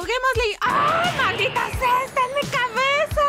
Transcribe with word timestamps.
juguémosle. 0.00 0.56
¡Ay, 0.60 1.16
maldita 1.16 1.66
sea! 1.78 2.04
¡Está 2.06 2.20
en 2.26 2.34
mi 2.34 2.50
cabeza! 2.50 3.26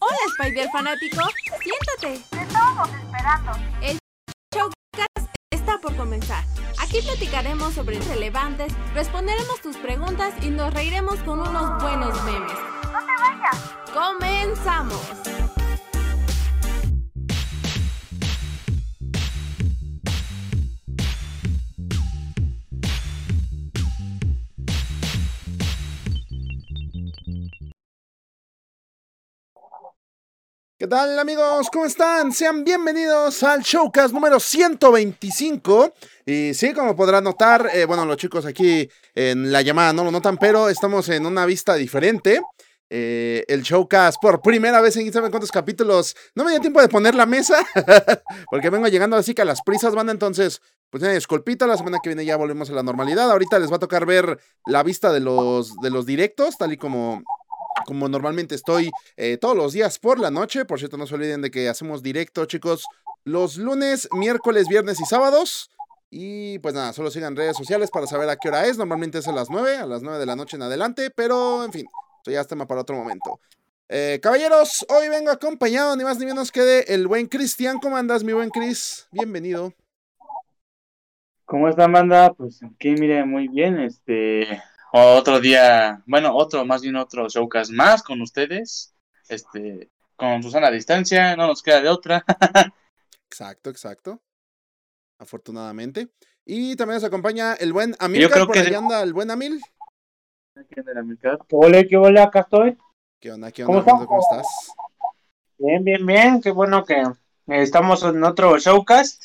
Hola, 0.00 0.18
Spider 0.38 0.68
fanático. 0.70 1.22
Siéntate. 1.62 2.24
Te 2.30 2.42
estábamos 2.42 2.88
esperando. 2.88 3.52
El 3.80 3.98
showcast 4.52 5.34
está 5.50 5.78
por 5.78 5.96
comenzar. 5.96 6.44
Aquí 6.78 7.00
platicaremos 7.00 7.74
sobre 7.74 8.00
relevantes, 8.00 8.72
responderemos 8.94 9.60
tus 9.60 9.76
preguntas 9.76 10.34
y 10.42 10.50
nos 10.50 10.72
reiremos 10.74 11.16
con 11.20 11.40
unos 11.40 11.82
buenos 11.82 12.22
memes. 12.24 12.58
No 12.92 12.98
te 12.98 13.22
vayas. 13.22 13.56
¡Comenzamos! 13.92 15.53
¿Qué 30.84 30.88
tal 30.88 31.18
amigos? 31.18 31.70
¿Cómo 31.72 31.86
están? 31.86 32.30
Sean 32.30 32.62
bienvenidos 32.62 33.42
al 33.42 33.62
Showcast 33.62 34.12
número 34.12 34.38
125. 34.38 35.94
Y 36.26 36.52
sí, 36.52 36.74
como 36.74 36.94
podrán 36.94 37.24
notar, 37.24 37.70
eh, 37.72 37.86
bueno, 37.86 38.04
los 38.04 38.18
chicos 38.18 38.44
aquí 38.44 38.86
en 39.14 39.50
la 39.50 39.62
llamada 39.62 39.94
no 39.94 40.04
lo 40.04 40.10
notan, 40.10 40.36
pero 40.36 40.68
estamos 40.68 41.08
en 41.08 41.24
una 41.24 41.46
vista 41.46 41.72
diferente. 41.76 42.38
Eh, 42.90 43.44
el 43.48 43.62
Showcast 43.62 44.20
por 44.20 44.42
primera 44.42 44.82
vez 44.82 44.98
en 44.98 45.10
saben 45.10 45.30
cuántos 45.30 45.50
capítulos. 45.50 46.14
No 46.34 46.44
me 46.44 46.50
dio 46.50 46.60
tiempo 46.60 46.82
de 46.82 46.88
poner 46.88 47.14
la 47.14 47.24
mesa, 47.24 47.64
porque 48.50 48.68
vengo 48.68 48.86
llegando 48.88 49.16
así 49.16 49.32
que 49.32 49.40
a 49.40 49.46
las 49.46 49.62
prisas 49.62 49.94
van, 49.94 50.10
entonces, 50.10 50.60
pues 50.90 51.02
eh, 51.02 51.14
disculpita, 51.14 51.66
la 51.66 51.78
semana 51.78 51.98
que 52.02 52.10
viene 52.10 52.26
ya 52.26 52.36
volvemos 52.36 52.68
a 52.68 52.74
la 52.74 52.82
normalidad. 52.82 53.30
Ahorita 53.30 53.58
les 53.58 53.72
va 53.72 53.76
a 53.76 53.80
tocar 53.80 54.04
ver 54.04 54.38
la 54.66 54.82
vista 54.82 55.14
de 55.14 55.20
los, 55.20 55.76
de 55.76 55.88
los 55.88 56.04
directos, 56.04 56.58
tal 56.58 56.74
y 56.74 56.76
como 56.76 57.24
como 57.86 58.08
normalmente 58.08 58.54
estoy 58.54 58.90
eh, 59.16 59.38
todos 59.38 59.56
los 59.56 59.72
días 59.72 59.98
por 59.98 60.18
la 60.18 60.30
noche. 60.30 60.64
Por 60.64 60.78
cierto, 60.78 60.96
no 60.96 61.06
se 61.06 61.14
olviden 61.14 61.42
de 61.42 61.50
que 61.50 61.68
hacemos 61.68 62.02
directo, 62.02 62.44
chicos, 62.46 62.86
los 63.24 63.56
lunes, 63.56 64.08
miércoles, 64.12 64.68
viernes 64.68 65.00
y 65.00 65.04
sábados. 65.04 65.70
Y 66.10 66.58
pues 66.60 66.74
nada, 66.74 66.92
solo 66.92 67.10
sigan 67.10 67.34
redes 67.34 67.56
sociales 67.56 67.90
para 67.90 68.06
saber 68.06 68.28
a 68.28 68.36
qué 68.36 68.48
hora 68.48 68.66
es. 68.66 68.78
Normalmente 68.78 69.18
es 69.18 69.28
a 69.28 69.32
las 69.32 69.50
9, 69.50 69.76
a 69.76 69.86
las 69.86 70.02
9 70.02 70.18
de 70.18 70.26
la 70.26 70.36
noche 70.36 70.56
en 70.56 70.62
adelante, 70.62 71.10
pero 71.10 71.64
en 71.64 71.72
fin, 71.72 71.86
esto 72.18 72.30
ya 72.30 72.40
es 72.40 72.46
tema 72.46 72.66
para 72.66 72.82
otro 72.82 72.96
momento. 72.96 73.40
Eh, 73.88 74.18
caballeros, 74.22 74.86
hoy 74.88 75.08
vengo 75.08 75.30
acompañado 75.30 75.94
ni 75.96 76.04
más 76.04 76.18
ni 76.18 76.26
menos 76.26 76.50
que 76.50 76.60
de 76.60 76.80
el 76.88 77.06
buen 77.06 77.26
Cristian. 77.26 77.78
¿Cómo 77.78 77.96
andas, 77.96 78.24
mi 78.24 78.32
buen 78.32 78.50
Cris? 78.50 79.08
Bienvenido. 79.10 79.74
¿Cómo 81.44 81.68
está, 81.68 81.84
Amanda? 81.84 82.32
Pues 82.32 82.62
aquí, 82.62 82.92
mire, 82.92 83.24
muy 83.24 83.48
bien. 83.48 83.78
Este, 83.78 84.62
otro 84.96 85.40
día, 85.40 86.02
bueno, 86.06 86.36
otro, 86.36 86.64
más 86.64 86.82
bien 86.82 86.94
otro 86.94 87.28
showcast 87.28 87.72
más 87.72 88.02
con 88.02 88.20
ustedes, 88.22 88.94
este, 89.28 89.90
con 90.14 90.40
Susana 90.42 90.68
a 90.68 90.70
distancia, 90.70 91.34
no 91.34 91.48
nos 91.48 91.62
queda 91.62 91.80
de 91.80 91.88
otra. 91.88 92.24
exacto, 93.28 93.70
exacto. 93.70 94.20
Afortunadamente. 95.18 96.10
Y 96.44 96.76
también 96.76 96.96
nos 96.96 97.04
acompaña 97.04 97.54
el 97.54 97.72
buen 97.72 97.96
Amil. 97.98 98.20
Yo 98.22 98.30
creo 98.30 98.46
por 98.46 98.54
que 98.54 98.60
ahí 98.60 98.70
de- 98.70 98.76
anda 98.76 99.02
el 99.02 99.12
buen 99.12 99.30
Amil. 99.30 99.60
¿Qué 100.70 100.84
ole, 101.50 101.88
qué 101.88 101.96
ole, 101.96 102.20
acá 102.20 102.40
estoy. 102.40 102.78
¿Qué 103.20 103.32
onda? 103.32 103.50
¿Qué 103.50 103.64
¿Cómo 103.64 103.78
onda? 103.78 104.06
¿Cómo 104.06 104.20
estás? 104.20 104.46
Bien, 105.58 105.82
bien, 105.82 106.06
bien, 106.06 106.40
qué 106.40 106.52
bueno 106.52 106.84
que 106.84 107.02
estamos 107.48 108.04
en 108.04 108.22
otro 108.22 108.56
showcast. 108.58 109.24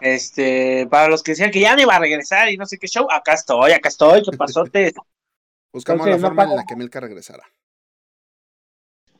Este, 0.00 0.86
para 0.90 1.08
los 1.08 1.22
que 1.22 1.32
decían 1.32 1.50
que 1.50 1.60
ya 1.60 1.76
no 1.76 1.82
iba 1.82 1.94
a 1.94 2.00
regresar 2.00 2.48
y 2.50 2.56
no 2.56 2.66
sé 2.66 2.78
qué 2.78 2.88
show, 2.88 3.06
acá 3.10 3.34
estoy, 3.34 3.72
acá 3.72 3.88
estoy, 3.88 4.22
qué 4.22 4.36
pasote. 4.36 4.92
Buscamos 5.72 6.06
Entonces, 6.06 6.22
la 6.22 6.28
no 6.28 6.34
forma 6.34 6.50
en 6.50 6.56
la 6.56 6.64
que 6.64 6.76
Milka 6.76 7.00
regresara. 7.00 7.44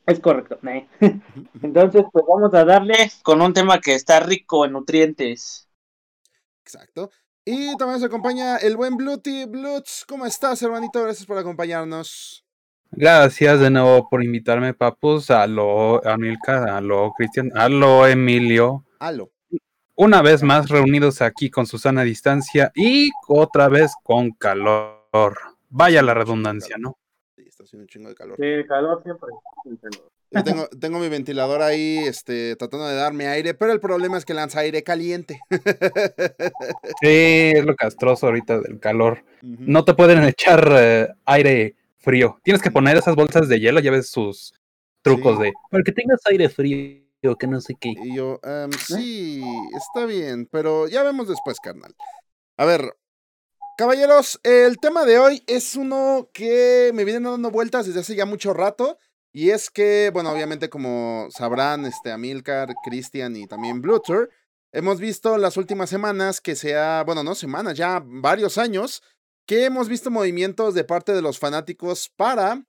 Es 0.05 0.19
correcto. 0.19 0.59
¿eh? 0.67 0.87
Entonces, 1.61 2.03
pues 2.11 2.25
vamos 2.27 2.53
a 2.53 2.65
darle 2.65 3.11
con 3.23 3.41
un 3.41 3.53
tema 3.53 3.79
que 3.79 3.95
está 3.95 4.19
rico 4.19 4.65
en 4.65 4.73
nutrientes. 4.73 5.67
Exacto. 6.61 7.09
Y 7.45 7.75
también 7.77 7.99
nos 7.99 8.03
acompaña 8.03 8.57
el 8.57 8.77
buen 8.77 8.95
Bluty. 8.95 9.45
Bluts, 9.45 10.05
¿cómo 10.07 10.25
estás, 10.25 10.61
hermanito? 10.61 11.03
Gracias 11.03 11.25
por 11.25 11.37
acompañarnos. 11.37 12.45
Gracias 12.91 13.59
de 13.59 13.69
nuevo 13.69 14.07
por 14.07 14.23
invitarme, 14.23 14.73
papus. 14.73 15.31
Aló, 15.31 16.05
Anilka, 16.05 16.77
aló, 16.77 17.11
Cristian, 17.17 17.51
aló, 17.55 18.05
Emilio. 18.07 18.85
Halo. 18.99 19.32
Una 19.95 20.21
vez 20.23 20.41
más 20.41 20.69
reunidos 20.69 21.21
aquí 21.21 21.49
con 21.49 21.67
Susana 21.67 22.01
a 22.01 22.03
distancia 22.03 22.71
y 22.75 23.09
otra 23.27 23.69
vez 23.69 23.93
con 24.03 24.31
calor. 24.31 25.37
Vaya 25.69 26.01
la 26.01 26.13
redundancia, 26.15 26.77
¿no? 26.79 26.97
Sí, 27.35 27.43
está 27.47 27.63
haciendo 27.63 27.83
un 27.83 27.87
chingo 27.87 28.09
de 28.09 28.15
calor. 28.15 28.35
Sí, 28.39 28.67
calor 28.67 29.03
siempre. 29.03 29.29
Yo 30.31 30.43
tengo, 30.43 30.67
tengo 30.69 30.97
mi 30.97 31.09
ventilador 31.09 31.61
ahí, 31.61 31.99
este, 31.99 32.55
tratando 32.55 32.87
de 32.87 32.95
darme 32.95 33.27
aire, 33.27 33.53
pero 33.53 33.71
el 33.71 33.79
problema 33.79 34.17
es 34.17 34.25
que 34.25 34.33
lanza 34.33 34.61
aire 34.61 34.81
caliente. 34.83 35.39
Sí, 37.01 37.51
es 37.55 37.65
lo 37.65 37.75
castroso 37.75 38.27
ahorita 38.27 38.59
del 38.61 38.79
calor. 38.79 39.23
No 39.41 39.85
te 39.85 39.93
pueden 39.93 40.23
echar 40.23 40.67
eh, 40.71 41.07
aire 41.25 41.75
frío. 41.99 42.39
Tienes 42.43 42.61
que 42.61 42.71
poner 42.71 42.97
esas 42.97 43.15
bolsas 43.15 43.47
de 43.47 43.59
hielo, 43.59 43.79
ya 43.79 43.91
ves 43.91 44.09
sus 44.09 44.53
trucos 45.03 45.37
Sí. 45.37 45.43
de 45.43 45.53
para 45.69 45.83
que 45.83 45.91
tengas 45.91 46.21
aire 46.25 46.49
frío, 46.49 47.03
que 47.37 47.47
no 47.47 47.61
sé 47.61 47.75
qué. 47.79 47.93
Y 48.03 48.15
yo, 48.15 48.39
em, 48.43 48.71
sí, 48.71 49.43
está 49.75 50.05
bien, 50.05 50.47
pero 50.51 50.87
ya 50.87 51.03
vemos 51.03 51.27
después, 51.27 51.57
carnal. 51.59 51.95
A 52.57 52.65
ver, 52.65 52.95
caballeros, 53.77 54.39
el 54.43 54.77
tema 54.77 55.05
de 55.05 55.19
hoy 55.19 55.43
es 55.47 55.75
uno 55.75 56.29
que 56.33 56.91
me 56.93 57.05
viene 57.05 57.29
dando 57.29 57.49
vueltas 57.49 57.85
desde 57.85 58.01
hace 58.01 58.15
ya 58.15 58.25
mucho 58.25 58.53
rato. 58.53 58.99
Y 59.31 59.49
es 59.49 59.71
que, 59.71 60.11
bueno, 60.13 60.31
obviamente 60.31 60.69
como 60.69 61.27
sabrán, 61.31 61.85
este, 61.85 62.11
Amilcar, 62.11 62.75
Christian 62.83 63.35
y 63.35 63.47
también 63.47 63.81
Blutter, 63.81 64.29
hemos 64.71 64.99
visto 64.99 65.37
las 65.37 65.57
últimas 65.57 65.89
semanas 65.89 66.39
que 66.39 66.55
sea, 66.55 67.03
bueno, 67.03 67.23
no 67.23 67.33
semanas, 67.33 67.75
ya 67.75 68.03
varios 68.05 68.59
años, 68.59 69.01
que 69.47 69.65
hemos 69.65 69.89
visto 69.89 70.11
movimientos 70.11 70.75
de 70.75 70.83
parte 70.83 71.13
de 71.13 71.23
los 71.23 71.39
fanáticos 71.39 72.09
para 72.15 72.63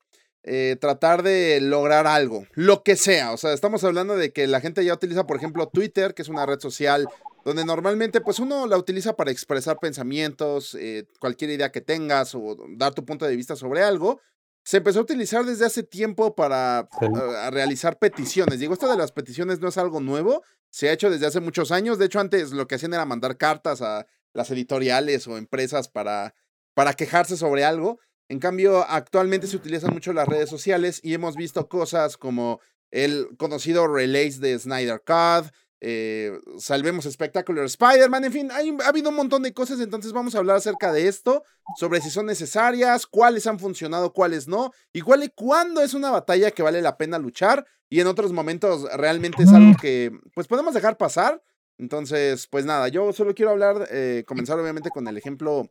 eh, 0.45 0.77
tratar 0.81 1.23
de 1.23 1.59
lograr 1.61 2.07
algo, 2.07 2.47
lo 2.53 2.83
que 2.83 2.97
sea. 2.97 3.33
O 3.33 3.37
sea, 3.37 3.53
estamos 3.55 3.83
hablando 3.85 4.17
de 4.17 4.33
que 4.33 4.47
la 4.47 4.61
gente 4.61 4.85
ya 4.85 4.95
utiliza, 4.95 5.27
por 5.27 5.37
ejemplo, 5.39 5.69
Twitter, 5.69 6.15
que 6.15 6.23
es 6.23 6.29
una 6.29 6.47
red 6.47 6.61
social 6.61 7.09
donde 7.45 7.65
normalmente 7.65 8.21
pues 8.23 8.39
uno 8.39 8.67
la 8.67 8.79
utiliza 8.79 9.17
para 9.17 9.31
expresar 9.31 9.79
pensamientos, 9.79 10.75
eh, 10.81 11.07
cualquier 11.21 11.51
idea 11.51 11.73
que 11.73 11.81
tengas 11.81 12.35
o 12.35 12.57
dar 12.77 12.95
tu 12.95 13.05
punto 13.05 13.27
de 13.27 13.37
vista 13.37 13.57
sobre 13.57 13.83
algo. 13.83 14.21
Se 14.63 14.79
empezó 14.79 15.01
a 15.01 15.03
utilizar 15.03 15.45
desde 15.45 15.67
hace 15.67 15.83
tiempo 15.83 16.35
para 16.35 16.89
Sí. 16.99 17.05
eh, 17.07 17.37
a 17.37 17.51
realizar 17.51 17.99
peticiones. 17.99 18.61
Digo, 18.61 18.73
esto 18.73 18.91
de 18.91 18.97
las 18.97 19.13
peticiones 19.13 19.61
no 19.61 19.69
es 19.69 19.77
algo 19.77 20.01
nuevo, 20.01 20.43
se 20.71 20.89
ha 20.89 20.93
hecho 20.93 21.11
desde 21.11 21.27
hace 21.27 21.41
muchos 21.41 21.71
años. 21.71 21.99
De 21.99 22.07
hecho, 22.07 22.19
antes 22.21 22.53
lo 22.53 22.67
que 22.67 22.77
hacían 22.77 22.95
era 22.95 23.05
mandar 23.05 23.37
cartas 23.37 23.83
a 23.83 24.07
las 24.33 24.51
editoriales 24.51 25.27
o 25.27 25.37
empresas 25.37 25.89
para, 25.89 26.35
para 26.73 26.95
quejarse 26.95 27.37
sobre 27.37 27.65
algo. 27.65 27.99
En 28.29 28.39
cambio, 28.39 28.85
actualmente 28.89 29.47
se 29.47 29.57
utilizan 29.57 29.93
mucho 29.93 30.13
las 30.13 30.27
redes 30.29 30.49
sociales 30.49 31.01
y 31.03 31.15
hemos 31.15 31.37
visto 31.37 31.69
cosas 31.69 32.17
como 32.17 32.61
el 32.91 33.29
conocido 33.37 33.87
release 33.87 34.39
de 34.41 34.59
Snyder 34.59 35.03
Cut, 35.05 35.51
eh, 35.87 36.33
Salvemos 36.59 37.05
Spectacular 37.05 37.67
Spider-Man, 37.67 38.25
en 38.25 38.33
fin, 38.33 38.51
hay- 38.53 38.75
ha 38.83 38.89
habido 38.89 39.11
un 39.11 39.17
montón 39.17 39.43
de 39.43 39.53
cosas, 39.53 39.81
entonces 39.81 40.13
vamos 40.13 40.35
a 40.35 40.39
hablar 40.39 40.57
acerca 40.57 40.93
de 40.93 41.09
esto, 41.09 41.43
sobre 41.77 42.01
si 42.01 42.09
son 42.09 42.25
necesarias, 42.25 43.07
cuáles 43.07 43.47
han 43.47 43.59
funcionado, 43.59 44.13
cuáles 44.15 44.49
no, 44.49 44.71
y 44.95 45.03
cuál 45.03 45.25
y 45.25 45.29
cuándo 45.29 45.83
es 45.83 45.93
una 45.93 46.11
batalla 46.11 46.51
que 46.53 46.63
vale 46.63 46.81
la 46.81 46.97
pena 46.97 47.19
luchar, 47.19 47.67
y 47.91 48.01
en 48.01 48.07
otros 48.07 48.33
momentos 48.33 48.85
realmente 48.97 49.43
es 49.43 49.53
algo 49.53 49.73
que 49.79 50.11
pues 50.35 50.47
podemos 50.47 50.73
dejar 50.73 50.97
pasar. 50.97 51.43
Entonces, 51.79 52.47
pues 52.47 52.65
nada, 52.65 52.89
yo 52.89 53.13
solo 53.13 53.35
quiero 53.35 53.51
hablar, 53.51 53.89
eh, 53.91 54.25
comenzar 54.27 54.59
obviamente 54.59 54.91
con 54.91 55.09
el 55.09 55.17
ejemplo 55.17 55.69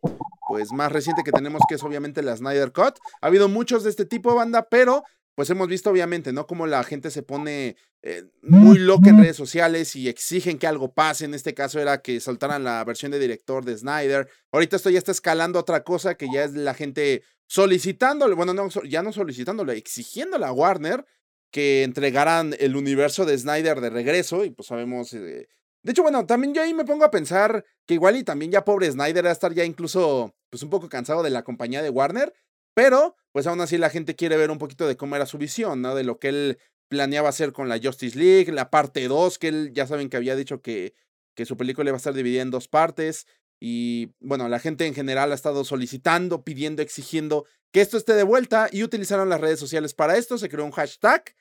pues 0.50 0.72
más 0.74 0.92
reciente 0.92 1.24
que 1.24 1.32
tenemos, 1.32 1.62
que 1.68 1.76
es 1.76 1.84
obviamente 1.84 2.22
la 2.22 2.36
Snyder 2.36 2.74
Cut. 2.74 2.96
Ha 3.22 3.28
habido 3.28 3.48
muchos 3.48 3.84
de 3.84 3.90
este 3.90 4.06
tipo 4.06 4.32
de 4.32 4.38
banda, 4.38 4.68
pero 4.70 5.04
pues 5.36 5.50
hemos 5.50 5.68
visto 5.68 5.90
obviamente, 5.90 6.32
¿no? 6.34 6.46
Como 6.46 6.68
la 6.68 6.84
gente 6.84 7.10
se 7.10 7.24
pone 7.24 7.76
eh, 8.04 8.24
muy 8.42 8.78
loca 8.78 9.10
en 9.10 9.18
redes 9.18 9.38
sociales 9.38 9.96
y 9.96 10.10
exigen 10.10 10.60
que 10.60 10.68
algo 10.68 10.94
pase. 10.94 11.26
En 11.26 11.34
este 11.34 11.54
caso 11.54 11.80
era 11.80 12.02
que 12.02 12.20
soltaran 12.20 12.64
la 12.64 12.84
versión 12.84 13.12
de 13.12 13.20
director 13.20 13.66
de 13.66 13.78
Snyder. 13.78 14.30
Ahorita 14.52 14.76
esto 14.76 14.90
ya 14.90 15.00
está 15.00 15.12
escalando 15.12 15.58
otra 15.58 15.84
cosa 15.84 16.16
que 16.16 16.28
ya 16.32 16.44
es 16.44 16.54
la 16.54 16.74
gente 16.74 17.24
solicitándole, 17.48 18.36
bueno, 18.36 18.54
ya 18.88 19.02
no 19.02 19.12
solicitándole, 19.12 19.78
exigiéndole 19.78 20.46
a 20.46 20.52
Warner 20.52 21.06
que 21.52 21.84
entregaran 21.84 22.56
el 22.60 22.76
universo 22.76 23.26
de 23.26 23.38
Snyder 23.38 23.80
de 23.80 23.90
regreso 23.90 24.44
y 24.44 24.52
pues 24.52 24.68
sabemos... 24.68 25.14
eh, 25.14 25.48
de 25.84 25.92
hecho, 25.92 26.02
bueno, 26.02 26.26
también 26.26 26.54
yo 26.54 26.62
ahí 26.62 26.74
me 26.74 26.86
pongo 26.86 27.04
a 27.04 27.12
pensar 27.12 27.66
que 27.86 27.94
igual 27.94 28.16
y 28.16 28.24
también 28.24 28.52
ya 28.52 28.64
pobre 28.64 28.90
Snyder 28.90 29.26
va 29.26 29.30
a 29.30 29.34
estar 29.34 29.54
ya 29.54 29.66
incluso 29.66 30.34
pues 30.50 30.64
un 30.64 30.70
poco 30.70 30.88
cansado 30.88 31.24
de 31.24 31.30
la 31.30 31.44
compañía 31.44 31.82
de 31.82 31.90
Warner, 31.90 32.34
pero 32.74 33.16
pues 33.34 33.48
aún 33.48 33.60
así 33.62 33.78
la 33.78 33.90
gente 33.90 34.16
quiere 34.16 34.38
ver 34.38 34.50
un 34.50 34.60
poquito 34.60 34.88
de 34.88 34.96
cómo 34.96 35.16
era 35.16 35.26
su 35.26 35.38
visión, 35.38 35.82
¿no? 35.82 35.94
De 35.94 36.04
lo 36.04 36.20
que 36.20 36.30
él 36.30 36.58
planeaba 36.88 37.30
hacer 37.30 37.52
con 37.52 37.70
la 37.70 37.80
Justice 37.82 38.18
League, 38.18 38.52
la 38.52 38.70
parte 38.70 39.08
2, 39.08 39.40
que 39.40 39.48
él 39.50 39.72
ya 39.74 39.88
saben 39.88 40.10
que 40.10 40.18
había 40.18 40.36
dicho 40.36 40.62
que, 40.62 40.94
que 41.36 41.46
su 41.46 41.58
película 41.58 41.90
iba 41.90 41.96
a 41.96 41.98
estar 41.98 42.14
dividida 42.14 42.44
en 42.44 42.52
dos 42.52 42.68
partes. 42.68 43.26
Y 43.60 44.14
bueno, 44.20 44.48
la 44.50 44.60
gente 44.60 44.86
en 44.86 44.94
general 44.94 45.32
ha 45.32 45.36
estado 45.36 45.64
solicitando, 45.66 46.44
pidiendo, 46.44 46.82
exigiendo 46.82 47.46
que 47.72 47.82
esto 47.82 47.98
esté 47.98 48.14
de 48.14 48.24
vuelta 48.24 48.70
y 48.72 48.84
utilizaron 48.84 49.30
las 49.30 49.42
redes 49.42 49.60
sociales 49.60 49.94
para 49.94 50.18
esto. 50.18 50.38
Se 50.38 50.50
creó 50.50 50.66
un 50.66 50.72
hashtag. 50.72 51.36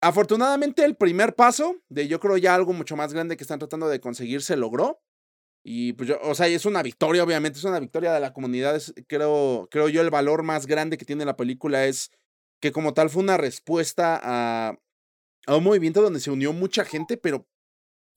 Afortunadamente, 0.00 0.84
el 0.84 0.96
primer 0.96 1.34
paso 1.34 1.76
de 1.88 2.06
yo 2.06 2.20
creo 2.20 2.36
ya 2.36 2.54
algo 2.54 2.72
mucho 2.72 2.96
más 2.96 3.12
grande 3.12 3.36
que 3.36 3.44
están 3.44 3.58
tratando 3.58 3.88
de 3.88 4.00
conseguir 4.00 4.42
se 4.42 4.56
logró. 4.56 5.02
Y 5.64 5.92
pues 5.94 6.08
yo, 6.08 6.18
o 6.22 6.34
sea, 6.34 6.46
es 6.46 6.66
una 6.66 6.82
victoria, 6.82 7.24
obviamente, 7.24 7.58
es 7.58 7.64
una 7.64 7.80
victoria 7.80 8.12
de 8.12 8.20
la 8.20 8.32
comunidad. 8.32 8.80
creo, 9.08 9.68
creo 9.70 9.88
yo 9.88 10.00
el 10.00 10.10
valor 10.10 10.44
más 10.44 10.66
grande 10.66 10.96
que 10.96 11.04
tiene 11.04 11.24
la 11.24 11.36
película 11.36 11.84
es 11.84 12.10
que 12.60 12.72
como 12.72 12.94
tal 12.94 13.10
fue 13.10 13.22
una 13.22 13.36
respuesta 13.36 14.20
a, 14.22 14.78
a 15.46 15.56
un 15.56 15.64
movimiento 15.64 16.00
donde 16.00 16.20
se 16.20 16.30
unió 16.30 16.52
mucha 16.52 16.84
gente, 16.84 17.16
pero, 17.16 17.46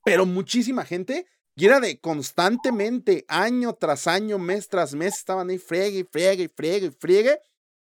pero 0.03 0.25
muchísima 0.25 0.85
gente. 0.85 1.25
Y 1.55 1.65
era 1.65 1.79
de 1.79 1.99
constantemente, 1.99 3.25
año 3.27 3.73
tras 3.73 4.07
año, 4.07 4.37
mes 4.39 4.69
tras 4.69 4.93
mes, 4.93 5.17
estaban 5.17 5.49
ahí 5.49 5.57
friegue, 5.57 6.05
friegue, 6.05 6.47
friegue, 6.47 6.91
friegue. 6.91 7.39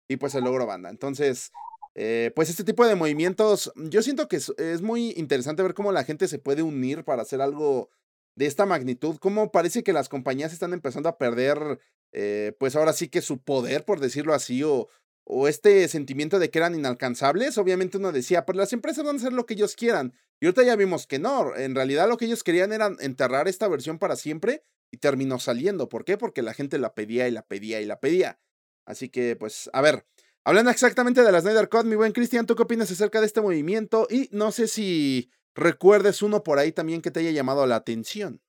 Y 0.08 0.18
pues 0.18 0.34
se 0.34 0.42
logró 0.42 0.66
banda. 0.68 0.90
Entonces, 0.90 1.52
eh, 1.96 2.32
pues 2.36 2.50
este 2.50 2.66
tipo 2.66 2.86
de 2.86 2.96
movimientos, 2.96 3.72
yo 3.76 4.02
siento 4.02 4.28
que 4.28 4.36
es, 4.36 4.82
muy 4.82 5.14
interesante 5.16 5.64
ver 5.64 5.74
cómo 5.74 5.94
la 5.94 6.04
gente 6.04 6.28
se 6.28 6.40
puede 6.40 6.62
unir 6.62 7.06
para 7.06 7.22
hacer 7.22 7.42
algo 7.42 7.90
de 8.36 8.46
esta 8.46 8.66
magnitud. 8.66 9.16
Cómo 9.18 9.52
parece 9.52 9.82
que 9.82 9.94
las 9.94 10.10
compañías 10.10 10.52
están 10.52 10.74
empezando 10.74 11.08
a 11.08 11.18
perder, 11.18 11.80
eh, 12.12 12.54
pues 12.60 12.76
ahora 12.76 12.92
sí 12.92 13.08
que 13.08 13.22
su 13.22 13.40
poder, 13.40 13.86
por 13.86 14.02
decirlo 14.02 14.34
así, 14.34 14.62
o, 14.62 14.90
o 15.24 15.48
este 15.48 15.88
sentimiento 15.88 16.38
de 16.38 16.50
que 16.52 16.60
eran 16.60 16.76
inalcanzables, 16.76 17.58
obviamente 17.58 17.98
uno 17.98 18.12
decía, 18.12 18.46
pues 18.46 18.58
las 18.58 18.74
empresas 18.74 19.06
van 19.06 19.16
a 19.16 19.20
hacer 19.20 19.32
lo 19.32 19.46
que 19.46 19.54
ellos 19.54 19.76
quieran. 19.76 20.14
Y 20.42 20.48
ahorita 20.48 20.64
ya 20.64 20.76
vimos 20.76 21.08
que 21.08 21.18
no, 21.18 21.56
en 21.56 21.76
realidad 21.76 22.10
lo 22.10 22.18
que 22.18 22.26
ellos 22.26 22.44
querían 22.44 22.74
era 22.74 22.94
enterrar 23.00 23.48
esta 23.48 23.70
versión 23.70 24.00
para 24.00 24.18
siempre 24.18 24.64
y 24.92 24.98
terminó 24.98 25.40
saliendo. 25.40 25.88
¿Por 25.88 26.04
qué? 26.04 26.18
Porque 26.18 26.42
la 26.42 26.54
gente 26.54 26.78
la 26.78 26.94
pedía 26.94 27.30
y 27.30 27.32
la 27.32 27.44
pedía 27.44 27.80
y 27.80 27.86
la 27.86 28.02
pedía. 28.02 28.38
Así 28.86 29.10
que, 29.10 29.36
pues, 29.36 29.70
a 29.74 29.82
ver, 29.82 30.06
hablando 30.46 30.72
exactamente 30.72 31.24
de 31.24 31.32
la 31.32 31.42
Snyder 31.42 31.68
Cut, 31.68 31.86
mi 31.86 31.96
buen 31.96 32.14
Cristian, 32.14 32.46
¿tú 32.46 32.56
qué 32.56 32.64
opinas 32.64 32.90
acerca 32.90 33.20
de 33.20 33.26
este 33.26 33.42
movimiento? 33.42 34.08
Y 34.10 34.30
no 34.32 34.52
sé 34.52 34.68
si 34.68 35.30
recuerdes 35.56 36.22
uno 36.22 36.44
por 36.44 36.60
ahí 36.60 36.72
también 36.72 37.02
que 37.02 37.12
te 37.12 37.20
haya 37.20 37.32
llamado 37.32 37.66
la 37.66 37.76
atención. 37.76 38.42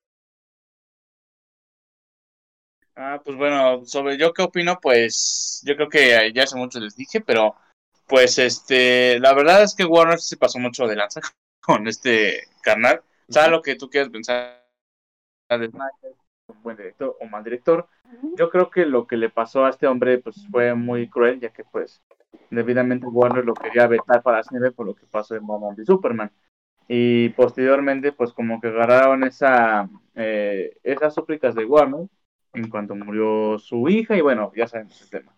Ah, 2.95 3.21
pues 3.23 3.37
bueno, 3.37 3.85
sobre 3.85 4.17
yo 4.17 4.33
qué 4.33 4.41
opino, 4.41 4.79
pues 4.81 5.61
yo 5.63 5.75
creo 5.75 5.89
que 5.89 6.31
ya 6.33 6.43
hace 6.43 6.55
mucho 6.55 6.79
les 6.79 6.95
dije, 6.95 7.21
pero 7.21 7.55
pues 8.07 8.39
este, 8.39 9.19
la 9.19 9.33
verdad 9.33 9.61
es 9.61 9.75
que 9.75 9.85
Warner 9.85 10.19
se 10.19 10.37
pasó 10.37 10.57
mucho 10.57 10.87
de 10.87 10.95
lanza 10.95 11.21
con 11.61 11.87
este 11.87 12.47
carnal. 12.61 13.03
¿Sabes 13.29 13.51
lo 13.51 13.61
que 13.61 13.75
tú 13.75 13.89
quieres 13.89 14.09
pensar 14.09 14.65
de 15.49 15.69
un 16.47 16.63
buen 16.63 16.77
director 16.77 17.17
o 17.19 17.25
mal 17.25 17.43
director? 17.43 17.87
Yo 18.37 18.49
creo 18.49 18.69
que 18.69 18.85
lo 18.85 19.07
que 19.07 19.17
le 19.17 19.29
pasó 19.29 19.65
a 19.65 19.69
este 19.69 19.87
hombre 19.87 20.17
pues 20.19 20.47
fue 20.51 20.73
muy 20.73 21.09
cruel, 21.09 21.39
ya 21.39 21.49
que 21.49 21.63
pues 21.63 22.01
debidamente 22.49 23.05
Warner 23.05 23.45
lo 23.45 23.53
quería 23.53 23.87
vetar 23.87 24.21
para 24.21 24.43
siempre 24.43 24.71
por 24.71 24.85
lo 24.85 24.95
que 24.95 25.05
pasó 25.05 25.35
en 25.35 25.45
Batman 25.45 25.75
y 25.77 25.85
Superman. 25.85 26.31
Y 26.87 27.29
posteriormente 27.29 28.11
pues 28.11 28.31
como 28.31 28.61
que 28.61 28.67
agarraron 28.67 29.23
esa, 29.23 29.89
eh, 30.15 30.77
esas 30.83 31.13
súplicas 31.13 31.55
de 31.55 31.65
Warner 31.65 32.07
en 32.53 32.69
cuanto 32.69 32.95
murió 32.95 33.59
su 33.59 33.87
hija 33.89 34.15
y 34.15 34.21
bueno, 34.21 34.51
ya 34.55 34.67
sabemos 34.67 35.01
el 35.01 35.09
tema. 35.09 35.35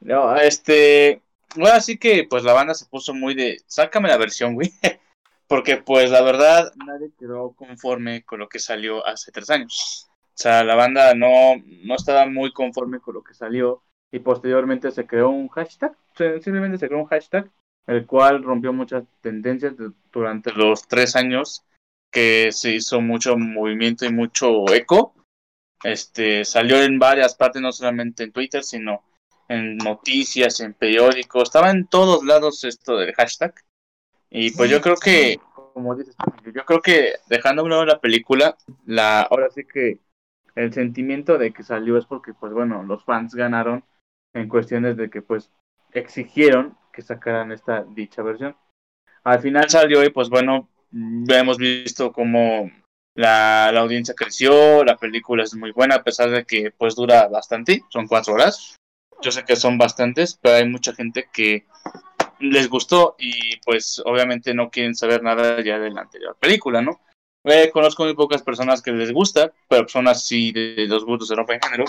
No, 0.00 0.36
este, 0.36 1.22
bueno, 1.56 1.74
así 1.74 1.98
que 1.98 2.26
pues 2.28 2.44
la 2.44 2.52
banda 2.52 2.74
se 2.74 2.86
puso 2.86 3.14
muy 3.14 3.34
de, 3.34 3.60
sácame 3.66 4.08
la 4.08 4.16
versión, 4.16 4.54
güey, 4.54 4.72
porque 5.46 5.76
pues 5.76 6.10
la 6.10 6.22
verdad 6.22 6.72
nadie 6.86 7.10
quedó 7.18 7.52
conforme 7.52 8.22
con 8.24 8.38
lo 8.40 8.48
que 8.48 8.58
salió 8.58 9.06
hace 9.06 9.32
tres 9.32 9.50
años. 9.50 10.08
O 10.34 10.36
sea, 10.36 10.64
la 10.64 10.74
banda 10.74 11.14
no, 11.14 11.54
no 11.84 11.94
estaba 11.94 12.26
muy 12.26 12.52
conforme 12.52 13.00
con 13.00 13.14
lo 13.14 13.22
que 13.22 13.34
salió 13.34 13.82
y 14.10 14.18
posteriormente 14.18 14.90
se 14.90 15.06
creó 15.06 15.30
un 15.30 15.48
hashtag, 15.48 15.96
simplemente 16.42 16.78
se 16.78 16.88
creó 16.88 17.00
un 17.00 17.06
hashtag, 17.06 17.50
el 17.86 18.06
cual 18.06 18.42
rompió 18.42 18.72
muchas 18.72 19.04
tendencias 19.20 19.74
durante 20.12 20.52
los 20.52 20.86
tres 20.88 21.16
años 21.16 21.64
que 22.10 22.50
se 22.52 22.72
hizo 22.72 23.00
mucho 23.00 23.36
movimiento 23.36 24.04
y 24.04 24.12
mucho 24.12 24.72
eco 24.72 25.14
este, 25.84 26.46
salió 26.46 26.82
en 26.82 26.98
varias 26.98 27.34
partes, 27.34 27.60
no 27.60 27.70
solamente 27.70 28.24
en 28.24 28.32
Twitter, 28.32 28.64
sino 28.64 29.04
en 29.48 29.76
noticias, 29.76 30.60
en 30.60 30.72
periódicos, 30.72 31.44
estaba 31.44 31.70
en 31.70 31.86
todos 31.86 32.24
lados 32.24 32.64
esto 32.64 32.96
del 32.96 33.14
hashtag. 33.14 33.54
Y 34.30 34.50
pues 34.52 34.70
yo 34.70 34.80
creo 34.80 34.96
que, 34.96 35.38
como 35.74 35.94
dices, 35.94 36.16
yo 36.52 36.64
creo 36.64 36.80
que 36.80 37.12
dejando 37.28 37.60
a 37.60 37.64
un 37.66 37.70
lado 37.70 37.84
la 37.84 38.00
película, 38.00 38.56
la, 38.86 39.20
ahora 39.20 39.48
sí 39.50 39.64
que 39.70 39.98
el 40.54 40.72
sentimiento 40.72 41.38
de 41.38 41.52
que 41.52 41.62
salió 41.62 41.98
es 41.98 42.06
porque, 42.06 42.32
pues 42.34 42.52
bueno, 42.52 42.82
los 42.82 43.04
fans 43.04 43.34
ganaron 43.34 43.84
en 44.32 44.48
cuestiones 44.48 44.96
de 44.96 45.10
que, 45.10 45.22
pues, 45.22 45.50
exigieron 45.92 46.76
que 46.92 47.02
sacaran 47.02 47.52
esta 47.52 47.84
dicha 47.84 48.22
versión. 48.22 48.56
Al 49.24 49.40
final 49.40 49.68
salió 49.68 50.04
y, 50.04 50.10
pues 50.10 50.28
bueno, 50.28 50.68
hemos 50.92 51.58
visto 51.58 52.12
como 52.12 52.70
la, 53.14 53.70
la, 53.72 53.80
audiencia 53.80 54.14
creció, 54.14 54.84
la 54.84 54.96
película 54.96 55.44
es 55.44 55.54
muy 55.54 55.72
buena, 55.72 55.96
a 55.96 56.02
pesar 56.02 56.30
de 56.30 56.44
que 56.44 56.70
pues 56.70 56.94
dura 56.94 57.28
bastante, 57.28 57.82
son 57.88 58.06
cuatro 58.06 58.34
horas. 58.34 58.76
Yo 59.22 59.30
sé 59.30 59.44
que 59.44 59.56
son 59.56 59.78
bastantes, 59.78 60.38
pero 60.40 60.56
hay 60.56 60.68
mucha 60.68 60.92
gente 60.94 61.28
que 61.32 61.66
les 62.40 62.68
gustó 62.68 63.14
y 63.18 63.56
pues 63.64 64.02
obviamente 64.04 64.54
no 64.54 64.70
quieren 64.70 64.94
saber 64.94 65.22
nada 65.22 65.62
ya 65.62 65.78
de 65.78 65.90
la 65.90 66.02
anterior 66.02 66.36
película, 66.38 66.82
¿no? 66.82 67.00
Eh, 67.44 67.70
conozco 67.70 68.04
muy 68.04 68.14
pocas 68.14 68.42
personas 68.42 68.80
que 68.80 68.90
les 68.90 69.12
gusta, 69.12 69.52
pero 69.68 69.86
son 69.86 70.08
así 70.08 70.50
de, 70.52 70.86
los 70.88 71.04
gustos 71.04 71.28
de 71.28 71.36
ropa 71.36 71.54
en 71.54 71.60
género. 71.60 71.84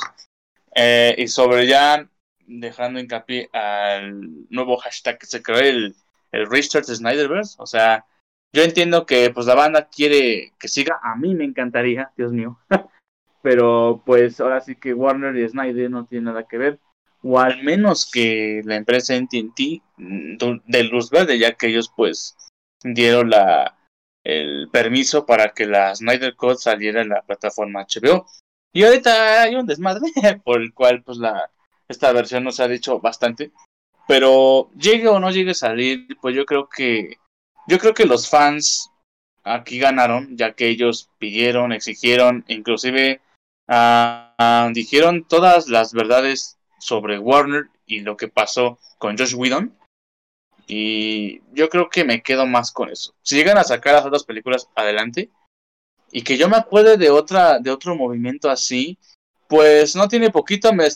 Eh, 0.75 1.15
y 1.17 1.27
sobre 1.27 1.65
ya 1.65 2.07
dejando 2.45 2.99
hincapié 2.99 3.49
al 3.53 4.49
nuevo 4.49 4.77
hashtag 4.77 5.17
que 5.17 5.25
se 5.25 5.41
creó, 5.41 5.59
el, 5.59 5.95
el 6.31 6.49
Restart 6.49 6.85
Snyderverse, 6.85 7.55
o 7.59 7.65
sea, 7.65 8.05
yo 8.53 8.63
entiendo 8.63 9.05
que 9.05 9.31
pues 9.31 9.45
la 9.47 9.55
banda 9.55 9.89
quiere 9.89 10.53
que 10.59 10.67
siga, 10.67 10.99
a 11.01 11.15
mí 11.15 11.33
me 11.33 11.45
encantaría, 11.45 12.11
Dios 12.17 12.31
mío, 12.31 12.59
pero 13.41 14.03
pues 14.05 14.39
ahora 14.39 14.61
sí 14.61 14.75
que 14.75 14.93
Warner 14.93 15.35
y 15.35 15.47
Snyder 15.47 15.89
no 15.89 16.05
tienen 16.05 16.25
nada 16.25 16.47
que 16.47 16.57
ver, 16.57 16.79
o 17.21 17.39
al 17.39 17.63
menos 17.63 18.09
que 18.09 18.61
la 18.65 18.75
empresa 18.75 19.15
NTT 19.15 19.81
mm, 19.97 20.37
de 20.65 20.83
luz 20.83 21.09
verde, 21.09 21.39
ya 21.39 21.53
que 21.53 21.67
ellos 21.67 21.91
pues 21.95 22.37
dieron 22.83 23.29
la 23.29 23.77
el 24.25 24.69
permiso 24.71 25.25
para 25.25 25.53
que 25.53 25.67
la 25.67 25.95
Snyder 25.95 26.35
Code 26.35 26.57
saliera 26.57 27.01
en 27.01 27.09
la 27.09 27.21
plataforma 27.21 27.85
HBO. 27.85 28.25
Y 28.73 28.83
ahorita 28.83 29.43
hay 29.43 29.55
un 29.55 29.67
desmadre 29.67 30.11
por 30.43 30.61
el 30.61 30.73
cual 30.73 31.03
pues 31.03 31.17
la 31.17 31.49
esta 31.87 32.11
versión 32.11 32.43
nos 32.43 32.59
ha 32.59 32.67
dicho 32.67 32.99
bastante, 32.99 33.51
pero 34.07 34.71
llegue 34.75 35.07
o 35.07 35.19
no 35.19 35.29
llegue 35.29 35.51
a 35.51 35.53
salir, 35.53 36.07
pues 36.19 36.35
yo 36.35 36.45
creo 36.45 36.67
que 36.67 37.17
yo 37.67 37.77
creo 37.77 37.93
que 37.93 38.05
los 38.05 38.27
fans 38.27 38.89
aquí 39.43 39.77
ganaron, 39.77 40.35
ya 40.35 40.53
que 40.53 40.67
ellos 40.67 41.09
pidieron, 41.19 41.71
exigieron, 41.71 42.43
inclusive 42.47 43.21
uh, 43.67 44.71
dijeron 44.73 45.25
todas 45.27 45.67
las 45.67 45.93
verdades 45.93 46.57
sobre 46.79 47.19
Warner 47.19 47.69
y 47.85 48.01
lo 48.01 48.17
que 48.17 48.27
pasó 48.27 48.79
con 48.97 49.15
Josh 49.17 49.35
Whedon. 49.35 49.77
Y 50.67 51.41
yo 51.53 51.69
creo 51.69 51.89
que 51.89 52.03
me 52.03 52.21
quedo 52.21 52.45
más 52.45 52.71
con 52.71 52.89
eso. 52.89 53.13
Si 53.21 53.35
llegan 53.35 53.57
a 53.57 53.63
sacar 53.63 53.93
las 53.93 54.05
otras 54.05 54.23
películas 54.23 54.69
adelante 54.75 55.29
y 56.11 56.23
que 56.23 56.37
yo 56.37 56.49
me 56.49 56.57
acuerde 56.57 56.97
de 56.97 57.09
otra 57.09 57.59
de 57.59 57.71
otro 57.71 57.95
movimiento 57.95 58.49
así, 58.49 58.97
pues 59.47 59.95
no 59.95 60.07
tiene 60.07 60.31
poquito, 60.31 60.73
me 60.73 60.87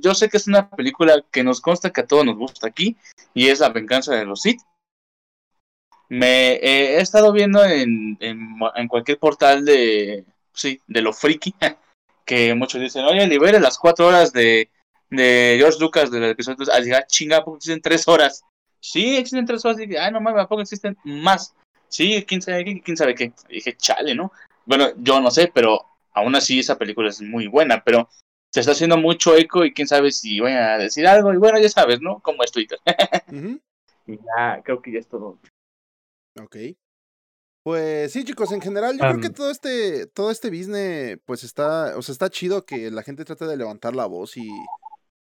yo 0.00 0.14
sé 0.14 0.28
que 0.28 0.36
es 0.36 0.46
una 0.46 0.70
película 0.70 1.24
que 1.32 1.42
nos 1.42 1.60
consta 1.60 1.90
que 1.90 2.02
a 2.02 2.06
todos 2.06 2.24
nos 2.24 2.36
gusta 2.36 2.68
aquí 2.68 2.96
y 3.32 3.48
es 3.48 3.60
La 3.60 3.70
venganza 3.70 4.14
de 4.14 4.24
los 4.24 4.42
Sith 4.42 4.60
me 6.08 6.54
he 6.54 7.00
estado 7.00 7.32
viendo 7.32 7.64
en, 7.64 8.16
en, 8.20 8.88
cualquier 8.88 9.18
portal 9.18 9.64
de, 9.64 10.24
sí, 10.52 10.80
de 10.86 11.02
lo 11.02 11.12
friki, 11.12 11.54
que 12.24 12.54
muchos 12.54 12.80
dicen, 12.80 13.04
oye, 13.04 13.26
libere 13.26 13.60
las 13.60 13.78
cuatro 13.78 14.06
horas 14.06 14.32
de, 14.32 14.70
de 15.10 15.56
George 15.58 15.78
Lucas 15.80 16.10
del 16.10 16.24
episodio. 16.24 16.66
Ah, 16.72 16.80
diga, 16.80 17.06
chinga, 17.06 17.44
porque 17.44 17.58
existen 17.58 17.82
tres 17.82 18.06
horas. 18.06 18.44
Sí, 18.84 19.16
existen 19.16 19.46
tres 19.46 19.64
horas. 19.64 19.80
Y 19.80 19.96
ay, 19.96 20.12
no 20.12 20.20
mames, 20.20 20.42
¿a 20.42 20.46
poco 20.46 20.60
existen 20.60 20.94
más? 21.04 21.54
Sí, 21.88 22.22
quién 22.28 22.42
sabe 22.42 22.66
qué, 22.66 22.82
quién 22.82 22.98
sabe 22.98 23.14
qué. 23.14 23.32
dije, 23.48 23.74
chale, 23.78 24.14
¿no? 24.14 24.30
Bueno, 24.66 24.88
yo 24.98 25.20
no 25.20 25.30
sé, 25.30 25.50
pero 25.52 25.80
aún 26.12 26.34
así 26.36 26.58
esa 26.58 26.76
película 26.76 27.08
es 27.08 27.22
muy 27.22 27.46
buena, 27.46 27.82
pero 27.82 28.10
se 28.52 28.60
está 28.60 28.72
haciendo 28.72 28.98
mucho 28.98 29.34
eco 29.36 29.64
y 29.64 29.72
quién 29.72 29.88
sabe 29.88 30.12
si 30.12 30.38
voy 30.38 30.52
a 30.52 30.76
decir 30.76 31.06
algo. 31.06 31.32
Y 31.32 31.38
bueno, 31.38 31.58
ya 31.58 31.70
sabes, 31.70 32.02
¿no? 32.02 32.20
Como 32.20 32.44
es 32.44 32.52
Twitter. 32.52 32.78
Y 34.06 34.18
ya, 34.18 34.60
creo 34.62 34.82
que 34.82 34.92
ya 34.92 34.98
es 34.98 35.08
todo. 35.08 35.38
Ok. 36.38 36.56
Pues 37.62 38.12
sí, 38.12 38.22
chicos, 38.22 38.52
en 38.52 38.60
general 38.60 38.98
yo 38.98 39.08
creo 39.08 39.18
que 39.18 39.30
todo 39.30 39.50
este, 39.50 40.06
todo 40.08 40.30
este 40.30 40.50
business, 40.50 41.18
pues 41.24 41.42
está, 41.42 41.96
o 41.96 42.02
sea, 42.02 42.12
está 42.12 42.28
chido 42.28 42.66
que 42.66 42.90
la 42.90 43.02
gente 43.02 43.24
trate 43.24 43.46
de 43.46 43.56
levantar 43.56 43.96
la 43.96 44.04
voz 44.04 44.36
y 44.36 44.46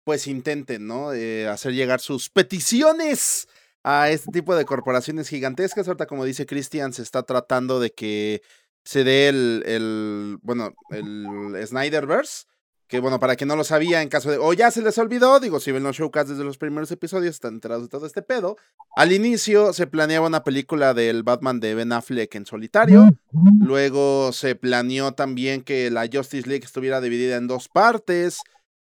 pues 0.06 0.28
intenten, 0.28 0.88
¿no? 0.88 1.12
Eh, 1.14 1.48
hacer 1.50 1.74
llegar 1.74 2.00
sus 2.00 2.30
peticiones 2.30 3.50
a 3.84 4.10
este 4.10 4.32
tipo 4.32 4.56
de 4.56 4.64
corporaciones 4.64 5.28
gigantescas. 5.28 5.88
Ahorita, 5.88 6.06
como 6.06 6.24
dice 6.24 6.46
Christian, 6.46 6.94
se 6.94 7.02
está 7.02 7.24
tratando 7.24 7.80
de 7.80 7.92
que 7.92 8.42
se 8.84 9.04
dé 9.04 9.28
el, 9.28 9.64
el, 9.66 10.38
bueno, 10.42 10.74
el 10.92 11.58
Snyderverse. 11.68 12.46
Que 12.88 13.00
bueno, 13.00 13.20
para 13.20 13.36
quien 13.36 13.48
no 13.48 13.56
lo 13.56 13.64
sabía, 13.64 14.04
en 14.04 14.10
caso 14.10 14.30
de, 14.30 14.38
o 14.38 14.54
ya 14.54 14.70
se 14.70 14.84
les 14.84 14.96
olvidó, 15.00 15.40
digo, 15.40 15.60
si 15.60 15.72
ven 15.72 15.82
los 15.82 15.96
showcasts 15.96 16.30
desde 16.30 16.44
los 16.44 16.60
primeros 16.60 16.92
episodios, 16.92 17.34
están 17.34 17.56
enterados 17.56 17.86
de 17.86 17.90
todo 17.90 18.06
este 18.06 18.22
pedo. 18.22 18.58
Al 18.96 19.12
inicio 19.12 19.74
se 19.74 19.88
planeaba 19.88 20.28
una 20.28 20.44
película 20.44 20.94
del 20.94 21.24
Batman 21.24 21.60
de 21.60 21.74
Ben 21.74 21.92
Affleck 21.92 22.36
en 22.36 22.46
solitario. 22.46 23.10
Luego 23.60 24.32
se 24.34 24.54
planeó 24.54 25.14
también 25.14 25.64
que 25.64 25.90
la 25.90 26.08
Justice 26.12 26.48
League 26.48 26.64
estuviera 26.64 27.02
dividida 27.02 27.38
en 27.38 27.48
dos 27.48 27.70
partes. 27.70 28.42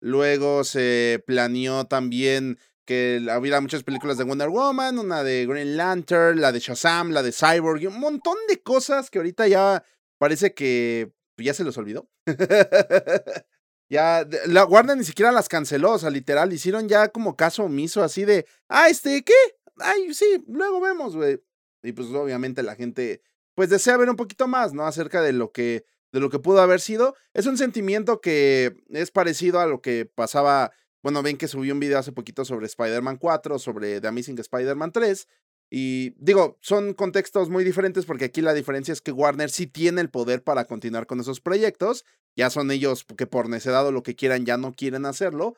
Luego 0.04 0.64
se 0.64 1.24
planeó 1.26 1.86
también 1.86 2.58
que 2.84 3.26
hubiera 3.40 3.62
muchas 3.62 3.84
películas 3.84 4.18
de 4.18 4.24
Wonder 4.24 4.50
Woman, 4.50 4.98
una 4.98 5.24
de 5.24 5.46
Green 5.46 5.78
Lantern, 5.78 6.42
la 6.42 6.52
de 6.52 6.60
Shazam, 6.60 7.12
la 7.12 7.22
de 7.22 7.32
Cyborg, 7.32 7.88
un 7.88 8.00
montón 8.00 8.36
de 8.46 8.60
cosas 8.62 9.08
que 9.08 9.16
ahorita 9.16 9.48
ya 9.48 9.82
parece 10.18 10.52
que 10.52 11.10
ya 11.38 11.54
se 11.54 11.64
los 11.64 11.78
olvidó. 11.78 12.10
Ya, 13.90 14.26
la 14.46 14.64
Warner 14.64 14.96
ni 14.96 15.04
siquiera 15.04 15.30
las 15.30 15.48
canceló, 15.48 15.92
o 15.92 15.98
sea, 15.98 16.08
literal, 16.08 16.52
hicieron 16.52 16.88
ya 16.88 17.08
como 17.08 17.36
caso 17.36 17.64
omiso, 17.64 18.02
así 18.02 18.24
de, 18.24 18.46
ah, 18.66 18.88
este, 18.88 19.22
¿qué? 19.22 19.34
Ay, 19.76 20.12
sí, 20.14 20.42
luego 20.48 20.80
vemos, 20.80 21.14
güey. 21.14 21.38
Y 21.82 21.92
pues 21.92 22.08
obviamente 22.08 22.62
la 22.62 22.76
gente, 22.76 23.22
pues 23.54 23.68
desea 23.68 23.98
ver 23.98 24.08
un 24.08 24.16
poquito 24.16 24.48
más, 24.48 24.72
¿no? 24.72 24.86
Acerca 24.86 25.20
de 25.20 25.34
lo 25.34 25.52
que, 25.52 25.84
de 26.14 26.20
lo 26.20 26.30
que 26.30 26.38
pudo 26.38 26.60
haber 26.60 26.80
sido. 26.80 27.16
Es 27.32 27.46
un 27.46 27.58
sentimiento 27.58 28.20
que 28.20 28.76
es 28.88 29.10
parecido 29.10 29.58
a 29.58 29.66
lo 29.66 29.82
que 29.82 30.06
pasaba, 30.06 30.70
bueno, 31.02 31.24
ven 31.24 31.36
que 31.36 31.48
subí 31.48 31.72
un 31.72 31.80
video 31.80 31.98
hace 31.98 32.12
poquito 32.12 32.44
sobre 32.44 32.66
Spider-Man 32.66 33.16
4, 33.16 33.58
sobre 33.58 34.00
The 34.00 34.06
Amazing 34.06 34.38
Spider-Man 34.38 34.92
3, 34.92 35.26
y 35.70 36.14
digo, 36.18 36.56
son 36.60 36.94
contextos 36.94 37.50
muy 37.50 37.64
diferentes 37.64 38.06
porque 38.06 38.26
aquí 38.26 38.42
la 38.42 38.54
diferencia 38.54 38.92
es 38.92 39.00
que 39.00 39.10
Warner 39.10 39.50
sí 39.50 39.66
tiene 39.66 40.02
el 40.02 40.08
poder 40.08 40.44
para 40.44 40.66
continuar 40.66 41.08
con 41.08 41.18
esos 41.18 41.40
proyectos. 41.40 42.04
Ya 42.36 42.48
son 42.48 42.70
ellos 42.70 43.04
que 43.04 43.26
por 43.26 43.48
necedad 43.48 43.84
o 43.84 43.90
lo 43.90 44.04
que 44.04 44.14
quieran 44.14 44.46
ya 44.46 44.56
no 44.56 44.72
quieren 44.72 45.04
hacerlo. 45.04 45.56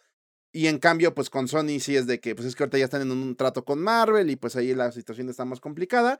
Y 0.53 0.69
en 0.69 0.79
cambio, 0.79 1.15
pues 1.15 1.29
con 1.29 1.49
Sony 1.49 1.81
sí 1.81 1.97
es 1.97 2.07
de 2.07 2.19
que, 2.19 2.35
pues 2.35 2.47
es 2.49 2.57
que 2.57 2.63
ahorita 2.63 2.79
ya 2.79 2.87
están 2.87 3.03
en 3.03 3.11
un 3.11 3.37
trato 3.37 3.67
con 3.67 3.79
Marvel 3.83 4.31
y 4.31 4.37
pues 4.37 4.57
ahí 4.57 4.75
la 4.75 4.91
situación 4.91 5.29
está 5.29 5.45
más 5.45 5.61
complicada. 5.61 6.19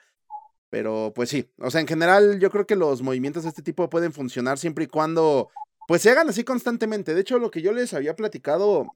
Pero 0.71 1.13
pues 1.15 1.31
sí, 1.31 1.49
o 1.59 1.71
sea, 1.71 1.81
en 1.81 1.87
general 1.87 2.41
yo 2.41 2.51
creo 2.51 2.67
que 2.67 2.77
los 2.77 3.03
movimientos 3.03 3.45
de 3.45 3.51
este 3.51 3.63
tipo 3.63 3.89
pueden 3.89 4.13
funcionar 4.13 4.59
siempre 4.59 4.85
y 4.85 4.89
cuando 4.89 5.49
pues 5.87 6.03
se 6.03 6.11
hagan 6.11 6.29
así 6.29 6.45
constantemente. 6.45 7.15
De 7.15 7.21
hecho, 7.21 7.39
lo 7.39 7.51
que 7.51 7.63
yo 7.63 7.73
les 7.73 7.95
había 7.95 8.17
platicado 8.17 8.87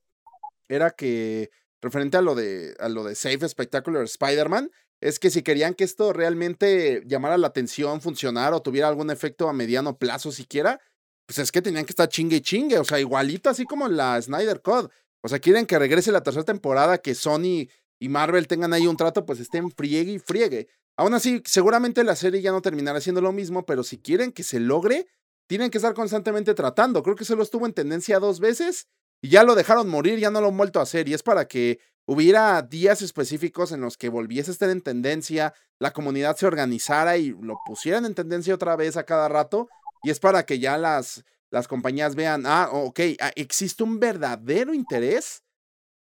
era 0.69 0.91
que 0.91 1.51
referente 1.81 2.17
a 2.17 2.23
lo 2.23 2.35
de, 2.35 2.75
a 2.81 2.89
lo 2.89 3.05
de 3.05 3.15
Safe 3.15 3.49
Spectacular 3.49 4.05
Spider-Man, 4.05 4.71
es 5.01 5.19
que 5.19 5.31
si 5.31 5.43
querían 5.43 5.75
que 5.75 5.85
esto 5.85 6.13
realmente 6.13 7.03
llamara 7.07 7.39
la 7.39 7.47
atención, 7.47 8.01
funcionara 8.01 8.57
o 8.57 8.63
tuviera 8.63 8.89
algún 8.89 9.11
efecto 9.11 9.49
a 9.49 9.53
mediano 9.53 9.97
plazo 9.97 10.31
siquiera, 10.31 10.81
pues 11.27 11.39
es 11.39 11.53
que 11.53 11.63
tenían 11.63 11.87
que 11.87 11.93
estar 11.93 12.09
chingue 12.09 12.37
y 12.37 12.41
chingue, 12.41 12.79
o 12.79 12.85
sea, 12.85 13.01
igualito 13.01 13.49
así 13.49 13.65
como 13.65 13.89
la 13.89 14.21
Snyder 14.21 14.61
Code. 14.61 14.89
O 15.23 15.29
sea, 15.29 15.39
quieren 15.39 15.67
que 15.67 15.79
regrese 15.79 16.13
la 16.13 16.23
tercera 16.23 16.45
temporada, 16.45 16.99
que 16.99 17.15
Sony 17.15 17.69
y 17.99 18.09
Marvel 18.09 18.47
tengan 18.47 18.73
ahí 18.73 18.87
un 18.87 18.97
trato, 18.97 19.25
pues 19.25 19.41
estén 19.41 19.71
friegue 19.71 20.13
y 20.13 20.19
friegue. 20.19 20.69
Aún 21.01 21.15
así, 21.15 21.43
seguramente 21.47 22.05
la 22.05 22.15
serie 22.15 22.43
ya 22.43 22.53
no 22.53 22.61
terminará 22.61 23.01
siendo 23.01 23.23
lo 23.23 23.33
mismo, 23.33 23.65
pero 23.65 23.83
si 23.83 23.97
quieren 23.97 24.33
que 24.33 24.43
se 24.43 24.61
logre, 24.61 25.07
tienen 25.47 25.71
que 25.71 25.79
estar 25.79 25.95
constantemente 25.95 26.53
tratando. 26.53 27.03
Creo 27.03 27.17
que 27.17 27.25
se 27.25 27.35
lo 27.35 27.43
estuvo 27.43 27.65
en 27.65 27.73
tendencia 27.73 28.19
dos 28.19 28.39
veces 28.39 28.87
y 29.23 29.31
ya 29.31 29.43
lo 29.43 29.55
dejaron 29.55 29.89
morir, 29.89 30.19
ya 30.19 30.31
no 30.31 30.43
lo 30.43 30.49
han 30.49 30.59
vuelto 30.59 30.79
a 30.79 30.83
hacer. 30.83 31.09
Y 31.09 31.15
es 31.15 31.23
para 31.23 31.49
que 31.49 31.81
hubiera 32.05 32.61
días 32.61 33.01
específicos 33.01 33.73
en 33.73 33.81
los 33.81 33.97
que 33.97 34.11
volviese 34.11 34.51
a 34.51 34.53
estar 34.53 34.69
en 34.69 34.83
tendencia, 34.83 35.55
la 35.79 35.95
comunidad 35.95 36.37
se 36.37 36.47
organizara 36.47 37.17
y 37.17 37.31
lo 37.31 37.57
pusieran 37.65 38.05
en 38.05 38.15
tendencia 38.15 38.55
otra 38.55 38.77
vez 38.77 38.99
a 38.99 39.05
cada 39.05 39.31
rato. 39.31 39.71
Y 40.03 40.11
es 40.11 40.21
para 40.21 40.45
que 40.45 40.59
ya 40.59 40.77
las, 40.77 41.25
las 41.51 41.67
compañías 41.67 42.15
vean, 42.15 42.45
ah, 42.45 42.69
ok, 42.71 43.01
ah, 43.21 43.33
existe 43.37 43.83
un 43.85 44.01
verdadero 44.01 44.75
interés 44.75 45.45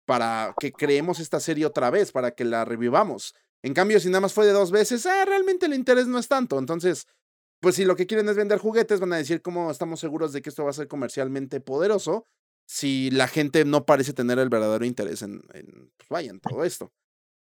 para 0.05 0.55
que 0.61 0.71
creemos 0.71 1.19
esta 1.19 1.41
serie 1.41 1.67
otra 1.67 1.91
vez, 1.91 2.13
para 2.13 2.31
que 2.31 2.45
la 2.45 2.65
revivamos. 2.65 3.35
En 3.63 3.75
cambio, 3.75 3.99
si 4.01 4.09
nada 4.09 4.21
más 4.21 4.33
fue 4.33 4.47
de 4.47 4.53
dos 4.53 4.71
veces, 4.71 5.07
ah, 5.07 5.25
realmente 5.25 5.67
el 5.67 5.75
interés 5.75 6.07
no 6.07 6.19
es 6.19 6.29
tanto. 6.29 6.59
Entonces, 6.59 7.07
pues 7.61 7.75
si 7.75 7.85
lo 7.85 7.97
que 7.97 8.07
quieren 8.07 8.29
es 8.29 8.37
vender 8.37 8.59
juguetes, 8.59 9.01
van 9.01 9.13
a 9.13 9.17
decir 9.17 9.43
cómo 9.43 9.71
estamos 9.71 10.01
seguros 10.01 10.33
de 10.33 10.43
que 10.43 10.51
esto 10.51 10.65
va 10.65 10.71
a 10.71 10.75
ser 10.75 10.89
comercialmente 10.89 11.61
poderoso 11.61 12.27
si 12.69 13.11
la 13.11 13.29
gente 13.29 13.65
no 13.65 13.87
parece 13.87 14.13
tener 14.13 14.39
el 14.39 14.49
verdadero 14.49 14.85
interés 14.85 15.23
en, 15.23 15.43
en 15.55 15.91
pues 15.97 16.09
vaya, 16.09 16.31
en 16.31 16.41
todo 16.41 16.65
esto. 16.65 16.93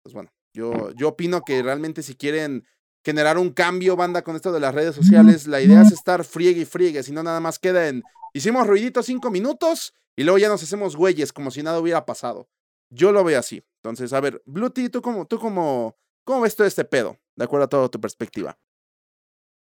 Pues 0.04 0.14
bueno, 0.14 0.32
yo, 0.54 0.92
yo 0.92 1.10
opino 1.10 1.42
que 1.42 1.64
realmente 1.64 2.04
si 2.04 2.16
quieren 2.16 2.66
generar 3.04 3.38
un 3.38 3.52
cambio, 3.52 3.96
banda, 3.96 4.22
con 4.22 4.36
esto 4.36 4.52
de 4.52 4.60
las 4.60 4.74
redes 4.74 4.96
sociales, 4.96 5.48
la 5.48 5.62
idea 5.62 5.82
es 5.82 5.92
estar 5.92 6.24
friegue 6.24 6.62
y 6.62 6.66
friegue, 6.66 7.04
si 7.04 7.12
no 7.12 7.22
nada 7.22 7.40
más 7.40 7.60
queda 7.60 7.90
en, 7.90 8.04
hicimos 8.34 8.66
ruidito 8.66 9.04
cinco 9.04 9.30
minutos 9.30 9.94
y 10.16 10.24
luego 10.24 10.38
ya 10.38 10.48
nos 10.48 10.64
hacemos 10.64 10.96
güeyes 10.96 11.34
como 11.34 11.52
si 11.52 11.64
nada 11.64 11.80
hubiera 11.80 12.06
pasado. 12.06 12.48
Yo 12.90 13.12
lo 13.12 13.24
veo 13.24 13.40
así. 13.40 13.64
Entonces, 13.82 14.14
a 14.14 14.22
ver, 14.22 14.42
Bluetooth, 14.46 14.92
¿tú 14.92 15.02
cómo, 15.02 15.26
tú 15.26 15.40
cómo, 15.40 15.98
cómo 16.24 16.42
ves 16.42 16.56
todo 16.56 16.68
este 16.68 16.86
pedo? 16.86 17.18
De 17.36 17.46
acuerdo 17.46 17.66
a 17.66 17.70
toda 17.70 17.90
tu 17.90 18.00
perspectiva. 18.00 18.58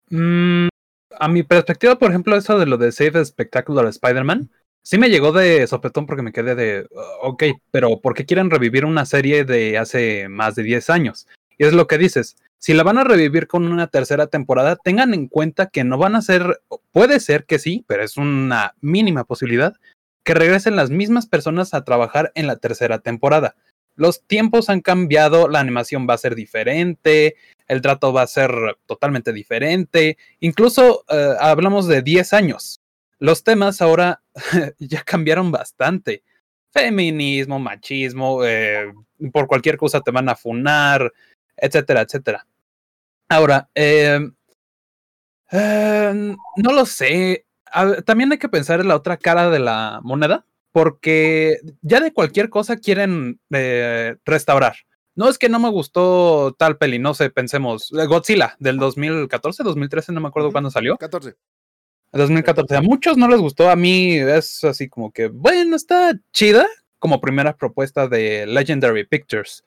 Mm, 0.10 0.68
a 1.20 1.28
mi 1.28 1.44
perspectiva, 1.44 1.98
por 1.98 2.10
ejemplo, 2.10 2.36
eso 2.36 2.58
de 2.58 2.66
lo 2.66 2.78
de 2.78 2.92
Save 2.92 3.24
Spectacular 3.26 3.86
Spider-Man, 3.86 4.50
sí 4.84 4.98
me 4.98 5.10
llegó 5.10 5.32
de 5.32 5.68
sopetón 5.68 6.06
porque 6.06 6.22
me 6.22 6.32
quedé 6.32 6.56
de, 6.56 6.88
ok, 7.22 7.44
pero 7.72 8.00
¿por 8.00 8.14
qué 8.14 8.26
quieren 8.26 8.50
revivir 8.50 8.86
una 8.86 9.06
serie 9.06 9.44
de 9.44 9.78
hace 9.78 10.30
más 10.30 10.56
de 10.56 10.64
10 10.64 10.90
años? 10.90 11.28
Y 11.58 11.66
es 11.66 11.74
lo 11.74 11.88
que 11.88 11.98
dices, 11.98 12.38
si 12.60 12.74
la 12.74 12.84
van 12.84 12.98
a 12.98 13.04
revivir 13.04 13.48
con 13.48 13.70
una 13.72 13.88
tercera 13.88 14.28
temporada, 14.28 14.76
tengan 14.76 15.14
en 15.14 15.28
cuenta 15.28 15.68
que 15.68 15.84
no 15.84 15.98
van 15.98 16.16
a 16.16 16.22
ser, 16.22 16.62
puede 16.92 17.20
ser 17.20 17.46
que 17.46 17.60
sí, 17.60 17.84
pero 17.88 18.04
es 18.04 18.18
una 18.18 18.76
mínima 18.82 19.26
posibilidad, 19.26 19.76
que 20.24 20.34
regresen 20.34 20.76
las 20.76 20.90
mismas 20.90 21.28
personas 21.28 21.74
a 21.74 21.84
trabajar 21.84 22.32
en 22.36 22.48
la 22.48 22.58
tercera 22.58 23.00
temporada. 23.00 23.56
Los 23.98 24.24
tiempos 24.24 24.70
han 24.70 24.80
cambiado, 24.80 25.50
la 25.50 25.60
animación 25.60 26.08
va 26.10 26.13
a 26.13 26.18
ser 26.18 26.36
diferente, 26.36 27.36
el 27.68 27.82
trato 27.82 28.13
va 28.13 28.22
a 28.22 28.27
ser 28.27 28.51
totalmente 28.86 29.34
diferente, 29.34 30.18
incluso 30.39 31.04
eh, 31.10 31.36
hablamos 31.39 31.88
de 31.88 32.01
10 32.01 32.32
años 32.32 32.80
los 33.20 33.44
temas 33.44 33.82
ahora 33.82 34.22
ya 34.80 35.04
cambiaron 35.04 35.51
bastante. 35.51 36.24
Feminismo, 36.72 37.60
machismo, 37.60 38.44
eh, 38.46 38.94
por 39.32 39.48
cualquier 39.48 39.77
cosa 39.77 40.01
te 40.01 40.12
van 40.12 40.30
a 40.30 40.36
funar, 40.36 41.12
etcétera, 41.56 42.01
etcétera. 42.01 42.48
Ahora, 43.30 43.70
em, 43.74 44.34
em, 45.51 46.38
no 46.58 46.72
lo 46.72 46.86
sé. 46.86 47.46
también 48.06 48.32
hay 48.32 48.38
que 48.38 48.50
pensar 48.50 48.80
en 48.80 48.88
la 48.88 48.96
otra 48.96 49.18
cara 49.18 49.50
de 49.50 49.60
la 49.60 50.00
moneda, 50.04 50.46
porque 50.77 51.57
ya 51.81 52.00
de 52.00 52.13
cualquier 52.13 52.51
cosa 52.51 52.77
quieren 52.77 53.39
eh, 53.50 54.15
restaurar. 54.25 54.75
No 55.15 55.27
es 55.27 55.39
que 55.39 55.50
no 55.50 55.57
me 55.57 55.72
gustó 55.72 56.53
tal 56.55 56.77
peli, 56.77 57.00
no 57.00 57.15
sé, 57.15 57.31
pensemos, 57.31 57.89
Godzilla 57.89 58.55
del 58.60 58.77
2014, 58.77 59.63
2013, 59.63 60.12
no 60.12 60.22
me 60.22 60.27
acuerdo 60.27 60.51
cuándo 60.51 60.69
salió. 60.69 60.96
14. 60.98 61.36
2014. 62.12 62.75
A 62.75 62.81
muchos 62.81 63.17
no 63.17 63.27
les 63.27 63.39
gustó, 63.39 63.72
a 63.72 63.75
mí 63.75 64.17
es 64.17 64.63
así 64.65 64.88
como 64.88 65.12
que, 65.12 65.29
bueno, 65.29 65.75
está 65.75 66.13
chida 66.31 66.67
como 67.00 67.22
primera 67.22 67.57
propuesta 67.57 68.07
de 68.07 68.46
Legendary 68.46 69.03
Pictures. 69.03 69.63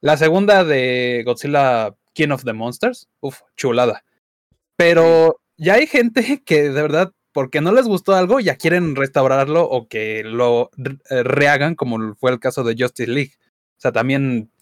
La 0.00 0.16
segunda 0.16 0.64
de 0.64 1.24
Godzilla 1.26 1.94
King 2.14 2.30
of 2.30 2.44
the 2.44 2.54
Monsters, 2.54 3.06
uff, 3.20 3.42
chulada. 3.54 4.02
Pero 4.76 5.42
ya 5.58 5.74
hay 5.74 5.86
gente 5.86 6.42
que 6.42 6.70
de 6.70 6.80
verdad, 6.80 7.12
porque 7.34 7.60
no 7.60 7.72
les 7.72 7.86
gustó 7.86 8.14
algo, 8.14 8.38
ya 8.38 8.54
quieren 8.54 8.94
restaurarlo 8.94 9.64
o 9.64 9.88
que 9.88 10.22
lo 10.22 10.70
eh, 11.10 11.24
rehagan, 11.24 11.74
como 11.74 12.14
fue 12.14 12.30
el 12.30 12.38
caso 12.38 12.62
de 12.62 12.76
Justice 12.78 13.10
League. 13.10 13.32
O 13.76 13.80
sea, 13.80 13.90
también, 13.90 14.52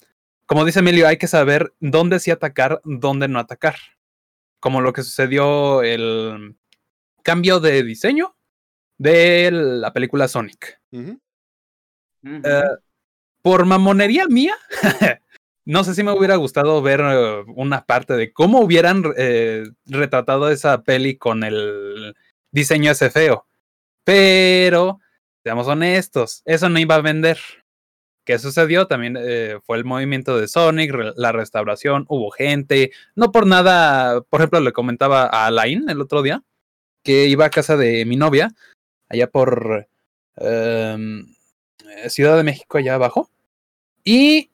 como 0.47 0.65
dice 0.65 0.79
Emilio, 0.79 1.07
hay 1.07 1.17
que 1.17 1.27
saber 1.27 1.71
dónde 1.79 2.19
sí 2.19 2.31
atacar, 2.31 2.81
dónde 2.83 3.27
no 3.27 3.37
atacar. 3.37 3.75
Como 4.59 4.81
lo 4.81 4.91
que 4.91 5.03
sucedió 5.03 5.83
el 5.83 6.55
cambio 7.21 7.59
de 7.59 7.83
diseño 7.83 8.35
de 8.97 9.51
la 9.51 9.93
película 9.93 10.27
Sonic. 10.27 10.81
Eh, 10.91 12.63
por 13.43 13.67
mamonería 13.67 14.25
mía, 14.27 14.55
no 15.65 15.83
sé 15.83 15.93
si 15.93 16.01
me 16.01 16.11
hubiera 16.11 16.37
gustado 16.37 16.81
ver 16.81 17.01
eh, 17.03 17.43
una 17.55 17.85
parte 17.85 18.15
de 18.15 18.33
cómo 18.33 18.61
hubieran 18.61 19.03
eh, 19.15 19.65
retratado 19.85 20.49
esa 20.49 20.81
peli 20.81 21.17
con 21.17 21.43
el 21.43 22.15
diseño 22.53 22.91
ese 22.91 23.09
feo. 23.09 23.45
Pero, 24.05 25.01
seamos 25.43 25.67
honestos, 25.67 26.41
eso 26.45 26.69
no 26.69 26.79
iba 26.79 26.95
a 26.95 27.01
vender. 27.01 27.37
¿Qué 28.25 28.39
sucedió? 28.39 28.87
También 28.87 29.17
fue 29.65 29.77
el 29.77 29.83
movimiento 29.83 30.39
de 30.39 30.47
Sonic, 30.47 30.93
la 31.17 31.33
restauración, 31.33 32.05
hubo 32.07 32.31
gente. 32.31 32.91
No 33.15 33.33
por 33.33 33.45
nada, 33.45 34.21
por 34.21 34.39
ejemplo, 34.39 34.61
le 34.61 34.71
comentaba 34.71 35.23
a 35.23 35.47
Alain 35.47 35.89
el 35.89 35.99
otro 35.99 36.21
día 36.21 36.41
que 37.03 37.27
iba 37.27 37.45
a 37.45 37.49
casa 37.49 37.75
de 37.77 38.05
mi 38.05 38.15
novia, 38.15 38.55
allá 39.09 39.29
por 39.29 39.87
em, 40.37 41.27
Ciudad 42.07 42.37
de 42.37 42.43
México, 42.43 42.77
allá 42.77 42.95
abajo. 42.95 43.29
Y 44.03 44.49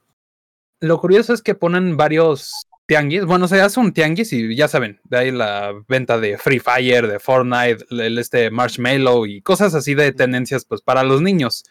lo 0.79 0.99
curioso 0.99 1.33
es 1.33 1.41
que 1.41 1.55
ponen 1.55 1.95
varios 1.95 2.67
tianguis. 2.89 3.23
Bueno, 3.23 3.47
se 3.47 3.61
hace 3.61 3.79
un 3.79 3.93
tianguis 3.93 4.33
y 4.33 4.55
ya 4.55 4.67
saben, 4.67 4.99
de 5.03 5.17
ahí 5.17 5.31
la 5.31 5.73
venta 5.87 6.19
de 6.19 6.39
Free 6.39 6.59
Fire, 6.59 7.07
de 7.07 7.19
Fortnite, 7.19 7.85
el 7.91 8.17
este 8.17 8.49
Marshmallow 8.49 9.27
y 9.27 9.41
cosas 9.41 9.75
así 9.75 9.93
de 9.93 10.11
tendencias 10.11 10.65
pues 10.65 10.81
para 10.81 11.03
los 11.03 11.21
niños. 11.21 11.63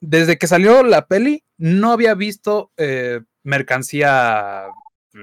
Desde 0.00 0.36
que 0.36 0.46
salió 0.46 0.82
la 0.82 1.06
peli, 1.06 1.42
no 1.56 1.92
había 1.92 2.14
visto 2.14 2.70
eh, 2.76 3.22
mercancía 3.42 4.66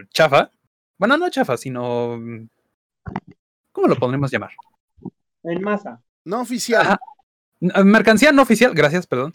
chafa. 0.09 0.49
Bueno, 0.97 1.17
no 1.17 1.29
chafa, 1.29 1.55
sino... 1.55 2.19
¿Cómo 3.71 3.87
lo 3.87 3.95
podríamos 3.95 4.31
llamar? 4.31 4.51
En 5.43 5.61
masa. 5.61 6.01
No 6.23 6.41
oficial. 6.41 6.81
Ajá. 6.81 6.99
N- 7.61 7.83
Mercancía 7.83 8.31
no 8.31 8.41
oficial, 8.41 8.73
gracias, 8.73 9.05
perdón. 9.05 9.31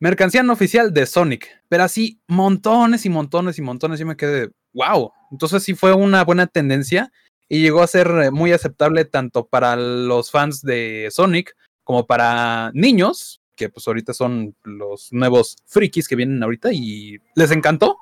Mercancía 0.00 0.42
no 0.42 0.54
oficial 0.54 0.94
de 0.94 1.06
Sonic, 1.06 1.48
pero 1.68 1.84
así 1.84 2.20
montones 2.26 3.04
y 3.04 3.10
montones 3.10 3.58
y 3.58 3.62
montones. 3.62 4.00
Yo 4.00 4.06
me 4.06 4.16
quedé, 4.16 4.50
wow. 4.74 5.12
Entonces 5.30 5.62
sí 5.62 5.74
fue 5.74 5.94
una 5.94 6.24
buena 6.24 6.46
tendencia 6.46 7.10
y 7.48 7.62
llegó 7.62 7.82
a 7.82 7.86
ser 7.86 8.08
eh, 8.08 8.30
muy 8.30 8.52
aceptable 8.52 9.04
tanto 9.04 9.46
para 9.46 9.76
los 9.76 10.30
fans 10.30 10.60
de 10.62 11.08
Sonic 11.10 11.56
como 11.82 12.06
para 12.06 12.70
niños, 12.74 13.40
que 13.56 13.68
pues 13.68 13.86
ahorita 13.86 14.12
son 14.14 14.56
los 14.64 15.12
nuevos 15.12 15.56
frikis 15.66 16.08
que 16.08 16.16
vienen 16.16 16.42
ahorita 16.42 16.72
y 16.72 17.18
les 17.34 17.50
encantó. 17.50 17.96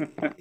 Ok. 0.00 0.38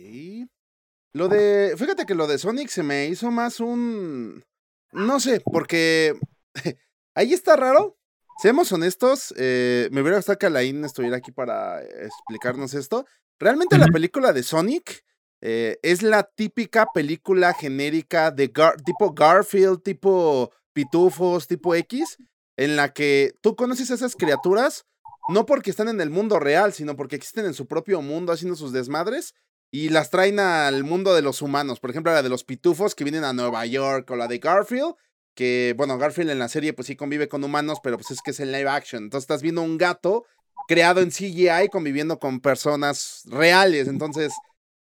Lo 1.13 1.27
de. 1.27 1.75
Fíjate 1.77 2.05
que 2.05 2.13
lo 2.13 2.27
de 2.27 2.37
Sonic 2.37 2.69
se 2.69 2.83
me 2.83 3.07
hizo 3.07 3.31
más 3.31 3.59
un. 3.59 4.43
No 4.91 5.19
sé, 5.19 5.41
porque. 5.41 6.13
Ahí 7.15 7.33
está 7.33 7.55
raro. 7.55 7.96
Seamos 8.37 8.71
honestos. 8.71 9.33
eh, 9.37 9.89
me 9.91 10.01
hubiera 10.01 10.17
gustado 10.17 10.37
que 10.37 10.45
Alain 10.45 10.83
estuviera 10.85 11.17
aquí 11.17 11.31
para 11.31 11.81
explicarnos 11.81 12.73
esto. 12.73 13.05
Realmente 13.39 13.77
la 13.77 13.87
película 13.87 14.33
de 14.33 14.43
Sonic 14.43 15.03
eh, 15.41 15.77
es 15.81 16.01
la 16.01 16.23
típica 16.23 16.87
película 16.93 17.53
genérica 17.53 18.31
de 18.31 18.51
Gar- 18.51 18.75
tipo 18.83 19.13
Garfield, 19.13 19.81
tipo 19.83 20.51
Pitufos, 20.73 21.47
tipo 21.47 21.73
X, 21.75 22.17
en 22.57 22.75
la 22.75 22.93
que 22.93 23.33
tú 23.41 23.55
conoces 23.55 23.89
a 23.91 23.95
esas 23.95 24.15
criaturas 24.15 24.85
no 25.29 25.45
porque 25.45 25.69
están 25.71 25.89
en 25.89 25.99
el 25.99 26.09
mundo 26.09 26.39
real, 26.39 26.71
sino 26.73 26.95
porque 26.95 27.15
existen 27.17 27.45
en 27.45 27.53
su 27.53 27.67
propio 27.67 28.01
mundo 28.01 28.31
haciendo 28.31 28.55
sus 28.55 28.71
desmadres 28.71 29.33
y 29.71 29.89
las 29.89 30.09
traen 30.09 30.39
al 30.39 30.83
mundo 30.85 31.13
de 31.13 31.21
los 31.21 31.41
humanos. 31.41 31.79
Por 31.81 31.89
ejemplo, 31.89 32.13
la 32.13 32.23
de 32.23 32.29
los 32.29 32.43
pitufos 32.45 32.95
que 32.95 33.03
vienen 33.03 33.25
a 33.25 33.33
Nueva 33.33 33.65
York 33.65 34.09
o 34.09 34.15
la 34.15 34.27
de 34.27 34.37
Garfield, 34.39 34.95
que 35.37 35.75
bueno, 35.77 35.99
Garfield 35.99 36.31
en 36.31 36.39
la 36.39 36.49
serie 36.49 36.73
pues 36.73 36.87
sí 36.87 36.95
convive 36.95 37.29
con 37.29 37.43
humanos, 37.43 37.77
pero 37.83 37.97
pues 37.97 38.09
es 38.09 38.21
que 38.23 38.31
es 38.31 38.39
en 38.39 38.51
live 38.51 38.67
action. 38.67 39.03
Entonces 39.03 39.25
estás 39.25 39.43
viendo 39.43 39.61
un 39.61 39.77
gato 39.77 40.25
creado 40.67 40.99
en 40.99 41.11
CGI 41.11 41.69
conviviendo 41.71 42.17
con 42.19 42.39
personas 42.41 43.21
reales. 43.25 43.87
Entonces, 43.87 44.33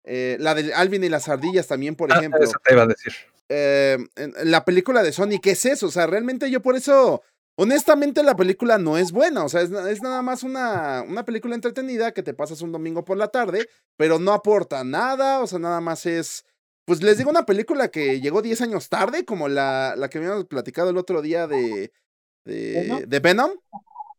eh, 0.05 0.39
la 0.41 0.55
de 0.55 0.73
Alvin 0.73 1.05
y 1.05 1.11
las 1.11 1.29
ardillas 1.29 1.67
también, 1.67 1.95
por 1.97 2.11
Ah, 2.11 2.17
ejemplo 2.19 2.43
eso 2.43 2.57
te 2.65 2.73
iba 2.73 2.83
a 2.83 2.87
decir. 2.87 3.13
eh, 3.51 3.99
en- 4.17 4.33
la 4.45 4.65
película 4.65 5.03
de 5.03 5.13
Sonic 5.13 5.47
es 5.49 5.67
eso. 5.67 5.87
O 5.89 5.91
sea, 5.91 6.07
realmente 6.07 6.51
yo 6.51 6.63
por 6.63 6.77
eso, 6.77 7.23
honestamente, 7.57 8.23
la 8.23 8.35
película 8.35 8.79
no 8.79 8.97
es 8.97 9.13
buena. 9.13 9.45
O 9.45 9.49
sea, 9.51 9.61
es, 9.61 9.71
es 9.71 10.01
nada 10.01 10.23
más 10.23 10.43
una, 10.45 11.03
una 11.07 11.25
película 11.27 11.55
entretenida 11.55 12.13
que 12.13 12.23
te 12.23 12.33
pasas 12.33 12.63
un 12.63 12.73
domingo 12.73 13.05
por 13.05 13.19
la 13.19 13.29
tarde, 13.29 13.69
pero 13.99 14.19
no 14.19 14.33
aporta 14.33 14.83
nada. 14.83 15.41
O 15.41 15.47
sea, 15.47 15.59
nada 15.59 15.83
más 15.83 16.07
es. 16.07 16.45
Pues 16.89 17.03
les 17.03 17.19
digo 17.19 17.29
una 17.29 17.45
película 17.45 17.89
que 17.89 18.19
llegó 18.19 18.41
10 18.41 18.63
años 18.63 18.89
tarde, 18.89 19.27
como 19.27 19.47
la, 19.47 19.95
la 19.95 20.09
que 20.09 20.17
habíamos 20.17 20.47
platicado 20.47 20.89
el 20.89 20.97
otro 20.97 21.21
día 21.21 21.47
de. 21.47 21.93
De 22.47 22.81
¿Venom? 22.81 23.03
de 23.07 23.21
Venom. 23.21 23.51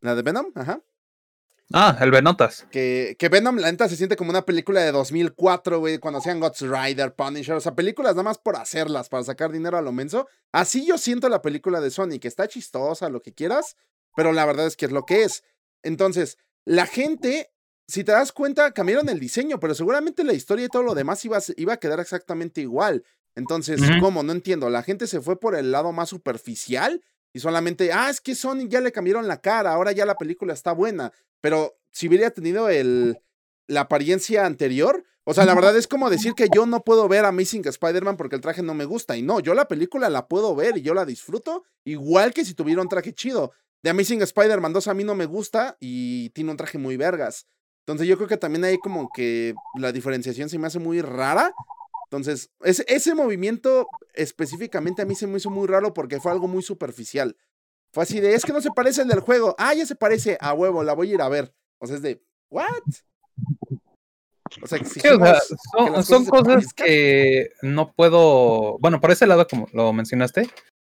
La 0.02 0.14
de 0.14 0.22
Venom, 0.22 0.52
ajá. 0.54 0.80
Ah, 1.74 1.98
el 2.00 2.12
Benotas. 2.12 2.68
Que, 2.70 3.16
que 3.18 3.28
Venom, 3.28 3.58
la 3.58 3.72
neta, 3.72 3.90
se 3.90 3.96
siente 3.96 4.16
como 4.16 4.30
una 4.30 4.46
película 4.46 4.82
de 4.82 4.92
2004, 4.92 5.80
güey, 5.80 5.98
cuando 5.98 6.20
hacían 6.20 6.40
God's 6.40 6.62
Rider, 6.62 7.16
Punisher, 7.16 7.56
o 7.56 7.60
sea, 7.60 7.74
películas 7.74 8.14
nada 8.14 8.22
más 8.22 8.38
por 8.38 8.56
hacerlas, 8.56 9.10
para 9.10 9.24
sacar 9.24 9.52
dinero 9.52 9.76
a 9.76 9.82
lo 9.82 9.92
menso. 9.92 10.28
Así 10.52 10.86
yo 10.86 11.00
siento 11.00 11.28
la 11.28 11.42
película 11.42 11.82
de 11.82 11.90
Sonic, 11.90 12.26
está 12.26 12.48
chistosa, 12.48 13.10
lo 13.10 13.24
que 13.24 13.34
quieras, 13.34 13.78
pero 14.16 14.32
la 14.32 14.46
verdad 14.46 14.68
es 14.68 14.78
que 14.78 14.86
es 14.86 14.92
lo 14.92 15.08
que 15.08 15.24
es. 15.24 15.44
Entonces, 15.82 16.38
la 16.66 16.86
gente, 16.86 17.50
si 17.90 18.04
te 18.04 18.12
das 18.12 18.32
cuenta, 18.32 18.72
cambiaron 18.72 19.10
el 19.10 19.20
diseño, 19.20 19.60
pero 19.60 19.74
seguramente 19.74 20.24
la 20.24 20.34
historia 20.34 20.66
y 20.66 20.70
todo 20.70 20.84
lo 20.84 20.96
demás 20.96 21.26
iba 21.26 21.40
iba 21.58 21.74
a 21.74 21.78
quedar 21.78 22.00
exactamente 22.00 22.62
igual. 22.62 23.04
Entonces. 23.36 23.82
¿cómo? 24.00 24.22
No 24.24 24.32
entiendo. 24.32 24.70
La 24.70 24.84
gente 24.84 25.08
se 25.08 25.22
fue 25.22 25.40
por 25.40 25.56
el 25.56 25.72
lado 25.72 25.92
más 25.92 26.10
superficial 26.10 27.02
y 27.34 27.40
solamente, 27.40 27.92
ah, 27.92 28.10
es 28.10 28.22
que 28.22 28.36
Sonic 28.36 28.70
ya 28.70 28.82
le 28.82 28.92
cambiaron 28.92 29.28
la 29.28 29.42
cara, 29.42 29.74
ahora 29.74 29.92
ya 29.92 30.06
la 30.06 30.16
película 30.16 30.54
está 30.54 30.72
buena. 30.72 31.12
Pero 31.42 31.78
si 31.92 32.08
hubiera 32.08 32.30
tenido 32.32 32.70
el, 32.70 33.20
la 33.68 33.82
apariencia 33.82 34.46
anterior, 34.46 35.04
o 35.24 35.34
sea, 35.34 35.46
la 35.46 35.54
verdad 35.54 35.78
es 35.78 35.88
como 35.88 36.10
decir 36.10 36.34
que 36.34 36.50
yo 36.54 36.66
no 36.66 36.84
puedo 36.84 37.08
ver 37.08 37.24
Amazing 37.26 37.68
Spider-Man 37.68 38.18
porque 38.18 38.36
el 38.36 38.42
traje 38.42 38.64
no 38.64 38.74
me 38.74 38.86
gusta. 38.86 39.16
Y 39.16 39.22
no, 39.22 39.40
yo 39.40 39.54
la 39.54 39.68
película 39.68 40.10
la 40.10 40.28
puedo 40.28 40.56
ver 40.56 40.78
y 40.78 40.82
yo 40.82 40.94
la 40.94 41.06
disfruto, 41.06 41.66
igual 41.84 42.34
que 42.34 42.46
si 42.46 42.56
tuviera 42.56 42.82
un 42.82 42.90
traje 42.90 43.14
chido. 43.14 43.52
De 43.84 43.92
Amazing 43.92 44.24
Spider-Man 44.24 44.74
2 44.74 44.88
a 44.88 44.94
mí 44.94 45.04
no 45.04 45.16
me 45.16 45.26
gusta 45.26 45.78
y 45.80 46.30
tiene 46.32 46.52
un 46.52 46.58
traje 46.58 46.78
muy 46.78 46.98
vergas. 46.98 47.46
Entonces 47.90 48.08
yo 48.08 48.18
creo 48.18 48.28
que 48.30 48.38
también 48.38 48.64
hay 48.66 48.78
como 48.78 49.10
que 49.12 49.56
la 49.76 49.92
diferenciación 49.92 50.48
se 50.48 50.60
me 50.60 50.68
hace 50.68 50.78
muy 50.78 51.02
rara. 51.02 51.52
Entonces, 52.06 52.52
ese, 52.62 52.86
ese 52.88 53.16
movimiento 53.16 53.88
específicamente 54.14 55.02
a 55.02 55.06
mí 55.06 55.16
se 55.16 55.26
me 55.26 55.38
hizo 55.38 55.50
muy 55.50 55.68
raro 55.68 55.92
porque 55.92 56.20
fue 56.20 56.32
algo 56.32 56.48
muy 56.48 56.62
superficial. 56.62 57.36
Fue 57.92 58.04
así 58.04 58.20
de, 58.20 58.36
es 58.36 58.46
que 58.46 58.54
no 58.54 58.62
se 58.62 58.70
parece 58.70 59.02
el 59.02 59.08
del 59.08 59.22
juego. 59.22 59.56
Ah, 59.58 59.74
ya 59.74 59.88
se 59.88 59.96
parece, 59.96 60.38
a 60.40 60.54
huevo, 60.54 60.84
la 60.84 60.94
voy 60.94 61.10
a 61.10 61.14
ir 61.16 61.22
a 61.22 61.30
ver. 61.30 61.52
O 61.80 61.88
sea, 61.88 61.96
es 61.96 62.04
de, 62.04 62.22
¿what? 62.52 62.68
O 64.62 64.68
sea, 64.68 64.78
Sí, 64.80 65.00
o 65.10 65.18
sea, 65.18 65.38
exigimos 65.38 65.48
que 65.98 66.04
son, 66.04 66.26
cosas 66.26 66.48
parezcan. 66.48 66.88
que 66.88 67.50
no 67.64 67.92
puedo. 67.94 68.78
Bueno, 68.80 69.00
por 69.02 69.12
ese 69.12 69.26
lado, 69.28 69.48
como 69.48 69.68
lo 69.74 69.94
mencionaste, 69.94 70.48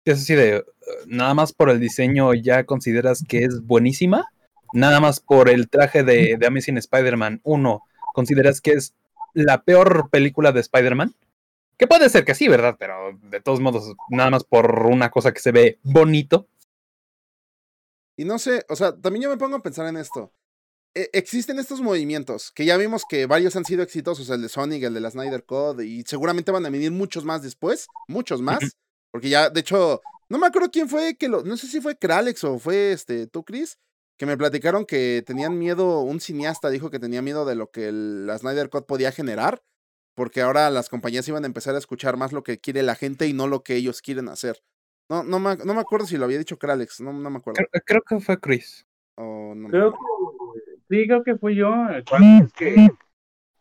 es 0.05 0.19
así 0.21 0.33
de. 0.35 0.57
eh, 0.57 0.63
Nada 1.07 1.33
más 1.33 1.53
por 1.53 1.69
el 1.69 1.79
diseño 1.79 2.33
ya 2.33 2.65
consideras 2.65 3.23
que 3.27 3.43
es 3.43 3.61
buenísima. 3.61 4.31
Nada 4.73 4.99
más 4.99 5.19
por 5.19 5.49
el 5.49 5.69
traje 5.69 6.03
de, 6.03 6.37
de 6.37 6.47
Amazing 6.47 6.77
Spider-Man 6.77 7.41
1, 7.43 7.83
consideras 8.13 8.61
que 8.61 8.71
es 8.71 8.93
la 9.33 9.63
peor 9.63 10.09
película 10.09 10.51
de 10.51 10.61
Spider-Man. 10.61 11.15
Que 11.77 11.87
puede 11.87 12.09
ser 12.09 12.25
que 12.25 12.35
sí, 12.35 12.47
¿verdad? 12.47 12.75
Pero 12.79 13.17
de 13.21 13.39
todos 13.39 13.59
modos, 13.59 13.95
nada 14.09 14.31
más 14.31 14.43
por 14.43 14.87
una 14.87 15.11
cosa 15.11 15.31
que 15.31 15.39
se 15.39 15.51
ve 15.51 15.79
bonito. 15.83 16.47
Y 18.17 18.25
no 18.25 18.39
sé, 18.39 18.65
o 18.67 18.75
sea, 18.75 18.99
también 18.99 19.23
yo 19.23 19.29
me 19.29 19.37
pongo 19.37 19.57
a 19.57 19.61
pensar 19.61 19.87
en 19.87 19.97
esto. 19.97 20.33
E- 20.95 21.11
existen 21.13 21.59
estos 21.59 21.81
movimientos, 21.81 22.51
que 22.51 22.65
ya 22.65 22.77
vimos 22.77 23.03
que 23.07 23.27
varios 23.27 23.55
han 23.55 23.65
sido 23.65 23.83
exitosos, 23.83 24.27
el 24.31 24.41
de 24.41 24.49
Sonic, 24.49 24.83
el 24.83 24.95
de 24.95 25.01
la 25.01 25.11
Snyder 25.11 25.45
Code, 25.45 25.85
y 25.85 26.01
seguramente 26.03 26.51
van 26.51 26.65
a 26.65 26.71
venir 26.71 26.91
muchos 26.91 27.23
más 27.23 27.43
después, 27.43 27.87
muchos 28.07 28.41
más, 28.41 28.75
porque 29.11 29.29
ya, 29.29 29.51
de 29.51 29.59
hecho, 29.59 30.01
no 30.29 30.39
me 30.39 30.47
acuerdo 30.47 30.71
quién 30.71 30.89
fue 30.89 31.15
que 31.15 31.29
lo, 31.29 31.43
no 31.43 31.57
sé 31.57 31.67
si 31.67 31.79
fue 31.79 31.95
Kralex 31.95 32.43
o 32.43 32.57
fue 32.57 32.91
este, 32.91 33.27
tú, 33.27 33.43
Chris, 33.43 33.77
que 34.17 34.25
me 34.25 34.37
platicaron 34.37 34.85
que 34.85 35.23
tenían 35.25 35.57
miedo, 35.59 36.01
un 36.01 36.19
cineasta 36.19 36.69
dijo 36.69 36.89
que 36.89 36.99
tenía 36.99 37.21
miedo 37.21 37.45
de 37.45 37.55
lo 37.55 37.69
que 37.71 37.87
el- 37.89 38.25
la 38.27 38.37
Snyder 38.37 38.69
Code 38.69 38.85
podía 38.87 39.11
generar, 39.11 39.61
porque 40.15 40.41
ahora 40.41 40.69
las 40.71 40.89
compañías 40.89 41.27
iban 41.27 41.43
a 41.43 41.47
empezar 41.47 41.75
a 41.75 41.77
escuchar 41.77 42.17
más 42.17 42.33
lo 42.33 42.43
que 42.43 42.59
quiere 42.59 42.81
la 42.83 42.95
gente 42.95 43.27
y 43.27 43.33
no 43.33 43.47
lo 43.47 43.63
que 43.63 43.75
ellos 43.75 44.01
quieren 44.01 44.27
hacer. 44.29 44.61
No, 45.09 45.23
no, 45.23 45.39
me, 45.39 45.55
no 45.57 45.73
me 45.73 45.79
acuerdo 45.81 46.05
si 46.07 46.17
lo 46.17 46.25
había 46.25 46.39
dicho 46.39 46.57
Kralex, 46.57 46.99
no, 47.01 47.13
no 47.13 47.29
me 47.29 47.37
acuerdo. 47.37 47.61
Creo, 47.71 47.83
creo 47.85 48.01
que 48.01 48.19
fue 48.19 48.39
Chris. 48.39 48.85
o 49.15 49.53
no 49.55 49.69
Creo 49.69 49.91
que 49.91 49.97
sí, 50.89 51.07
creo 51.07 51.23
que 51.23 51.35
fui 51.37 51.55
yo. 51.55 51.71
el 51.89 52.03
cual 52.03 52.23
es 52.43 52.53
que, 52.53 52.89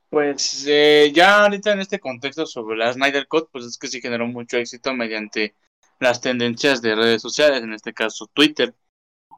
pues 0.08 0.64
eh, 0.66 1.12
ya 1.14 1.42
ahorita 1.44 1.72
en 1.72 1.80
este 1.80 2.00
contexto 2.00 2.46
sobre 2.46 2.76
la 2.78 2.92
Snyder 2.92 3.26
Cut, 3.28 3.48
pues 3.52 3.64
es 3.66 3.76
que 3.78 3.88
sí 3.88 4.00
generó 4.00 4.26
mucho 4.26 4.56
éxito 4.56 4.94
mediante 4.94 5.54
las 6.00 6.20
tendencias 6.20 6.80
de 6.82 6.94
redes 6.94 7.22
sociales, 7.22 7.62
en 7.62 7.72
este 7.74 7.92
caso 7.92 8.26
Twitter. 8.32 8.74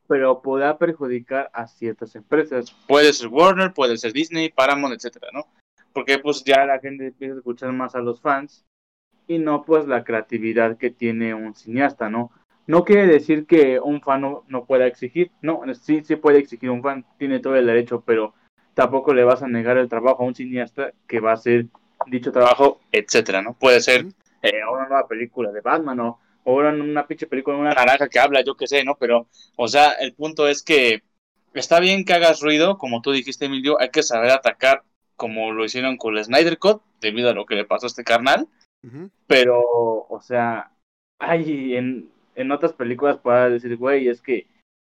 Pero 0.08 0.42
podrá 0.42 0.76
perjudicar 0.76 1.50
a 1.52 1.68
ciertas 1.68 2.16
empresas. 2.16 2.74
Puede 2.88 3.12
ser 3.12 3.28
Warner, 3.28 3.72
puede 3.72 3.96
ser 3.96 4.12
Disney, 4.12 4.48
Paramount, 4.48 4.96
etcétera, 4.96 5.28
¿no? 5.32 5.46
Porque 5.92 6.18
pues 6.18 6.42
ya 6.42 6.66
la 6.66 6.80
gente 6.80 7.06
empieza 7.06 7.34
a 7.34 7.38
escuchar 7.38 7.72
más 7.72 7.94
a 7.94 8.00
los 8.00 8.20
fans 8.20 8.64
y 9.26 9.38
no 9.38 9.62
pues 9.62 9.86
la 9.86 10.02
creatividad 10.02 10.78
que 10.78 10.90
tiene 10.90 11.34
un 11.34 11.54
cineasta, 11.54 12.08
¿no? 12.08 12.32
No 12.66 12.84
quiere 12.84 13.06
decir 13.06 13.46
que 13.46 13.80
un 13.80 14.00
fan 14.00 14.22
no, 14.22 14.44
no 14.48 14.64
pueda 14.64 14.86
exigir, 14.86 15.30
no, 15.40 15.62
sí, 15.74 16.02
sí 16.04 16.16
puede 16.16 16.38
exigir 16.38 16.70
un 16.70 16.82
fan, 16.82 17.04
tiene 17.18 17.38
todo 17.38 17.56
el 17.56 17.66
derecho, 17.66 18.02
pero 18.04 18.34
tampoco 18.74 19.14
le 19.14 19.24
vas 19.24 19.42
a 19.42 19.48
negar 19.48 19.78
el 19.78 19.88
trabajo 19.88 20.22
a 20.22 20.26
un 20.26 20.34
cineasta 20.34 20.92
que 21.06 21.20
va 21.20 21.30
a 21.30 21.34
hacer 21.34 21.66
dicho 22.06 22.32
trabajo, 22.32 22.80
etcétera, 22.92 23.42
¿no? 23.42 23.54
Puede 23.54 23.80
ser 23.80 24.06
eh, 24.42 24.60
una 24.70 24.86
nueva 24.86 25.08
película 25.08 25.50
de 25.50 25.60
Batman 25.60 26.00
o, 26.00 26.20
o 26.48 26.54
una, 26.54 26.70
una 26.70 27.06
pinche 27.06 27.26
película 27.26 27.58
una 27.58 27.74
naranja 27.74 28.08
que 28.08 28.18
habla, 28.18 28.42
yo 28.42 28.56
qué 28.56 28.66
sé, 28.66 28.82
¿no? 28.82 28.96
Pero, 28.96 29.28
o 29.56 29.68
sea, 29.68 29.92
el 29.92 30.14
punto 30.14 30.48
es 30.48 30.62
que 30.62 31.02
está 31.52 31.78
bien 31.78 32.06
que 32.06 32.14
hagas 32.14 32.40
ruido, 32.40 32.78
como 32.78 33.02
tú 33.02 33.12
dijiste, 33.12 33.44
Emilio, 33.44 33.78
hay 33.78 33.90
que 33.90 34.02
saber 34.02 34.30
atacar 34.30 34.82
como 35.14 35.52
lo 35.52 35.62
hicieron 35.66 35.98
con 35.98 36.16
el 36.16 36.24
Snyder 36.24 36.58
Cut, 36.58 36.80
debido 37.02 37.28
a 37.28 37.34
lo 37.34 37.44
que 37.44 37.54
le 37.54 37.66
pasó 37.66 37.84
a 37.84 37.88
este 37.88 38.02
carnal, 38.02 38.48
pero, 39.26 39.60
o 39.60 40.20
sea, 40.22 40.72
hay 41.18 41.76
en, 41.76 42.10
en 42.34 42.50
otras 42.50 42.72
películas 42.72 43.18
pueda 43.18 43.50
decir, 43.50 43.76
güey, 43.76 44.08
es 44.08 44.22
que, 44.22 44.46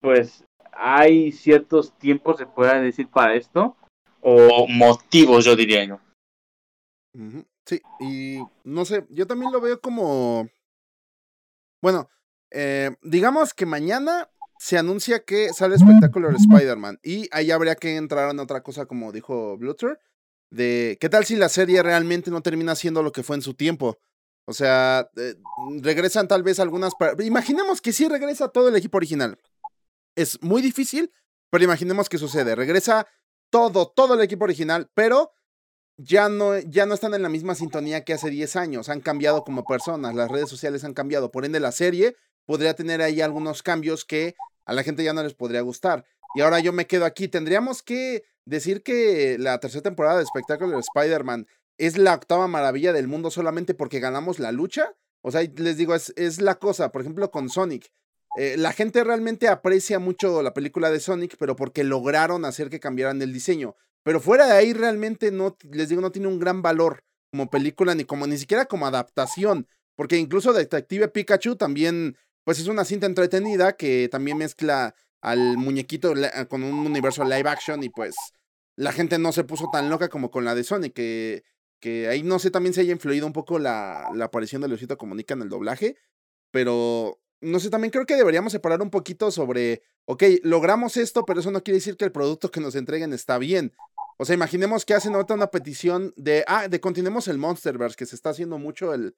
pues, 0.00 0.44
hay 0.72 1.32
ciertos 1.32 1.98
tiempos, 1.98 2.36
se 2.36 2.46
pueda 2.46 2.80
decir, 2.80 3.08
para 3.08 3.34
esto, 3.34 3.76
o 4.20 4.68
motivos, 4.68 5.44
yo 5.44 5.56
diría 5.56 5.84
yo. 5.84 5.98
Sí, 7.64 7.80
y 7.98 8.38
no 8.62 8.84
sé, 8.84 9.04
yo 9.10 9.26
también 9.26 9.50
lo 9.50 9.60
veo 9.60 9.80
como. 9.80 10.48
Bueno, 11.80 12.08
eh, 12.50 12.90
digamos 13.02 13.54
que 13.54 13.66
mañana 13.66 14.28
se 14.58 14.76
anuncia 14.76 15.24
que 15.24 15.54
sale 15.54 15.78
Spectacular 15.78 16.34
Spider-Man. 16.34 17.00
Y 17.02 17.28
ahí 17.32 17.50
habría 17.50 17.76
que 17.76 17.96
entrar 17.96 18.30
en 18.30 18.40
otra 18.40 18.62
cosa, 18.62 18.84
como 18.84 19.10
dijo 19.10 19.56
Blutter. 19.56 19.98
De 20.50 20.98
qué 21.00 21.08
tal 21.08 21.24
si 21.24 21.36
la 21.36 21.48
serie 21.48 21.82
realmente 21.82 22.30
no 22.30 22.42
termina 22.42 22.74
siendo 22.74 23.02
lo 23.02 23.12
que 23.12 23.22
fue 23.22 23.36
en 23.36 23.42
su 23.42 23.54
tiempo. 23.54 23.98
O 24.44 24.52
sea, 24.52 25.08
eh, 25.16 25.36
regresan 25.80 26.28
tal 26.28 26.42
vez 26.42 26.60
algunas. 26.60 26.92
Imaginemos 27.20 27.80
que 27.80 27.92
sí 27.92 28.06
regresa 28.08 28.48
todo 28.48 28.68
el 28.68 28.76
equipo 28.76 28.98
original. 28.98 29.38
Es 30.14 30.42
muy 30.42 30.60
difícil, 30.60 31.10
pero 31.50 31.64
imaginemos 31.64 32.08
que 32.08 32.18
sucede. 32.18 32.54
Regresa 32.54 33.06
todo, 33.48 33.88
todo 33.88 34.14
el 34.14 34.20
equipo 34.20 34.44
original, 34.44 34.90
pero 34.92 35.30
ya 36.02 36.28
no, 36.28 36.58
ya 36.58 36.86
no 36.86 36.94
están 36.94 37.14
en 37.14 37.22
la 37.22 37.28
misma 37.28 37.54
sintonía 37.54 38.04
que 38.04 38.14
hace 38.14 38.30
10 38.30 38.56
años. 38.56 38.88
Han 38.88 39.00
cambiado 39.00 39.44
como 39.44 39.64
personas, 39.64 40.14
las 40.14 40.30
redes 40.30 40.48
sociales 40.48 40.84
han 40.84 40.94
cambiado. 40.94 41.30
Por 41.30 41.44
ende, 41.44 41.60
la 41.60 41.72
serie 41.72 42.16
podría 42.46 42.74
tener 42.74 43.02
ahí 43.02 43.20
algunos 43.20 43.62
cambios 43.62 44.04
que 44.04 44.34
a 44.64 44.72
la 44.72 44.82
gente 44.82 45.04
ya 45.04 45.12
no 45.12 45.22
les 45.22 45.34
podría 45.34 45.60
gustar. 45.60 46.04
Y 46.34 46.40
ahora 46.40 46.60
yo 46.60 46.72
me 46.72 46.86
quedo 46.86 47.04
aquí. 47.04 47.28
Tendríamos 47.28 47.82
que 47.82 48.24
decir 48.44 48.82
que 48.82 49.36
la 49.38 49.58
tercera 49.60 49.82
temporada 49.82 50.18
de 50.18 50.26
Spectacular 50.26 50.80
Spider-Man 50.80 51.46
es 51.76 51.98
la 51.98 52.14
octava 52.14 52.46
maravilla 52.46 52.92
del 52.92 53.08
mundo 53.08 53.30
solamente 53.30 53.74
porque 53.74 54.00
ganamos 54.00 54.38
la 54.38 54.52
lucha. 54.52 54.94
O 55.22 55.30
sea, 55.30 55.42
les 55.42 55.76
digo, 55.76 55.94
es, 55.94 56.14
es 56.16 56.40
la 56.40 56.54
cosa. 56.54 56.92
Por 56.92 57.02
ejemplo, 57.02 57.30
con 57.30 57.50
Sonic. 57.50 57.90
Eh, 58.38 58.56
la 58.56 58.72
gente 58.72 59.02
realmente 59.02 59.48
aprecia 59.48 59.98
mucho 59.98 60.42
la 60.42 60.54
película 60.54 60.90
de 60.90 61.00
Sonic, 61.00 61.36
pero 61.38 61.56
porque 61.56 61.84
lograron 61.84 62.44
hacer 62.44 62.70
que 62.70 62.80
cambiaran 62.80 63.20
el 63.20 63.32
diseño. 63.32 63.76
Pero 64.02 64.20
fuera 64.20 64.46
de 64.46 64.52
ahí 64.54 64.72
realmente 64.72 65.30
no, 65.30 65.56
les 65.70 65.88
digo, 65.88 66.00
no 66.00 66.12
tiene 66.12 66.28
un 66.28 66.38
gran 66.38 66.62
valor 66.62 67.02
como 67.30 67.50
película, 67.50 67.94
ni 67.94 68.04
como, 68.04 68.26
ni 68.26 68.38
siquiera 68.38 68.66
como 68.66 68.86
adaptación. 68.86 69.66
Porque 69.96 70.16
incluso 70.16 70.52
Detective 70.52 71.08
Pikachu 71.08 71.56
también, 71.56 72.16
pues 72.44 72.58
es 72.58 72.68
una 72.68 72.84
cinta 72.84 73.06
entretenida 73.06 73.76
que 73.76 74.08
también 74.10 74.38
mezcla 74.38 74.94
al 75.20 75.58
muñequito 75.58 76.14
la- 76.14 76.46
con 76.48 76.62
un 76.62 76.74
universo 76.86 77.24
live 77.24 77.48
action 77.48 77.82
y 77.84 77.90
pues 77.90 78.16
la 78.76 78.92
gente 78.92 79.18
no 79.18 79.32
se 79.32 79.44
puso 79.44 79.68
tan 79.70 79.90
loca 79.90 80.08
como 80.08 80.30
con 80.30 80.44
la 80.44 80.54
de 80.54 80.64
Sonic, 80.64 80.94
que, 80.94 81.44
que 81.80 82.08
ahí 82.08 82.22
no 82.22 82.38
sé 82.38 82.50
también 82.50 82.72
si 82.74 82.80
haya 82.80 82.92
influido 82.92 83.26
un 83.26 83.32
poco 83.34 83.58
la, 83.58 84.08
la 84.14 84.26
aparición 84.26 84.62
de 84.62 84.68
Luisito 84.68 84.96
Comunica 84.96 85.34
en 85.34 85.42
el 85.42 85.48
doblaje, 85.50 85.96
pero 86.50 87.20
no 87.40 87.60
sé, 87.60 87.70
también 87.70 87.90
creo 87.90 88.06
que 88.06 88.16
deberíamos 88.16 88.52
separar 88.52 88.82
un 88.82 88.90
poquito 88.90 89.30
sobre, 89.30 89.82
ok, 90.06 90.22
logramos 90.42 90.96
esto, 90.96 91.24
pero 91.24 91.40
eso 91.40 91.50
no 91.50 91.62
quiere 91.62 91.78
decir 91.78 91.96
que 91.96 92.04
el 92.04 92.12
producto 92.12 92.50
que 92.50 92.60
nos 92.60 92.74
entreguen 92.74 93.12
está 93.12 93.38
bien. 93.38 93.72
O 94.20 94.24
sea, 94.26 94.34
imaginemos 94.34 94.84
que 94.84 94.92
hacen 94.94 95.14
ahorita 95.14 95.32
una 95.34 95.50
petición 95.50 96.12
de, 96.16 96.44
ah, 96.46 96.68
de 96.68 96.78
continuemos 96.80 97.26
el 97.28 97.38
Monsterverse, 97.38 97.96
que 97.96 98.04
se 98.06 98.14
está 98.16 98.30
haciendo 98.30 98.58
mucho 98.58 98.92
el, 98.92 99.16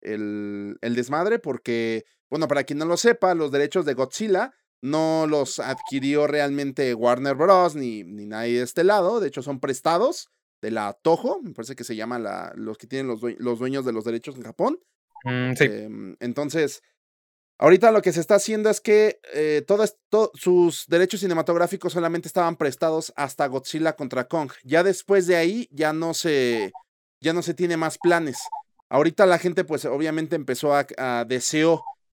el, 0.00 0.76
el 0.80 0.94
desmadre, 0.94 1.38
porque, 1.38 2.04
bueno, 2.28 2.48
para 2.48 2.64
quien 2.64 2.78
no 2.80 2.84
lo 2.84 2.96
sepa, 2.96 3.34
los 3.34 3.52
derechos 3.52 3.84
de 3.84 3.94
Godzilla 3.94 4.52
no 4.82 5.26
los 5.28 5.58
adquirió 5.60 6.26
realmente 6.26 6.94
Warner 6.94 7.36
Bros. 7.36 7.76
ni, 7.76 8.02
ni 8.02 8.26
nadie 8.26 8.58
de 8.58 8.64
este 8.64 8.82
lado, 8.82 9.20
de 9.20 9.28
hecho 9.28 9.42
son 9.42 9.60
prestados 9.60 10.30
de 10.62 10.70
la 10.70 10.94
Toho, 10.94 11.40
me 11.42 11.52
parece 11.52 11.76
que 11.76 11.84
se 11.84 11.94
llama 11.96 12.18
la, 12.18 12.52
los 12.56 12.76
que 12.76 12.86
tienen 12.86 13.06
los, 13.06 13.20
due- 13.20 13.36
los 13.38 13.58
dueños 13.58 13.84
de 13.84 13.92
los 13.92 14.04
derechos 14.04 14.36
en 14.36 14.42
Japón. 14.42 14.78
Mm, 15.24 15.52
sí. 15.54 15.64
Em, 15.64 16.16
entonces, 16.20 16.82
ahorita 17.60 17.92
lo 17.92 18.02
que 18.02 18.12
se 18.12 18.20
está 18.20 18.36
haciendo 18.36 18.70
es 18.70 18.80
que 18.80 19.20
eh, 19.34 19.62
todo 19.66 19.84
esto- 19.84 20.32
sus 20.34 20.86
derechos 20.88 21.20
cinematográficos 21.20 21.92
solamente 21.92 22.26
estaban 22.26 22.56
prestados 22.56 23.12
hasta 23.16 23.46
Godzilla 23.46 23.94
contra 23.94 24.24
Kong. 24.26 24.50
Ya 24.64 24.82
después 24.82 25.26
de 25.26 25.36
ahí 25.36 25.68
ya 25.70 25.92
no 25.92 26.14
se, 26.14 26.72
ya 27.20 27.32
no 27.32 27.42
se 27.42 27.54
tiene 27.54 27.76
más 27.76 27.98
planes. 27.98 28.38
Ahorita 28.88 29.26
la 29.26 29.38
gente, 29.38 29.64
pues 29.64 29.84
obviamente 29.84 30.34
empezó 30.36 30.74
a, 30.74 30.86
a 30.98 31.26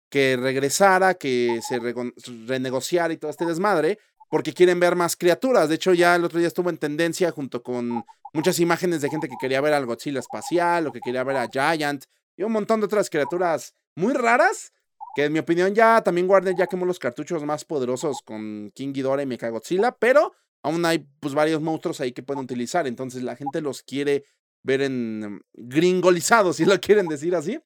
que 0.09 0.37
regresara, 0.37 1.15
que 1.15 1.59
se 1.67 1.79
rego- 1.79 2.13
renegociara 2.47 3.13
y 3.13 3.17
todo 3.17 3.31
este 3.31 3.45
desmadre, 3.45 3.99
porque 4.29 4.53
quieren 4.53 4.79
ver 4.79 4.95
más 4.95 5.15
criaturas. 5.15 5.69
De 5.69 5.75
hecho, 5.75 5.93
ya 5.93 6.15
el 6.15 6.23
otro 6.25 6.39
día 6.39 6.47
estuvo 6.47 6.69
en 6.69 6.77
tendencia 6.77 7.31
junto 7.31 7.63
con 7.63 8.03
muchas 8.33 8.59
imágenes 8.59 9.01
de 9.01 9.09
gente 9.09 9.27
que 9.27 9.35
quería 9.39 9.61
ver 9.61 9.73
al 9.73 9.85
Godzilla 9.85 10.19
espacial 10.19 10.87
o 10.87 10.91
que 10.91 10.99
quería 10.99 11.23
ver 11.23 11.37
a 11.37 11.47
Giant 11.49 12.03
y 12.35 12.43
un 12.43 12.51
montón 12.51 12.79
de 12.79 12.85
otras 12.85 13.09
criaturas 13.09 13.73
muy 13.95 14.13
raras. 14.13 14.71
Que 15.17 15.25
en 15.25 15.33
mi 15.33 15.39
opinión 15.39 15.73
ya 15.73 16.03
también 16.03 16.29
Warner 16.29 16.55
ya 16.55 16.67
quemó 16.67 16.85
los 16.85 16.99
cartuchos 16.99 17.43
más 17.43 17.65
poderosos 17.65 18.21
con 18.23 18.69
King 18.75 18.93
Ghidorah 18.93 19.23
y 19.23 19.25
Mechagodzilla, 19.25 19.91
pero 19.91 20.31
aún 20.61 20.85
hay 20.85 21.07
pues 21.19 21.33
varios 21.33 21.59
monstruos 21.59 21.99
ahí 22.01 22.11
que 22.11 22.21
pueden 22.21 22.43
utilizar. 22.43 22.85
Entonces 22.85 23.23
la 23.23 23.35
gente 23.35 23.59
los 23.61 23.81
quiere 23.81 24.25
ver 24.61 24.83
en 24.83 25.21
mm, 25.21 25.41
gringolizados, 25.53 26.57
si 26.57 26.65
lo 26.65 26.79
quieren 26.81 27.07
decir 27.07 27.35
así. 27.35 27.59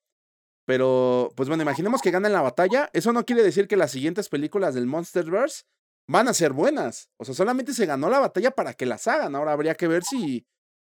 Pero, 0.63 1.33
pues 1.35 1.49
bueno, 1.49 1.61
imaginemos 1.63 2.01
que 2.01 2.09
ganen 2.11 2.31
la 2.31 2.41
batalla. 2.41 2.89
Eso 2.93 3.11
no 3.11 3.25
quiere 3.25 3.43
decir 3.43 3.67
que 3.67 3.75
las 3.75 3.91
siguientes 3.91 4.29
películas 4.29 4.73
del 4.73 4.87
Monsterverse 4.87 5.63
van 6.07 6.29
a 6.29 6.33
ser 6.33 6.53
buenas. 6.53 7.09
O 7.17 7.25
sea, 7.25 7.35
solamente 7.35 7.73
se 7.73 7.85
ganó 7.85 8.09
la 8.09 8.19
batalla 8.19 8.51
para 8.51 8.75
que 8.75 8.85
las 8.85 9.07
hagan. 9.07 9.35
Ahora 9.35 9.51
habría 9.51 9.75
que 9.75 9.89
ver 9.89 10.05
si, 10.05 10.47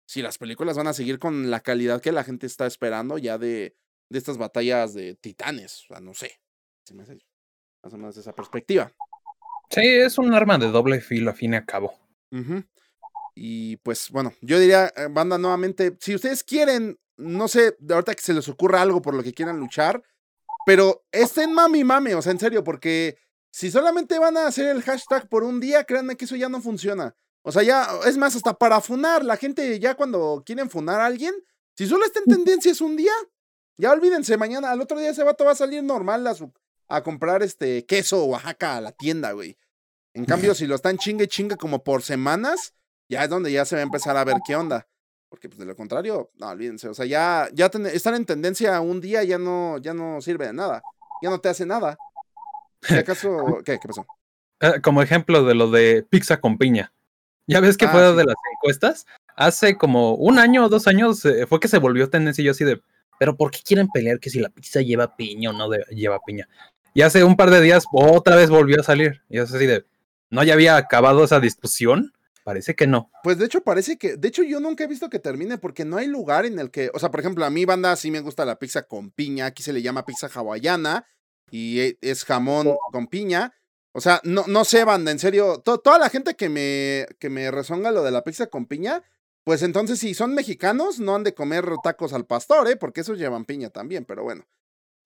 si 0.07 0.21
las 0.21 0.37
películas 0.37 0.77
van 0.77 0.89
a 0.89 0.93
seguir 0.93 1.19
con 1.19 1.51
la 1.51 1.61
calidad 1.61 2.03
que 2.03 2.13
la 2.13 2.23
gente 2.23 2.47
está 2.47 2.67
esperando 2.67 3.17
ya 3.17 3.39
de, 3.39 3.79
de 4.11 4.19
estas 4.19 4.37
batallas 4.37 4.93
de 4.93 5.15
titanes. 5.15 5.85
O 5.85 5.95
sea, 5.95 6.01
no 6.01 6.13
sé. 6.13 6.39
Se 6.91 6.97
me 6.97 7.05
hace 7.05 7.19
más 7.85 7.93
o 7.95 7.97
menos 7.99 8.17
esa 8.17 8.33
perspectiva. 8.33 8.93
Sí, 9.71 9.81
es 9.85 10.19
un 10.19 10.35
arma 10.35 10.59
de 10.59 10.73
doble 10.73 11.01
filo, 11.01 11.31
a 11.31 11.35
fin 11.35 11.53
y 11.53 11.57
a 11.57 11.65
cabo. 11.65 11.95
Y 13.37 13.77
pues 13.77 14.11
bueno, 14.11 14.33
yo 14.41 14.59
diría, 14.59 14.93
eh, 14.97 15.07
banda, 15.09 15.39
nuevamente, 15.39 15.97
si 16.01 16.17
ustedes 16.17 16.43
quieren, 16.43 16.99
no 17.17 17.47
sé, 17.47 17.77
de 17.79 17.95
ahorita 17.95 18.17
que 18.17 18.23
se 18.23 18.35
les 18.35 18.49
ocurra 18.49 18.83
algo 18.83 19.01
por 19.01 19.15
lo 19.15 19.23
que 19.23 19.33
quieran 19.33 19.61
luchar, 19.61 20.03
pero 20.67 21.05
estén 21.13 21.53
mami 21.53 21.85
mame, 21.85 22.17
o 22.17 22.23
sea, 22.23 22.33
en 22.33 22.41
serio, 22.41 22.65
porque 22.65 23.17
si 23.53 23.71
solamente 23.71 24.19
van 24.19 24.37
a 24.37 24.49
hacer 24.49 24.67
el 24.67 24.83
hashtag 24.83 25.29
por 25.29 25.45
un 25.45 25.61
día, 25.61 25.85
créanme 25.85 26.17
que 26.17 26.25
eso 26.25 26.35
ya 26.35 26.49
no 26.49 26.61
funciona. 26.61 27.15
O 27.43 27.53
sea, 27.53 27.63
ya, 27.63 27.87
es 28.05 28.17
más, 28.19 28.35
hasta 28.35 28.55
para 28.55 28.81
funar, 28.81 29.25
la 29.25 29.37
gente 29.37 29.79
ya 29.79 29.95
cuando 29.95 30.43
quieren 30.45 30.69
funar 30.69 31.01
a 31.01 31.07
alguien, 31.07 31.35
si 31.77 31.87
solo 31.87 32.05
está 32.05 32.19
en 32.19 32.25
tendencia 32.35 32.73
es 32.73 32.81
un 32.81 32.97
día, 32.97 33.13
ya 33.77 33.93
olvídense, 33.93 34.37
mañana, 34.37 34.73
al 34.73 34.81
otro 34.81 34.99
día 34.99 35.11
ese 35.11 35.23
vato 35.23 35.45
va 35.45 35.53
a 35.53 35.55
salir 35.55 35.85
normal 35.85 36.27
a, 36.27 36.35
su- 36.35 36.53
a 36.91 37.03
comprar 37.03 37.43
este 37.43 37.85
queso 37.87 38.25
Oaxaca 38.25 38.77
a 38.77 38.81
la 38.81 38.93
tienda, 38.93 39.33
güey. 39.33 39.57
En 40.15 40.25
cambio, 40.25 40.55
si 40.55 40.67
lo 40.67 40.75
están 40.75 40.99
chingue 40.99 41.29
chingue 41.29 41.57
como 41.57 41.85
por 41.85 42.03
semanas, 42.03 42.75
ya 43.09 43.25
es 43.25 43.31
donde 43.31 43.53
ya 43.53 43.65
se 43.65 43.77
va 43.77 43.81
a 43.81 43.85
empezar 43.85 44.17
a 44.17 44.25
ver 44.25 44.37
qué 44.47 44.57
onda. 44.57 44.87
Porque 45.29 45.49
pues 45.49 45.59
de 45.61 45.65
lo 45.67 45.77
contrario, 45.77 46.31
no, 46.35 46.49
olvídense. 46.49 46.89
O 46.89 46.95
sea, 46.95 47.07
ya, 47.07 47.49
ya 47.53 47.69
ten- 47.69 47.87
estar 47.87 48.13
en 48.15 48.27
tendencia 48.27 48.81
un 48.81 49.01
día 49.01 49.23
ya 49.23 49.39
no, 49.39 49.79
ya 49.79 49.95
no 49.95 50.21
sirve 50.21 50.47
de 50.49 50.53
nada. 50.53 50.83
Ya 51.23 51.31
no 51.31 51.41
te 51.41 51.49
hace 51.49 51.65
nada. 51.65 51.97
Acaso, 52.89 53.59
¿qué? 53.65 53.79
¿Qué 53.79 53.87
pasó? 53.89 54.07
Eh, 54.61 54.81
como 54.83 55.03
ejemplo 55.03 55.45
de 55.45 55.55
lo 55.55 55.71
de 55.71 56.03
pizza 56.09 56.41
con 56.41 56.59
piña. 56.59 56.93
Ya 57.47 57.61
ves 57.61 57.77
que 57.77 57.87
Ah, 57.87 57.91
fue 57.91 58.11
sí. 58.11 58.17
de 58.17 58.25
las 58.25 58.35
encuestas. 58.57 59.07
Hace 59.37 59.77
como 59.77 60.15
un 60.15 60.39
año 60.39 60.65
o 60.65 60.69
dos 60.69 60.87
años 60.87 61.25
eh, 61.25 61.47
fue 61.47 61.61
que 61.61 61.69
se 61.69 61.79
volvió 61.79 62.11
tendencia 62.11 62.43
y 62.43 62.47
yo 62.47 62.51
así 62.51 62.65
de, 62.65 62.83
pero 63.19 63.37
¿por 63.37 63.51
qué 63.51 63.61
quieren 63.65 63.89
pelear 63.89 64.19
que 64.21 64.31
si 64.31 64.39
la 64.41 64.49
pizza 64.51 64.81
lleva 64.81 65.17
piña 65.17 65.51
o 65.51 65.53
no 65.53 65.69
de- 65.69 65.85
lleva 65.91 66.19
piña? 66.27 66.49
Y 66.95 67.03
hace 67.03 67.25
un 67.25 67.37
par 67.37 67.51
de 67.51 67.61
días 67.61 67.85
otra 67.93 68.37
vez 68.37 68.51
volvió 68.51 68.81
a 68.81 68.85
salir. 68.85 69.23
Y 69.29 69.39
es 69.39 69.53
así 69.55 69.67
de, 69.67 69.85
¿no 70.31 70.43
ya 70.45 70.55
había 70.55 70.77
acabado 70.77 71.25
esa 71.25 71.41
discusión? 71.41 72.13
Parece 72.43 72.75
que 72.75 72.87
no. 72.87 73.11
Pues 73.23 73.39
de 73.39 73.45
hecho 73.45 73.61
parece 73.63 73.97
que, 73.99 74.17
de 74.17 74.29
hecho 74.29 74.43
yo 74.43 74.61
nunca 74.61 74.85
he 74.85 74.87
visto 74.89 75.11
que 75.11 75.19
termine 75.19 75.59
porque 75.59 75.85
no 75.85 75.99
hay 75.99 76.07
lugar 76.07 76.47
en 76.47 76.59
el 76.59 76.71
que, 76.71 76.91
o 76.95 76.99
sea, 76.99 77.11
por 77.11 77.21
ejemplo, 77.21 77.45
a 77.45 77.51
mi 77.51 77.65
banda 77.65 77.95
sí 77.97 78.11
me 78.11 78.21
gusta 78.21 78.45
la 78.45 78.59
pizza 78.59 78.83
con 78.85 79.11
piña, 79.11 79.47
aquí 79.47 79.63
se 79.63 79.73
le 79.73 79.83
llama 79.83 80.05
pizza 80.07 80.29
hawaiana 80.35 81.07
y 81.51 81.81
e- 81.81 81.99
es 82.01 82.25
jamón 82.25 82.75
con 82.93 83.07
piña. 83.09 83.55
O 83.93 84.01
sea, 84.01 84.21
no, 84.25 84.45
no 84.47 84.65
sé, 84.65 84.85
banda, 84.85 85.11
en 85.11 85.19
serio, 85.19 85.61
to- 85.65 85.79
toda 85.79 85.99
la 85.99 86.09
gente 86.09 86.35
que 86.35 86.49
me, 86.49 87.07
que 87.19 87.29
me 87.29 87.51
rezonga 87.51 87.91
lo 87.91 88.03
de 88.03 88.11
la 88.11 88.23
pizza 88.25 88.47
con 88.47 88.67
piña, 88.67 89.03
pues 89.45 89.63
entonces 89.63 89.99
si 89.99 90.15
son 90.15 90.35
mexicanos 90.35 90.99
no 90.99 91.15
han 91.17 91.25
de 91.25 91.35
comer 91.35 91.67
tacos 91.83 92.13
al 92.15 92.25
pastor, 92.25 92.69
¿eh? 92.69 92.77
Porque 92.77 93.03
esos 93.03 93.19
llevan 93.19 93.45
piña 93.45 93.69
también, 93.71 94.05
pero 94.05 94.23
bueno. 94.23 94.45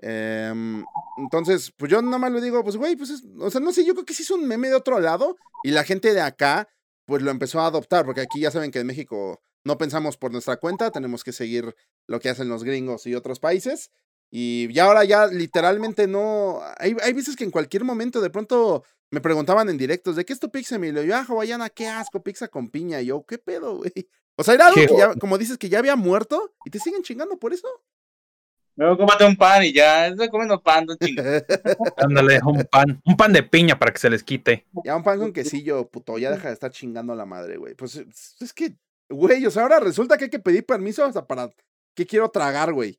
Em, 0.06 0.84
entonces, 1.16 1.72
pues 1.78 1.90
yo 1.90 2.02
nada 2.02 2.18
más 2.18 2.30
le 2.30 2.42
digo, 2.42 2.62
pues 2.62 2.76
güey, 2.76 2.94
pues 2.94 3.08
es, 3.08 3.22
o 3.40 3.50
sea, 3.50 3.62
no 3.62 3.72
sé, 3.72 3.86
yo 3.86 3.94
creo 3.94 4.04
que 4.04 4.12
sí 4.12 4.22
es 4.22 4.30
un 4.30 4.46
meme 4.46 4.68
de 4.68 4.74
otro 4.74 5.00
lado 5.00 5.36
y 5.62 5.70
la 5.70 5.82
gente 5.82 6.12
de 6.12 6.20
acá 6.20 6.68
pues 7.06 7.22
lo 7.22 7.30
empezó 7.30 7.60
a 7.60 7.66
adoptar, 7.66 8.04
porque 8.04 8.20
aquí 8.20 8.40
ya 8.40 8.50
saben 8.50 8.70
que 8.70 8.80
en 8.80 8.86
México 8.86 9.42
no 9.64 9.78
pensamos 9.78 10.18
por 10.18 10.30
nuestra 10.30 10.58
cuenta, 10.58 10.90
tenemos 10.90 11.24
que 11.24 11.32
seguir 11.32 11.74
lo 12.06 12.20
que 12.20 12.28
hacen 12.28 12.50
los 12.50 12.64
gringos 12.64 13.06
y 13.06 13.14
otros 13.14 13.40
países. 13.40 13.90
Y 14.30 14.70
ya 14.74 14.84
ahora 14.84 15.04
ya 15.04 15.26
literalmente 15.26 16.06
no, 16.06 16.60
hay, 16.78 16.94
hay 17.02 17.12
veces 17.14 17.34
que 17.34 17.44
en 17.44 17.50
cualquier 17.50 17.84
momento 17.84 18.20
de 18.20 18.28
pronto 18.28 18.84
me 19.10 19.22
preguntaban 19.22 19.70
en 19.70 19.78
directos, 19.78 20.16
¿de 20.16 20.26
qué 20.26 20.34
es 20.34 20.40
tu 20.40 20.50
pizza, 20.50 20.76
Emilio? 20.76 21.02
Y 21.02 21.06
yo, 21.06 21.16
ah, 21.16 21.24
hawaiana, 21.26 21.70
qué 21.70 21.86
asco, 21.86 22.22
pizza 22.22 22.48
con 22.48 22.68
piña. 22.68 23.00
Y 23.00 23.06
yo, 23.06 23.24
¿qué 23.26 23.38
pedo, 23.38 23.78
güey? 23.78 23.92
O 24.36 24.42
sea, 24.42 24.54
era 24.54 24.66
algo 24.66 24.84
que 24.84 24.96
ya, 24.98 25.14
como 25.14 25.38
dices, 25.38 25.58
que 25.58 25.68
ya 25.68 25.78
había 25.78 25.94
muerto 25.94 26.52
y 26.64 26.70
te 26.70 26.80
siguen 26.80 27.04
chingando 27.04 27.38
por 27.38 27.52
eso. 27.52 27.68
Luego 28.76 28.98
cómate 28.98 29.24
un 29.24 29.36
pan 29.36 29.62
y 29.64 29.72
ya, 29.72 30.08
estoy 30.08 30.28
comiendo 30.28 30.60
pan, 30.60 30.86
no 30.86 30.96
chingues. 30.96 31.44
Ándale, 31.96 32.40
un 32.44 32.64
pan, 32.64 33.00
un 33.04 33.16
pan 33.16 33.32
de 33.32 33.42
piña 33.42 33.78
para 33.78 33.92
que 33.92 33.98
se 33.98 34.10
les 34.10 34.24
quite. 34.24 34.66
Ya 34.84 34.96
un 34.96 35.04
pan 35.04 35.18
con 35.18 35.32
quesillo, 35.32 35.88
puto, 35.88 36.18
ya 36.18 36.30
deja 36.30 36.48
de 36.48 36.54
estar 36.54 36.70
chingando 36.72 37.12
a 37.12 37.16
la 37.16 37.24
madre, 37.24 37.56
güey. 37.56 37.74
Pues 37.74 37.94
es 37.96 38.52
que, 38.52 38.76
güey, 39.08 39.46
o 39.46 39.50
sea, 39.50 39.62
ahora 39.62 39.78
resulta 39.78 40.16
que 40.18 40.24
hay 40.24 40.30
que 40.30 40.40
pedir 40.40 40.66
permiso 40.66 41.04
hasta 41.04 41.24
para 41.26 41.50
qué 41.94 42.06
quiero 42.06 42.28
tragar, 42.30 42.72
güey. 42.72 42.98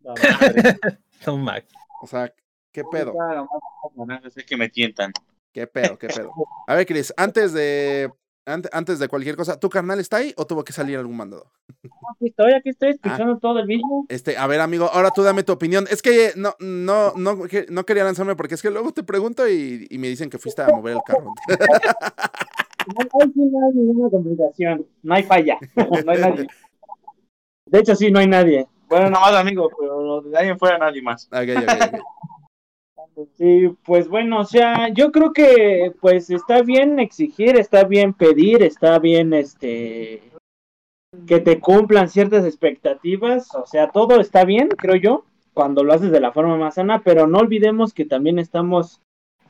No, 1.26 1.38
Mac. 1.38 1.64
O 2.02 2.06
sea, 2.06 2.34
qué 2.70 2.84
pedo, 2.84 3.14
Sé 4.30 4.44
que 4.44 4.58
me 4.58 4.68
tientan. 4.68 5.12
qué 5.52 5.66
pedo, 5.66 5.98
qué 5.98 6.08
pedo. 6.08 6.32
A 6.66 6.74
ver, 6.74 6.86
Chris, 6.86 7.14
antes 7.16 7.54
de 7.54 8.12
antes 8.46 8.98
de 8.98 9.08
cualquier 9.08 9.36
cosa, 9.36 9.58
¿tu 9.58 9.70
carnal 9.70 10.00
está 10.00 10.18
ahí 10.18 10.34
o 10.36 10.46
tuvo 10.46 10.64
que 10.64 10.72
salir 10.72 10.98
algún 10.98 11.16
mandado? 11.16 11.46
Aquí 12.14 12.26
estoy, 12.28 12.52
aquí 12.52 12.68
estoy 12.70 12.90
escuchando 12.90 13.38
todo 13.38 13.58
el 13.60 13.66
vídeo. 13.66 14.04
Este, 14.08 14.36
a 14.36 14.46
ver, 14.46 14.60
amigo, 14.60 14.90
ahora 14.92 15.10
tú 15.10 15.22
dame 15.22 15.42
tu 15.42 15.52
opinión. 15.52 15.86
Es 15.90 16.02
que 16.02 16.32
no, 16.36 16.54
no, 16.60 17.12
no, 17.16 17.42
que- 17.44 17.66
no 17.70 17.84
quería 17.86 18.04
lanzarme 18.04 18.36
porque 18.36 18.54
es 18.54 18.62
que 18.62 18.70
luego 18.70 18.92
te 18.92 19.02
pregunto 19.02 19.48
y, 19.48 19.86
y 19.90 19.98
me 19.98 20.08
dicen 20.08 20.28
que 20.30 20.38
fuiste 20.38 20.62
a 20.62 20.68
mover 20.68 20.96
el 20.96 21.02
carro. 21.04 21.32
No 22.86 23.66
hay 23.66 23.72
ninguna 23.74 24.10
complicación. 24.10 24.86
No 25.02 25.14
hay 25.14 25.22
falla. 25.22 25.56
No 26.04 26.12
hay 26.12 26.18
nadie. 26.20 26.46
De 27.66 27.78
hecho, 27.78 27.94
sí, 27.94 28.10
no 28.10 28.20
hay 28.20 28.26
nadie. 28.26 28.66
Bueno, 28.88 29.08
nomás 29.08 29.32
amigo, 29.34 29.70
pero 29.80 30.20
de 30.20 30.36
ahí 30.38 30.48
en 30.48 30.58
fuera 30.58 30.76
nadie 30.76 31.00
más. 31.00 31.26
Ok, 31.32 31.48
ok, 31.56 31.62
ok. 31.94 32.00
Sí, 33.36 33.72
pues 33.84 34.08
bueno, 34.08 34.40
o 34.40 34.44
sea, 34.44 34.88
yo 34.88 35.12
creo 35.12 35.32
que 35.32 35.92
pues 36.00 36.30
está 36.30 36.62
bien 36.62 36.98
exigir, 36.98 37.56
está 37.56 37.84
bien 37.84 38.12
pedir, 38.12 38.62
está 38.62 38.98
bien 38.98 39.32
este 39.32 40.22
que 41.28 41.38
te 41.38 41.60
cumplan 41.60 42.08
ciertas 42.08 42.44
expectativas, 42.44 43.54
o 43.54 43.66
sea, 43.66 43.90
todo 43.90 44.20
está 44.20 44.44
bien, 44.44 44.68
creo 44.68 44.96
yo, 44.96 45.24
cuando 45.52 45.84
lo 45.84 45.92
haces 45.92 46.10
de 46.10 46.20
la 46.20 46.32
forma 46.32 46.56
más 46.56 46.74
sana, 46.74 47.02
pero 47.04 47.28
no 47.28 47.38
olvidemos 47.38 47.94
que 47.94 48.04
también 48.04 48.40
estamos 48.40 49.00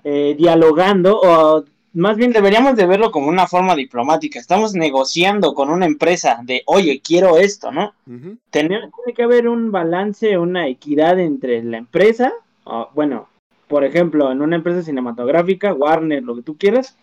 eh, 0.05 0.35
dialogando 0.37 1.19
o 1.21 1.65
más 1.95 2.17
bien 2.17 2.33
deberíamos 2.33 2.77
de 2.77 2.87
verlo 2.87 3.11
como 3.13 3.29
una 3.29 3.47
forma 3.47 3.77
diplomática. 3.77 4.39
Estamos 4.39 4.75
negociando 4.75 5.55
con 5.55 5.71
una 5.71 5.87
empresa 5.87 6.41
de, 6.43 6.63
oye, 6.67 7.01
quiero 7.01 7.39
esto, 7.39 7.71
¿no? 7.71 7.95
Ujú. 8.07 8.37
tener, 8.51 8.91
tiene 8.91 9.15
que 9.15 9.23
haber 9.23 9.49
un 9.49 9.71
balance, 9.71 10.37
una 10.37 10.67
equidad 10.67 11.19
entre 11.21 11.63
la 11.63 11.79
empresa, 11.79 12.33
o, 12.65 12.91
bueno, 12.95 13.29
por 13.75 13.83
ejemplo, 13.83 14.31
en 14.31 14.41
una 14.41 14.55
empresa 14.55 14.85
cinematográfica, 14.85 15.75
Warner, 15.75 16.23
lo 16.23 16.37
que 16.37 16.43
tú 16.43 16.57
quieras, 16.57 16.97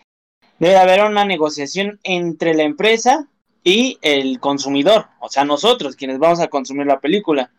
Debe 0.58 0.78
haber 0.78 1.04
una 1.04 1.26
negociación 1.26 2.00
entre 2.02 2.54
la 2.54 2.62
empresa 2.62 3.28
y 3.62 3.98
el 4.00 4.40
consumidor, 4.40 5.04
o 5.20 5.28
sea, 5.28 5.44
nosotros 5.44 5.96
quienes 5.96 6.18
vamos 6.18 6.40
a 6.40 6.48
consumir 6.48 6.86
la 6.86 6.98
película. 6.98 7.50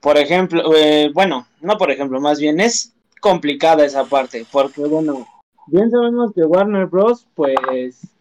Por 0.00 0.16
ejemplo, 0.16 0.74
eh, 0.74 1.10
bueno, 1.12 1.46
no 1.60 1.76
por 1.76 1.90
ejemplo, 1.90 2.22
más 2.22 2.40
bien 2.40 2.58
es 2.58 2.94
complicada 3.20 3.84
esa 3.84 4.06
parte, 4.06 4.46
porque 4.50 4.80
bueno, 4.80 5.26
bien 5.66 5.90
sabemos 5.90 6.32
que 6.32 6.42
Warner 6.42 6.86
Bros., 6.86 7.26
pues, 7.34 8.14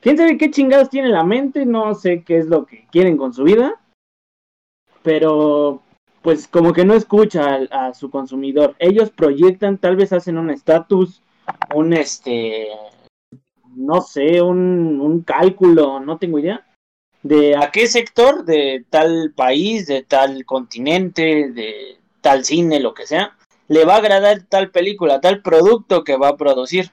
quién 0.00 0.16
sabe 0.16 0.38
qué 0.38 0.50
chingados 0.50 0.88
tiene 0.88 1.08
en 1.08 1.14
la 1.14 1.24
mente, 1.24 1.66
no 1.66 1.94
sé 1.94 2.24
qué 2.24 2.38
es 2.38 2.46
lo 2.46 2.64
que 2.64 2.86
quieren 2.90 3.18
con 3.18 3.34
su 3.34 3.44
vida, 3.44 3.78
pero 5.02 5.82
pues 6.26 6.48
como 6.48 6.72
que 6.72 6.84
no 6.84 6.94
escucha 6.94 7.54
al- 7.54 7.68
a, 7.70 7.94
su 7.94 8.10
consumidor. 8.10 8.74
Ellos 8.80 9.10
proyectan, 9.10 9.78
tal 9.78 9.94
vez 9.94 10.12
hacen 10.12 10.38
un 10.38 10.50
estatus, 10.50 11.22
un 11.72 11.92
este, 11.92 12.66
no 13.76 14.00
sé, 14.00 14.42
un, 14.42 15.00
un 15.00 15.22
cálculo, 15.22 16.00
no 16.00 16.18
tengo 16.18 16.40
idea, 16.40 16.66
de 17.22 17.54
¿a 17.54 17.70
qué 17.70 17.86
sector 17.86 18.44
de 18.44 18.84
tal 18.90 19.34
país, 19.36 19.86
de 19.86 20.02
tal 20.02 20.44
continente, 20.44 21.52
de 21.52 21.98
tal 22.22 22.44
cine, 22.44 22.80
lo 22.80 22.92
que 22.92 23.06
sea, 23.06 23.36
le 23.68 23.84
va 23.84 23.94
a 23.94 23.98
agradar 23.98 24.42
tal 24.48 24.72
película, 24.72 25.20
tal 25.20 25.42
producto 25.42 26.02
que 26.02 26.16
va 26.16 26.30
a 26.30 26.36
producir? 26.36 26.90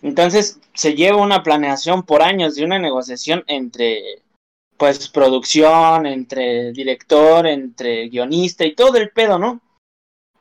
Entonces 0.00 0.62
se 0.72 0.94
lleva 0.94 1.18
una 1.18 1.42
planeación 1.42 2.04
por 2.04 2.22
años 2.22 2.54
de 2.54 2.64
una 2.64 2.78
negociación 2.78 3.44
entre 3.48 4.22
pues 4.76 5.08
producción, 5.08 6.06
entre 6.06 6.72
director, 6.72 7.46
entre 7.46 8.08
guionista 8.08 8.64
y 8.64 8.74
todo 8.74 8.96
el 8.96 9.10
pedo, 9.10 9.38
¿no? 9.38 9.60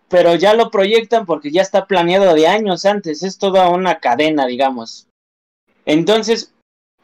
Pero 0.10 0.36
ya 0.36 0.54
lo 0.54 0.70
proyectan 0.70 1.26
porque 1.26 1.52
ya 1.52 1.62
está 1.62 1.86
planeado 1.86 2.34
de 2.34 2.48
años 2.48 2.86
antes, 2.86 3.24
es 3.24 3.38
toda 3.38 3.70
una 3.70 4.00
cadena, 4.00 4.46
digamos. 4.46 5.08
Entonces, 5.86 6.54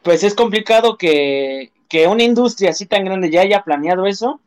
pues 0.02 0.24
es 0.24 0.34
complicado 0.34 0.98
que, 0.98 1.72
que 1.88 2.06
una 2.06 2.22
industria 2.22 2.70
así 2.70 2.86
tan 2.86 3.04
grande 3.04 3.30
ya 3.30 3.42
haya 3.42 3.64
planeado 3.64 4.06
eso 4.06 4.40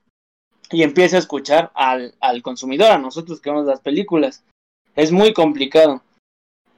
y 0.71 0.83
empiece 0.83 1.15
a 1.15 1.19
escuchar 1.19 1.71
al, 1.73 2.15
al 2.19 2.41
consumidor, 2.41 2.91
a 2.91 2.97
nosotros 2.97 3.39
que 3.39 3.49
vemos 3.49 3.65
las 3.65 3.81
películas. 3.81 4.43
Es 4.95 5.11
muy 5.11 5.33
complicado. 5.33 6.01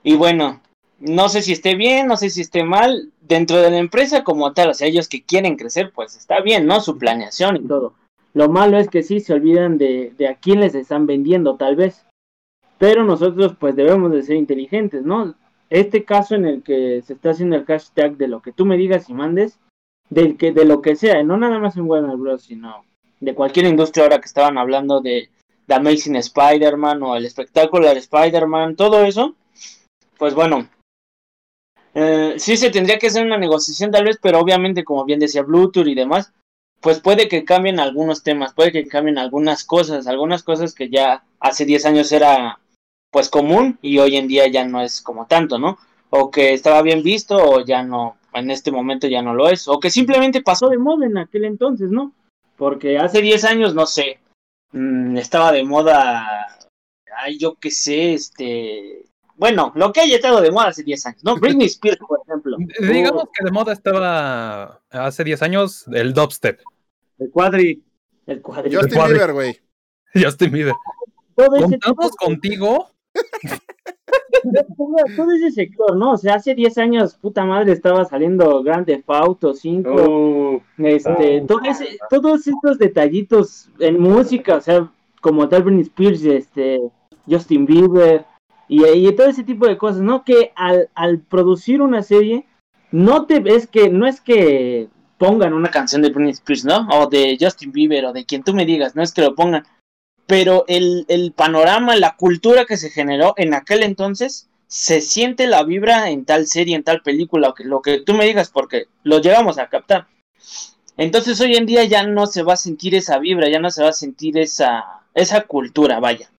Y 0.04 0.16
bueno, 0.16 0.62
no 1.00 1.30
sé 1.30 1.42
si 1.42 1.52
esté 1.54 1.76
bien, 1.76 2.08
no 2.08 2.18
sé 2.18 2.30
si 2.30 2.42
esté 2.42 2.64
mal, 2.64 3.12
dentro 3.22 3.58
de 3.58 3.72
la 3.72 3.78
empresa 3.78 4.24
como 4.24 4.54
tal, 4.54 4.70
o 4.70 4.74
sea, 4.74 4.88
ellos 4.88 5.08
que 5.08 5.24
quieren 5.24 5.56
crecer, 5.56 5.92
pues 5.94 6.16
está 6.16 6.42
bien, 6.42 6.66
¿no? 6.66 6.82
Su 6.82 6.98
planeación 6.98 7.58
y 7.58 7.68
todo. 7.68 7.94
Lo 8.34 8.50
malo 8.50 8.78
es 8.78 8.90
que 8.90 9.04
sí 9.04 9.20
se 9.20 9.34
olvidan 9.34 9.78
de, 9.78 10.14
de 10.18 10.28
a 10.28 10.36
quién 10.36 10.60
les 10.60 10.76
están 10.76 11.08
vendiendo, 11.08 11.56
tal 11.56 11.76
vez. 11.76 12.06
Pero 12.78 13.04
nosotros, 13.04 13.56
pues, 13.60 13.76
debemos 13.76 14.12
de 14.12 14.24
ser 14.24 14.36
inteligentes, 14.36 15.04
¿no? 15.04 15.36
Este 15.70 16.04
caso 16.04 16.36
en 16.36 16.46
el 16.46 16.64
que 16.64 17.02
se 17.06 17.14
está 17.14 17.32
haciendo 17.32 17.56
el 17.56 17.66
hashtag 17.66 18.18
de 18.18 18.28
lo 18.28 18.42
que 18.42 18.52
tú 18.52 18.66
me 18.66 18.78
digas 18.78 19.10
y 19.10 19.14
mandes, 19.14 19.60
del 20.10 20.38
que, 20.38 20.52
de 20.52 20.66
lo 20.66 20.82
que 20.82 20.96
sea, 20.96 21.24
no 21.24 21.38
nada 21.38 21.60
más 21.60 21.76
en 21.76 21.84
Warner 21.84 22.16
Bros., 22.16 22.44
sino 22.44 22.86
de 23.20 23.34
cualquier 23.34 23.66
industria 23.66 24.04
ahora 24.04 24.20
que 24.20 24.28
estaban 24.28 24.58
hablando 24.58 25.02
de 25.02 25.30
Amazing 25.68 26.16
Spider-Man 26.16 27.04
o 27.04 27.16
el 27.16 27.26
espectacular 27.26 27.98
Spider-Man, 27.98 28.76
todo 28.76 29.04
eso, 29.04 29.36
pues 30.18 30.34
bueno, 30.34 30.68
eh, 32.00 32.36
sí 32.38 32.58
se 32.58 32.70
tendría 32.70 33.00
que 33.00 33.08
hacer 33.08 33.26
una 33.26 33.40
negociación 33.40 33.90
tal 33.90 34.04
vez, 34.06 34.20
pero 34.22 34.40
obviamente 34.40 34.84
como 34.84 35.04
bien 35.04 35.20
decía 35.20 35.42
Bluetooth 35.42 35.88
y 35.88 35.96
demás, 35.96 36.32
pues 36.80 37.00
puede 37.00 37.28
que 37.28 37.44
cambien 37.44 37.80
algunos 37.80 38.22
temas, 38.22 38.54
puede 38.54 38.72
que 38.72 38.88
cambien 38.88 39.18
algunas 39.18 39.64
cosas, 39.64 40.06
algunas 40.06 40.44
cosas 40.44 40.76
que 40.76 40.90
ya 40.92 41.24
hace 41.40 41.66
10 41.66 41.86
años 41.88 42.12
era 42.12 42.60
pues 43.12 43.30
común 43.30 43.80
y 43.82 43.98
hoy 43.98 44.16
en 44.16 44.28
día 44.28 44.46
ya 44.48 44.64
no 44.64 44.80
es 44.80 45.02
como 45.02 45.26
tanto, 45.26 45.58
¿no? 45.58 45.80
O 46.12 46.30
que 46.30 46.54
estaba 46.54 46.84
bien 46.84 47.02
visto 47.02 47.36
o 47.36 47.66
ya 47.66 47.82
no, 47.82 48.18
en 48.32 48.52
este 48.52 48.70
momento 48.72 49.08
ya 49.08 49.24
no 49.24 49.34
lo 49.34 49.50
es, 49.50 49.68
o 49.68 49.80
que 49.80 49.90
simplemente 49.90 50.44
pasó 50.44 50.70
de 50.70 50.78
moda 50.78 51.08
en 51.08 51.18
aquel 51.18 51.46
entonces, 51.46 51.90
¿no? 51.90 52.14
Porque 52.58 53.00
hace 53.00 53.24
10 53.24 53.44
años, 53.44 53.74
no 53.74 53.88
sé, 53.88 54.20
mm, 54.72 55.18
estaba 55.18 55.52
de 55.52 55.64
moda, 55.64 56.60
ay, 57.16 57.40
yo 57.40 57.56
qué 57.56 57.72
sé, 57.72 58.14
este, 58.14 59.08
bueno, 59.38 59.72
lo 59.76 59.94
que 59.94 60.02
haya 60.02 60.16
estado 60.18 60.42
de 60.42 60.52
moda 60.52 60.68
hace 60.68 60.84
10 60.84 61.06
años, 61.06 61.24
¿no? 61.24 61.36
Britney 61.38 61.68
Spears, 61.68 62.00
por 62.08 62.20
ejemplo. 62.28 62.58
Digamos 62.80 63.26
que 63.34 63.46
de 63.46 63.52
moda 63.52 63.74
estaba 63.74 64.82
hace 64.90 65.24
10 65.24 65.42
años 65.44 65.86
el 65.94 66.14
dubstep. 66.14 66.60
el 67.20 67.30
cuadri, 67.32 67.84
el 68.26 68.42
cuadri. 68.42 68.76
Justin 68.76 68.98
cuadri- 69.00 69.10
Bieber, 69.14 69.34
güey. 69.34 69.60
Justin 70.14 70.52
Bieber. 70.52 70.74
Contamos 71.36 72.12
contigo. 72.16 72.90
todo, 75.16 75.32
ese 75.36 75.52
sector, 75.52 75.96
¿no? 75.98 76.12
O 76.14 76.18
sea, 76.18 76.36
hace 76.36 76.56
10 76.56 76.78
años, 76.78 77.16
puta 77.16 77.46
madre, 77.46 77.74
estaba 77.74 78.06
saliendo 78.06 78.64
Grand 78.64 78.86
Theft 78.86 79.10
Auto 79.10 79.54
5, 79.54 79.90
Uh, 79.90 80.62
este, 80.80 81.42
todo 81.48 81.60
ese- 81.66 81.98
todos 82.10 82.48
estos 82.48 82.78
detallitos 82.78 83.70
en 83.80 84.00
música, 84.00 84.56
o 84.56 84.62
sea, 84.62 84.92
como 85.22 85.48
tal 85.50 85.64
Britney 85.64 85.82
Spears, 85.84 86.24
este, 86.24 86.80
Justin 87.28 87.66
Bieber, 87.66 88.26
y, 88.68 88.86
y 88.86 89.16
todo 89.16 89.28
ese 89.28 89.44
tipo 89.44 89.68
de 89.68 89.78
cosas, 89.78 90.02
¿no? 90.02 90.24
Que 90.24 90.52
al, 90.56 91.20
producir 91.20 91.82
una 91.82 92.04
serie, 92.04 92.46
no 92.92 93.26
te 93.26 93.40
ves 93.40 93.68
que, 93.68 93.90
no 93.90 94.08
es 94.08 94.22
que 94.22 94.90
pongan 95.18 95.54
una 95.54 95.72
canción 95.72 96.02
de 96.02 96.10
Britney 96.10 96.32
Spears, 96.32 96.66
¿no? 96.66 96.88
O 96.90 97.08
de 97.08 97.38
Justin 97.40 97.72
Bieber 97.72 98.06
o 98.06 98.14
de 98.14 98.26
quien 98.26 98.44
tú 98.44 98.54
me 98.54 98.66
digas, 98.66 98.96
no 98.96 99.04
es 99.04 99.14
que 99.14 99.22
lo 99.22 99.36
pongan. 99.36 99.66
Pero 100.26 100.66
el, 100.68 101.34
panorama, 101.36 101.96
la 101.96 102.18
cultura 102.18 102.66
que 102.66 102.78
se 102.78 102.90
generó 102.90 103.34
en 103.38 103.54
aquel 103.54 103.84
entonces, 103.84 104.50
se 104.68 105.00
siente 105.00 105.48
la 105.48 105.64
vibra 105.64 106.10
en 106.10 106.26
tal 106.26 106.48
serie, 106.48 106.76
en 106.76 106.84
tal 106.84 107.02
película, 107.02 107.50
o 107.50 107.64
lo 107.64 107.82
que 107.82 108.02
tú 108.02 108.14
me 108.14 108.26
digas, 108.26 108.50
porque 108.50 108.88
lo 109.04 109.20
llegamos 109.20 109.58
a 109.58 109.70
captar. 109.70 110.08
Entonces 110.98 111.40
hoy 111.40 111.56
en 111.56 111.66
día 111.66 111.86
ya 111.86 112.04
no 112.06 112.28
se 112.28 112.44
va 112.44 112.54
a 112.54 112.58
sentir 112.58 112.96
esa 112.96 113.20
vibra, 113.20 113.48
ya 113.48 113.60
no 113.60 113.70
se 113.70 113.84
va 113.84 113.90
a 113.90 113.94
sentir 113.94 114.38
esa, 114.38 115.04
esa 115.14 115.42
cultura, 115.42 116.00
vaya. 116.00 116.30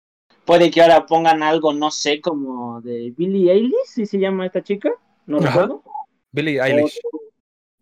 Puede 0.48 0.70
que 0.70 0.80
ahora 0.80 1.04
pongan 1.04 1.42
algo, 1.42 1.74
no 1.74 1.90
sé, 1.90 2.22
como 2.22 2.80
de 2.80 3.12
Billie 3.14 3.52
Eilish, 3.52 3.84
¿sí 3.84 4.06
se 4.06 4.18
llama 4.18 4.46
esta 4.46 4.62
chica? 4.62 4.90
No 5.26 5.36
Ajá. 5.36 5.48
recuerdo. 5.50 5.82
Billie 6.32 6.58
Eilish. 6.58 6.98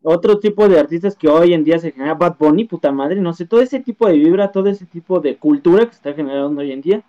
otro 0.03 0.41
tipo 0.41 0.69
de 0.69 0.81
artistas 0.81 1.15
que 1.15 1.29
hoy 1.29 1.55
en 1.55 1.63
día 1.63 1.79
se 1.79 1.93
genera 1.93 2.15
Bad 2.15 2.37
Bunny, 2.37 2.65
puta 2.65 2.91
madre, 2.91 3.21
no 3.21 3.33
sé, 3.35 3.47
todo 3.47 3.61
ese 3.61 3.79
tipo 3.79 4.09
de 4.09 4.15
vibra, 4.15 4.51
todo 4.51 4.69
ese 4.69 4.85
tipo 4.85 5.21
de 5.21 5.37
cultura 5.37 5.85
que 5.85 5.93
se 5.93 5.97
está 5.99 6.13
generando 6.15 6.61
hoy 6.61 6.73
en 6.73 6.81
día, 6.81 7.05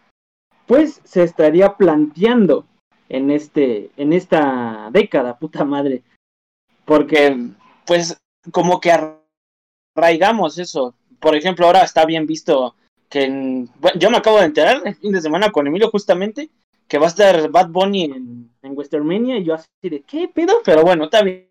pues 0.68 1.02
se 1.04 1.24
estaría 1.24 1.76
planteando 1.76 2.68
en 3.10 3.32
este, 3.32 3.90
en 3.98 4.14
esta 4.14 4.90
década, 4.92 5.40
puta 5.40 5.66
madre. 5.66 6.04
porque 6.86 7.36
pues 7.88 8.16
como 8.52 8.80
que 8.80 8.92
arraigamos 9.96 10.60
eso. 10.60 10.94
Por 11.20 11.36
ejemplo, 11.36 11.66
ahora 11.66 11.82
está 11.82 12.06
bien 12.06 12.28
visto 12.28 12.76
que 13.10 13.24
en- 13.24 13.70
bueno, 13.80 14.00
yo 14.00 14.10
me 14.10 14.18
acabo 14.18 14.40
de 14.40 14.46
enterar 14.46 14.82
el 14.86 14.96
fin 14.96 15.12
de 15.12 15.22
semana 15.22 15.52
con 15.52 15.68
Emilio 15.68 15.90
justamente 15.90 16.50
que 16.88 16.98
va 16.98 17.06
a 17.06 17.10
estar 17.10 17.50
Bad 17.50 17.70
Bunny 17.70 18.06
en, 18.06 18.50
En 18.62 18.74
WrestleMania 18.76 19.38
y 19.38 19.44
yo 19.44 19.54
así 19.56 19.68
de, 19.84 20.02
¿qué 20.04 20.28
pedo? 20.28 20.56
Pero 20.64 20.84
bueno, 20.84 21.06
está 21.06 21.22
bien. 21.24 21.48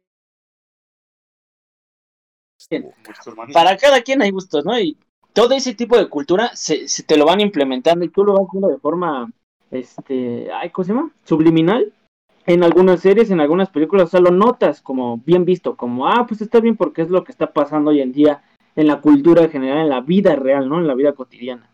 para 3.52 3.76
cada 3.76 4.02
quien 4.02 4.22
hay 4.22 4.30
gustos, 4.30 4.64
¿no? 4.64 4.78
Y 4.78 4.96
todo 5.32 5.54
ese 5.54 5.74
tipo 5.74 5.96
de 5.96 6.08
cultura 6.08 6.50
se, 6.54 6.88
se 6.88 7.02
te 7.02 7.16
lo 7.16 7.26
van 7.26 7.40
implementando 7.40 8.04
y 8.04 8.08
tú 8.08 8.24
lo 8.24 8.34
vas 8.34 8.46
viendo 8.50 8.68
de 8.68 8.78
forma, 8.78 9.30
este, 9.70 10.50
ay, 10.52 10.70
¿cómo 10.70 10.84
se 10.84 10.92
llama? 10.92 11.10
Subliminal. 11.24 11.92
En 12.46 12.62
algunas 12.62 13.00
series, 13.00 13.30
en 13.30 13.40
algunas 13.40 13.70
películas, 13.70 14.04
o 14.04 14.10
sea, 14.10 14.20
lo 14.20 14.30
notas 14.30 14.80
como 14.80 15.18
bien 15.18 15.44
visto, 15.44 15.76
como, 15.76 16.06
ah, 16.06 16.26
pues 16.28 16.40
está 16.40 16.60
bien 16.60 16.76
porque 16.76 17.02
es 17.02 17.10
lo 17.10 17.24
que 17.24 17.32
está 17.32 17.52
pasando 17.52 17.90
hoy 17.90 18.00
en 18.00 18.12
día 18.12 18.42
en 18.76 18.86
la 18.86 19.00
cultura 19.00 19.44
en 19.44 19.50
general, 19.50 19.78
en 19.78 19.88
la 19.88 20.00
vida 20.00 20.36
real, 20.36 20.68
¿no? 20.68 20.78
En 20.78 20.86
la 20.86 20.94
vida 20.94 21.12
cotidiana. 21.14 21.72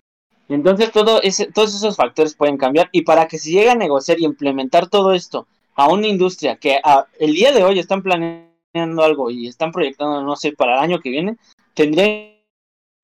Entonces 0.49 0.93
todo 0.93 1.23
ese, 1.23 1.47
todos 1.51 1.75
esos 1.75 1.97
factores 1.97 2.35
pueden 2.35 2.57
cambiar 2.59 2.89
y 2.93 3.03
para 3.03 3.27
que 3.29 3.39
se 3.39 3.51
llegue 3.51 3.71
a 3.71 3.75
negociar 3.75 4.21
y 4.21 4.25
implementar 4.25 4.89
todo 4.89 5.13
esto 5.13 5.47
a 5.75 5.89
una 5.89 6.07
industria 6.07 6.57
que 6.57 6.79
a- 6.83 7.07
el 7.19 7.33
día 7.33 7.53
de 7.53 7.65
hoy 7.65 7.79
están 7.79 8.03
planeando 8.03 9.03
algo 9.03 9.31
y 9.31 9.49
están 9.49 9.73
proyectando, 9.73 10.23
no 10.23 10.37
sé, 10.37 10.53
para 10.53 10.75
el 10.75 10.81
año 10.81 11.01
que 11.01 11.11
viene, 11.11 11.37
tendrían 11.75 12.33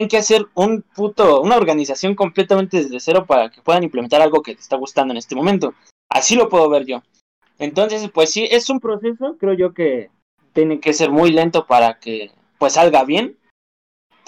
que 0.09 0.17
hacer 0.17 0.47
un 0.55 0.83
puto, 0.83 1.41
una 1.41 1.57
organización 1.57 2.15
completamente 2.15 2.83
desde 2.83 3.01
cero 3.01 3.25
para 3.27 3.51
que 3.51 3.63
puedan 3.63 3.83
implementar 3.83 4.21
algo 4.21 4.43
que 4.43 4.55
te 4.55 4.61
está 4.61 4.77
gustando 4.77 5.13
en 5.13 5.19
este 5.19 5.35
momento. 5.35 5.75
Así 6.11 6.37
lo 6.37 6.49
puedo 6.49 6.69
ver 6.69 6.85
yo. 6.85 7.03
Entonces, 7.59 8.09
pues 8.13 8.31
sí, 8.31 8.47
es 8.51 8.69
un 8.69 8.79
proceso, 8.79 9.37
creo 9.41 9.55
yo 9.55 9.73
que 9.73 10.11
tiene 10.53 10.81
que 10.81 10.93
ser 10.93 11.11
muy 11.11 11.31
lento 11.33 11.67
para 11.67 11.99
que 11.99 12.31
pues 12.59 12.75
salga 12.75 13.05
bien. 13.05 13.38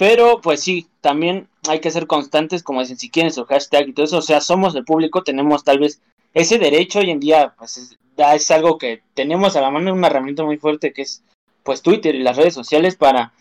Pero 0.01 0.41
pues 0.41 0.63
sí, 0.63 0.89
también 1.03 1.47
hay 1.69 1.81
que 1.81 1.91
ser 1.91 2.07
constantes, 2.07 2.63
como 2.63 2.81
dicen, 2.81 2.97
si 2.97 3.11
quieren 3.11 3.35
su 3.35 3.45
hashtag 3.45 3.89
y 3.89 3.93
todo 3.93 4.07
eso, 4.07 4.17
o 4.17 4.23
sea, 4.23 4.41
somos 4.41 4.75
el 4.75 4.87
público, 4.87 5.23
tenemos 5.23 5.63
tal 5.63 5.79
vez 5.79 6.01
ese 6.33 6.59
derecho 6.59 7.01
hoy 7.01 7.11
en 7.11 7.21
día, 7.21 7.55
pues 7.59 7.77
es, 7.77 7.99
es 8.17 8.51
algo 8.51 8.79
que 8.79 9.03
tenemos 9.13 9.57
a 9.57 9.61
la 9.61 9.71
mano, 9.71 9.93
una 9.93 10.07
herramienta 10.07 10.43
muy 10.43 10.57
fuerte 10.57 10.95
que 10.95 11.03
es 11.03 11.23
pues 11.65 11.83
Twitter 11.83 12.15
y 12.15 12.23
las 12.23 12.39
redes 12.39 12.55
sociales 12.55 12.97
para 12.97 13.35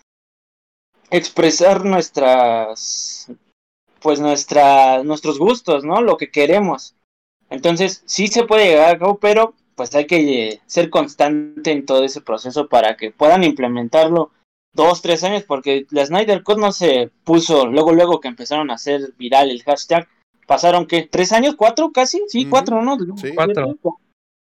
expresar 1.09 1.85
nuestras, 1.85 3.31
pues 4.01 4.19
nuestra, 4.19 5.01
nuestros 5.05 5.39
gustos, 5.39 5.85
¿no? 5.85 6.01
Lo 6.01 6.17
que 6.17 6.29
queremos. 6.29 6.93
Entonces, 7.49 8.03
sí 8.05 8.27
se 8.27 8.43
puede 8.43 8.65
llegar 8.65 8.95
a 8.95 8.99
cabo, 8.99 9.17
pero 9.17 9.53
pues 9.75 9.95
hay 9.95 10.07
que 10.07 10.49
eh, 10.49 10.61
ser 10.65 10.89
constante 10.89 11.71
en 11.71 11.85
todo 11.85 12.03
ese 12.03 12.19
proceso 12.19 12.67
para 12.67 12.97
que 12.97 13.11
puedan 13.11 13.45
implementarlo 13.45 14.31
dos, 14.73 15.01
tres 15.01 15.23
años, 15.23 15.43
porque 15.43 15.85
la 15.91 16.05
Snyder 16.05 16.43
Cut 16.43 16.57
no 16.57 16.71
se 16.71 17.11
puso 17.23 17.67
luego, 17.67 17.93
luego 17.93 18.19
que 18.19 18.27
empezaron 18.27 18.71
a 18.71 18.75
hacer 18.75 19.13
viral 19.17 19.49
el 19.49 19.63
hashtag. 19.63 20.07
Pasaron, 20.47 20.87
¿qué? 20.87 21.07
¿Tres 21.09 21.31
años? 21.31 21.55
¿Cuatro 21.55 21.91
casi? 21.91 22.21
Sí, 22.27 22.47
cuatro, 22.47 22.81
¿no? 22.81 22.97
Sí. 23.17 23.33
Cuatro. 23.35 23.77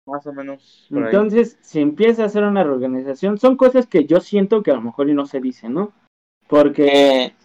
Más 0.05 0.25
o 0.25 0.31
menos. 0.31 0.87
Entonces, 0.89 1.57
se 1.61 1.81
empieza 1.81 2.23
a 2.23 2.27
hacer 2.27 2.43
una 2.43 2.63
reorganización. 2.63 3.37
Son 3.37 3.57
cosas 3.57 3.87
que 3.87 4.05
yo 4.05 4.21
siento 4.21 4.63
que 4.63 4.71
a 4.71 4.75
lo 4.75 4.81
mejor 4.81 5.09
y 5.09 5.13
no 5.13 5.25
se 5.25 5.41
dicen, 5.41 5.73
¿no? 5.73 5.91
Porque 6.47 7.25
Eh, 7.27 7.35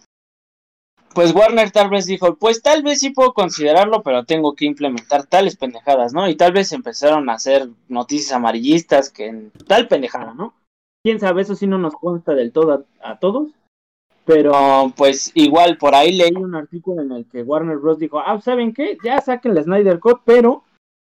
pues 1.13 1.33
Warner 1.35 1.71
tal 1.71 1.89
vez 1.89 2.05
dijo, 2.05 2.35
pues 2.35 2.61
tal 2.61 2.83
vez 2.83 2.99
sí 2.99 3.11
puedo 3.11 3.33
considerarlo, 3.33 4.01
pero 4.01 4.25
tengo 4.25 4.55
que 4.55 4.65
implementar 4.65 5.25
tales 5.27 5.55
pendejadas, 5.55 6.13
¿no? 6.13 6.27
Y 6.27 6.35
tal 6.35 6.53
vez 6.53 6.71
empezaron 6.71 7.29
a 7.29 7.33
hacer 7.33 7.69
noticias 7.87 8.31
amarillistas 8.31 9.09
que 9.09 9.27
en 9.27 9.51
tal 9.67 9.87
pendejada, 9.87 10.33
¿no? 10.33 10.53
Quién 11.03 11.19
sabe, 11.19 11.41
eso 11.41 11.55
sí 11.55 11.67
no 11.67 11.77
nos 11.77 11.93
consta 11.95 12.33
del 12.33 12.51
todo 12.51 12.85
a, 13.01 13.11
a 13.11 13.19
todos. 13.19 13.49
Pero 14.25 14.53
pues 14.95 15.31
igual 15.35 15.77
por 15.77 15.95
ahí 15.95 16.13
leí 16.13 16.31
un 16.35 16.55
artículo 16.55 17.01
en 17.01 17.11
el 17.11 17.25
que 17.25 17.43
Warner 17.43 17.77
Bros. 17.77 17.99
dijo, 17.99 18.19
ah, 18.19 18.39
¿saben 18.39 18.73
qué? 18.73 18.97
Ya 19.03 19.19
saquen 19.19 19.53
la 19.53 19.63
Snyder 19.63 19.99
Cut, 19.99 20.21
pero 20.23 20.63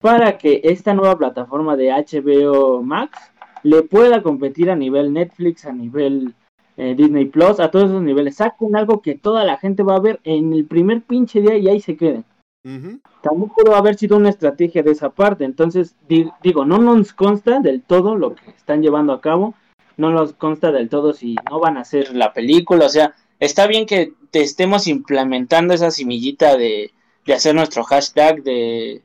para 0.02 0.38
que 0.38 0.60
esta 0.66 0.94
nueva 0.94 1.18
plataforma 1.18 1.78
de 1.78 1.90
HBO 1.92 2.84
Max 2.84 3.18
le 3.64 3.82
pueda 3.84 4.22
competir 4.22 4.70
a 4.70 4.76
nivel 4.76 5.14
Netflix, 5.14 5.66
a 5.66 5.72
nivel 5.72 6.34
eh, 6.76 6.96
Disney 6.96 7.26
Plus, 7.26 7.62
a 7.62 7.72
todos 7.72 7.90
esos 7.90 8.04
niveles. 8.04 8.36
Saquen 8.36 8.76
algo 8.76 9.02
que 9.02 9.16
toda 9.16 9.46
la 9.46 9.58
gente 9.58 9.84
va 9.84 9.96
a 9.96 10.02
ver 10.02 10.20
en 10.26 10.52
el 10.52 10.66
primer 10.66 11.02
pinche 11.02 11.40
día 11.42 11.58
y 11.58 11.70
ahí 11.70 11.80
se 11.80 11.96
queden. 11.96 12.26
Ujú. 12.66 13.00
También 13.22 13.52
pudo 13.56 13.74
haber 13.76 13.96
sido 13.96 14.18
una 14.18 14.30
estrategia 14.30 14.84
de 14.84 14.92
esa 14.92 15.10
parte. 15.12 15.46
Entonces, 15.46 15.96
di- 16.10 16.30
digo, 16.44 16.66
no 16.66 16.78
nos 16.78 17.14
consta 17.14 17.62
del 17.62 17.82
todo 17.82 18.18
lo 18.18 18.36
que 18.36 18.50
están 18.50 18.82
llevando 18.82 19.14
a 19.14 19.22
cabo. 19.22 19.54
No 19.98 20.12
nos 20.12 20.34
consta 20.34 20.72
del 20.72 20.90
todo 20.90 21.14
si 21.14 21.36
no 21.50 21.60
van 21.60 21.78
a 21.78 21.82
hacer 21.82 22.16
la 22.16 22.34
película, 22.34 22.86
o 22.86 22.90
sea, 22.90 23.16
está 23.40 23.68
bien 23.68 23.86
que 23.86 24.14
te 24.32 24.42
estemos 24.42 24.88
implementando 24.88 25.74
esa 25.74 25.92
semillita 25.92 26.56
de, 26.56 26.92
de 27.26 27.34
hacer 27.34 27.56
nuestro 27.56 27.84
hashtag, 27.84 28.44
de, 28.44 29.02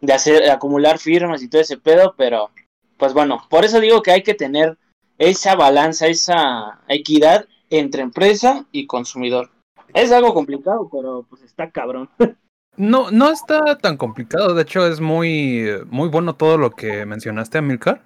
de 0.00 0.12
hacer, 0.12 0.50
acumular 0.50 0.98
firmas 0.98 1.42
y 1.42 1.48
todo 1.48 1.62
ese 1.62 1.78
pedo, 1.78 2.14
pero 2.16 2.50
pues 2.98 3.12
bueno, 3.12 3.42
por 3.50 3.64
eso 3.64 3.80
digo 3.80 4.02
que 4.02 4.12
hay 4.12 4.22
que 4.22 4.34
tener 4.34 4.78
esa 5.18 5.54
balanza, 5.56 6.06
esa 6.06 6.80
equidad 6.88 7.46
entre 7.70 8.02
empresa 8.02 8.66
y 8.72 8.86
consumidor. 8.86 9.50
Es 9.92 10.12
algo 10.12 10.34
complicado, 10.34 10.88
pero 10.90 11.24
pues 11.28 11.42
está 11.42 11.70
cabrón. 11.70 12.08
No, 12.76 13.12
no 13.12 13.30
está 13.30 13.78
tan 13.78 13.96
complicado. 13.96 14.52
De 14.52 14.62
hecho, 14.62 14.84
es 14.88 15.00
muy, 15.00 15.64
muy 15.90 16.08
bueno 16.08 16.34
todo 16.34 16.58
lo 16.58 16.72
que 16.72 17.06
mencionaste, 17.06 17.58
Amilcar. 17.58 18.02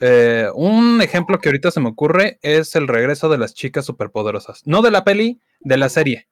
Eh, 0.00 0.48
un 0.54 1.00
ejemplo 1.02 1.38
que 1.38 1.48
ahorita 1.50 1.70
se 1.70 1.80
me 1.80 1.88
ocurre 1.90 2.38
es 2.42 2.74
el 2.74 2.88
regreso 2.88 3.28
de 3.28 3.38
las 3.38 3.54
chicas 3.54 3.84
superpoderosas. 3.84 4.62
No 4.66 4.82
de 4.82 4.90
la 4.90 5.04
peli, 5.04 5.40
de 5.60 5.76
la 5.76 5.88
serie. 5.88 6.26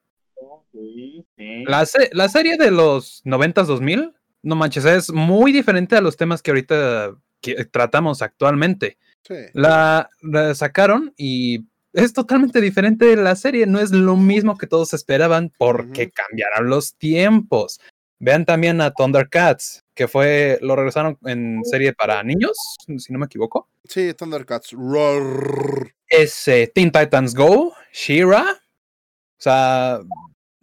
Sí, 0.73 1.25
sí. 1.37 1.65
La, 1.67 1.85
se- 1.87 2.11
la 2.13 2.29
serie 2.29 2.57
de 2.57 2.71
los 2.71 3.23
90s 3.25 3.67
2000, 3.67 4.13
no 4.43 4.57
manches, 4.57 4.85
es 4.85 5.11
muy 5.13 5.53
diferente 5.53 5.97
a 5.97 6.01
los 6.01 6.17
temas 6.17 6.43
que 6.43 6.51
ahorita 6.51 7.11
que- 7.41 7.65
tratamos 7.67 8.23
actualmente. 8.23 8.99
Sí. 9.23 9.35
La, 9.53 10.09
la 10.23 10.55
sacaron 10.55 11.13
y 11.17 11.67
es 11.93 12.13
totalmente 12.13 12.61
diferente 12.61 13.05
de 13.07 13.17
la 13.17 13.35
serie. 13.37 13.67
No 13.67 13.81
es 13.81 13.91
lo 13.91 14.17
mismo 14.17 14.57
que 14.57 14.67
todos 14.67 14.95
esperaban 14.95 15.53
porque 15.59 16.05
Ujú. 16.05 16.13
cambiaron 16.15 16.71
los 16.71 16.95
tiempos. 16.97 17.81
Vean 18.21 18.45
también 18.45 18.81
a 18.81 18.93
Thundercats, 18.93 19.85
que 19.95 20.09
fue, 20.09 20.59
lo 20.61 20.75
regresaron 20.75 21.19
en 21.25 21.65
serie 21.65 21.93
para 21.93 22.23
niños, 22.23 22.57
si 22.99 23.13
no 23.13 23.19
me 23.19 23.27
equivoco. 23.27 23.69
Sí, 23.85 24.13
Thundercats. 24.15 24.73
Roar. 24.73 25.95
Es 26.09 26.49
eh, 26.49 26.71
Teen 26.75 26.91
Titans 26.91 27.35
Go, 27.35 27.75
She-Ra. 27.93 28.45
O 28.51 29.41
sea, 29.41 30.01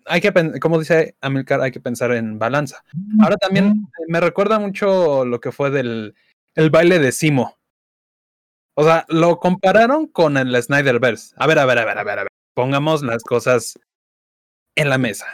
hay 0.06 0.22
que, 0.22 0.60
como 0.60 0.80
dice 0.80 1.16
Amilcar, 1.22 1.62
hay 1.62 1.72
que 1.72 1.80
pensar 1.80 2.12
en 2.12 2.38
balanza. 2.38 2.84
Ahora 3.22 3.38
también 3.38 3.88
me 4.08 4.20
recuerda 4.20 4.60
mucho 4.60 5.24
lo 5.24 5.40
que 5.40 5.52
fue 5.52 5.72
del 5.72 6.14
el 6.56 6.70
baile 6.70 7.00
de 7.00 7.12
Simo. 7.12 7.58
O 8.76 8.84
sea, 8.84 9.06
lo 9.08 9.40
compararon 9.40 10.08
con 10.08 10.38
el 10.38 10.62
Snyderverse. 10.62 11.34
A 11.38 11.48
ver, 11.48 11.60
a 11.60 11.66
ver, 11.66 11.80
a 11.80 11.86
ver, 11.86 11.98
a 11.98 12.04
ver, 12.04 12.20
a 12.20 12.24
ver. 12.24 12.32
Pongamos 12.54 13.04
las 13.04 13.24
cosas 13.24 13.80
en 14.76 14.90
la 14.90 14.98
mesa. 14.98 15.26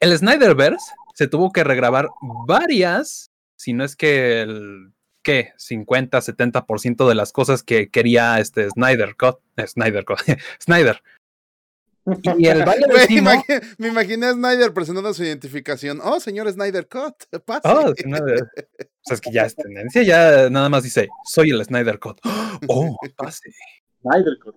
El 0.00 0.16
Snyderverse 0.16 0.92
se 1.18 1.26
tuvo 1.26 1.50
que 1.50 1.64
regrabar 1.64 2.10
varias, 2.46 3.32
si 3.56 3.72
no 3.72 3.82
es 3.82 3.96
que 3.96 4.40
el 4.42 4.92
¿qué? 5.24 5.52
50, 5.56 6.16
70% 6.16 7.08
de 7.08 7.14
las 7.16 7.32
cosas 7.32 7.64
que 7.64 7.90
quería 7.90 8.38
este 8.38 8.70
Snyder 8.70 9.16
Cut, 9.16 9.40
eh, 9.56 9.66
Snyder 9.66 10.04
Cut, 10.04 10.20
Snyder. 10.62 11.02
Y 12.38 12.46
el 12.46 12.64
baile 12.64 12.86
de 12.86 13.62
me 13.78 13.88
imaginé 13.88 14.26
a 14.26 14.32
Snyder 14.32 14.72
presentando 14.72 15.12
su 15.12 15.24
identificación. 15.24 15.98
Oh, 16.04 16.20
señor 16.20 16.48
Snyder 16.52 16.86
Cut, 16.86 17.16
pase. 17.44 17.68
Oh, 17.68 17.92
Snyder. 17.96 18.44
O 18.44 19.02
sea, 19.02 19.14
es 19.16 19.20
que 19.20 19.32
ya 19.32 19.42
es 19.42 19.56
tendencia, 19.56 20.04
ya 20.04 20.48
nada 20.50 20.68
más 20.68 20.84
dice, 20.84 21.08
soy 21.24 21.50
el 21.50 21.64
Snyder 21.64 21.98
Cut. 21.98 22.20
Oh, 22.68 22.96
pase. 23.16 23.50
Snyder 24.02 24.38
Cut. 24.42 24.54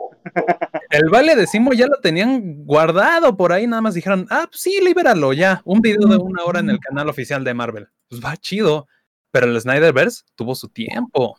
El 0.89 1.09
baile 1.09 1.35
de 1.35 1.47
Simo 1.47 1.73
ya 1.73 1.87
lo 1.87 1.99
tenían 1.99 2.65
guardado 2.65 3.35
por 3.35 3.51
ahí, 3.53 3.67
nada 3.67 3.81
más 3.81 3.93
dijeron, 3.93 4.27
ah, 4.29 4.45
pues 4.49 4.61
sí, 4.61 4.79
libéralo 4.83 5.33
ya. 5.33 5.61
Un 5.65 5.81
video 5.81 6.07
de 6.07 6.17
una 6.17 6.43
hora 6.43 6.59
en 6.59 6.69
el 6.69 6.79
canal 6.79 7.09
oficial 7.09 7.43
de 7.43 7.53
Marvel. 7.53 7.87
Pues 8.09 8.23
va 8.23 8.37
chido. 8.37 8.87
Pero 9.31 9.47
el 9.47 9.59
Snyderverse 9.59 10.23
tuvo 10.35 10.55
su 10.55 10.67
tiempo. 10.67 11.37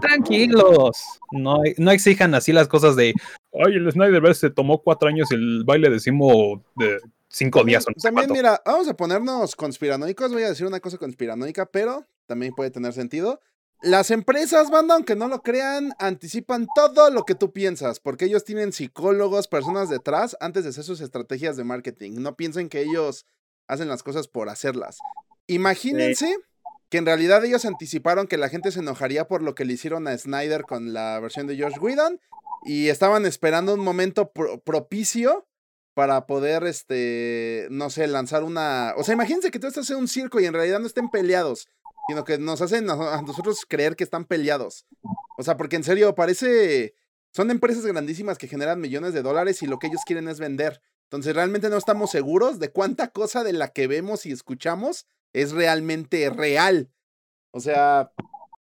Tranquilos. 0.00 1.00
No, 1.32 1.58
no 1.76 1.90
exijan 1.90 2.34
así 2.34 2.52
las 2.52 2.68
cosas 2.68 2.96
de, 2.96 3.14
ay, 3.52 3.74
el 3.74 3.90
Snyderverse 3.90 4.48
se 4.48 4.50
tomó 4.50 4.82
cuatro 4.82 5.08
años 5.08 5.30
y 5.30 5.36
el 5.36 5.62
baile 5.64 5.90
de 5.90 6.00
Simo 6.00 6.64
de 6.76 6.98
cinco 7.28 7.62
días. 7.62 7.84
También, 7.84 8.12
cuánto". 8.12 8.34
mira, 8.34 8.60
vamos 8.64 8.88
a 8.88 8.94
ponernos 8.94 9.54
conspiranoicos. 9.54 10.32
Voy 10.32 10.42
a 10.42 10.48
decir 10.48 10.66
una 10.66 10.80
cosa 10.80 10.98
conspiranoica, 10.98 11.66
pero 11.66 12.04
también 12.26 12.52
puede 12.54 12.70
tener 12.70 12.92
sentido. 12.92 13.40
Las 13.80 14.10
empresas, 14.10 14.70
banda, 14.70 14.94
aunque 14.94 15.14
no 15.14 15.28
lo 15.28 15.42
crean, 15.42 15.94
anticipan 16.00 16.66
todo 16.74 17.10
lo 17.10 17.24
que 17.24 17.36
tú 17.36 17.52
piensas, 17.52 18.00
porque 18.00 18.24
ellos 18.24 18.44
tienen 18.44 18.72
psicólogos, 18.72 19.46
personas 19.46 19.88
detrás, 19.88 20.36
antes 20.40 20.64
de 20.64 20.70
hacer 20.70 20.82
sus 20.82 21.00
estrategias 21.00 21.56
de 21.56 21.64
marketing. 21.64 22.14
No 22.16 22.36
piensen 22.36 22.68
que 22.68 22.80
ellos 22.82 23.24
hacen 23.68 23.88
las 23.88 24.02
cosas 24.02 24.26
por 24.26 24.48
hacerlas. 24.48 24.98
Imagínense 25.46 26.36
que 26.90 26.98
en 26.98 27.06
realidad 27.06 27.44
ellos 27.44 27.64
anticiparon 27.64 28.26
que 28.26 28.36
la 28.36 28.48
gente 28.48 28.72
se 28.72 28.80
enojaría 28.80 29.28
por 29.28 29.42
lo 29.42 29.54
que 29.54 29.64
le 29.64 29.74
hicieron 29.74 30.08
a 30.08 30.18
Snyder 30.18 30.62
con 30.62 30.92
la 30.92 31.20
versión 31.20 31.46
de 31.46 31.62
Josh 31.62 31.78
Whedon 31.80 32.20
y 32.64 32.88
estaban 32.88 33.26
esperando 33.26 33.74
un 33.74 33.80
momento 33.80 34.32
pro- 34.32 34.60
propicio 34.60 35.46
para 35.94 36.26
poder, 36.26 36.64
este, 36.64 37.66
no 37.70 37.90
sé, 37.90 38.06
lanzar 38.06 38.42
una... 38.42 38.94
O 38.96 39.04
sea, 39.04 39.14
imagínense 39.14 39.50
que 39.50 39.58
tú 39.58 39.66
estás 39.66 39.90
en 39.90 39.96
un 39.96 40.08
circo 40.08 40.40
y 40.40 40.46
en 40.46 40.54
realidad 40.54 40.78
no 40.80 40.86
estén 40.86 41.10
peleados, 41.10 41.68
sino 42.08 42.24
que 42.24 42.38
nos 42.38 42.60
hacen 42.62 42.88
a 42.90 43.22
nosotros 43.22 43.64
creer 43.68 43.94
que 43.94 44.04
están 44.04 44.24
peleados. 44.24 44.86
O 45.36 45.42
sea, 45.42 45.56
porque 45.56 45.76
en 45.76 45.84
serio, 45.84 46.14
parece... 46.14 46.94
Son 47.30 47.50
empresas 47.50 47.84
grandísimas 47.84 48.38
que 48.38 48.48
generan 48.48 48.80
millones 48.80 49.12
de 49.12 49.22
dólares 49.22 49.62
y 49.62 49.66
lo 49.66 49.78
que 49.78 49.88
ellos 49.88 50.00
quieren 50.06 50.28
es 50.28 50.40
vender. 50.40 50.80
Entonces 51.04 51.34
realmente 51.34 51.68
no 51.68 51.76
estamos 51.76 52.10
seguros 52.10 52.58
de 52.58 52.70
cuánta 52.70 53.08
cosa 53.08 53.44
de 53.44 53.52
la 53.52 53.68
que 53.68 53.86
vemos 53.86 54.24
y 54.26 54.32
escuchamos 54.32 55.06
es 55.32 55.52
realmente 55.52 56.28
real. 56.30 56.90
O 57.50 57.60
sea, 57.60 58.12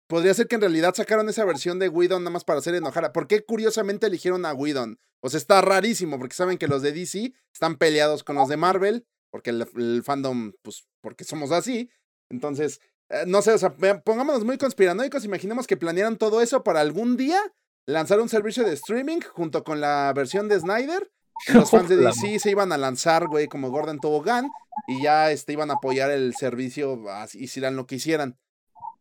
podría 0.07 0.35
ser 0.35 0.47
que 0.47 0.57
en 0.57 0.63
realidad 0.63 0.95
sacaron 0.95 1.29
esa 1.29 1.45
versión 1.45 1.79
de 1.79 1.89
Whedon 1.89 2.25
nada 2.25 2.33
más 2.33 2.45
para 2.45 2.59
hacer 2.61 2.75
enojar. 2.75 3.13
¿Por 3.13 3.27
qué 3.27 3.45
curiosamente 3.45 4.07
eligieron 4.07 4.45
a 4.47 4.55
Whedon? 4.55 4.99
O 5.21 5.29
sea, 5.29 5.39
está 5.39 5.61
rarísimo 5.61 6.19
porque 6.19 6.35
saben 6.35 6.59
que 6.59 6.69
los 6.69 6.83
de 6.83 6.93
DC 6.93 7.33
están 7.53 7.77
peleados 7.77 8.23
con 8.23 8.37
los 8.37 8.49
de 8.49 8.57
Marvel, 8.57 9.07
porque 9.31 9.51
el, 9.51 10.03
fandom, 10.05 10.53
pues, 10.63 10.87
porque 11.01 11.25
somos 11.25 11.53
así. 11.53 11.91
Entonces, 12.29 12.81
no 13.27 13.43
sé, 13.43 13.53
o 13.53 13.59
sea, 13.59 13.75
pongámonos 14.05 14.45
muy 14.45 14.59
conspiranoicos, 14.59 15.25
imaginemos 15.25 15.67
que 15.67 15.77
planearon 15.77 16.17
todo 16.17 16.41
eso 16.41 16.65
para 16.65 16.81
algún 16.81 17.17
día 17.17 17.41
lanzar 17.87 18.21
un 18.21 18.29
servicio 18.29 18.65
de 18.65 18.73
streaming 18.75 19.21
junto 19.21 19.65
con 19.65 19.81
la 19.81 20.13
versión 20.15 20.49
de 20.49 20.59
Snyder. 20.59 21.11
los 21.55 21.71
fans 21.71 21.89
de 21.89 21.97
DC 21.99 22.39
se 22.39 22.51
iban 22.51 22.73
a 22.73 22.79
lanzar, 22.79 23.27
güey, 23.29 23.47
como 23.47 23.71
Gordon 23.71 24.01
Tobogán, 24.01 24.49
y 24.89 25.03
ya 25.03 25.31
este, 25.31 25.53
iban 25.53 25.71
a 25.71 25.75
apoyar 25.75 26.11
el 26.11 26.35
servicio, 26.35 27.03
hicieran 27.35 27.77
lo 27.77 27.87
que 27.87 27.97
hicieran. 27.97 28.39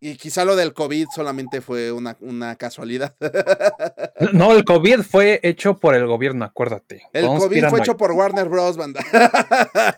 Y 0.08 0.18
quizá 0.18 0.46
lo 0.46 0.56
del 0.56 0.74
COVID 0.74 1.08
solamente 1.16 1.62
fue 1.62 1.92
una, 1.92 2.16
una 2.20 2.56
casualidad. 2.58 3.16
No, 4.34 4.54
el 4.54 4.64
COVID 4.64 5.02
fue 5.02 5.40
hecho 5.44 5.78
por 5.78 5.94
el 5.94 6.08
gobierno, 6.08 6.46
acuérdate. 6.46 7.04
El 7.12 7.26
COVID 7.28 7.66
fue 7.70 7.80
hecho 7.80 7.98
por 7.98 8.12
Warner 8.14 8.48
Bros. 8.48 8.78
Banda. 8.78 9.02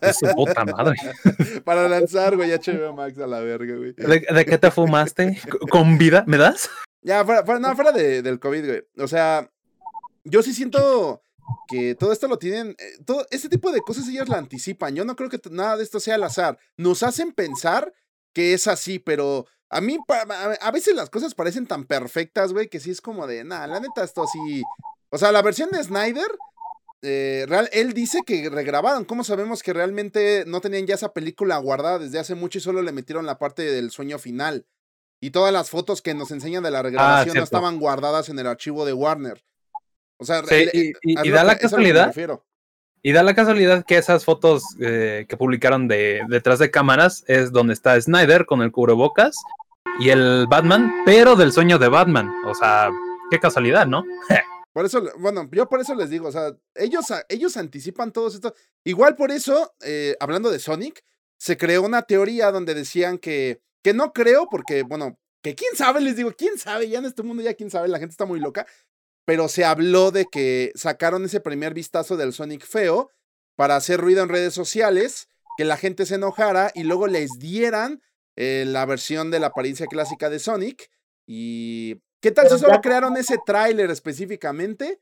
Es 0.02 0.18
su 0.18 0.26
puta 0.34 0.66
madre. 0.66 0.96
Para 1.66 1.88
lanzar, 1.88 2.36
güey, 2.36 2.50
HBO 2.52 2.94
Max 2.94 3.18
a 3.20 3.28
la 3.28 3.40
verga, 3.40 3.76
güey. 3.76 3.94
¿De, 3.94 4.26
de 4.34 4.46
qué 4.46 4.58
te 4.58 4.72
fumaste? 4.72 5.40
¿Con 5.70 5.98
vida? 5.98 6.24
¿Me 6.28 6.38
das? 6.38 6.70
Ya, 7.02 7.24
fuera, 7.24 7.44
fuera- 7.46 7.60
no, 7.60 7.76
fuera 7.76 7.92
de- 7.92 8.22
del 8.22 8.40
COVID, 8.40 8.66
güey. 8.66 8.84
O 8.98 9.08
sea, 9.08 9.50
yo 10.24 10.42
sí 10.42 10.54
siento 10.54 11.22
que 11.68 11.94
todo 11.96 12.12
esto 12.12 12.28
lo 12.28 12.38
tienen. 12.40 12.76
eh, 12.80 12.98
todo 13.06 13.26
este 13.30 13.50
tipo 13.50 13.72
de 13.72 13.82
cosas 13.82 14.08
ellas 14.08 14.28
la 14.30 14.38
anticipan. 14.40 14.96
Yo 14.96 15.06
no 15.06 15.16
creo 15.16 15.30
que 15.30 15.40
nada 15.52 15.78
de 15.78 15.84
esto 15.84 16.00
sea 16.00 16.16
al 16.16 16.24
azar. 16.24 16.58
Nos 16.76 17.04
hacen 17.04 17.32
pensar 17.34 17.94
que 18.34 18.54
es 18.54 18.68
así, 18.68 19.00
pero 19.00 19.46
a 19.70 19.82
mí 19.82 19.98
a, 20.62 20.72
veces 20.72 20.96
las 20.96 21.10
cosas 21.10 21.36
parecen 21.36 21.68
tan 21.68 21.86
perfectas, 21.86 22.54
güey, 22.54 22.70
que 22.70 22.80
sí 22.80 22.92
es 22.92 23.02
como 23.02 23.28
de, 23.28 23.44
nah, 23.44 23.68
la 23.68 23.80
neta, 23.80 24.04
esto 24.04 24.26
sí. 24.28 24.64
O 25.10 25.18
sea, 25.18 25.32
la 25.32 25.42
versión 25.42 25.70
de 25.72 25.84
Snyder. 25.84 26.28
eh, 27.04 27.46
real, 27.48 27.70
él 27.74 27.94
dice 27.94 28.22
que 28.26 28.50
regrabaron. 28.50 29.06
¿Cómo 29.06 29.24
sabemos 29.24 29.62
que 29.62 29.72
realmente 29.74 30.44
no 30.48 30.62
tenían 30.62 30.88
ya 30.88 30.96
esa 30.96 31.14
película 31.14 31.58
guardada 31.58 32.00
desde 32.00 32.18
hace 32.20 32.34
mucho 32.34 32.58
y 32.58 32.62
solo 32.62 32.82
le 32.82 32.92
metieron 32.92 33.26
la 33.26 33.38
parte 33.38 33.64
del 33.64 33.92
sueño 33.92 34.18
final? 34.20 34.66
Y 35.22 35.32
todas 35.32 35.52
las 35.54 35.70
fotos 35.70 36.02
que 36.02 36.14
nos 36.14 36.32
enseñan 36.32 36.64
de 36.64 36.72
la 36.72 36.82
regrabación 36.82 37.36
no 37.38 37.44
estaban 37.44 37.80
guardadas 37.80 38.30
en 38.30 38.40
el 38.40 38.48
archivo 38.48 38.86
de 38.86 38.94
Warner. 38.94 39.44
O 40.20 40.26
sea, 40.26 40.44
Sí, 40.46 40.70
y- 40.74 40.94
y- 41.04 41.32
da 41.32 41.44
la 41.44 41.58
casualidad 41.58 42.08
refiero. 42.08 42.46
Y 43.04 43.12
da 43.12 43.24
la 43.24 43.36
casualidad 43.36 43.86
que 43.86 43.98
esas 43.98 44.26
fotos 44.26 44.64
eh, 44.80 45.26
que 45.30 45.38
publicaron 45.38 45.88
de 45.88 46.22
detrás 46.30 46.60
de 46.60 46.72
cámaras 46.72 47.24
es 47.28 47.52
donde 47.52 47.74
está 47.74 48.00
Snyder 48.00 48.46
con 48.46 48.62
el 48.62 48.72
cubrebocas 48.72 49.36
y 50.00 50.10
el 50.10 50.48
Batman, 50.48 50.94
pero 51.06 51.36
del 51.36 51.52
sueño 51.52 51.78
de 51.78 51.88
Batman. 51.88 52.32
O 52.46 52.54
sea, 52.54 52.90
qué 53.30 53.40
casualidad, 53.40 53.88
¿no? 53.88 54.04
Por 54.74 54.86
eso, 54.86 55.04
bueno, 55.18 55.50
yo 55.52 55.68
por 55.68 55.80
eso 55.80 55.96
les 55.96 56.12
digo, 56.12 56.28
o 56.28 56.32
sea, 56.32 56.56
ellos, 56.76 57.06
ellos 57.30 57.58
anticipan 57.58 58.12
todo 58.12 58.28
esto. 58.28 58.54
Igual 58.84 59.16
por 59.16 59.32
eso, 59.32 59.74
eh, 59.82 60.16
hablando 60.20 60.52
de 60.52 60.60
Sonic, 60.60 61.04
se 61.40 61.58
creó 61.58 61.82
una 61.82 62.04
teoría 62.04 62.52
donde 62.52 62.76
decían 62.76 63.18
que, 63.18 63.60
que 63.84 63.96
no 63.96 64.14
creo, 64.14 64.48
porque, 64.52 64.84
bueno, 64.84 65.18
que 65.42 65.56
quién 65.56 65.76
sabe, 65.76 66.02
les 66.02 66.16
digo, 66.16 66.32
quién 66.38 66.60
sabe, 66.60 66.90
ya 66.90 67.00
en 67.00 67.06
este 67.06 67.24
mundo 67.24 67.42
ya 67.42 67.56
quién 67.56 67.72
sabe, 67.72 67.88
la 67.88 67.98
gente 67.98 68.12
está 68.12 68.26
muy 68.26 68.40
loca, 68.40 68.68
pero 69.28 69.50
se 69.50 69.66
habló 69.66 70.12
de 70.12 70.26
que 70.26 70.72
sacaron 70.76 71.26
ese 71.26 71.42
primer 71.42 71.74
vistazo 71.74 72.16
del 72.16 72.32
Sonic 72.32 72.66
feo 72.66 73.12
para 73.58 73.76
hacer 73.76 74.00
ruido 74.00 74.24
en 74.24 74.30
redes 74.30 74.54
sociales, 74.54 75.28
que 75.58 75.66
la 75.66 75.76
gente 75.76 76.06
se 76.06 76.16
enojara 76.16 76.72
y 76.74 76.84
luego 76.84 77.08
les 77.08 77.32
dieran 77.38 78.02
eh, 78.38 78.64
la 78.66 78.86
versión 78.86 79.30
de 79.30 79.42
la 79.42 79.48
apariencia 79.48 79.86
clásica 79.88 80.30
de 80.30 80.40
Sonic. 80.40 80.90
Y 81.26 82.02
¿qué 82.22 82.32
tal 82.32 82.48
si 82.50 82.58
solo 82.58 82.80
crearon 82.82 83.18
ese 83.18 83.36
tráiler 83.46 83.92
específicamente? 83.92 85.02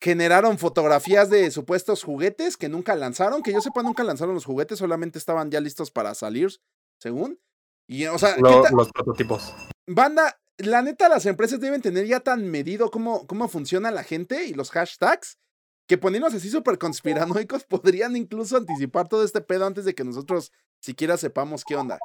Generaron 0.00 0.56
fotografías 0.58 1.28
de 1.28 1.50
supuestos 1.50 2.04
juguetes 2.04 2.56
que 2.56 2.70
nunca 2.70 2.94
lanzaron, 2.94 3.42
que 3.42 3.52
yo 3.52 3.60
sepa 3.60 3.82
nunca 3.82 4.02
lanzaron 4.02 4.34
los 4.34 4.46
juguetes, 4.46 4.78
solamente 4.78 5.18
estaban 5.18 5.50
ya 5.50 5.60
listos 5.60 5.90
para 5.90 6.14
salir, 6.14 6.50
según. 6.98 7.38
Y, 7.86 8.06
o 8.06 8.16
sea, 8.18 8.34
¿qué 8.36 8.40
Lo- 8.40 8.62
tal- 8.62 8.74
los 8.76 8.90
prototipos. 8.92 9.54
Banda, 9.86 10.38
la 10.58 10.82
neta, 10.82 11.08
las 11.08 11.26
empresas 11.26 11.60
deben 11.60 11.82
tener 11.82 12.06
ya 12.06 12.20
tan 12.20 12.48
medido 12.48 12.90
cómo, 12.90 13.26
cómo 13.26 13.48
funciona 13.48 13.90
la 13.90 14.04
gente 14.04 14.46
y 14.46 14.54
los 14.54 14.70
hashtags, 14.70 15.38
que 15.86 15.98
poniéndose 15.98 16.38
así 16.38 16.50
súper 16.50 16.78
conspiranoicos, 16.78 17.64
podrían 17.64 18.16
incluso 18.16 18.56
anticipar 18.56 19.08
todo 19.08 19.24
este 19.24 19.40
pedo 19.40 19.66
antes 19.66 19.84
de 19.84 19.94
que 19.94 20.04
nosotros 20.04 20.52
siquiera 20.80 21.16
sepamos 21.16 21.64
qué 21.64 21.76
onda. 21.76 21.98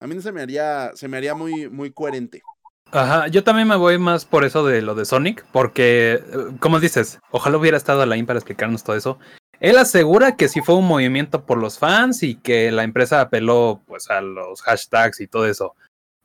A 0.00 0.06
mí 0.06 0.14
no 0.14 0.20
se 0.20 0.32
me 0.32 0.42
haría, 0.42 0.92
se 0.94 1.08
me 1.08 1.16
haría 1.16 1.34
muy, 1.34 1.68
muy 1.68 1.92
coherente. 1.92 2.42
Ajá, 2.90 3.28
yo 3.28 3.42
también 3.42 3.68
me 3.68 3.76
voy 3.76 3.96
más 3.98 4.26
por 4.26 4.44
eso 4.44 4.66
de 4.66 4.82
lo 4.82 4.94
de 4.94 5.06
Sonic, 5.06 5.44
porque, 5.50 6.14
eh, 6.14 6.56
como 6.60 6.78
dices, 6.78 7.20
ojalá 7.30 7.56
hubiera 7.56 7.78
estado 7.78 8.02
Alain 8.02 8.26
para 8.26 8.38
explicarnos 8.38 8.84
todo 8.84 8.96
eso. 8.96 9.18
Él 9.60 9.78
asegura 9.78 10.36
que 10.36 10.48
sí 10.48 10.60
fue 10.60 10.74
un 10.74 10.86
movimiento 10.86 11.46
por 11.46 11.56
los 11.56 11.78
fans 11.78 12.22
y 12.22 12.34
que 12.34 12.70
la 12.70 12.82
empresa 12.82 13.20
apeló 13.20 13.80
pues 13.86 14.10
a 14.10 14.20
los 14.20 14.60
hashtags 14.60 15.20
y 15.20 15.28
todo 15.28 15.46
eso. 15.46 15.74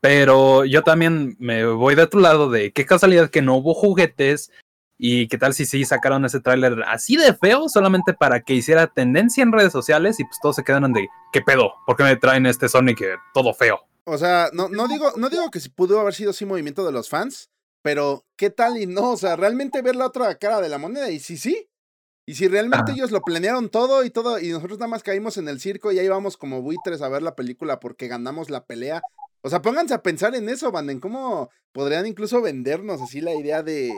Pero 0.02 0.66
yo 0.66 0.84
también 0.84 1.36
me 1.40 1.66
voy 1.66 1.96
de 1.96 2.08
tu 2.08 2.20
lado 2.20 2.50
de 2.50 2.72
qué 2.72 2.86
casualidad 2.86 3.30
que 3.30 3.42
no 3.42 3.56
hubo 3.56 3.74
juguetes 3.74 4.52
y 4.98 5.28
qué 5.28 5.38
tal 5.38 5.54
si 5.54 5.66
sí 5.66 5.86
sacaron 5.86 6.26
ese 6.26 6.40
tráiler 6.40 6.84
así 6.88 7.18
de 7.18 7.34
feo 7.34 7.70
solamente 7.70 8.14
para 8.14 8.42
que 8.42 8.54
hiciera 8.54 8.88
tendencia 8.88 9.44
en 9.44 9.52
redes 9.52 9.72
sociales 9.72 10.20
y 10.20 10.24
pues 10.24 10.38
todos 10.42 10.56
se 10.56 10.64
quedaron 10.64 10.94
de 10.94 11.08
qué 11.32 11.42
pedo, 11.42 11.74
¿por 11.86 11.96
qué 11.96 12.04
me 12.04 12.16
traen 12.16 12.46
este 12.46 12.70
Sonic 12.70 13.04
todo 13.34 13.54
feo? 13.54 13.80
O 14.06 14.18
sea, 14.18 14.50
no, 14.54 14.70
no, 14.70 14.88
digo, 14.88 15.12
no 15.18 15.30
digo 15.30 15.52
que 15.52 15.60
si 15.60 15.70
pudo 15.70 16.00
haber 16.00 16.14
sido 16.14 16.32
así 16.32 16.46
movimiento 16.46 16.86
de 16.86 16.92
los 16.92 17.10
fans, 17.10 17.50
pero 17.82 18.26
¿qué 18.38 18.50
tal 18.50 18.78
y 18.78 18.86
no? 18.86 19.12
O 19.12 19.18
sea, 19.18 19.36
realmente 19.36 19.82
ver 19.82 19.96
la 19.96 20.08
otra 20.08 20.34
cara 20.36 20.62
de 20.62 20.70
la 20.70 20.78
moneda 20.78 21.10
y 21.10 21.20
si 21.20 21.38
sí. 21.38 21.70
Y 22.26 22.36
si 22.36 22.48
realmente 22.50 22.92
ellos 22.92 23.12
lo 23.12 23.22
planearon 23.22 23.70
todo 23.70 24.04
y 24.04 24.10
todo, 24.10 24.40
y 24.40 24.50
nosotros 24.50 24.80
nada 24.80 24.90
más 24.90 25.04
caímos 25.04 25.38
en 25.38 25.48
el 25.48 25.62
circo 25.62 25.94
y 25.94 26.00
ahí 26.00 26.10
vamos 26.10 26.36
como 26.36 26.62
buitres 26.62 27.02
a 27.02 27.08
ver 27.08 27.22
la 27.22 27.36
película 27.36 27.80
porque 27.80 28.10
ganamos 28.10 28.50
la 28.50 28.66
pelea. 28.66 29.02
O 29.42 29.50
sea, 29.50 29.62
pónganse 29.62 29.94
a 29.94 30.04
pensar 30.04 30.36
en 30.36 30.50
eso, 30.50 30.72
banda, 30.72 30.92
en 30.92 31.00
cómo 31.00 31.50
podrían 31.72 32.06
incluso 32.06 32.42
vendernos 32.42 33.02
así 33.02 33.22
la 33.22 33.34
idea 33.36 33.64
de, 33.64 33.94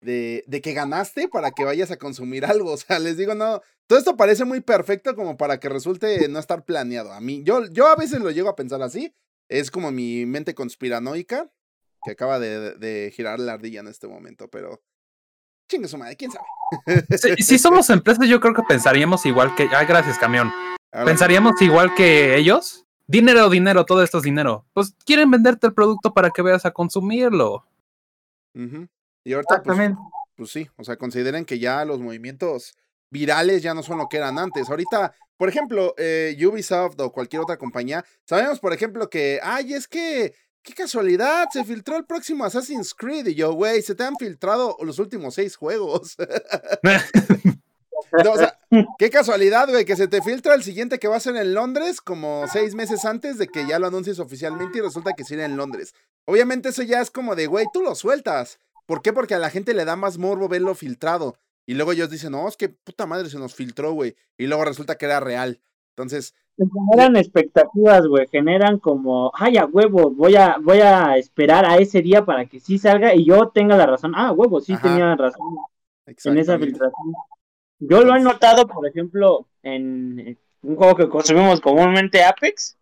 de, 0.00 0.44
de 0.46 0.60
que 0.60 0.72
ganaste 0.72 1.28
para 1.28 1.50
que 1.50 1.64
vayas 1.64 1.90
a 1.90 1.98
consumir 1.98 2.44
algo. 2.46 2.72
O 2.72 2.76
sea, 2.76 2.98
les 2.98 3.16
digo, 3.16 3.34
no, 3.34 3.60
todo 3.86 3.98
esto 3.98 4.16
parece 4.16 4.44
muy 4.44 4.60
perfecto 4.60 5.14
como 5.14 5.36
para 5.36 5.60
que 5.60 5.68
resulte 5.68 6.28
no 6.28 6.38
estar 6.38 6.64
planeado. 6.64 7.12
A 7.12 7.20
mí, 7.20 7.42
yo, 7.44 7.66
yo 7.66 7.88
a 7.88 7.96
veces 7.96 8.20
lo 8.20 8.30
llego 8.30 8.48
a 8.48 8.56
pensar 8.56 8.82
así. 8.82 9.14
Es 9.48 9.70
como 9.70 9.90
mi 9.90 10.26
mente 10.26 10.54
conspiranoica 10.54 11.50
que 12.04 12.10
acaba 12.12 12.38
de, 12.38 12.74
de 12.76 13.10
girar 13.14 13.40
la 13.40 13.54
ardilla 13.54 13.80
en 13.80 13.88
este 13.88 14.06
momento, 14.06 14.48
pero 14.48 14.82
chingue 15.68 15.88
su 15.88 15.98
madre, 15.98 16.16
quién 16.16 16.30
sabe. 16.30 16.46
Si, 17.16 17.42
si 17.42 17.58
somos 17.58 17.88
empresas, 17.90 18.28
yo 18.28 18.40
creo 18.40 18.54
que 18.54 18.62
pensaríamos 18.62 19.24
igual 19.26 19.54
que. 19.54 19.68
Ay, 19.74 19.86
gracias, 19.86 20.18
camión. 20.18 20.52
Pensaríamos 20.90 21.60
igual 21.60 21.94
que 21.94 22.36
ellos. 22.36 22.86
Dinero, 23.10 23.48
dinero, 23.48 23.86
todo 23.86 24.02
esto 24.02 24.18
es 24.18 24.24
dinero. 24.24 24.66
Pues 24.74 24.94
quieren 25.06 25.30
venderte 25.30 25.66
el 25.66 25.72
producto 25.72 26.12
para 26.12 26.30
que 26.30 26.42
veas 26.42 26.66
a 26.66 26.72
consumirlo. 26.72 27.64
ujú. 28.54 28.86
Y 29.24 29.32
ahorita, 29.32 29.62
pues, 29.62 29.92
pues 30.36 30.50
sí, 30.50 30.68
o 30.76 30.84
sea, 30.84 30.96
consideren 30.96 31.44
que 31.44 31.58
ya 31.58 31.84
los 31.86 32.00
movimientos 32.00 32.74
virales 33.10 33.62
ya 33.62 33.72
no 33.72 33.82
son 33.82 33.98
lo 33.98 34.08
que 34.08 34.18
eran 34.18 34.38
antes. 34.38 34.68
Ahorita, 34.68 35.14
por 35.38 35.48
ejemplo, 35.48 35.94
eh, 35.96 36.36
Ubisoft 36.46 37.00
o 37.00 37.10
cualquier 37.10 37.42
otra 37.42 37.56
compañía, 37.56 38.04
sabemos, 38.24 38.60
por 38.60 38.74
ejemplo, 38.74 39.08
que, 39.08 39.40
ay, 39.42 39.72
es 39.72 39.88
que, 39.88 40.34
qué 40.62 40.74
casualidad, 40.74 41.48
se 41.50 41.64
filtró 41.64 41.96
el 41.96 42.04
próximo 42.04 42.44
Assassin's 42.44 42.94
Creed. 42.94 43.26
Y 43.28 43.34
yo, 43.34 43.52
güey, 43.52 43.80
se 43.80 43.94
te 43.94 44.04
han 44.04 44.16
filtrado 44.16 44.76
los 44.82 44.98
últimos 44.98 45.34
seis 45.34 45.56
juegos. 45.56 46.14
No, 48.24 48.32
o 48.32 48.36
sea, 48.36 48.58
qué 48.98 49.10
casualidad, 49.10 49.68
güey, 49.68 49.84
que 49.84 49.96
se 49.96 50.08
te 50.08 50.22
filtra 50.22 50.54
el 50.54 50.62
siguiente 50.62 50.98
que 50.98 51.08
va 51.08 51.16
a 51.16 51.20
ser 51.20 51.36
en 51.36 51.54
Londres 51.54 52.00
como 52.00 52.44
seis 52.52 52.74
meses 52.74 53.04
antes 53.04 53.38
de 53.38 53.48
que 53.48 53.66
ya 53.66 53.78
lo 53.78 53.86
anuncies 53.86 54.18
oficialmente 54.18 54.78
y 54.78 54.80
resulta 54.82 55.12
que 55.12 55.24
sí 55.24 55.34
era 55.34 55.44
en 55.44 55.56
Londres. 55.56 55.94
Obviamente 56.26 56.70
eso 56.70 56.82
ya 56.82 57.00
es 57.00 57.10
como 57.10 57.34
de, 57.34 57.46
güey, 57.46 57.66
tú 57.72 57.82
lo 57.82 57.94
sueltas. 57.94 58.60
¿Por 58.86 59.02
qué? 59.02 59.12
Porque 59.12 59.34
a 59.34 59.38
la 59.38 59.50
gente 59.50 59.74
le 59.74 59.84
da 59.84 59.96
más 59.96 60.18
morbo 60.18 60.48
verlo 60.48 60.74
filtrado. 60.74 61.36
Y 61.66 61.74
luego 61.74 61.92
ellos 61.92 62.10
dicen, 62.10 62.32
no, 62.32 62.48
es 62.48 62.56
que 62.56 62.70
puta 62.70 63.06
madre 63.06 63.28
se 63.28 63.38
nos 63.38 63.54
filtró, 63.54 63.92
güey. 63.92 64.16
Y 64.38 64.46
luego 64.46 64.64
resulta 64.64 64.96
que 64.96 65.06
era 65.06 65.20
real. 65.20 65.60
Entonces, 65.90 66.34
Generan 66.58 67.16
expectativas, 67.16 68.06
güey. 68.06 68.26
Generan 68.26 68.78
como, 68.78 69.30
ay, 69.34 69.58
a 69.58 69.66
huevo, 69.66 70.10
voy 70.10 70.34
a, 70.34 70.56
voy 70.60 70.80
a 70.80 71.16
esperar 71.16 71.64
a 71.64 71.76
ese 71.76 72.02
día 72.02 72.24
para 72.24 72.46
que 72.46 72.58
sí 72.58 72.78
salga 72.78 73.14
y 73.14 73.24
yo 73.24 73.48
tenga 73.50 73.76
la 73.76 73.86
razón. 73.86 74.12
Ah, 74.16 74.32
huevo, 74.32 74.60
sí 74.60 74.72
Ajá. 74.72 74.82
tenía 74.82 75.14
razón 75.14 75.56
en 76.06 76.38
esa 76.38 76.58
filtración. 76.58 77.12
Yo 77.80 78.02
lo 78.02 78.16
he 78.16 78.20
notado, 78.20 78.66
por 78.66 78.86
ejemplo, 78.86 79.46
en 79.62 80.36
un 80.62 80.76
juego 80.76 80.96
que 80.96 81.08
consumimos 81.08 81.60
comúnmente, 81.60 82.24
Apex. 82.24 82.76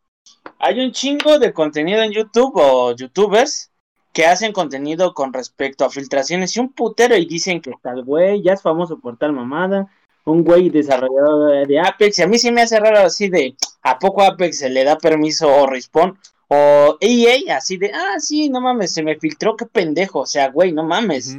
Hay 0.58 0.80
un 0.80 0.92
chingo 0.92 1.38
de 1.38 1.52
contenido 1.52 2.02
en 2.02 2.12
YouTube 2.12 2.52
o 2.56 2.94
youtubers 2.94 3.70
que 4.12 4.24
hacen 4.24 4.52
contenido 4.52 5.12
con 5.12 5.32
respecto 5.32 5.84
a 5.84 5.90
filtraciones 5.90 6.56
y 6.56 6.60
un 6.60 6.72
putero 6.72 7.16
y 7.16 7.26
dicen 7.26 7.60
que 7.60 7.72
tal 7.82 8.02
güey 8.02 8.42
ya 8.42 8.54
es 8.54 8.62
famoso 8.62 8.98
por 8.98 9.18
tal 9.18 9.34
mamada, 9.34 9.90
un 10.24 10.42
güey 10.42 10.70
desarrollador 10.70 11.66
de 11.66 11.78
Apex 11.78 12.18
y 12.18 12.22
a 12.22 12.26
mí 12.26 12.38
sí 12.38 12.50
me 12.50 12.62
hace 12.62 12.80
raro 12.80 13.00
así 13.00 13.28
de 13.28 13.54
¿a 13.82 13.98
poco 13.98 14.22
Apex 14.22 14.60
se 14.60 14.70
le 14.70 14.84
da 14.84 14.96
permiso 14.96 15.54
o 15.54 15.66
Respawn 15.66 16.18
o 16.48 16.96
EA 16.98 17.58
así 17.58 17.76
de 17.76 17.92
ah 17.92 18.18
sí, 18.18 18.48
no 18.48 18.62
mames, 18.62 18.94
se 18.94 19.02
me 19.02 19.16
filtró, 19.16 19.54
qué 19.54 19.66
pendejo, 19.66 20.20
o 20.20 20.26
sea, 20.26 20.48
güey, 20.48 20.72
no 20.72 20.82
mames. 20.82 21.36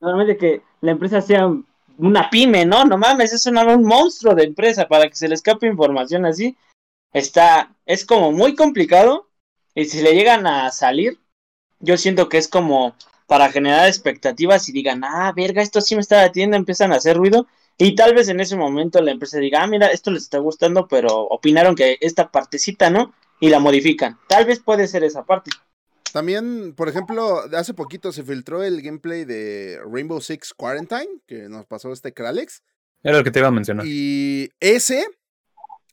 Normalmente 0.00 0.36
que 0.36 0.62
la 0.80 0.90
empresa 0.90 1.20
sea 1.20 1.48
Una 1.98 2.28
pyme, 2.30 2.66
¿no? 2.66 2.84
No 2.84 2.98
mames, 2.98 3.32
es 3.32 3.46
una- 3.46 3.64
un 3.74 3.84
monstruo 3.84 4.34
de 4.34 4.44
empresa 4.44 4.86
para 4.86 5.08
que 5.08 5.16
se 5.16 5.28
le 5.28 5.34
escape 5.34 5.66
información 5.66 6.26
así. 6.26 6.56
Está, 7.12 7.74
es 7.86 8.04
como 8.04 8.32
muy 8.32 8.54
complicado 8.54 9.28
y 9.74 9.86
si 9.86 10.02
le 10.02 10.14
llegan 10.14 10.46
a 10.46 10.70
salir, 10.70 11.18
yo 11.80 11.96
siento 11.96 12.28
que 12.28 12.38
es 12.38 12.48
como 12.48 12.96
para 13.26 13.50
generar 13.50 13.88
expectativas 13.88 14.68
y 14.68 14.72
digan, 14.72 15.02
ah, 15.04 15.32
verga, 15.34 15.62
esto 15.62 15.80
sí 15.80 15.94
me 15.94 16.00
está 16.02 16.22
detiendo, 16.22 16.56
empiezan 16.56 16.92
a 16.92 16.96
hacer 16.96 17.16
ruido 17.16 17.46
y 17.78 17.94
tal 17.94 18.14
vez 18.14 18.28
en 18.28 18.40
ese 18.40 18.56
momento 18.56 19.00
la 19.02 19.12
empresa 19.12 19.38
diga, 19.38 19.62
ah, 19.62 19.66
mira, 19.66 19.88
esto 19.88 20.10
les 20.10 20.24
está 20.24 20.38
gustando, 20.38 20.88
pero 20.88 21.22
opinaron 21.22 21.74
que 21.74 21.98
esta 22.00 22.30
partecita, 22.30 22.90
¿no? 22.90 23.14
Y 23.40 23.50
la 23.50 23.60
modifican. 23.60 24.18
Tal 24.28 24.46
vez 24.46 24.60
puede 24.60 24.88
ser 24.88 25.04
esa 25.04 25.24
parte. 25.24 25.50
También, 26.16 26.72
por 26.74 26.88
ejemplo, 26.88 27.42
hace 27.54 27.74
poquito 27.74 28.10
se 28.10 28.22
filtró 28.22 28.62
el 28.62 28.80
gameplay 28.80 29.26
de 29.26 29.78
Rainbow 29.86 30.18
Six 30.18 30.54
Quarantine, 30.54 31.20
que 31.26 31.46
nos 31.50 31.66
pasó 31.66 31.92
este 31.92 32.14
Kralex. 32.14 32.62
Era 33.02 33.18
lo 33.18 33.22
que 33.22 33.30
te 33.30 33.40
iba 33.40 33.48
a 33.48 33.50
mencionar. 33.50 33.84
Y 33.86 34.50
ese, 34.58 35.06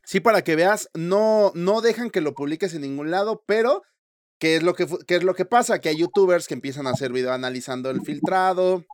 sí, 0.06 0.22
para 0.22 0.42
que 0.42 0.56
veas, 0.56 0.90
no, 0.94 1.52
no 1.56 1.82
dejan 1.82 2.10
que 2.10 2.22
lo 2.22 2.36
publiques 2.36 2.74
en 2.74 2.84
ningún 2.84 3.12
lado, 3.12 3.44
pero 3.46 3.84
¿qué 4.40 4.56
es, 4.56 4.64
lo 4.64 4.76
que, 4.76 4.88
qué 5.06 5.18
es 5.18 5.26
lo 5.26 5.36
que 5.36 5.44
pasa? 5.44 5.80
Que 5.80 5.90
hay 5.90 5.98
youtubers 5.98 6.48
que 6.48 6.54
empiezan 6.54 6.88
a 6.88 6.92
hacer 6.92 7.12
video 7.12 7.34
analizando 7.34 7.90
el 7.90 8.00
filtrado, 8.00 8.86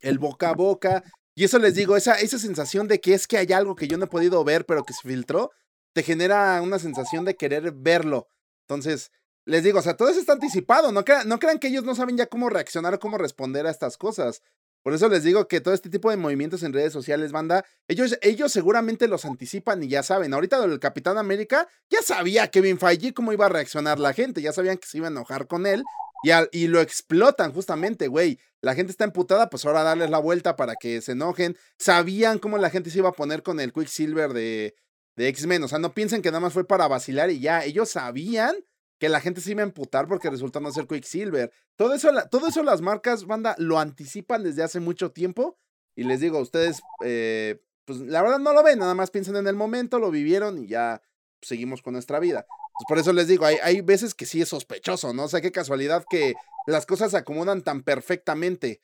el 0.00 0.18
boca 0.18 0.48
a 0.48 0.54
boca. 0.54 1.04
Y 1.34 1.44
eso 1.44 1.58
les 1.58 1.74
digo, 1.74 1.94
esa, 1.94 2.14
esa 2.14 2.38
sensación 2.38 2.88
de 2.88 3.02
que 3.02 3.12
es 3.12 3.26
que 3.26 3.36
hay 3.36 3.52
algo 3.52 3.76
que 3.76 3.86
yo 3.86 3.98
no 3.98 4.06
he 4.06 4.08
podido 4.08 4.42
ver, 4.44 4.64
pero 4.64 4.84
que 4.84 4.94
se 4.94 5.06
filtró, 5.06 5.50
te 5.92 6.02
genera 6.02 6.62
una 6.62 6.78
sensación 6.78 7.26
de 7.26 7.36
querer 7.36 7.70
verlo. 7.70 8.28
Entonces, 8.62 9.12
les 9.46 9.62
digo, 9.64 9.78
o 9.78 9.82
sea, 9.82 9.96
todo 9.96 10.08
eso 10.08 10.20
está 10.20 10.32
anticipado. 10.34 10.92
No, 10.92 11.04
crean- 11.04 11.28
no 11.28 11.38
crean 11.38 11.58
que 11.58 11.68
ellos 11.68 11.84
no 11.84 11.94
saben 11.94 12.16
ya 12.16 12.26
cómo 12.26 12.48
reaccionar 12.50 12.94
o 12.94 12.98
cómo 13.00 13.18
responder 13.18 13.66
a 13.66 13.70
estas 13.70 13.96
cosas. 13.96 14.42
Por 14.82 14.94
eso 14.94 15.08
les 15.08 15.24
digo 15.24 15.46
que 15.46 15.60
todo 15.60 15.74
este 15.74 15.90
tipo 15.90 16.10
de 16.10 16.16
movimientos 16.16 16.62
en 16.62 16.72
redes 16.72 16.92
sociales, 16.92 17.32
banda, 17.32 17.66
ellos, 17.86 18.18
ellos 18.22 18.50
seguramente 18.50 19.08
los 19.08 19.24
anticipan 19.26 19.82
y 19.82 19.88
ya 19.88 20.02
saben. 20.02 20.32
Ahorita 20.32 20.58
del 20.66 20.78
Capitán 20.80 21.18
América, 21.18 21.68
ya 21.90 22.00
sabía 22.00 22.48
Kevin 22.50 22.78
Feige 22.78 23.12
cómo 23.12 23.32
iba 23.34 23.44
a 23.46 23.50
reaccionar 23.50 23.98
la 23.98 24.14
gente, 24.14 24.40
ya 24.40 24.52
sabían 24.52 24.78
que 24.78 24.86
se 24.88 24.96
iba 24.98 25.08
a 25.08 25.10
enojar 25.10 25.46
con 25.48 25.66
él 25.66 25.82
y, 26.22 26.30
al- 26.30 26.48
y 26.52 26.68
lo 26.68 26.80
explotan 26.80 27.52
justamente, 27.52 28.08
güey. 28.08 28.38
La 28.62 28.74
gente 28.74 28.90
está 28.90 29.04
emputada, 29.04 29.50
pues 29.50 29.66
ahora 29.66 29.82
darles 29.82 30.08
la 30.10 30.18
vuelta 30.18 30.56
para 30.56 30.74
que 30.76 31.02
se 31.02 31.12
enojen. 31.12 31.56
Sabían 31.78 32.38
cómo 32.38 32.56
la 32.56 32.70
gente 32.70 32.88
se 32.90 32.98
iba 32.98 33.08
a 33.10 33.12
poner 33.12 33.42
con 33.42 33.60
el 33.60 33.72
Quicksilver 33.74 34.32
de, 34.32 34.74
de 35.16 35.28
X-Men. 35.28 35.62
O 35.64 35.68
sea, 35.68 35.78
no 35.78 35.92
piensen 35.92 36.22
que 36.22 36.30
nada 36.30 36.40
más 36.40 36.52
fue 36.54 36.66
para 36.66 36.88
vacilar 36.88 37.30
y 37.30 37.40
ya. 37.40 37.64
Ellos 37.64 37.90
sabían 37.90 38.54
que 39.00 39.08
la 39.08 39.20
gente 39.20 39.40
se 39.40 39.52
iba 39.52 39.62
a 39.62 39.64
emputar 39.64 40.06
porque 40.06 40.28
resultó 40.28 40.60
no 40.60 40.70
ser 40.70 40.86
Quicksilver. 40.86 41.50
Todo 41.74 41.94
eso, 41.94 42.10
todo 42.30 42.48
eso 42.48 42.62
las 42.62 42.82
marcas, 42.82 43.24
banda, 43.24 43.56
lo 43.58 43.78
anticipan 43.78 44.44
desde 44.44 44.62
hace 44.62 44.78
mucho 44.78 45.10
tiempo. 45.10 45.58
Y 45.96 46.04
les 46.04 46.20
digo, 46.20 46.38
ustedes, 46.38 46.82
eh, 47.02 47.62
pues 47.86 47.98
la 48.00 48.20
verdad 48.20 48.38
no 48.38 48.52
lo 48.52 48.62
ven, 48.62 48.78
nada 48.78 48.94
más 48.94 49.10
piensan 49.10 49.36
en 49.36 49.46
el 49.46 49.56
momento, 49.56 49.98
lo 49.98 50.10
vivieron 50.10 50.62
y 50.62 50.68
ya 50.68 51.00
seguimos 51.40 51.80
con 51.80 51.94
nuestra 51.94 52.20
vida. 52.20 52.46
Pues 52.74 52.84
por 52.86 52.98
eso 52.98 53.14
les 53.14 53.26
digo, 53.26 53.46
hay, 53.46 53.56
hay 53.62 53.80
veces 53.80 54.14
que 54.14 54.26
sí 54.26 54.42
es 54.42 54.50
sospechoso, 54.50 55.14
¿no? 55.14 55.24
O 55.24 55.28
sea, 55.28 55.40
qué 55.40 55.50
casualidad 55.50 56.04
que 56.08 56.34
las 56.66 56.84
cosas 56.84 57.12
se 57.12 57.16
acomodan 57.16 57.62
tan 57.62 57.82
perfectamente. 57.82 58.82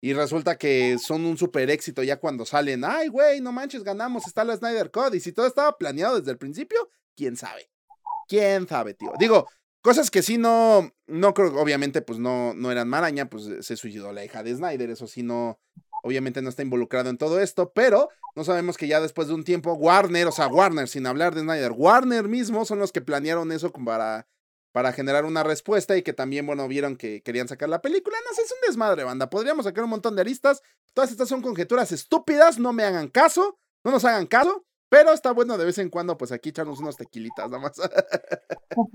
Y 0.00 0.12
resulta 0.12 0.56
que 0.58 0.96
son 1.00 1.24
un 1.24 1.36
super 1.36 1.68
éxito 1.70 2.04
ya 2.04 2.20
cuando 2.20 2.46
salen. 2.46 2.84
Ay, 2.84 3.08
güey, 3.08 3.40
no 3.40 3.50
manches, 3.50 3.82
ganamos, 3.82 4.28
está 4.28 4.44
la 4.44 4.56
Snyder 4.56 4.92
Code. 4.92 5.16
Y 5.16 5.20
si 5.20 5.32
todo 5.32 5.46
estaba 5.48 5.76
planeado 5.76 6.18
desde 6.20 6.30
el 6.30 6.38
principio, 6.38 6.88
quién 7.16 7.36
sabe. 7.36 7.68
Quién 8.30 8.68
sabe, 8.68 8.94
tío. 8.94 9.12
Digo, 9.18 9.48
cosas 9.82 10.08
que 10.08 10.22
sí 10.22 10.38
no, 10.38 10.92
no 11.08 11.34
creo, 11.34 11.60
obviamente, 11.60 12.00
pues 12.00 12.20
no, 12.20 12.54
no 12.54 12.70
eran 12.70 12.88
maraña, 12.88 13.28
pues 13.28 13.66
se 13.66 13.76
suicidó 13.76 14.12
la 14.12 14.24
hija 14.24 14.44
de 14.44 14.54
Snyder, 14.54 14.88
eso 14.88 15.08
sí 15.08 15.24
no, 15.24 15.58
obviamente 16.04 16.40
no 16.40 16.48
está 16.48 16.62
involucrado 16.62 17.10
en 17.10 17.18
todo 17.18 17.40
esto, 17.40 17.72
pero 17.74 18.08
no 18.36 18.44
sabemos 18.44 18.76
que 18.76 18.86
ya 18.86 19.00
después 19.00 19.26
de 19.26 19.34
un 19.34 19.42
tiempo 19.42 19.72
Warner, 19.72 20.28
o 20.28 20.32
sea, 20.32 20.46
Warner, 20.46 20.86
sin 20.86 21.08
hablar 21.08 21.34
de 21.34 21.40
Snyder, 21.40 21.72
Warner 21.72 22.28
mismo 22.28 22.64
son 22.64 22.78
los 22.78 22.92
que 22.92 23.00
planearon 23.00 23.50
eso 23.50 23.72
para, 23.72 24.28
para 24.70 24.92
generar 24.92 25.24
una 25.24 25.42
respuesta 25.42 25.96
y 25.96 26.02
que 26.02 26.12
también, 26.12 26.46
bueno, 26.46 26.68
vieron 26.68 26.94
que 26.94 27.20
querían 27.22 27.48
sacar 27.48 27.68
la 27.68 27.82
película. 27.82 28.16
No 28.28 28.32
sé, 28.32 28.42
es 28.42 28.52
un 28.52 28.68
desmadre, 28.68 29.02
banda. 29.02 29.28
Podríamos 29.28 29.64
sacar 29.64 29.82
un 29.82 29.90
montón 29.90 30.14
de 30.14 30.20
aristas. 30.20 30.62
Todas 30.94 31.10
estas 31.10 31.28
son 31.28 31.42
conjeturas 31.42 31.90
estúpidas, 31.90 32.60
no 32.60 32.72
me 32.72 32.84
hagan 32.84 33.08
caso, 33.08 33.58
no 33.82 33.90
nos 33.90 34.04
hagan 34.04 34.26
caso. 34.26 34.64
Pero 34.90 35.12
está 35.12 35.30
bueno 35.30 35.56
de 35.56 35.64
vez 35.64 35.78
en 35.78 35.88
cuando, 35.88 36.18
pues 36.18 36.32
aquí 36.32 36.48
echarnos 36.48 36.80
unos 36.80 36.96
tequilitas, 36.96 37.48
nada 37.48 37.62
más. 37.62 37.80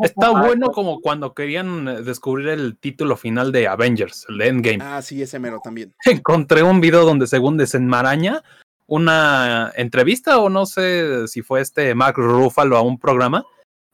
Está 0.03 0.29
bueno 0.29 0.71
como 0.71 0.99
cuando 0.99 1.33
querían 1.33 1.87
eh, 1.87 2.01
descubrir 2.01 2.49
el 2.49 2.77
título 2.77 3.15
final 3.15 3.53
de 3.53 3.67
Avengers, 3.69 4.25
el 4.27 4.37
de 4.37 4.47
Endgame. 4.49 4.79
ah, 4.81 5.01
sí, 5.01 5.21
ese 5.21 5.39
mero 5.39 5.61
también. 5.63 5.95
Encontré 6.05 6.63
un 6.63 6.81
video 6.81 7.05
donde 7.05 7.27
según 7.27 7.57
desenmaraña 7.57 8.43
una 8.87 9.71
entrevista 9.75 10.37
o 10.37 10.49
no 10.49 10.65
sé 10.65 11.27
si 11.27 11.41
fue 11.41 11.61
este 11.61 11.95
Mark 11.95 12.17
Ruffalo 12.17 12.77
a 12.77 12.81
un 12.81 12.99
programa 12.99 13.45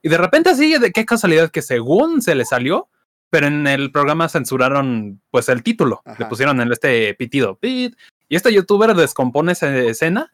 y 0.02 0.10
de 0.10 0.18
repente 0.18 0.50
así, 0.50 0.78
de 0.78 0.92
qué 0.92 1.06
casualidad 1.06 1.52
que 1.52 1.62
según 1.62 2.22
se 2.22 2.36
le 2.36 2.46
salió, 2.46 2.90
pero 3.30 3.48
en 3.48 3.68
el 3.68 3.92
programa 3.92 4.28
censuraron 4.28 5.22
pues 5.30 5.48
el 5.50 5.62
título, 5.64 6.02
le 6.18 6.26
pusieron 6.26 6.60
en 6.60 6.72
este 6.72 7.14
pitido. 7.14 7.58
pit, 7.58 7.96
y 8.28 8.36
este 8.36 8.52
youtuber 8.52 8.96
descompone 8.96 9.52
esa 9.52 9.76
escena 9.78 10.32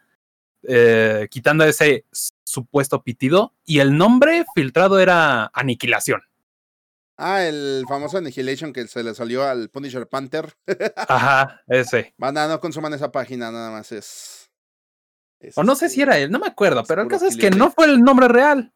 eh, 0.69 1.27
quitando 1.31 1.63
ese 1.63 2.05
supuesto 2.43 3.01
pitido 3.01 3.53
y 3.65 3.79
el 3.79 3.97
nombre 3.97 4.45
filtrado 4.53 4.99
era 4.99 5.49
Aniquilación. 5.53 6.21
Ah, 7.15 7.43
el 7.43 7.85
famoso 7.87 8.17
Annihilation 8.17 8.73
que 8.73 8.85
se 8.87 9.03
le 9.03 9.15
salió 9.15 9.43
al 9.43 9.69
Punisher 9.69 10.07
Panther. 10.07 10.53
Ajá, 11.07 11.61
ese. 11.67 12.13
Banda, 12.17 12.47
no 12.47 12.59
consuman 12.59 12.93
esa 12.93 13.11
página, 13.11 13.49
nada 13.49 13.71
más 13.71 13.91
es. 13.91 14.51
es 15.39 15.57
O 15.57 15.63
no 15.63 15.75
sé 15.75 15.89
si 15.89 16.01
este, 16.01 16.03
era 16.03 16.19
él, 16.19 16.29
no 16.29 16.37
me 16.37 16.47
acuerdo, 16.47 16.83
pero 16.87 17.01
el 17.01 17.07
caso 17.07 17.25
es 17.25 17.37
que 17.37 17.49
no 17.49 17.71
fue 17.71 17.85
el 17.85 18.01
nombre 18.01 18.27
real. 18.27 18.71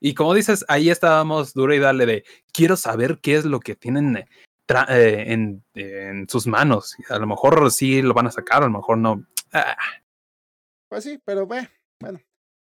Y 0.00 0.14
como 0.14 0.34
dices, 0.34 0.64
ahí 0.68 0.88
estábamos 0.88 1.52
duro 1.52 1.74
y 1.74 1.78
dale 1.78 2.06
de 2.06 2.24
quiero 2.52 2.76
saber 2.76 3.18
qué 3.20 3.36
es 3.36 3.44
lo 3.44 3.60
que 3.60 3.76
tienen 3.76 4.16
eh, 4.16 4.26
eh, 4.88 5.24
en, 5.26 5.62
en 5.74 6.28
sus 6.28 6.46
manos. 6.46 6.96
A 7.10 7.18
lo 7.18 7.26
mejor 7.26 7.70
sí 7.70 8.02
lo 8.02 8.14
van 8.14 8.28
a 8.28 8.32
sacar, 8.32 8.62
a 8.62 8.66
lo 8.66 8.72
mejor 8.72 8.98
no. 8.98 9.26
Ah, 9.52 9.76
Pues 10.92 11.04
sí, 11.04 11.18
pero 11.24 11.46
ve, 11.46 11.70
bueno. 12.00 12.20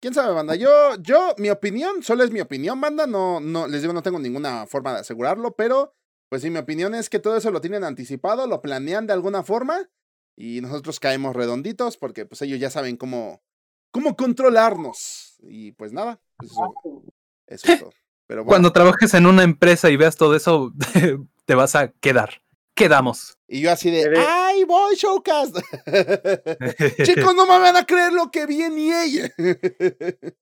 ¿Quién 0.01 0.15
sabe, 0.15 0.33
banda? 0.33 0.55
Yo, 0.55 0.95
yo, 1.01 1.35
mi 1.39 1.51
opinión, 1.51 2.05
solo 2.05 2.23
es 2.23 2.31
mi 2.31 2.41
opinión, 2.41 2.81
banda. 2.81 3.05
No, 3.05 3.41
no, 3.41 3.67
les 3.67 3.83
digo, 3.83 3.93
no 3.93 4.05
tengo 4.05 4.21
ninguna 4.21 4.65
forma 4.69 4.93
de 4.93 5.01
asegurarlo, 5.01 5.57
pero 5.57 5.97
pues 6.29 6.43
sí, 6.43 6.49
mi 6.49 6.61
opinión 6.61 6.95
es 6.95 7.11
que 7.11 7.19
todo 7.19 7.37
eso 7.37 7.51
lo 7.51 7.61
tienen 7.61 7.83
anticipado, 7.83 8.47
lo 8.47 8.63
planean 8.63 9.09
de 9.09 9.13
alguna 9.13 9.43
forma 9.43 9.91
y 10.37 10.61
nosotros 10.61 11.01
caemos 11.01 11.35
redonditos 11.35 11.97
porque 11.97 12.25
pues 12.25 12.41
ellos 12.43 12.61
ya 12.61 12.71
saben 12.71 12.97
cómo, 12.97 13.43
cómo 13.91 14.15
controlarnos. 14.15 15.41
Y 15.43 15.73
pues 15.73 15.93
nada, 15.93 16.21
pues 16.37 16.53
eso, 16.53 17.03
eso 17.49 17.73
es 17.73 17.81
todo. 17.81 17.93
Pero 18.29 18.45
bueno, 18.45 18.51
Cuando 18.51 18.73
trabajes 18.73 19.15
en 19.15 19.27
una 19.27 19.43
empresa 19.43 19.91
y 19.91 19.97
veas 19.97 20.15
todo 20.15 20.37
eso, 20.37 20.73
te 21.45 21.55
vas 21.57 21.75
a 21.75 21.89
quedar. 21.89 22.42
Quedamos. 22.83 23.39
y 23.47 23.61
yo 23.61 23.71
así 23.71 23.93
de, 23.93 24.13
¡ay, 24.19 24.65
voy, 24.65 24.97
Showcast! 24.97 25.57
Chicos, 27.05 27.35
no 27.37 27.47
me 27.47 27.59
van 27.61 27.77
a 27.77 27.87
creer 27.87 28.13
lo 28.13 28.29
que 28.29 28.45
vi 28.45 28.61
en 28.63 28.77
EA. 28.77 29.33
Pero 29.37 30.37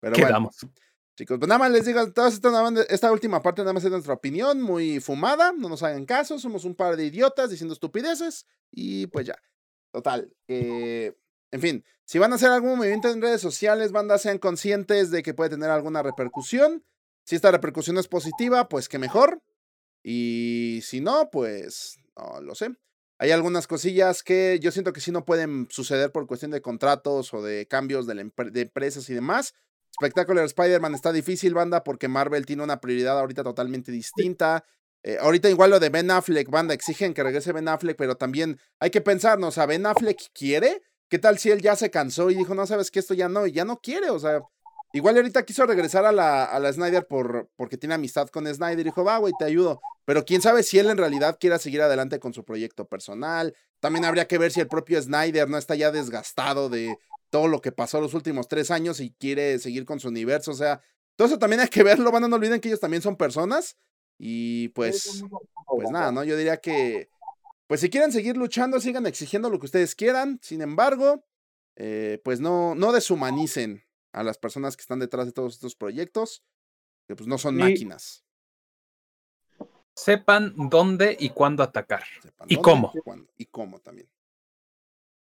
bueno, 0.00 0.16
Quedamos. 0.16 0.56
chicos, 1.16 1.38
pues 1.38 1.48
nada 1.48 1.58
más 1.58 1.72
les 1.72 1.84
digo, 1.84 2.12
toda 2.12 2.28
esta, 2.28 2.68
esta 2.88 3.10
última 3.10 3.42
parte 3.42 3.62
nada 3.62 3.72
más 3.72 3.84
es 3.84 3.90
nuestra 3.90 4.14
opinión, 4.14 4.62
muy 4.62 5.00
fumada, 5.00 5.52
no 5.52 5.68
nos 5.68 5.82
hagan 5.82 6.06
caso, 6.06 6.38
somos 6.38 6.64
un 6.64 6.76
par 6.76 6.96
de 6.96 7.06
idiotas 7.06 7.50
diciendo 7.50 7.72
estupideces 7.74 8.46
y 8.70 9.08
pues 9.08 9.26
ya. 9.26 9.34
Total, 9.92 10.32
que, 10.46 11.16
en 11.50 11.60
fin, 11.60 11.84
si 12.04 12.18
van 12.20 12.32
a 12.32 12.36
hacer 12.36 12.50
algún 12.50 12.78
movimiento 12.78 13.10
en 13.10 13.20
redes 13.20 13.40
sociales, 13.40 13.90
banda, 13.90 14.16
sean 14.18 14.38
conscientes 14.38 15.10
de 15.10 15.24
que 15.24 15.34
puede 15.34 15.50
tener 15.50 15.70
alguna 15.70 16.04
repercusión. 16.04 16.84
Si 17.24 17.34
esta 17.36 17.50
repercusión 17.50 17.98
es 17.98 18.06
positiva, 18.06 18.68
pues 18.68 18.88
que 18.88 18.98
mejor. 18.98 19.42
Y 20.02 20.80
si 20.82 21.00
no, 21.00 21.30
pues 21.30 21.98
no 22.16 22.40
lo 22.40 22.54
sé. 22.54 22.70
Hay 23.18 23.30
algunas 23.30 23.66
cosillas 23.66 24.22
que 24.22 24.58
yo 24.60 24.72
siento 24.72 24.92
que 24.92 25.00
sí 25.00 25.12
no 25.12 25.24
pueden 25.24 25.68
suceder 25.70 26.10
por 26.10 26.26
cuestión 26.26 26.50
de 26.50 26.60
contratos 26.60 27.32
o 27.34 27.42
de 27.42 27.66
cambios 27.68 28.06
de, 28.06 28.20
empresas 28.60 29.08
y 29.08 29.14
demás. 29.14 29.54
Spectacular 29.94 30.44
Spider-Man 30.44 30.94
está 30.94 31.12
difícil, 31.12 31.54
banda, 31.54 31.84
porque 31.84 32.08
Marvel 32.08 32.46
tiene 32.46 32.64
una 32.64 32.80
prioridad 32.80 33.18
ahorita 33.20 33.44
totalmente 33.44 33.92
distinta. 33.92 34.64
Eh, 35.04 35.18
ahorita 35.20 35.50
igual 35.50 35.70
lo 35.70 35.80
de 35.80 35.90
Ben 35.90 36.10
Affleck, 36.10 36.48
banda, 36.48 36.74
exigen 36.74 37.14
que 37.14 37.22
regrese 37.22 37.52
Ben 37.52 37.68
Affleck, 37.68 37.96
pero 37.96 38.16
también 38.16 38.58
hay 38.80 38.90
que 38.90 39.00
pensarnos, 39.00 39.58
¿a 39.58 39.66
Ben 39.66 39.86
Affleck 39.86 40.32
quiere 40.32 40.82
¿qué 41.12 41.18
tal 41.18 41.38
si 41.38 41.50
él 41.50 41.60
ya 41.60 41.76
se 41.76 41.90
cansó 41.90 42.30
y 42.30 42.34
dijo, 42.34 42.54
no 42.54 42.66
sabes 42.66 42.90
que 42.90 42.98
esto 42.98 43.12
ya 43.12 43.28
no, 43.28 43.46
y 43.46 43.52
ya 43.52 43.66
no 43.66 43.80
quiere? 43.80 44.08
O 44.08 44.18
sea, 44.18 44.40
igual 44.92 45.16
ahorita 45.16 45.44
quiso 45.44 45.66
regresar 45.66 46.04
a 46.04 46.12
la, 46.12 46.44
a 46.44 46.72
Snyder 46.72 47.06
por, 47.06 47.48
porque 47.56 47.76
tiene 47.76 47.94
amistad 47.94 48.28
con 48.28 48.46
Snyder 48.46 48.80
y 48.80 48.84
dijo, 48.84 49.04
va, 49.04 49.18
güey, 49.18 49.32
te 49.38 49.44
ayudo. 49.44 49.80
Pero 50.04 50.24
quién 50.24 50.42
sabe 50.42 50.62
si 50.62 50.78
él 50.78 50.90
en 50.90 50.98
realidad 50.98 51.38
quiera 51.40 51.58
seguir 51.58 51.82
adelante 51.82 52.18
con 52.18 52.34
su 52.34 52.44
proyecto 52.44 52.88
personal. 52.88 53.54
También 53.80 54.04
habría 54.04 54.26
que 54.26 54.38
ver 54.38 54.50
si 54.50 54.60
el 54.60 54.68
propio 54.68 55.00
Snyder 55.00 55.48
no 55.48 55.58
está 55.58 55.74
ya 55.74 55.90
desgastado 55.90 56.68
de 56.68 56.98
todo 57.30 57.48
lo 57.48 57.60
que 57.60 57.72
pasó 57.72 58.00
los 58.00 58.14
últimos 58.14 58.48
tres 58.48 58.70
años 58.70 59.00
y 59.00 59.14
quiere 59.18 59.58
seguir 59.58 59.84
con 59.84 60.00
su 60.00 60.08
universo. 60.08 60.50
O 60.50 60.54
sea, 60.54 60.82
todo 61.16 61.28
eso 61.28 61.38
también 61.38 61.60
hay 61.60 61.68
que 61.68 61.82
verlo. 61.82 62.10
Van, 62.10 62.28
no 62.28 62.36
olviden 62.36 62.60
que 62.60 62.68
ellos 62.68 62.80
también 62.80 63.02
son 63.02 63.16
personas. 63.16 63.76
Y 64.18 64.68
pues, 64.70 65.24
pues 65.66 65.90
nada, 65.90 66.12
¿no? 66.12 66.24
Yo 66.24 66.36
diría 66.36 66.58
que, 66.58 67.08
pues 67.66 67.80
si 67.80 67.88
quieren 67.88 68.12
seguir 68.12 68.36
luchando, 68.36 68.80
sigan 68.80 69.06
exigiendo 69.06 69.50
lo 69.50 69.58
que 69.58 69.66
ustedes 69.66 69.94
quieran. 69.94 70.38
Sin 70.42 70.62
embargo, 70.62 71.24
eh, 71.76 72.20
pues 72.24 72.40
no, 72.40 72.74
no 72.74 72.92
deshumanicen 72.92 73.84
a 74.12 74.22
las 74.22 74.38
personas 74.38 74.76
que 74.76 74.82
están 74.82 74.98
detrás 74.98 75.26
de 75.26 75.32
todos 75.32 75.54
estos 75.54 75.74
proyectos, 75.74 76.42
que 77.08 77.16
pues 77.16 77.26
no 77.26 77.38
son 77.38 77.56
máquinas. 77.56 78.24
Sepan 79.94 80.54
dónde 80.56 81.16
y 81.18 81.30
cuándo 81.30 81.62
atacar. 81.62 82.04
Sepan 82.22 82.46
¿Y 82.50 82.56
cómo? 82.56 82.92
cuándo, 83.04 83.30
y 83.36 83.46
cómo 83.46 83.78
también. 83.80 84.08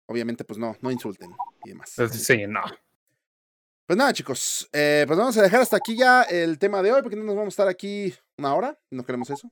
Obviamente, 0.06 0.44
pues 0.44 0.58
no, 0.58 0.76
no 0.80 0.90
insulten 0.90 1.34
y 1.64 1.70
demás. 1.70 1.92
Pues, 1.96 2.12
Sí, 2.12 2.46
no. 2.46 2.62
Pues 3.86 3.98
nada, 3.98 4.14
chicos, 4.14 4.68
eh, 4.72 5.04
pues 5.06 5.18
vamos 5.18 5.36
a 5.36 5.42
dejar 5.42 5.60
hasta 5.60 5.76
aquí 5.76 5.94
ya 5.94 6.22
el 6.22 6.58
tema 6.58 6.82
de 6.82 6.90
hoy, 6.90 7.02
porque 7.02 7.16
no 7.16 7.24
nos 7.24 7.36
vamos 7.36 7.52
a 7.52 7.54
estar 7.54 7.68
aquí 7.68 8.14
una 8.38 8.54
hora, 8.54 8.78
no 8.90 9.04
queremos 9.04 9.28
eso. 9.28 9.50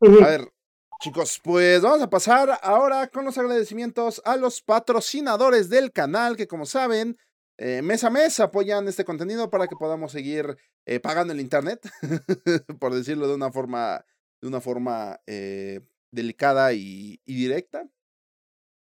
A 0.00 0.26
ver, 0.28 0.52
chicos, 1.00 1.40
pues 1.42 1.82
vamos 1.82 2.00
a 2.02 2.08
pasar 2.08 2.56
ahora 2.62 3.08
con 3.08 3.24
los 3.24 3.36
agradecimientos 3.36 4.22
a 4.24 4.36
los 4.36 4.62
patrocinadores 4.62 5.68
del 5.68 5.90
canal, 5.90 6.36
que 6.36 6.46
como 6.46 6.66
saben, 6.66 7.18
eh, 7.58 7.82
mes 7.82 8.04
a 8.04 8.10
mes 8.10 8.38
apoyan 8.38 8.86
este 8.86 9.04
contenido 9.04 9.50
para 9.50 9.66
que 9.66 9.74
podamos 9.76 10.12
seguir 10.12 10.56
eh, 10.86 11.00
pagando 11.00 11.32
el 11.32 11.40
internet, 11.40 11.80
por 12.80 12.94
decirlo 12.94 13.26
de 13.26 13.34
una 13.34 13.50
forma, 13.50 14.04
de 14.40 14.48
una 14.48 14.60
forma 14.60 15.20
eh, 15.26 15.80
delicada 16.12 16.72
y, 16.72 17.20
y 17.24 17.34
directa. 17.34 17.84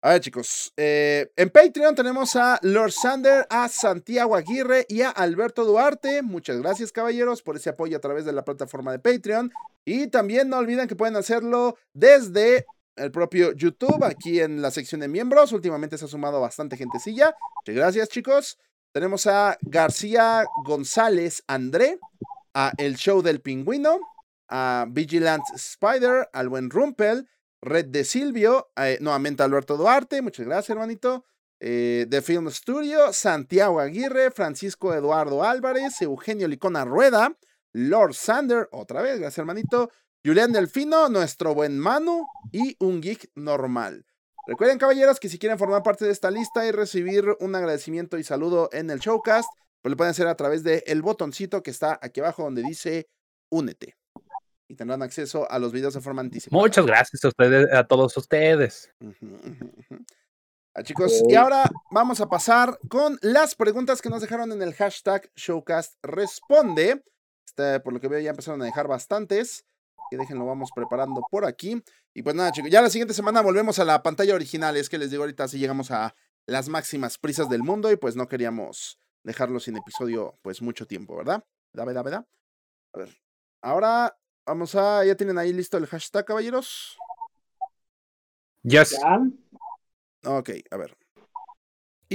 A 0.01 0.09
ver, 0.09 0.21
chicos, 0.21 0.73
en 0.75 1.49
Patreon 1.49 1.95
tenemos 1.95 2.35
a 2.35 2.59
Lord 2.61 2.91
Sander, 2.91 3.47
a 3.49 3.69
Santiago 3.69 4.35
Aguirre 4.35 4.85
y 4.89 5.01
a 5.01 5.09
Alberto 5.09 5.63
Duarte. 5.63 6.21
Muchas 6.21 6.59
gracias, 6.59 6.91
caballeros, 6.91 7.41
por 7.41 7.55
ese 7.55 7.69
apoyo 7.69 7.95
a 7.95 8.01
través 8.01 8.25
de 8.25 8.33
la 8.33 8.43
plataforma 8.43 8.91
de 8.91 8.99
Patreon. 8.99 9.49
Y 9.85 10.07
también 10.07 10.49
no 10.49 10.57
olviden 10.57 10.89
que 10.89 10.97
pueden 10.97 11.15
hacerlo 11.15 11.77
desde 11.93 12.65
el 12.95 13.11
propio 13.11 13.53
YouTube, 13.53 14.03
aquí 14.03 14.39
en 14.39 14.61
la 14.61 14.71
sección 14.71 15.01
de 15.01 15.07
miembros. 15.07 15.51
Últimamente 15.51 15.97
se 15.97 16.05
ha 16.05 16.07
sumado 16.07 16.39
bastante 16.41 16.77
gentecilla. 16.77 17.35
Muchas 17.61 17.75
gracias, 17.75 18.09
chicos. 18.09 18.57
Tenemos 18.91 19.25
a 19.27 19.57
García 19.61 20.45
González 20.65 21.43
André, 21.47 21.99
a 22.53 22.71
El 22.77 22.95
Show 22.95 23.21
del 23.21 23.41
Pingüino, 23.41 23.99
a 24.49 24.85
Vigilant 24.87 25.43
Spider, 25.55 26.29
al 26.31 26.49
buen 26.49 26.69
Rumpel, 26.69 27.27
Red 27.61 27.85
de 27.87 28.03
Silvio, 28.03 28.71
eh, 28.75 28.97
nuevamente 29.01 29.41
Alberto 29.41 29.77
Duarte, 29.77 30.21
muchas 30.21 30.45
gracias, 30.45 30.69
hermanito. 30.71 31.25
Eh, 31.59 32.05
The 32.09 32.21
Film 32.21 32.51
Studio, 32.51 33.13
Santiago 33.13 33.79
Aguirre, 33.79 34.31
Francisco 34.31 34.93
Eduardo 34.93 35.43
Álvarez, 35.43 36.01
Eugenio 36.01 36.47
Licona 36.47 36.83
Rueda, 36.83 37.35
Lord 37.71 38.13
Sander, 38.13 38.67
otra 38.71 39.01
vez, 39.01 39.17
gracias, 39.17 39.39
hermanito. 39.39 39.89
Julián 40.25 40.53
Delfino, 40.53 41.09
nuestro 41.09 41.53
buen 41.53 41.77
Manu 41.77 42.25
y 42.53 42.77
un 42.79 43.01
geek 43.01 43.29
normal. 43.35 44.05
Recuerden, 44.47 44.77
caballeros, 44.77 45.19
que 45.19 45.27
si 45.27 45.37
quieren 45.37 45.59
formar 45.59 45.83
parte 45.83 46.05
de 46.05 46.11
esta 46.11 46.31
lista 46.31 46.65
y 46.65 46.71
recibir 46.71 47.25
un 47.41 47.53
agradecimiento 47.55 48.17
y 48.17 48.23
saludo 48.23 48.69
en 48.71 48.89
el 48.89 48.99
showcast, 48.99 49.49
pues 49.81 49.91
lo 49.91 49.97
pueden 49.97 50.11
hacer 50.11 50.27
a 50.27 50.35
través 50.35 50.63
del 50.63 51.01
botoncito 51.01 51.61
que 51.61 51.71
está 51.71 51.99
aquí 52.01 52.21
abajo 52.21 52.43
donde 52.43 52.63
dice 52.63 53.09
Únete. 53.49 53.97
Y 54.69 54.75
tendrán 54.75 55.01
acceso 55.01 55.49
a 55.51 55.59
los 55.59 55.73
videos 55.73 55.93
de 55.93 55.99
forma 55.99 56.21
anticipada. 56.21 56.61
Muchas 56.61 56.85
gracias 56.85 57.25
a 57.25 57.27
ustedes, 57.27 57.73
a 57.73 57.83
todos 57.85 58.15
ustedes. 58.15 58.89
Ah, 60.73 60.83
chicos, 60.83 61.21
y 61.27 61.35
ahora 61.35 61.69
vamos 61.91 62.21
a 62.21 62.29
pasar 62.29 62.79
con 62.89 63.19
las 63.21 63.55
preguntas 63.55 64.01
que 64.01 64.09
nos 64.09 64.21
dejaron 64.21 64.53
en 64.53 64.61
el 64.61 64.73
hashtag 64.73 65.29
Showcast 65.35 65.97
Responde. 66.01 67.03
Este, 67.45 67.81
por 67.81 67.91
lo 67.91 67.99
que 67.99 68.07
veo, 68.07 68.21
ya 68.21 68.29
empezaron 68.29 68.61
a 68.61 68.65
dejar 68.65 68.87
bastantes. 68.87 69.65
Que 70.09 70.17
déjenlo, 70.17 70.45
vamos 70.45 70.71
preparando 70.73 71.21
por 71.29 71.45
aquí. 71.45 71.83
Y 72.13 72.23
pues 72.23 72.35
nada, 72.35 72.51
chicos, 72.51 72.69
ya 72.69 72.81
la 72.81 72.89
siguiente 72.89 73.13
semana 73.13 73.41
volvemos 73.41 73.79
a 73.79 73.85
la 73.85 74.03
pantalla 74.03 74.35
original. 74.35 74.77
Es 74.77 74.89
que 74.89 74.97
les 74.97 75.11
digo 75.11 75.23
ahorita, 75.23 75.47
si 75.47 75.59
llegamos 75.59 75.91
a 75.91 76.15
las 76.45 76.69
máximas 76.69 77.17
prisas 77.17 77.49
del 77.49 77.63
mundo 77.63 77.91
y 77.91 77.95
pues 77.95 78.15
no 78.15 78.27
queríamos 78.27 78.99
dejarlo 79.23 79.59
sin 79.59 79.77
episodio, 79.77 80.37
pues 80.41 80.61
mucho 80.61 80.85
tiempo, 80.85 81.15
¿verdad? 81.15 81.43
¿Verdad, 81.73 81.85
verdad, 81.85 82.03
verdad? 82.03 82.27
A 82.93 82.99
ver, 82.99 83.21
ahora 83.61 84.17
vamos 84.45 84.75
a. 84.75 85.05
¿Ya 85.05 85.15
tienen 85.15 85.37
ahí 85.37 85.53
listo 85.53 85.77
el 85.77 85.87
hashtag, 85.87 86.25
caballeros? 86.25 86.97
Yes. 88.63 88.91
Ya. 88.91 89.19
Ok, 90.25 90.51
a 90.71 90.77
ver. 90.77 90.97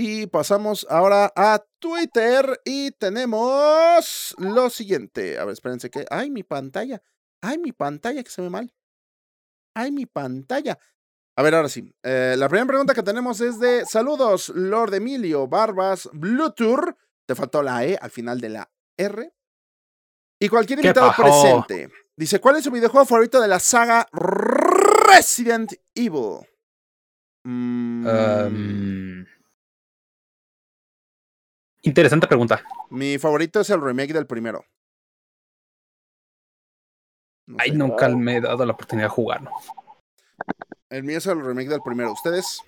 Y 0.00 0.28
pasamos 0.28 0.86
ahora 0.88 1.32
a 1.34 1.64
Twitter 1.80 2.60
y 2.64 2.92
tenemos 2.92 4.34
lo 4.38 4.70
siguiente. 4.70 5.38
A 5.38 5.44
ver, 5.44 5.54
espérense 5.54 5.90
que... 5.90 6.06
¡Ay, 6.08 6.30
mi 6.30 6.44
pantalla! 6.44 7.02
¡Ay, 7.42 7.58
mi 7.58 7.72
pantalla 7.72 8.22
que 8.22 8.30
se 8.30 8.42
ve 8.42 8.50
mal! 8.50 8.72
¡Ay, 9.74 9.92
mi 9.92 10.06
pantalla! 10.06 10.78
A 11.36 11.42
ver, 11.42 11.54
ahora 11.54 11.68
sí. 11.68 11.94
Eh, 12.02 12.34
la 12.36 12.48
primera 12.48 12.66
pregunta 12.66 12.94
que 12.94 13.02
tenemos 13.02 13.40
es 13.40 13.60
de 13.60 13.86
Saludos, 13.86 14.48
Lord 14.50 14.94
Emilio 14.94 15.46
Barbas 15.46 16.08
Bluetooth. 16.12 16.96
Te 17.26 17.34
faltó 17.36 17.62
la 17.62 17.84
E 17.84 17.96
al 18.00 18.10
final 18.10 18.40
de 18.40 18.48
la 18.48 18.70
R. 18.96 19.32
Y 20.40 20.48
cualquier 20.48 20.80
¿Qué 20.80 20.88
invitado 20.88 21.12
presente. 21.16 21.90
Dice, 22.16 22.40
¿cuál 22.40 22.56
es 22.56 22.64
su 22.64 22.72
videojuego 22.72 23.06
favorito 23.06 23.40
de 23.40 23.46
la 23.48 23.60
saga 23.60 24.08
Resident 24.12 25.72
Evil? 25.94 26.40
Mm, 27.44 28.06
Um, 28.06 29.26
interesante 31.82 32.26
pregunta. 32.26 32.62
Mi 32.90 33.18
favorito 33.18 33.60
es 33.60 33.70
el 33.70 33.80
remake 33.80 34.12
del 34.12 34.26
primero. 34.26 34.64
No 37.48 37.56
Ay, 37.58 37.70
sé. 37.70 37.76
nunca 37.76 38.08
me 38.10 38.36
he 38.36 38.40
dado 38.42 38.64
la 38.66 38.74
oportunidad 38.74 39.06
de 39.06 39.14
jugarlo. 39.14 39.50
El 40.90 41.02
mío 41.02 41.16
es 41.16 41.26
el 41.26 41.42
remake 41.42 41.68
del 41.68 41.80
primero. 41.80 42.12
¿Ustedes? 42.12 42.62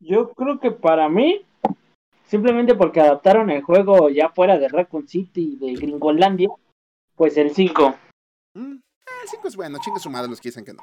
Yo 0.00 0.32
creo 0.32 0.58
que 0.58 0.70
para 0.70 1.08
mí, 1.10 1.44
simplemente 2.26 2.74
porque 2.74 3.00
adaptaron 3.00 3.50
el 3.50 3.62
juego 3.62 4.08
ya 4.08 4.30
fuera 4.30 4.58
de 4.58 4.68
Raccoon 4.68 5.06
City 5.06 5.58
y 5.60 5.66
de 5.66 5.74
Gringolandia, 5.74 6.48
pues 7.16 7.36
el 7.36 7.54
5. 7.54 7.94
Mm, 8.54 8.76
ah, 9.06 9.20
el 9.22 9.28
5 9.28 9.48
es 9.48 9.56
bueno. 9.56 9.78
Chingue 9.78 10.00
su 10.00 10.10
madre 10.10 10.30
los 10.30 10.40
que 10.40 10.48
dicen 10.48 10.64
que 10.64 10.72
no. 10.72 10.82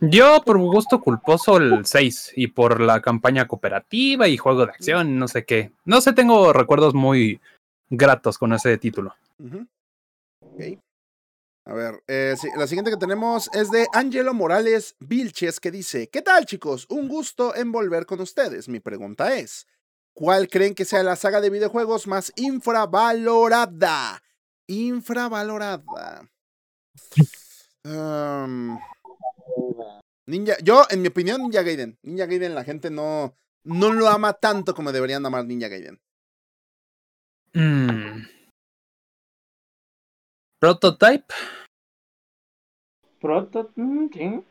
Yo 0.00 0.42
por 0.44 0.58
gusto 0.58 1.00
culposo 1.00 1.56
el 1.58 1.86
6 1.86 2.32
y 2.34 2.48
por 2.48 2.80
la 2.80 3.00
campaña 3.00 3.46
cooperativa 3.46 4.26
y 4.26 4.36
juego 4.36 4.66
de 4.66 4.72
acción, 4.72 5.16
no 5.16 5.28
sé 5.28 5.44
qué. 5.44 5.70
No 5.84 6.00
sé, 6.00 6.12
tengo 6.12 6.52
recuerdos 6.52 6.94
muy 6.94 7.40
gratos 7.88 8.36
con 8.36 8.52
ese 8.52 8.76
título. 8.78 9.14
Ujú. 9.38 9.66
Ok. 10.40 10.78
A 11.66 11.72
ver, 11.72 12.02
eh, 12.08 12.34
la 12.56 12.66
siguiente 12.66 12.90
que 12.90 12.98
tenemos 12.98 13.48
es 13.54 13.70
de 13.70 13.86
Angelo 13.94 14.34
Morales 14.34 14.96
Vilches 15.00 15.60
que 15.60 15.70
dice, 15.70 16.10
¿qué 16.10 16.20
tal 16.20 16.44
chicos? 16.44 16.86
Un 16.90 17.08
gusto 17.08 17.56
en 17.56 17.72
volver 17.72 18.04
con 18.04 18.20
ustedes. 18.20 18.68
Mi 18.68 18.80
pregunta 18.80 19.34
es, 19.34 19.66
¿cuál 20.12 20.48
creen 20.48 20.74
que 20.74 20.84
sea 20.84 21.02
la 21.02 21.16
saga 21.16 21.40
de 21.40 21.48
videojuegos 21.48 22.06
más 22.06 22.32
infravalorada? 22.36 24.22
Infravalorada. 24.66 26.30
Ninja, 30.26 30.56
yo, 30.62 30.84
en 30.90 31.00
mi 31.00 31.08
opinión, 31.08 31.40
Ninja 31.42 31.62
Gaiden. 31.62 31.98
Ninja 32.02 32.26
Gaiden 32.26 32.54
la 32.54 32.64
gente 32.64 32.90
no, 32.90 33.38
no 33.62 33.92
lo 33.94 34.08
ama 34.08 34.34
tanto 34.34 34.74
como 34.74 34.92
deberían 34.92 35.24
amar 35.24 35.46
Ninja 35.46 35.68
Gaiden. 35.68 35.98
Mm. 37.54 38.33
Prototype. 40.68 41.26
Proto, 43.20 43.70
mm, 43.76 44.06
sí. 44.14 44.42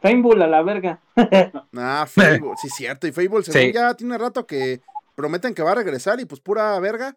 Fable 0.00 0.44
a 0.44 0.46
la 0.46 0.62
verga. 0.62 0.98
Ah, 1.76 2.06
Fable, 2.08 2.52
sí, 2.56 2.70
cierto. 2.70 3.06
Y 3.06 3.12
Fable, 3.12 3.42
según 3.42 3.60
Sí. 3.60 3.72
ya 3.74 3.92
tiene 3.94 4.16
rato 4.16 4.46
que 4.46 4.80
prometen 5.14 5.52
que 5.54 5.62
va 5.62 5.72
a 5.72 5.74
regresar 5.74 6.18
y 6.20 6.24
pues 6.24 6.40
pura 6.40 6.80
verga. 6.80 7.14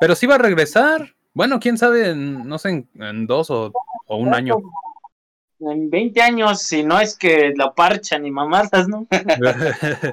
Pero 0.00 0.14
sí 0.14 0.28
va 0.28 0.36
a 0.36 0.38
regresar. 0.38 1.16
Bueno, 1.34 1.58
quién 1.58 1.76
sabe, 1.78 2.10
en- 2.10 2.46
no 2.46 2.58
sé, 2.58 2.68
en, 2.70 2.88
en 2.94 3.26
dos 3.26 3.50
o, 3.50 3.72
o 4.06 4.16
un 4.18 4.32
año. 4.32 4.58
En 5.58 5.90
20 5.90 6.22
años, 6.22 6.62
si 6.62 6.84
no 6.84 7.00
es 7.00 7.18
que 7.18 7.52
lo 7.56 7.74
parchan 7.74 8.24
y 8.24 8.30
mamadas, 8.30 8.86
¿no? 8.86 9.04
Pero 9.90 10.12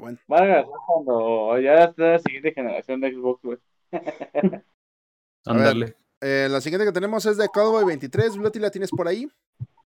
bueno. 0.00 0.18
Va 0.32 0.38
a 0.38 0.42
agarrar 0.42 0.66
cuando 0.88 1.56
ya 1.60 1.84
está 1.84 2.02
la 2.02 2.18
siguiente 2.18 2.52
generación 2.52 3.00
de 3.00 3.12
Xbox, 3.12 3.42
güey. 3.44 3.58
Ándale. 5.44 5.94
Eh, 6.20 6.48
la 6.50 6.60
siguiente 6.60 6.86
que 6.86 6.92
tenemos 6.92 7.26
es 7.26 7.36
de 7.36 7.48
Cowboy 7.48 7.84
23. 7.84 8.36
Bloody, 8.36 8.58
¿la 8.58 8.70
tienes 8.70 8.90
por 8.90 9.06
ahí? 9.06 9.28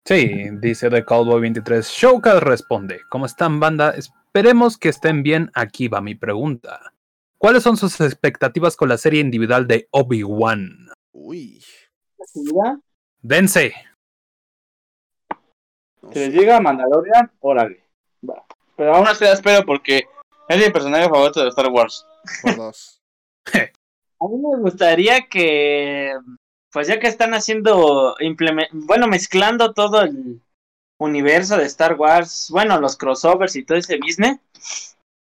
Sí, 0.04 0.50
dice 0.60 0.90
The 0.90 1.04
Cowboy 1.04 1.40
23. 1.40 1.86
Showcast 1.86 2.42
responde. 2.42 3.00
¿Cómo 3.08 3.26
están, 3.26 3.60
banda? 3.60 3.90
Esperemos 3.90 4.78
que 4.78 4.88
estén 4.88 5.22
bien. 5.22 5.50
Aquí 5.54 5.88
va 5.88 6.00
mi 6.00 6.14
pregunta. 6.14 6.92
¿Cuáles 7.38 7.62
son 7.62 7.76
sus 7.76 8.00
expectativas 8.00 8.76
con 8.76 8.88
la 8.88 8.98
serie 8.98 9.20
individual 9.20 9.66
de 9.66 9.88
Obi-Wan? 9.90 10.90
Uy. 11.12 11.62
Dense. 13.20 13.74
Si 16.12 16.18
les 16.18 16.32
llega 16.32 16.56
a 16.56 16.60
Mandalorian, 16.60 17.30
órale. 17.40 17.82
Va. 18.28 18.44
Pero 18.76 18.94
aún 18.94 19.06
así 19.06 19.24
la 19.24 19.32
espero 19.32 19.64
porque 19.64 20.04
es 20.48 20.58
mi 20.58 20.70
personaje 20.70 21.08
favorito 21.08 21.42
de 21.42 21.48
Star 21.48 21.68
Wars. 21.68 22.06
Por 22.42 22.56
dos. 22.56 23.02
A 24.20 24.28
mí 24.28 24.36
me 24.38 24.60
gustaría 24.60 25.28
que, 25.28 26.12
pues 26.72 26.88
ya 26.88 26.98
que 26.98 27.06
están 27.06 27.34
haciendo, 27.34 28.16
bueno, 28.72 29.06
mezclando 29.08 29.72
todo 29.74 30.02
el 30.02 30.40
universo 30.98 31.56
de 31.56 31.64
Star 31.64 31.94
Wars, 31.94 32.48
bueno, 32.50 32.80
los 32.80 32.96
crossovers 32.96 33.56
y 33.56 33.64
todo 33.64 33.78
ese 33.78 33.98
business, 33.98 34.38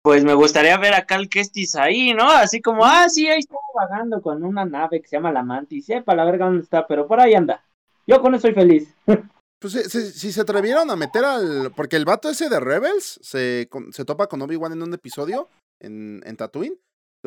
pues 0.02 0.24
me 0.24 0.34
gustaría 0.34 0.76
ver 0.78 0.94
a 0.94 1.06
Cal 1.06 1.28
Kestis 1.28 1.76
ahí, 1.76 2.12
¿no? 2.12 2.28
Así 2.28 2.60
como, 2.60 2.84
ah, 2.84 3.08
sí, 3.08 3.28
ahí 3.28 3.38
está 3.38 3.56
vagando 3.74 4.20
con 4.20 4.42
una 4.42 4.64
nave 4.64 5.00
que 5.00 5.08
se 5.08 5.16
llama 5.16 5.30
la 5.30 5.44
Mantis, 5.44 5.86
sepa 5.86 6.16
la 6.16 6.24
verga 6.24 6.46
dónde 6.46 6.64
está, 6.64 6.86
pero 6.86 7.06
por 7.06 7.20
ahí 7.20 7.34
anda. 7.34 7.64
Yo 8.06 8.20
con 8.20 8.34
eso 8.34 8.42
soy 8.42 8.54
feliz. 8.54 8.94
Pues 9.62 9.74
si, 9.74 10.32
se 10.32 10.40
atrevieron 10.40 10.90
a 10.90 10.96
meter 10.96 11.24
al. 11.24 11.70
Porque 11.76 11.94
el 11.94 12.04
vato 12.04 12.28
ese 12.28 12.48
de 12.48 12.58
Rebels 12.58 13.20
se, 13.22 13.70
se 13.92 14.04
topa 14.04 14.26
con 14.26 14.42
Obi-Wan 14.42 14.72
en 14.72 14.82
un 14.82 14.92
episodio 14.92 15.48
en, 15.78 16.20
en 16.26 16.36
Tatooine. 16.36 16.76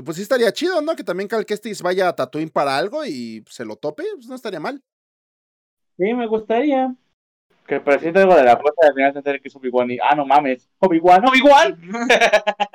Pues 0.03 0.17
sí 0.17 0.23
estaría 0.23 0.51
chido, 0.51 0.81
¿no? 0.81 0.95
Que 0.95 1.03
también 1.03 1.29
Cal 1.29 1.45
Kestis 1.45 1.81
vaya 1.81 2.09
a 2.09 2.15
Tatooine 2.15 2.49
para 2.49 2.77
algo 2.77 3.05
y 3.05 3.43
se 3.49 3.63
lo 3.63 3.77
tope. 3.77 4.03
Pues 4.15 4.27
no 4.27 4.35
estaría 4.35 4.59
mal. 4.59 4.83
Sí, 5.97 6.13
me 6.13 6.27
gustaría. 6.27 6.93
Que 7.65 7.75
el 7.75 7.81
presidente 7.81 8.19
algo 8.19 8.35
de 8.35 8.43
la 8.43 8.59
puerta 8.59 8.87
al 8.87 8.93
final 8.93 9.13
se 9.13 9.19
entere 9.19 9.41
que 9.41 9.47
es 9.47 9.55
Obi-Wan 9.55 9.89
y, 9.89 9.97
ah, 9.99 10.13
no 10.15 10.25
mames, 10.25 10.69
Obi-Wan, 10.79 11.25
Obi-Wan. 11.25 11.79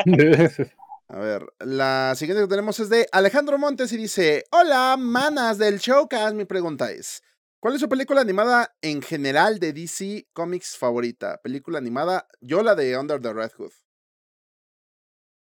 A 1.09 1.19
ver, 1.19 1.45
la 1.59 2.15
siguiente 2.17 2.45
que 2.45 2.49
tenemos 2.49 2.79
es 2.79 2.89
de 2.89 3.07
Alejandro 3.11 3.59
Montes 3.59 3.93
y 3.93 3.97
dice: 3.97 4.45
Hola, 4.53 4.97
manas 4.97 5.59
del 5.59 5.79
showcast. 5.79 6.37
Mi 6.37 6.45
pregunta 6.45 6.93
es: 6.93 7.23
¿Cuál 7.59 7.75
es 7.75 7.81
su 7.81 7.89
película 7.89 8.21
animada 8.21 8.75
en 8.81 9.03
general 9.03 9.59
de 9.59 9.73
DC 9.73 10.29
Comics 10.33 10.79
favorita? 10.79 11.41
Película 11.43 11.79
animada, 11.79 12.29
yo 12.41 12.63
la 12.63 12.77
de 12.77 12.97
Under 12.97 13.21
the 13.21 13.33
Red 13.33 13.51
Hood. 13.59 13.73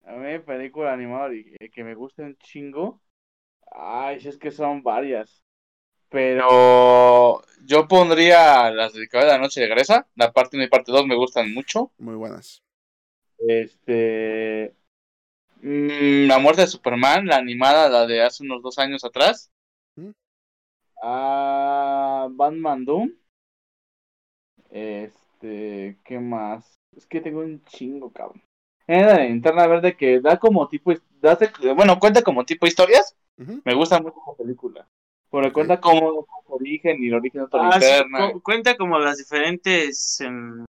A 0.08 0.12
mí, 0.12 0.38
película 0.38 0.92
animada 0.94 1.34
y- 1.34 1.54
eh, 1.60 1.68
que 1.70 1.84
me 1.84 1.94
gusta 1.94 2.22
un 2.22 2.34
chingo. 2.38 3.00
Ay, 3.70 4.20
si 4.20 4.28
es 4.28 4.38
que 4.38 4.50
son 4.50 4.82
varias. 4.82 5.42
Pero 6.08 7.42
yo 7.64 7.86
pondría 7.86 8.70
las 8.70 8.94
de 8.94 9.06
Caballero 9.06 9.32
de 9.32 9.38
la 9.38 9.42
Noche 9.42 9.60
de 9.60 9.68
Gresa. 9.68 10.06
La 10.14 10.32
parte 10.32 10.56
1 10.56 10.64
y 10.64 10.68
parte 10.68 10.90
2 10.92 11.06
me 11.06 11.14
gustan 11.14 11.52
mucho. 11.52 11.92
Muy 11.98 12.14
buenas. 12.14 12.62
Este. 13.46 14.74
mm, 15.60 16.26
la 16.26 16.38
muerte 16.38 16.62
de 16.62 16.68
Superman, 16.68 17.26
la 17.26 17.36
animada, 17.36 17.90
la 17.90 18.06
de 18.06 18.22
hace 18.22 18.42
unos 18.44 18.62
dos 18.62 18.78
años 18.78 19.04
atrás. 19.04 19.50
¿Mm? 19.96 20.10
Ah, 21.02 22.28
Batman 22.30 22.86
Doom. 22.86 23.12
Este. 24.70 25.98
¿Qué 26.04 26.18
más? 26.18 26.78
Es 26.96 27.06
que 27.06 27.20
tengo 27.20 27.40
un 27.40 27.62
chingo, 27.64 28.10
cabrón. 28.10 28.42
Eh, 28.88 29.02
la 29.04 29.18
linterna 29.22 29.66
verde 29.66 29.96
que 29.96 30.20
da 30.20 30.38
como 30.38 30.66
tipo. 30.68 30.92
da- 31.20 31.38
bueno, 31.76 31.98
cuenta 32.00 32.22
como 32.22 32.44
tipo 32.44 32.66
historias. 32.66 33.14
Me 33.36 33.74
gusta 33.74 34.00
mucho 34.00 34.16
esa 34.26 34.36
película. 34.36 34.86
Porque 35.30 35.52
cuenta 35.52 35.78
como 35.80 36.26
su 36.46 36.54
origen 36.54 36.96
y 37.04 37.08
el 37.08 37.14
origen 37.14 37.42
de 37.42 37.46
otra 37.46 37.68
Ah, 37.68 37.80
sí, 37.80 37.86
linterna. 37.86 38.32
cu- 38.32 38.42
cuenta 38.42 38.76
como 38.76 38.98
las 38.98 39.18
diferentes 39.18 40.20
em, 40.22 40.64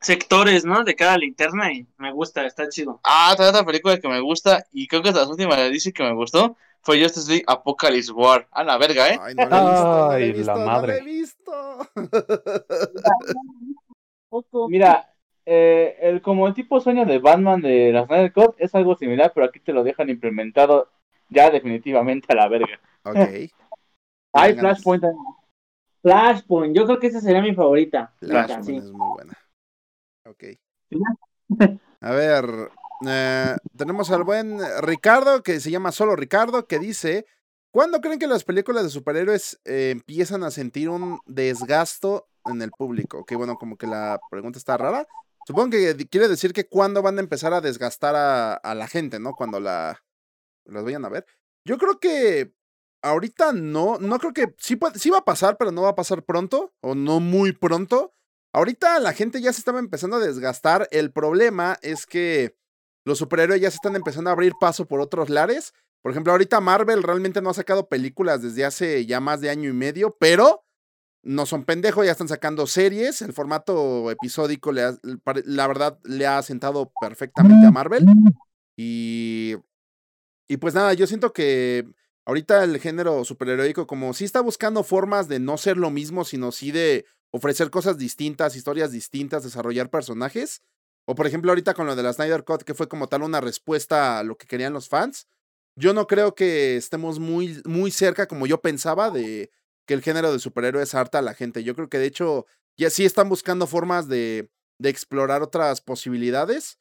sectores, 0.00 0.64
¿no? 0.64 0.84
De 0.84 0.94
cada 0.94 1.18
linterna 1.18 1.72
y 1.72 1.86
me 1.98 2.12
gusta, 2.12 2.46
está 2.46 2.68
chido. 2.68 3.00
Ah, 3.02 3.30
otra 3.32 3.48
otra 3.50 3.64
película 3.64 3.98
que 3.98 4.08
me 4.08 4.20
gusta, 4.20 4.64
y 4.72 4.86
creo 4.86 5.02
que 5.02 5.08
es 5.08 5.14
de 5.14 5.20
las 5.20 5.28
últimas 5.28 5.56
de 5.56 5.70
DC 5.70 5.92
que 5.92 6.04
me 6.04 6.14
gustó, 6.14 6.56
fue 6.82 7.02
Justice 7.02 7.28
League 7.28 7.44
Apocalypse 7.48 8.12
War. 8.12 8.46
A 8.52 8.62
la 8.62 8.78
verga, 8.78 9.08
¿eh? 9.12 9.18
Ay, 9.20 9.34
no 9.34 9.48
la 9.48 9.58
he 9.58 9.70
visto. 9.70 9.88
no 9.88 10.08
la 10.08 10.18
he 10.18 10.22
Ay, 10.22 10.28
la 10.32 10.36
visto, 10.36 10.52
no 10.54 10.58
la 10.64 10.72
madre. 10.72 10.98
he 10.98 11.02
visto. 11.02 11.52
Mira, 14.68 15.08
eh, 15.46 15.96
el, 16.00 16.20
como 16.20 16.46
el 16.48 16.54
tipo 16.54 16.80
sueño 16.80 17.06
de 17.06 17.18
Batman 17.18 17.62
de 17.62 17.92
la 17.92 18.04
Snyder 18.06 18.32
Cut 18.32 18.56
es 18.58 18.74
algo 18.74 18.96
similar, 18.96 19.32
pero 19.34 19.46
aquí 19.46 19.60
te 19.60 19.72
lo 19.72 19.84
dejan 19.84 20.10
implementado 20.10 20.90
ya 21.30 21.50
definitivamente 21.50 22.26
a 22.32 22.36
la 22.36 22.48
verga. 22.48 22.80
ok. 23.04 23.16
Hay 24.32 24.52
ganas. 24.54 24.82
Flashpoint 24.82 25.02
también. 25.02 25.24
Flashpoint, 26.02 26.76
yo 26.76 26.84
creo 26.84 26.98
que 26.98 27.06
esa 27.06 27.20
sería 27.20 27.40
mi 27.40 27.54
favorita. 27.54 28.12
Flashpoint 28.18 28.64
Sí. 28.64 28.76
es 28.76 28.92
muy 28.92 29.08
buena. 29.14 29.32
Ok. 30.26 30.44
A 32.00 32.10
ver, 32.10 32.44
eh, 33.08 33.56
tenemos 33.76 34.10
al 34.10 34.24
buen 34.24 34.58
Ricardo, 34.82 35.42
que 35.42 35.60
se 35.60 35.70
llama 35.70 35.92
solo 35.92 36.16
Ricardo, 36.16 36.66
que 36.66 36.78
dice, 36.78 37.24
¿cuándo 37.70 38.00
creen 38.00 38.18
que 38.18 38.26
las 38.26 38.44
películas 38.44 38.84
de 38.84 38.90
superhéroes 38.90 39.58
eh, 39.64 39.90
empiezan 39.92 40.44
a 40.44 40.50
sentir 40.50 40.90
un 40.90 41.18
desgasto 41.26 42.26
en 42.44 42.60
el 42.62 42.70
público? 42.72 43.24
Que 43.24 43.36
bueno, 43.36 43.56
como 43.56 43.76
que 43.76 43.86
la 43.86 44.20
pregunta 44.30 44.58
está 44.58 44.76
rara. 44.76 45.06
Supongo 45.46 45.70
que 45.70 46.08
quiere 46.08 46.28
decir 46.28 46.52
que 46.52 46.68
cuándo 46.68 47.02
van 47.02 47.18
a 47.18 47.22
empezar 47.22 47.52
a 47.52 47.60
desgastar 47.60 48.14
a, 48.16 48.74
la 48.74 48.88
gente, 48.88 49.20
¿no? 49.20 49.34
Cuando 49.34 49.60
la 49.60 50.02
las 50.64 50.84
vayan 50.84 51.04
a 51.04 51.08
ver. 51.08 51.24
Yo 51.64 51.78
creo 51.78 52.00
que 52.00 52.52
ahorita 53.02 53.52
no, 53.52 53.98
no 53.98 54.18
creo 54.18 54.32
que 54.32 54.54
sí 54.58 54.74
va 54.76 55.18
a 55.18 55.24
pasar, 55.24 55.56
pero 55.56 55.70
no 55.70 55.82
va 55.82 55.90
a 55.90 55.94
pasar 55.94 56.24
pronto 56.24 56.74
o 56.80 56.94
no 56.94 57.20
muy 57.20 57.52
pronto. 57.52 58.12
Ahorita 58.52 58.98
la 58.98 59.12
gente 59.12 59.40
ya 59.40 59.52
se 59.52 59.60
estaba 59.60 59.78
empezando 59.78 60.16
a 60.16 60.20
desgastar. 60.20 60.88
El 60.90 61.12
problema 61.12 61.78
es 61.82 62.06
que 62.06 62.56
los 63.04 63.18
superhéroes 63.18 63.60
ya 63.60 63.70
se 63.70 63.76
están 63.76 63.94
empezando 63.94 64.30
a 64.30 64.32
abrir 64.32 64.54
paso 64.60 64.86
por 64.86 65.00
otros 65.00 65.28
lares. 65.28 65.74
Por 66.02 66.10
ejemplo, 66.10 66.32
ahorita 66.32 66.60
Marvel 66.60 67.02
realmente 67.02 67.40
no 67.40 67.50
ha 67.50 67.54
sacado 67.54 67.88
películas 67.88 68.42
desde 68.42 68.64
hace 68.64 69.06
ya 69.06 69.20
más 69.20 69.40
de 69.40 69.50
año 69.50 69.70
y 69.70 69.72
medio, 69.72 70.16
pero 70.18 70.65
no 71.26 71.44
son 71.44 71.64
pendejos, 71.64 72.06
ya 72.06 72.12
están 72.12 72.28
sacando 72.28 72.66
series. 72.68 73.20
El 73.20 73.32
formato 73.32 74.10
episódico, 74.12 74.70
le 74.70 74.96
la 75.44 75.66
verdad, 75.66 75.98
le 76.04 76.26
ha 76.26 76.40
sentado 76.42 76.92
perfectamente 77.00 77.66
a 77.66 77.72
Marvel. 77.72 78.06
Y, 78.76 79.56
y 80.48 80.56
pues 80.58 80.74
nada, 80.74 80.94
yo 80.94 81.06
siento 81.08 81.32
que 81.32 81.84
ahorita 82.26 82.62
el 82.62 82.78
género 82.78 83.24
superheroico, 83.24 83.88
como 83.88 84.14
sí 84.14 84.24
está 84.24 84.40
buscando 84.40 84.84
formas 84.84 85.26
de 85.26 85.40
no 85.40 85.58
ser 85.58 85.76
lo 85.76 85.90
mismo, 85.90 86.24
sino 86.24 86.52
sí 86.52 86.70
de 86.70 87.06
ofrecer 87.32 87.70
cosas 87.70 87.98
distintas, 87.98 88.54
historias 88.54 88.92
distintas, 88.92 89.42
desarrollar 89.42 89.90
personajes. 89.90 90.62
O 91.06 91.16
por 91.16 91.26
ejemplo, 91.26 91.50
ahorita 91.50 91.74
con 91.74 91.86
lo 91.86 91.96
de 91.96 92.04
la 92.04 92.12
Snyder 92.12 92.44
Cut, 92.44 92.62
que 92.62 92.74
fue 92.74 92.88
como 92.88 93.08
tal 93.08 93.22
una 93.22 93.40
respuesta 93.40 94.20
a 94.20 94.22
lo 94.22 94.36
que 94.36 94.46
querían 94.46 94.72
los 94.72 94.88
fans. 94.88 95.26
Yo 95.74 95.92
no 95.92 96.06
creo 96.06 96.36
que 96.36 96.76
estemos 96.76 97.18
muy, 97.18 97.60
muy 97.64 97.90
cerca, 97.90 98.28
como 98.28 98.46
yo 98.46 98.60
pensaba, 98.60 99.10
de 99.10 99.50
que 99.86 99.94
el 99.94 100.02
género 100.02 100.32
de 100.32 100.38
superhéroes 100.38 100.94
harta 100.94 101.18
a 101.18 101.22
la 101.22 101.34
gente. 101.34 101.64
Yo 101.64 101.74
creo 101.74 101.88
que 101.88 101.98
de 101.98 102.06
hecho 102.06 102.46
ya 102.76 102.90
sí 102.90 103.04
están 103.04 103.28
buscando 103.28 103.66
formas 103.66 104.08
de, 104.08 104.50
de 104.78 104.88
explorar 104.90 105.42
otras 105.42 105.80
posibilidades. 105.80 106.78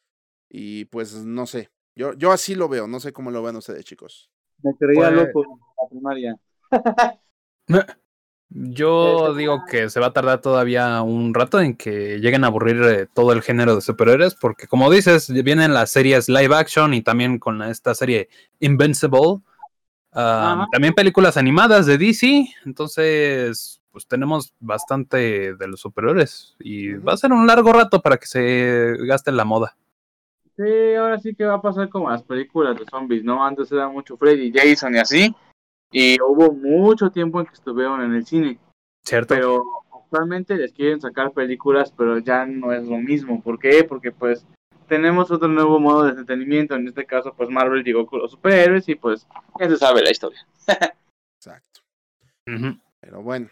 Y 0.49 0.85
pues 0.85 1.13
no 1.25 1.45
sé. 1.47 1.69
Yo, 1.95 2.13
yo 2.13 2.31
así 2.31 2.55
lo 2.55 2.67
veo, 2.69 2.87
no 2.87 2.99
sé 2.99 3.13
cómo 3.13 3.31
lo 3.31 3.41
ven 3.41 3.55
ustedes, 3.55 3.85
chicos. 3.85 4.29
Me 4.61 4.73
creía 4.77 5.09
Pues- 5.09 5.13
loco 5.27 5.43
en 5.43 5.49
la 5.77 5.89
primaria. 5.89 6.35
Yo 8.49 9.33
digo 9.33 9.63
que 9.69 9.89
se 9.89 9.99
va 9.99 10.07
a 10.07 10.13
tardar 10.13 10.39
todavía 10.39 11.01
un 11.01 11.33
rato 11.33 11.59
en 11.59 11.75
que 11.75 12.19
lleguen 12.19 12.43
a 12.43 12.47
aburrir 12.47 12.81
eh, 12.83 13.07
todo 13.13 13.33
el 13.33 13.41
género 13.41 13.75
de 13.75 13.81
superhéroes, 13.81 14.35
porque 14.35 14.67
como 14.67 14.89
dices, 14.91 15.29
vienen 15.43 15.73
las 15.73 15.89
series 15.91 16.29
live 16.29 16.55
action 16.55 16.93
y 16.93 17.01
también 17.01 17.39
con 17.39 17.61
esta 17.63 17.95
serie 17.95 18.29
Invincible, 18.59 19.39
ah, 20.15 20.67
también 20.71 20.93
películas 20.93 21.37
animadas 21.37 21.85
de 21.85 21.97
DC, 21.97 22.47
entonces 22.65 23.81
pues 23.91 24.07
tenemos 24.07 24.53
bastante 24.59 25.55
de 25.55 25.67
los 25.67 25.79
superhéroes 25.79 26.55
y 26.59 26.93
va 26.95 27.13
a 27.13 27.17
ser 27.17 27.31
un 27.31 27.47
largo 27.47 27.71
rato 27.71 28.01
para 28.01 28.17
que 28.17 28.25
se 28.25 28.97
gaste 29.05 29.31
la 29.31 29.45
moda. 29.45 29.77
Sí, 30.57 30.95
ahora 30.95 31.17
sí 31.19 31.35
que 31.35 31.45
va 31.45 31.55
a 31.55 31.61
pasar 31.61 31.89
como 31.89 32.09
las 32.09 32.23
películas 32.23 32.77
de 32.77 32.85
zombies, 32.85 33.23
¿no? 33.23 33.45
Antes 33.45 33.71
era 33.71 33.87
mucho 33.89 34.17
Freddy, 34.17 34.53
Jason 34.53 34.95
y 34.95 34.97
así. 34.99 35.35
Y 35.91 36.17
hubo 36.21 36.51
mucho 36.51 37.09
tiempo 37.09 37.39
en 37.39 37.45
que 37.45 37.53
estuvieron 37.53 38.01
en 38.01 38.13
el 38.13 38.25
cine. 38.25 38.59
¿Cierto? 39.03 39.33
Pero 39.33 39.63
actualmente 39.93 40.55
les 40.55 40.73
quieren 40.73 40.99
sacar 40.99 41.31
películas, 41.31 41.93
pero 41.95 42.19
ya 42.19 42.45
no 42.45 42.71
es 42.71 42.85
lo 42.85 42.97
mismo. 42.97 43.41
¿Por 43.41 43.59
qué? 43.59 43.83
Porque 43.83 44.11
pues 44.11 44.45
tenemos 44.87 45.31
otro 45.31 45.47
nuevo 45.47 45.79
modo 45.79 46.03
de 46.03 46.11
entretenimiento. 46.11 46.75
En 46.75 46.87
este 46.87 47.05
caso, 47.05 47.33
pues 47.35 47.49
Marvel 47.49 47.83
llegó 47.83 48.05
con 48.05 48.19
los 48.19 48.31
superhéroes 48.31 48.87
y 48.89 48.95
pues 48.95 49.27
ya 49.59 49.67
se 49.67 49.77
sabe 49.77 50.01
la 50.01 50.11
historia. 50.11 50.45
Exacto. 51.37 51.81
Pero 52.45 53.21
bueno. 53.21 53.49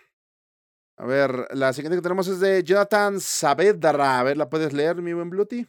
A 0.97 1.05
ver, 1.05 1.47
la 1.51 1.73
siguiente 1.73 1.97
que 1.97 2.03
tenemos 2.03 2.27
es 2.27 2.39
de 2.39 2.63
Jonathan 2.63 3.19
Saavedra. 3.19 4.19
A 4.19 4.23
ver, 4.23 4.37
¿la 4.37 4.49
puedes 4.49 4.73
leer, 4.73 5.01
mi 5.01 5.13
buen 5.13 5.29
Bluty? 5.29 5.67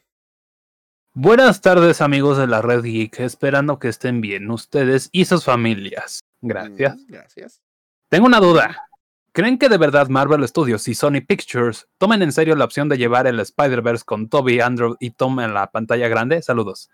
Buenas 1.15 1.61
tardes 1.61 2.01
amigos 2.01 2.39
de 2.39 2.47
la 2.47 2.61
Red 2.61 2.83
Geek, 2.83 3.21
esperando 3.21 3.79
que 3.79 3.89
estén 3.89 4.21
bien 4.21 4.51
ustedes 4.51 5.09
y 5.13 5.25
sus 5.25 5.45
familias. 5.45 6.21
Gracias. 6.43 6.97
Mm, 6.97 7.07
gracias. 7.07 7.63
Tengo 8.11 8.27
una 8.27 8.41
duda. 8.41 8.89
¿Creen 9.35 9.59
que 9.59 9.69
de 9.69 9.79
verdad 9.79 10.07
Marvel 10.11 10.47
Studios 10.47 10.87
y 10.87 10.95
Sony 10.95 11.21
Pictures 11.27 11.89
tomen 11.99 12.23
en 12.23 12.31
serio 12.31 12.55
la 12.55 12.65
opción 12.65 12.89
de 12.89 12.97
llevar 12.97 13.27
el 13.27 13.41
Spider-Verse 13.41 14.05
con 14.05 14.29
Toby, 14.29 14.61
Andrew 14.61 14.95
y 15.01 15.11
Tom 15.11 15.41
en 15.41 15.53
la 15.53 15.73
pantalla 15.73 16.07
grande? 16.07 16.41
Saludos. 16.41 16.89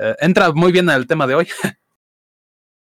Eh, 0.00 0.16
entra 0.18 0.50
muy 0.50 0.72
bien 0.72 0.90
al 0.90 1.06
tema 1.06 1.28
de 1.28 1.36
hoy. 1.36 1.48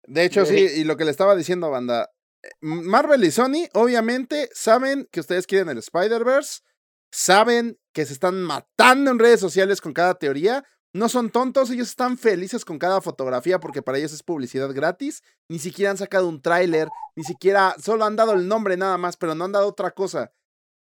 De 0.03 0.25
hecho, 0.25 0.45
sí, 0.45 0.55
y 0.57 0.83
lo 0.83 0.97
que 0.97 1.05
le 1.05 1.11
estaba 1.11 1.37
diciendo, 1.37 1.69
banda. 1.69 2.11
eh, 2.43 2.49
Marvel 2.59 3.23
y 3.23 3.31
Sony, 3.31 3.69
obviamente, 3.73 4.49
saben 4.53 5.07
que 5.09 5.21
ustedes 5.21 5.47
quieren 5.47 5.69
el 5.69 5.77
Spider-Verse. 5.77 6.63
Saben 7.09 7.79
que 7.93 8.05
se 8.05 8.11
están 8.11 8.43
matando 8.43 9.11
en 9.11 9.19
redes 9.19 9.39
sociales 9.39 9.79
con 9.79 9.93
cada 9.93 10.15
teoría. 10.15 10.65
No 10.97 11.09
son 11.09 11.29
tontos, 11.29 11.69
ellos 11.69 11.89
están 11.89 12.17
felices 12.17 12.65
con 12.65 12.79
cada 12.79 13.01
fotografía 13.01 13.59
porque 13.59 13.83
para 13.83 13.99
ellos 13.99 14.13
es 14.13 14.23
publicidad 14.23 14.73
gratis. 14.73 15.21
Ni 15.47 15.59
siquiera 15.59 15.91
han 15.91 15.97
sacado 15.97 16.27
un 16.27 16.41
tráiler, 16.41 16.89
ni 17.15 17.23
siquiera, 17.23 17.75
solo 17.79 18.03
han 18.03 18.15
dado 18.15 18.33
el 18.33 18.47
nombre 18.47 18.77
nada 18.77 18.97
más, 18.97 19.15
pero 19.15 19.35
no 19.35 19.45
han 19.45 19.51
dado 19.51 19.67
otra 19.67 19.91
cosa. 19.91 20.31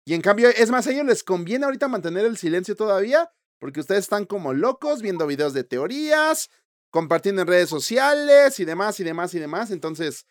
Y 0.05 0.13
en 0.13 0.21
cambio, 0.21 0.51
es 0.51 0.71
más, 0.71 0.87
a 0.87 0.91
ellos 0.91 1.07
les 1.07 1.25
conviene 1.25 1.65
ahorita 1.65 1.89
mantener 1.89 2.27
el 2.27 2.37
silencio 2.37 2.77
todavía 2.77 3.31
porque 3.59 3.81
ustedes 3.81 4.01
están 4.01 4.27
como 4.27 4.53
locos 4.53 5.01
viendo 5.01 5.27
videos 5.27 5.55
de 5.55 5.65
teorías, 5.65 6.51
compartiendo 6.91 7.41
en 7.41 7.49
redes 7.49 7.71
sociales 7.71 8.61
y 8.61 8.67
demás 8.67 9.01
y 9.01 9.05
demás 9.05 9.33
y 9.33 9.39
demás. 9.39 9.71
Entonces, 9.71 10.27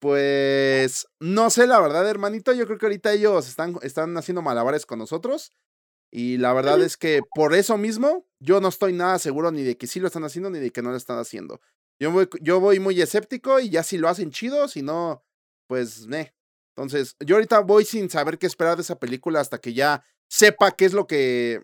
pues 0.00 1.06
no 1.20 1.48
sé 1.50 1.68
la 1.68 1.78
verdad, 1.78 2.08
hermanito. 2.08 2.52
Yo 2.52 2.66
creo 2.66 2.78
que 2.78 2.86
ahorita 2.86 3.12
ellos 3.12 3.46
están, 3.46 3.78
están 3.82 4.16
haciendo 4.16 4.42
malabares 4.42 4.84
con 4.84 4.98
nosotros. 4.98 5.52
Y 6.14 6.36
la 6.36 6.52
verdad 6.52 6.80
es 6.82 6.98
que 6.98 7.22
por 7.34 7.54
eso 7.54 7.78
mismo 7.78 8.26
yo 8.38 8.60
no 8.60 8.68
estoy 8.68 8.92
nada 8.92 9.18
seguro 9.18 9.50
ni 9.50 9.62
de 9.62 9.78
que 9.78 9.86
sí 9.86 9.98
lo 9.98 10.08
están 10.08 10.24
haciendo 10.24 10.50
ni 10.50 10.58
de 10.58 10.70
que 10.70 10.82
no 10.82 10.90
lo 10.90 10.96
están 10.96 11.18
haciendo. 11.18 11.60
Yo 11.98 12.12
voy, 12.12 12.28
yo 12.42 12.60
voy 12.60 12.80
muy 12.80 13.00
escéptico 13.00 13.60
y 13.60 13.70
ya 13.70 13.82
si 13.82 13.96
lo 13.96 14.08
hacen 14.08 14.30
chido, 14.30 14.68
si 14.68 14.82
no, 14.82 15.24
pues, 15.66 16.06
eh. 16.12 16.34
Entonces, 16.76 17.16
yo 17.20 17.36
ahorita 17.36 17.60
voy 17.60 17.86
sin 17.86 18.10
saber 18.10 18.38
qué 18.38 18.46
esperar 18.46 18.76
de 18.76 18.82
esa 18.82 18.98
película 18.98 19.40
hasta 19.40 19.58
que 19.58 19.72
ya 19.72 20.04
sepa 20.28 20.72
qué 20.72 20.84
es 20.84 20.92
lo 20.92 21.06
que... 21.06 21.62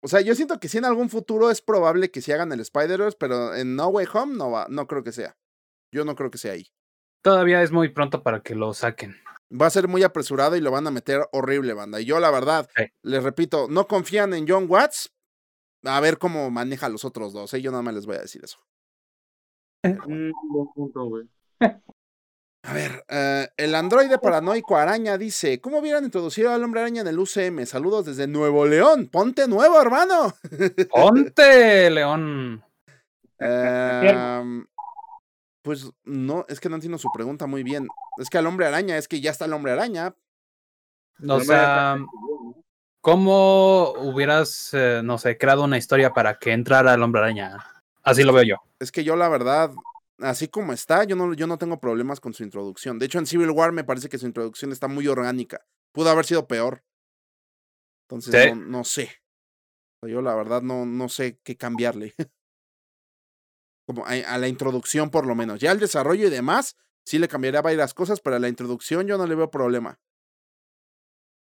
O 0.00 0.08
sea, 0.08 0.20
yo 0.20 0.36
siento 0.36 0.60
que 0.60 0.68
sí 0.68 0.78
en 0.78 0.84
algún 0.84 1.10
futuro 1.10 1.50
es 1.50 1.60
probable 1.60 2.12
que 2.12 2.22
se 2.22 2.32
hagan 2.32 2.52
el 2.52 2.60
Spider-Verse, 2.60 3.16
pero 3.18 3.54
en 3.56 3.74
No 3.74 3.88
Way 3.88 4.06
Home 4.12 4.36
no 4.36 4.50
va, 4.52 4.66
no 4.68 4.86
creo 4.86 5.02
que 5.02 5.10
sea. 5.10 5.36
Yo 5.92 6.04
no 6.04 6.14
creo 6.14 6.30
que 6.30 6.38
sea 6.38 6.52
ahí. 6.52 6.68
Todavía 7.22 7.62
es 7.62 7.72
muy 7.72 7.88
pronto 7.88 8.22
para 8.22 8.42
que 8.42 8.54
lo 8.54 8.72
saquen. 8.74 9.16
Va 9.52 9.66
a 9.66 9.70
ser 9.70 9.86
muy 9.88 10.02
apresurado 10.02 10.56
y 10.56 10.60
lo 10.60 10.70
van 10.72 10.86
a 10.86 10.90
meter 10.90 11.26
horrible, 11.32 11.72
banda. 11.72 12.00
Y 12.00 12.04
yo, 12.04 12.18
la 12.18 12.30
verdad, 12.30 12.68
Sí. 12.76 12.84
les 13.02 13.22
repito, 13.22 13.66
no 13.70 13.86
confían 13.86 14.34
en 14.34 14.46
John 14.48 14.66
Watts. 14.68 15.12
A 15.84 16.00
ver 16.00 16.18
cómo 16.18 16.50
maneja 16.50 16.86
a 16.86 16.88
los 16.88 17.04
otros 17.04 17.32
dos. 17.32 17.54
¿eh? 17.54 17.62
Yo 17.62 17.70
nada 17.70 17.82
más 17.82 17.94
les 17.94 18.06
voy 18.06 18.16
a 18.16 18.22
decir 18.22 18.42
eso. 18.42 18.58
Mm, 19.84 20.30
buen 20.50 20.68
punto, 20.74 21.04
güey. 21.04 21.28
A 21.60 22.72
ver, 22.72 23.04
eh, 23.08 23.48
el 23.56 23.74
androide 23.76 24.18
paranoico 24.18 24.76
araña 24.76 25.16
dice: 25.16 25.60
¿Cómo 25.60 25.78
hubieran 25.78 26.02
introducido 26.04 26.50
al 26.52 26.64
hombre 26.64 26.80
araña 26.80 27.02
en 27.02 27.06
el 27.06 27.18
UCM? 27.20 27.64
Saludos 27.66 28.06
desde 28.06 28.26
Nuevo 28.26 28.66
León. 28.66 29.06
Ponte 29.06 29.46
nuevo, 29.46 29.80
hermano. 29.80 30.34
¡Ponte, 30.90 31.88
León! 31.90 32.64
Em, 33.38 34.66
pues 35.66 35.90
no, 36.04 36.46
es 36.48 36.60
que 36.60 36.68
no 36.68 36.76
entiendo 36.76 36.96
su 36.96 37.10
pregunta 37.12 37.48
muy 37.48 37.64
bien. 37.64 37.88
Es 38.18 38.30
que 38.30 38.38
al 38.38 38.46
hombre 38.46 38.66
araña, 38.66 38.96
es 38.96 39.08
que 39.08 39.20
ya 39.20 39.32
está 39.32 39.46
el 39.46 39.52
hombre 39.52 39.72
araña. 39.72 40.14
O 41.28 41.40
sea, 41.40 41.98
¿cómo 43.00 43.90
hubieras, 43.98 44.70
eh, 44.74 45.00
no 45.02 45.18
sé, 45.18 45.36
creado 45.36 45.64
una 45.64 45.76
historia 45.76 46.12
para 46.12 46.38
que 46.38 46.52
entrara 46.52 46.94
el 46.94 47.02
hombre 47.02 47.22
araña? 47.22 47.58
Así 48.04 48.22
lo 48.22 48.32
veo 48.32 48.44
yo. 48.44 48.56
Es 48.78 48.92
que 48.92 49.02
yo, 49.02 49.16
la 49.16 49.28
verdad, 49.28 49.72
así 50.20 50.46
como 50.46 50.72
está, 50.72 51.02
yo 51.02 51.16
no, 51.16 51.34
yo 51.34 51.48
no 51.48 51.58
tengo 51.58 51.80
problemas 51.80 52.20
con 52.20 52.32
su 52.32 52.44
introducción. 52.44 53.00
De 53.00 53.06
hecho, 53.06 53.18
en 53.18 53.26
Civil 53.26 53.50
War 53.50 53.72
me 53.72 53.82
parece 53.82 54.08
que 54.08 54.18
su 54.18 54.26
introducción 54.26 54.70
está 54.70 54.86
muy 54.86 55.08
orgánica. 55.08 55.66
Pudo 55.90 56.10
haber 56.10 56.26
sido 56.26 56.46
peor. 56.46 56.84
Entonces, 58.08 58.40
Sí. 58.40 58.50
no, 58.50 58.66
no 58.66 58.84
sé. 58.84 59.10
Yo, 60.02 60.22
la 60.22 60.36
verdad, 60.36 60.62
no, 60.62 60.86
no 60.86 61.08
sé 61.08 61.40
qué 61.42 61.56
cambiarle. 61.56 62.14
Como 63.86 64.04
a, 64.04 64.10
a 64.10 64.38
la 64.38 64.48
introducción, 64.48 65.10
por 65.10 65.26
lo 65.26 65.34
menos. 65.34 65.60
Ya 65.60 65.72
el 65.72 65.78
desarrollo 65.78 66.26
y 66.26 66.30
demás, 66.30 66.76
sí 67.04 67.18
le 67.18 67.28
cambiaría 67.28 67.62
varias 67.62 67.94
cosas, 67.94 68.20
pero 68.20 68.36
a 68.36 68.38
la 68.40 68.48
introducción 68.48 69.06
yo 69.06 69.16
no 69.16 69.26
le 69.26 69.34
veo 69.36 69.50
problema. 69.50 69.98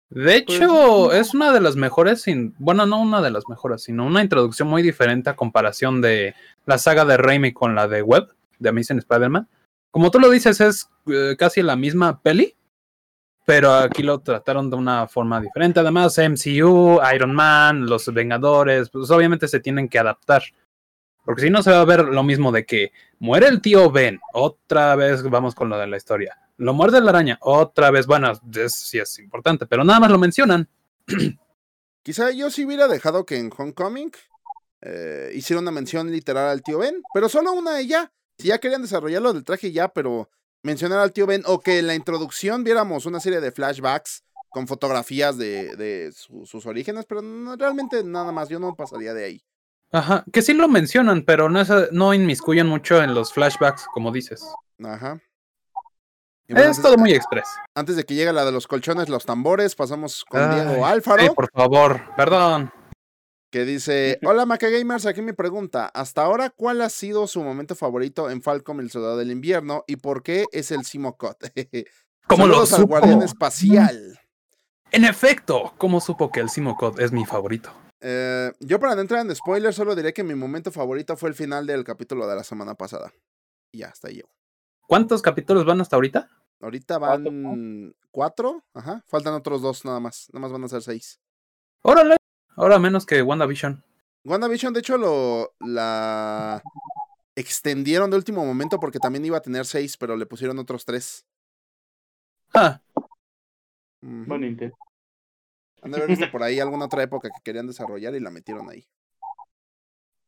De 0.09 0.43
Pues, 0.45 0.59
hecho, 0.59 1.11
es 1.11 1.33
una 1.33 1.51
de 1.51 1.61
las 1.61 1.75
mejores, 1.75 2.21
sin- 2.21 2.53
bueno, 2.59 2.85
no 2.85 3.01
una 3.01 3.21
de 3.21 3.31
las 3.31 3.47
mejores, 3.47 3.83
sino 3.83 4.05
una 4.05 4.21
introducción 4.21 4.67
muy 4.67 4.81
diferente 4.83 5.29
a 5.29 5.35
comparación 5.35 6.01
de 6.01 6.35
la 6.65 6.77
saga 6.77 7.03
de 7.05 7.17
Raimi 7.17 7.51
con 7.51 7.73
la 7.73 7.87
de 7.87 8.01
Webb, 8.03 8.29
de 8.59 8.69
Amazing 8.69 8.99
Spider-Man. 8.99 9.47
Como 9.91 10.11
tú 10.11 10.19
lo 10.19 10.29
dices, 10.29 10.61
es 10.61 10.89
eh, 11.07 11.35
casi 11.37 11.61
la 11.63 11.75
misma 11.75 12.21
peli, 12.21 12.55
pero 13.45 13.73
aquí 13.73 14.03
lo 14.03 14.19
trataron 14.19 14.69
de 14.69 14.75
una 14.75 15.07
forma 15.07 15.41
diferente. 15.41 15.79
Además, 15.79 16.17
MCU, 16.17 16.99
Iron 17.13 17.33
Man, 17.33 17.87
los 17.87 18.11
Vengadores, 18.13 18.89
pues 18.89 19.09
obviamente 19.11 19.47
se 19.47 19.59
tienen 19.59 19.89
que 19.89 19.99
adaptar. 19.99 20.43
Porque 21.25 21.41
si 21.43 21.49
no 21.49 21.63
se 21.63 21.71
va 21.71 21.81
a 21.81 21.85
ver 21.85 22.05
lo 22.05 22.23
mismo 22.23 22.51
de 22.51 22.65
que 22.65 22.91
muere 23.19 23.47
el 23.47 23.61
tío 23.61 23.89
Ben, 23.91 24.19
otra 24.33 24.95
vez 24.95 25.23
vamos 25.23 25.55
con 25.55 25.69
lo 25.69 25.77
de 25.77 25.87
la 25.87 25.97
historia. 25.97 26.37
Lo 26.57 26.73
muerde 26.73 27.01
la 27.01 27.09
araña, 27.11 27.37
otra 27.41 27.91
vez, 27.91 28.05
bueno, 28.05 28.31
es, 28.31 28.73
sí 28.73 28.99
es 28.99 29.17
importante, 29.19 29.65
pero 29.65 29.83
nada 29.83 29.99
más 29.99 30.11
lo 30.11 30.19
mencionan. 30.19 30.67
Quizá 32.03 32.31
yo 32.31 32.49
sí 32.49 32.65
hubiera 32.65 32.87
dejado 32.87 33.25
que 33.25 33.37
en 33.37 33.49
Homecoming 33.55 34.11
eh, 34.81 35.31
hiciera 35.33 35.61
una 35.61 35.71
mención 35.71 36.11
literal 36.11 36.49
al 36.49 36.61
tío 36.61 36.79
Ben, 36.79 37.01
pero 37.13 37.29
solo 37.29 37.53
una 37.53 37.81
y 37.81 37.87
ya. 37.87 38.11
Si 38.37 38.47
ya 38.49 38.57
querían 38.59 38.81
desarrollarlo 38.81 39.31
del 39.33 39.45
traje 39.45 39.71
ya, 39.71 39.87
pero 39.89 40.29
mencionar 40.63 40.99
al 40.99 41.13
tío 41.13 41.25
Ben 41.25 41.43
o 41.45 41.61
que 41.61 41.79
en 41.79 41.87
la 41.87 41.95
introducción 41.95 42.63
viéramos 42.63 43.05
una 43.05 43.19
serie 43.21 43.39
de 43.39 43.51
flashbacks 43.51 44.23
con 44.49 44.67
fotografías 44.67 45.37
de, 45.37 45.75
de 45.77 46.11
su- 46.11 46.45
sus 46.45 46.65
orígenes, 46.65 47.05
pero 47.05 47.21
no- 47.21 47.55
realmente 47.55 48.03
nada 48.03 48.31
más, 48.31 48.49
yo 48.49 48.59
no 48.59 48.75
pasaría 48.75 49.13
de 49.13 49.25
ahí. 49.25 49.43
Ajá, 49.93 50.25
que 50.33 50.41
sí 50.41 50.53
lo 50.53 50.67
mencionan, 50.67 51.23
pero 51.23 51.49
no, 51.49 51.61
es- 51.61 51.91
no 51.91 52.13
inmiscuyen 52.13 52.67
mucho 52.67 53.01
en 53.01 53.13
los 53.13 53.31
flashbacks, 53.31 53.85
como 53.93 54.11
dices. 54.11 54.43
Ajá. 54.83 55.21
Bueno, 56.49 56.69
Es 56.71 56.81
todo 56.81 56.97
muy 56.97 57.13
express. 57.13 57.47
antes 57.73 57.95
de 57.95 58.03
que 58.03 58.15
llegue 58.15 58.33
la 58.33 58.43
de 58.43 58.51
los 58.51 58.67
colchones, 58.67 59.07
los 59.07 59.25
tambores, 59.25 59.75
pasamos 59.75 60.25
con 60.25 60.41
Ay, 60.41 60.61
Diego 60.65 60.85
Alfaro. 60.85 61.23
Sí, 61.23 61.29
por 61.33 61.49
favor, 61.51 62.01
perdón. 62.17 62.71
que 63.51 63.65
dice, 63.65 64.19
hola 64.25 64.45
Maca 64.45 64.67
Gamers, 64.69 65.05
aquí 65.05 65.21
mi 65.21 65.33
pregunta, 65.33 65.85
hasta 65.93 66.23
ahora, 66.23 66.49
¿cuál 66.49 66.81
ha 66.81 66.89
sido 66.89 67.27
su 67.27 67.43
momento 67.43 67.75
favorito 67.75 68.29
en 68.31 68.41
Falcon 68.41 68.79
el 68.79 68.89
Soldado 68.91 69.15
del 69.17 69.31
Invierno 69.31 69.83
y 69.87 69.97
por 69.97 70.21
qué 70.23 70.45
es 70.51 70.71
el 70.71 70.85
Simocot? 70.85 71.37
¿Cómo 72.27 72.47
lo 72.47 72.53
Saludos 72.65 72.73
al 72.73 72.79
supo? 72.81 72.87
Guardián 72.89 73.21
Espacial. 73.21 74.19
En 74.91 75.05
efecto, 75.05 75.73
¿cómo 75.77 76.01
supo 76.01 76.31
que 76.31 76.39
el 76.39 76.49
Simocod 76.49 76.99
es 76.99 77.11
mi 77.11 77.25
favorito? 77.25 77.71
Eh, 78.05 78.51
yo 78.59 78.81
para 78.81 78.95
no 78.95 79.01
entrar 79.01 79.25
en 79.25 79.33
spoilers, 79.33 79.77
solo 79.77 79.95
diré 79.95 80.13
que 80.13 80.25
mi 80.25 80.35
momento 80.35 80.71
favorito 80.71 81.15
fue 81.15 81.29
el 81.29 81.35
final 81.35 81.65
del 81.65 81.85
capítulo 81.85 82.27
de 82.27 82.35
la 82.35 82.43
semana 82.43 82.75
pasada. 82.75 83.13
Y 83.71 83.79
ya, 83.79 83.87
hasta 83.87 84.09
ahí 84.09 84.15
llego. 84.15 84.29
¿Cuántos 84.87 85.21
capítulos 85.21 85.65
van 85.65 85.79
hasta 85.79 85.95
ahorita? 85.95 86.29
Ahorita 86.59 86.97
van 86.97 87.95
cuatro, 88.11 88.63
ajá, 88.73 89.03
faltan 89.07 89.33
otros 89.33 89.61
dos 89.61 89.85
nada 89.85 90.01
más, 90.01 90.29
nada 90.33 90.41
más 90.41 90.51
van 90.51 90.65
a 90.65 90.67
ser 90.67 90.81
seis. 90.81 91.21
Órale, 91.81 92.17
ahora 92.57 92.77
menos 92.77 93.05
que 93.05 93.21
WandaVision. 93.21 93.83
WandaVision, 94.25 94.73
de 94.73 94.79
hecho, 94.81 94.97
lo 94.97 95.53
la 95.59 96.61
extendieron 97.35 98.11
de 98.11 98.17
último 98.17 98.45
momento 98.45 98.79
porque 98.79 98.99
también 98.99 99.25
iba 99.25 99.37
a 99.37 99.41
tener 99.41 99.65
seis, 99.65 99.97
pero 99.97 100.17
le 100.17 100.25
pusieron 100.25 100.59
otros 100.59 100.85
tres. 100.85 101.25
Ah, 102.53 102.81
Ujú. 104.01 104.25
Buen 104.27 104.43
intento. 104.43 104.75
Han 105.83 105.91
de 105.91 105.97
haber 105.97 106.09
visto 106.09 106.31
por 106.31 106.43
ahí 106.43 106.59
alguna 106.59 106.85
otra 106.85 107.03
época 107.03 107.29
que 107.29 107.41
querían 107.43 107.67
desarrollar 107.67 108.15
y 108.15 108.19
la 108.19 108.31
metieron 108.31 108.69
ahí. 108.69 108.87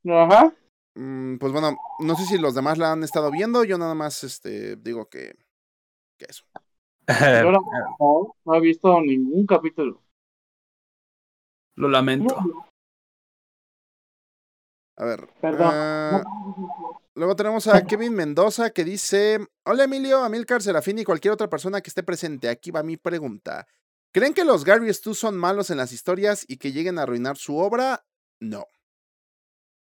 Ajá. 0.07 0.53
Mm, 0.95 1.37
pues 1.37 1.51
bueno, 1.51 1.77
no 1.99 2.15
sé 2.15 2.25
si 2.25 2.37
los 2.37 2.55
demás 2.55 2.77
la 2.77 2.91
han 2.91 3.03
estado 3.03 3.31
viendo. 3.31 3.63
Yo 3.63 3.77
nada 3.77 3.95
más 3.95 4.23
este, 4.23 4.75
digo 4.75 5.09
que, 5.09 5.35
que 6.17 6.25
eso. 6.29 6.45
Yo 7.43 7.51
no, 7.51 7.61
no, 7.99 8.35
no 8.43 8.55
he 8.55 8.59
visto 8.59 8.99
ningún 9.01 9.45
capítulo. 9.45 10.01
lo 11.75 11.87
lamento. 11.87 12.35
A 14.97 15.05
ver. 15.05 15.27
Perdón. 15.41 15.69
ah, 15.71 16.23
luego 17.15 17.35
tenemos 17.35 17.67
a 17.67 17.81
Kevin 17.87 18.13
Mendoza 18.13 18.71
que 18.71 18.83
dice: 18.83 19.39
Hola 19.65 19.83
Emilio, 19.83 20.23
Amilcar, 20.23 20.61
Serafín 20.61 20.99
y 20.99 21.03
cualquier 21.03 21.33
otra 21.33 21.49
persona 21.49 21.81
que 21.81 21.89
esté 21.89 22.03
presente. 22.03 22.49
Aquí 22.49 22.71
va 22.71 22.83
mi 22.83 22.97
pregunta. 22.97 23.67
¿Creen 24.15 24.33
que 24.33 24.45
los 24.45 24.63
Gary 24.63 24.93
Stu 24.93 25.13
son 25.13 25.35
malos 25.35 25.69
en 25.71 25.75
las 25.77 25.91
historias 25.91 26.45
y 26.47 26.55
que 26.55 26.71
lleguen 26.71 26.97
a 26.97 27.01
arruinar 27.01 27.35
su 27.35 27.57
obra? 27.57 28.07
No. 28.39 28.65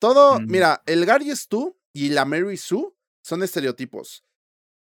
Todo, 0.01 0.41
Mm. 0.41 0.47
mira, 0.49 0.83
el 0.87 1.07
Gary 1.07 1.31
Stu 1.37 1.79
y 1.93 2.09
la 2.09 2.25
Mary 2.25 2.57
Sue 2.57 2.93
son 3.23 3.45
estereotipos. 3.45 4.25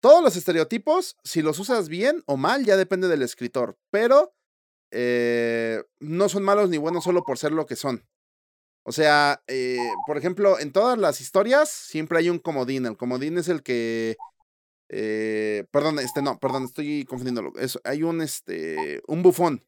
Todos 0.01 0.21
los 0.21 0.35
estereotipos, 0.35 1.15
si 1.23 1.41
los 1.41 1.57
usas 1.57 1.87
bien 1.87 2.21
o 2.25 2.35
mal, 2.35 2.65
ya 2.65 2.75
depende 2.75 3.07
del 3.07 3.21
escritor. 3.21 3.77
Pero 3.91 4.35
eh, 4.91 5.81
no 6.01 6.27
son 6.27 6.43
malos 6.43 6.69
ni 6.69 6.77
buenos 6.77 7.05
solo 7.05 7.23
por 7.23 7.37
ser 7.37 7.53
lo 7.53 7.65
que 7.65 7.77
son. 7.77 8.05
O 8.85 8.91
sea, 8.91 9.41
eh, 9.47 9.77
por 10.05 10.17
ejemplo, 10.17 10.59
en 10.59 10.73
todas 10.73 10.97
las 10.97 11.21
historias 11.21 11.69
siempre 11.69 12.17
hay 12.19 12.29
un 12.29 12.39
comodín. 12.39 12.85
El 12.85 12.97
comodín 12.97 13.37
es 13.37 13.47
el 13.47 13.63
que 13.63 14.17
eh, 14.89 15.65
perdón, 15.71 15.99
este 15.99 16.21
no, 16.21 16.39
perdón, 16.39 16.65
estoy 16.65 17.05
confundiéndolo. 17.05 17.53
Es, 17.57 17.79
hay 17.83 18.03
un 18.03 18.21
este 18.21 19.01
un 19.07 19.23
bufón. 19.23 19.65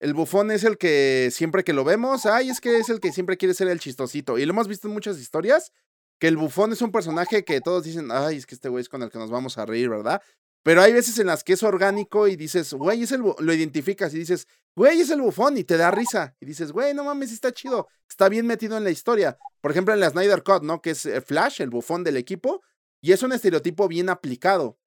El 0.00 0.14
bufón 0.14 0.50
es 0.50 0.62
el 0.62 0.78
que 0.78 1.30
siempre 1.32 1.64
que 1.64 1.72
lo 1.72 1.84
vemos, 1.84 2.24
ay, 2.26 2.50
es 2.50 2.60
que 2.60 2.78
es 2.78 2.88
el 2.88 3.00
que 3.00 3.12
siempre 3.12 3.36
quiere 3.36 3.54
ser 3.54 3.68
el 3.68 3.80
chistosito. 3.80 4.38
Y 4.38 4.46
lo 4.46 4.52
hemos 4.52 4.68
visto 4.68 4.86
en 4.86 4.94
muchas 4.94 5.18
historias, 5.18 5.72
que 6.20 6.28
el 6.28 6.36
bufón 6.36 6.72
es 6.72 6.82
un 6.82 6.92
personaje 6.92 7.44
que 7.44 7.60
todos 7.60 7.84
dicen, 7.84 8.10
ay, 8.12 8.36
es 8.36 8.46
que 8.46 8.54
este 8.54 8.68
güey 8.68 8.82
es 8.82 8.88
con 8.88 9.02
el 9.02 9.10
que 9.10 9.18
nos 9.18 9.30
vamos 9.30 9.58
a 9.58 9.66
reír, 9.66 9.88
¿verdad? 9.88 10.22
Pero 10.62 10.82
hay 10.82 10.92
veces 10.92 11.18
en 11.18 11.26
las 11.26 11.44
que 11.44 11.54
es 11.54 11.62
orgánico 11.62 12.28
y 12.28 12.36
dices, 12.36 12.74
güey, 12.74 13.02
es 13.02 13.12
el 13.12 13.22
bu-", 13.22 13.40
lo 13.40 13.52
identificas 13.54 14.12
y 14.14 14.18
dices, 14.18 14.46
güey, 14.76 15.00
es 15.00 15.10
el 15.10 15.20
bufón 15.20 15.56
y 15.56 15.64
te 15.64 15.76
da 15.76 15.90
risa. 15.90 16.36
Y 16.40 16.46
dices, 16.46 16.72
güey, 16.72 16.94
no 16.94 17.04
mames, 17.04 17.32
está 17.32 17.52
chido, 17.52 17.88
está 18.08 18.28
bien 18.28 18.46
metido 18.46 18.76
en 18.76 18.84
la 18.84 18.90
historia. 18.90 19.38
Por 19.60 19.70
ejemplo, 19.70 19.94
en 19.94 20.00
la 20.00 20.10
Snyder 20.10 20.42
Cut, 20.42 20.62
¿no? 20.62 20.82
Que 20.82 20.90
es 20.90 21.06
eh, 21.06 21.20
Flash, 21.20 21.62
el 21.62 21.70
bufón 21.70 22.04
del 22.04 22.16
equipo, 22.16 22.62
y 23.00 23.12
es 23.12 23.22
un 23.22 23.32
estereotipo 23.32 23.88
bien 23.88 24.08
aplicado. 24.08 24.78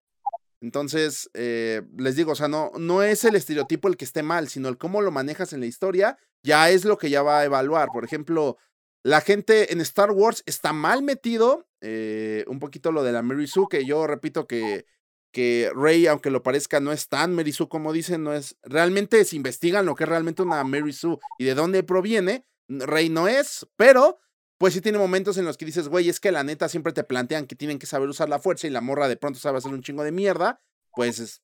Entonces, 0.62 1.30
eh, 1.34 1.82
les 1.98 2.16
digo, 2.16 2.34
o 2.34 2.36
sea, 2.36 2.48
no, 2.48 2.72
no 2.78 3.02
es 3.02 3.24
el 3.26 3.36
estereotipo 3.36 3.88
el 3.88 3.98
que 3.98 4.06
esté 4.06 4.22
mal, 4.22 4.48
sino 4.48 4.70
el 4.70 4.78
cómo 4.78 5.02
lo 5.02 5.12
manejas 5.12 5.54
en 5.54 5.60
la 5.60 5.66
historia, 5.66 6.18
ya 6.44 6.70
es 6.70 6.86
lo 6.86 6.98
que 6.98 7.10
ya 7.10 7.24
va 7.24 7.40
a 7.40 7.46
evaluar. 7.46 7.90
Por 7.92 8.06
ejemplo, 8.06 8.58
la 9.04 9.22
gente 9.22 9.74
en 9.74 9.82
Star 9.82 10.12
Wars 10.12 10.44
está 10.46 10.72
mal 10.72 11.02
metido, 11.02 11.68
eh, 11.82 12.46
un 12.48 12.60
poquito 12.60 12.92
lo 12.92 13.04
de 13.04 13.12
la 13.12 13.24
Mary 13.24 13.48
Sue, 13.48 13.68
que 13.70 13.86
yo 13.86 14.06
repito 14.06 14.46
que, 14.46 14.86
que 15.34 15.72
Rey, 15.76 16.06
aunque 16.06 16.30
lo 16.30 16.44
parezca, 16.44 16.80
no 16.80 16.92
es 16.92 17.08
tan 17.08 17.34
Mary 17.34 17.54
Sue 17.54 17.68
como 17.68 17.92
dicen, 17.92 18.24
no 18.24 18.34
es, 18.34 18.58
realmente 18.62 19.26
se 19.26 19.36
investigan 19.36 19.88
lo 19.88 19.96
que 19.96 20.04
es 20.04 20.10
realmente 20.10 20.44
una 20.44 20.64
Mary 20.64 20.94
Sue 20.94 21.18
y 21.40 21.46
de 21.46 21.56
dónde 21.56 21.82
proviene, 21.82 22.46
Rey 22.68 23.10
no 23.10 23.28
es, 23.28 23.68
pero 23.76 24.20
pues 24.62 24.76
sí 24.76 24.82
tiene 24.82 25.00
momentos 25.00 25.40
en 25.40 25.46
los 25.46 25.58
que 25.58 25.66
dices, 25.66 25.88
güey, 25.88 26.08
es 26.08 26.20
que 26.20 26.32
la 26.32 26.44
neta 26.44 26.70
siempre 26.70 26.94
te 26.94 27.04
plantean 27.04 27.48
que 27.48 27.56
tienen 27.56 27.80
que 27.80 27.88
saber 27.88 28.08
usar 28.08 28.30
la 28.30 28.38
fuerza 28.38 28.68
y 28.68 28.70
la 28.70 28.80
morra 28.80 29.08
de 29.08 29.18
pronto 29.18 29.40
sabe 29.40 29.58
hacer 29.58 29.74
un 29.74 29.82
chingo 29.82 30.04
de 30.04 30.12
mierda, 30.12 30.62
pues 30.94 31.18
es, 31.18 31.42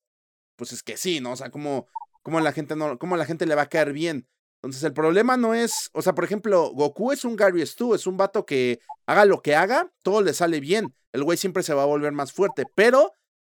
pues 0.55 0.71
es 0.71 0.83
que 0.83 0.97
sí, 0.97 1.19
¿no? 1.19 1.31
O 1.31 1.35
sea, 1.35 1.49
como, 1.49 1.87
como 2.21 2.39
la 2.41 2.51
gente 2.51 2.75
no, 2.75 2.99
como 2.99 3.17
la 3.17 3.25
gente 3.25 3.47
le 3.47 3.55
va 3.55 3.63
a 3.63 3.69
caer 3.69 3.91
bien. 3.91 4.27
Entonces 4.57 4.83
el 4.83 4.93
problema 4.93 5.35
no 5.35 5.55
es, 5.55 5.89
o 5.93 6.03
sea, 6.03 6.13
por 6.13 6.25
ejemplo, 6.25 6.69
Goku 6.75 7.11
es 7.11 7.25
un 7.25 7.35
Gary 7.35 7.65
Stu, 7.65 7.95
es 7.95 8.05
un 8.05 8.17
vato 8.17 8.45
que 8.45 8.81
haga 9.07 9.25
lo 9.25 9.41
que 9.41 9.55
haga, 9.55 9.91
todo 10.03 10.21
le 10.21 10.35
sale 10.35 10.59
bien. 10.59 10.93
El 11.11 11.23
güey 11.23 11.39
siempre 11.39 11.63
se 11.63 11.73
va 11.73 11.81
a 11.81 11.87
volver 11.87 12.11
más 12.11 12.31
fuerte, 12.31 12.65
pero 12.75 13.13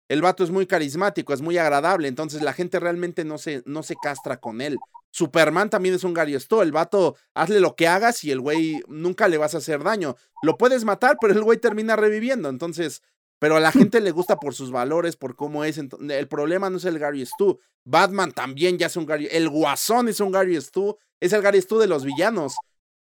el 0.08 0.22
vato 0.22 0.42
es 0.42 0.50
muy 0.50 0.66
carismático, 0.66 1.32
es 1.32 1.40
muy 1.40 1.56
agradable, 1.56 2.08
entonces 2.08 2.42
la 2.42 2.52
gente 2.52 2.80
realmente 2.80 3.24
no 3.24 3.38
se, 3.38 3.62
no 3.64 3.84
se 3.84 3.94
castra 3.94 4.38
con 4.38 4.60
él. 4.60 4.76
Superman 5.12 5.68
también 5.68 5.94
es 5.94 6.04
un 6.04 6.14
Gary 6.14 6.38
Stu, 6.40 6.62
el 6.62 6.72
vato, 6.72 7.16
hazle 7.34 7.60
lo 7.60 7.76
que 7.76 7.86
hagas 7.86 8.24
y 8.24 8.30
el 8.30 8.40
güey 8.40 8.82
nunca 8.88 9.28
le 9.28 9.36
vas 9.36 9.54
a 9.54 9.58
hacer 9.58 9.84
daño. 9.84 10.16
Lo 10.42 10.56
puedes 10.56 10.84
matar, 10.84 11.18
pero 11.20 11.34
el 11.34 11.44
güey 11.44 11.58
termina 11.58 11.96
reviviendo, 11.96 12.48
entonces, 12.48 13.02
pero 13.38 13.56
a 13.56 13.60
la 13.60 13.72
gente 13.72 14.00
le 14.00 14.10
gusta 14.10 14.36
por 14.36 14.54
sus 14.54 14.70
valores, 14.70 15.16
por 15.16 15.36
cómo 15.36 15.64
es. 15.64 15.78
el 15.78 16.28
problema 16.28 16.70
no 16.70 16.78
es 16.78 16.86
el 16.86 16.98
Gary 16.98 17.24
Stu. 17.26 17.60
Batman 17.84 18.32
también 18.32 18.78
ya 18.78 18.86
es 18.86 18.96
un 18.96 19.04
Gary, 19.04 19.28
el 19.30 19.50
Guasón 19.50 20.08
es 20.08 20.18
un 20.20 20.32
Gary 20.32 20.58
Stu, 20.60 20.96
es 21.20 21.32
el 21.34 21.42
Gary 21.42 21.60
Stu 21.60 21.78
de 21.78 21.88
los 21.88 22.04
villanos. 22.04 22.56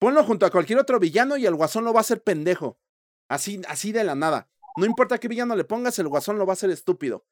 Ponlo 0.00 0.24
junto 0.24 0.44
a 0.44 0.50
cualquier 0.50 0.80
otro 0.80 0.98
villano 0.98 1.36
y 1.36 1.46
el 1.46 1.54
Guasón 1.54 1.84
lo 1.84 1.92
va 1.92 2.00
a 2.00 2.02
hacer 2.02 2.20
pendejo. 2.20 2.80
Así, 3.28 3.62
así 3.68 3.92
de 3.92 4.02
la 4.02 4.16
nada. 4.16 4.48
No 4.76 4.86
importa 4.86 5.18
qué 5.18 5.28
villano 5.28 5.54
le 5.54 5.62
pongas, 5.62 6.00
el 6.00 6.08
Guasón 6.08 6.36
lo 6.36 6.46
va 6.46 6.52
a 6.52 6.54
hacer 6.54 6.70
estúpido. 6.70 7.24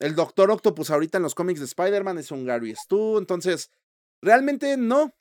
El 0.00 0.16
Doctor 0.16 0.50
Octopus 0.50 0.90
ahorita 0.90 1.18
en 1.18 1.22
los 1.22 1.36
cómics 1.36 1.60
de 1.60 1.66
Spider-Man 1.66 2.18
es 2.18 2.32
un 2.32 2.44
Gary 2.44 2.74
Stu, 2.74 3.18
entonces 3.18 3.70
realmente 4.22 4.76
no. 4.76 5.12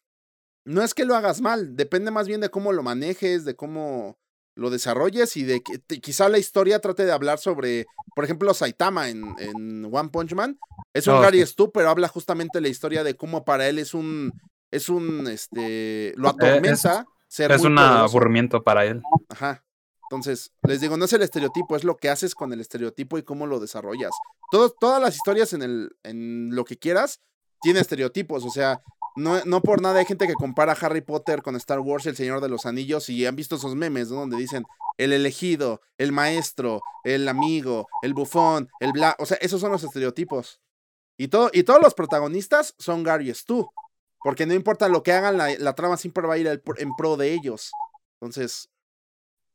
No 0.63 0.83
es 0.83 0.93
que 0.93 1.05
lo 1.05 1.15
hagas 1.15 1.41
mal, 1.41 1.75
depende 1.75 2.11
más 2.11 2.27
bien 2.27 2.39
de 2.39 2.49
cómo 2.49 2.71
lo 2.71 2.83
manejes, 2.83 3.45
de 3.45 3.55
cómo 3.55 4.19
lo 4.55 4.69
desarrolles 4.69 5.35
y 5.37 5.43
de 5.43 5.61
que 5.63 5.79
quizá 6.01 6.29
la 6.29 6.37
historia 6.37 6.79
trate 6.79 7.03
de 7.05 7.11
hablar 7.11 7.39
sobre, 7.39 7.87
por 8.15 8.25
ejemplo, 8.25 8.53
Saitama 8.53 9.09
en, 9.09 9.23
en 9.39 9.85
One 9.91 10.09
Punch 10.09 10.33
Man. 10.35 10.59
Es 10.93 11.07
un 11.07 11.15
Oh, 11.15 11.21
Gary 11.21 11.39
sí. 11.39 11.47
Stu, 11.47 11.71
pero 11.71 11.89
habla 11.89 12.07
justamente 12.09 12.61
la 12.61 12.67
historia 12.67 13.03
de 13.03 13.15
cómo 13.15 13.43
para 13.43 13.67
él 13.69 13.79
es 13.79 13.95
un, 13.95 14.31
es 14.69 14.87
un, 14.87 15.27
este, 15.27 16.13
lo 16.15 16.27
Eh, 16.27 16.31
es- 16.31 16.35
atormenta 16.35 17.05
ser 17.27 17.51
Es 17.53 17.61
un 17.63 17.73
poderoso. 17.75 18.03
aburrimiento 18.03 18.61
para 18.61 18.85
él. 18.85 19.01
Ajá. 19.29 19.63
Entonces, 20.11 20.51
les 20.67 20.79
digo, 20.81 20.95
no 20.97 21.05
es 21.05 21.13
el 21.13 21.23
estereotipo, 21.23 21.75
es 21.75 21.83
lo 21.85 21.95
que 21.97 22.09
haces 22.09 22.35
con 22.35 22.53
el 22.53 22.59
estereotipo 22.59 23.17
y 23.17 23.23
cómo 23.23 23.47
lo 23.47 23.59
desarrollas. 23.59 24.11
Todo- 24.51 24.69
todas 24.79 25.01
las 25.01 25.15
historias 25.15 25.53
en, 25.53 25.63
el, 25.63 25.95
en 26.03 26.53
lo 26.53 26.65
que 26.65 26.77
quieras 26.77 27.19
tienen 27.62 27.82
estereotipos, 27.82 28.43
o 28.45 28.49
sea, 28.49 28.82
no, 29.16 29.43
no 29.45 29.62
por 29.62 29.82
nada 29.82 29.99
hay 29.99 30.05
gente 30.05 30.28
que 30.28 30.34
compara 30.34 30.78
Harry 30.80 31.01
Potter 31.01 31.41
con 31.41 31.55
Star 31.57 31.80
Wars 31.80 32.05
y 32.05 32.09
El 32.09 32.16
Señor 32.16 32.41
de 32.41 32.49
los 32.49 32.66
Anillos 32.66 33.09
y 33.09 33.26
han 33.26 33.36
visto 33.36 33.55
esos 33.55 33.76
memes, 33.76 34.09
¿no? 34.09 34.22
Donde 34.22 34.38
dicen 34.38 34.64
el 34.97 35.14
elegido, 35.14 35.82
el 35.97 36.12
maestro, 36.12 36.82
el 37.03 37.28
amigo, 37.28 37.88
el 38.03 38.14
bufón, 38.14 38.70
el 38.80 38.91
bla... 38.93 39.16
O 39.20 39.26
sea, 39.26 39.38
esos 39.41 39.59
son 39.59 39.72
los 39.72 39.84
estereotipos. 39.84 40.62
Y, 41.18 41.28
todo, 41.28 41.49
y 41.53 41.64
todos 41.64 41.82
los 41.82 41.93
protagonistas 41.93 42.74
son 42.78 43.03
Gary 43.03 43.34
Stu, 43.34 43.70
porque 44.24 44.45
no 44.45 44.53
importa 44.53 44.88
lo 44.88 45.03
que 45.03 45.12
hagan, 45.12 45.38
la, 45.38 45.49
la 45.57 45.76
trama 45.76 45.97
siempre 45.97 46.26
va 46.26 46.36
a 46.36 46.38
ir 46.38 46.62
en 46.78 46.95
pro 46.95 47.18
de 47.18 47.34
ellos. 47.34 47.72
Entonces, 48.20 48.70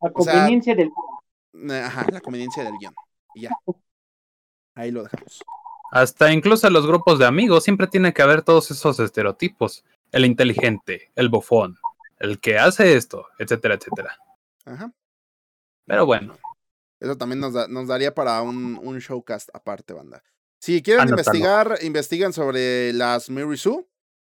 A 0.00 0.10
o 0.14 0.22
sea, 0.22 0.34
conveniencia 0.34 0.74
del. 0.74 0.90
eh, 1.70 1.80
Ajá, 1.80 2.06
la 2.12 2.20
conveniencia 2.20 2.62
del 2.62 2.74
guion. 2.78 2.94
Y 3.34 3.42
ya. 3.42 3.50
Ahí 4.74 4.90
lo 4.90 5.02
dejamos. 5.02 5.40
Hasta 5.92 6.32
incluso 6.32 6.66
en 6.66 6.72
los 6.72 6.86
grupos 6.86 7.18
de 7.18 7.26
amigos 7.26 7.64
siempre 7.64 7.86
tiene 7.86 8.12
que 8.12 8.22
haber 8.22 8.42
todos 8.42 8.70
esos 8.70 8.98
estereotipos. 9.00 9.84
El 10.12 10.24
inteligente, 10.24 11.10
el 11.14 11.28
bufón, 11.28 11.76
el 12.18 12.38
que 12.40 12.58
hace 12.58 12.96
esto, 12.96 13.26
etcétera, 13.38 13.74
etcétera. 13.74 14.18
Ajá. 14.64 14.92
Pero 15.86 16.06
bueno, 16.06 16.36
Eso 16.98 17.16
también 17.16 17.40
nos, 17.40 17.52
da- 17.52 17.68
nos 17.68 17.86
daría 17.88 18.14
para 18.14 18.40
un, 18.42 18.78
un 18.82 18.98
showcast 18.98 19.48
aparte, 19.54 19.92
banda. 19.92 20.22
Si 20.58 20.82
quieren 20.82 21.02
investigar, 21.10 21.78
investiguen 21.82 22.32
sobre 22.32 22.92
las 22.92 23.28
Mary 23.30 23.56
Sue. 23.56 23.86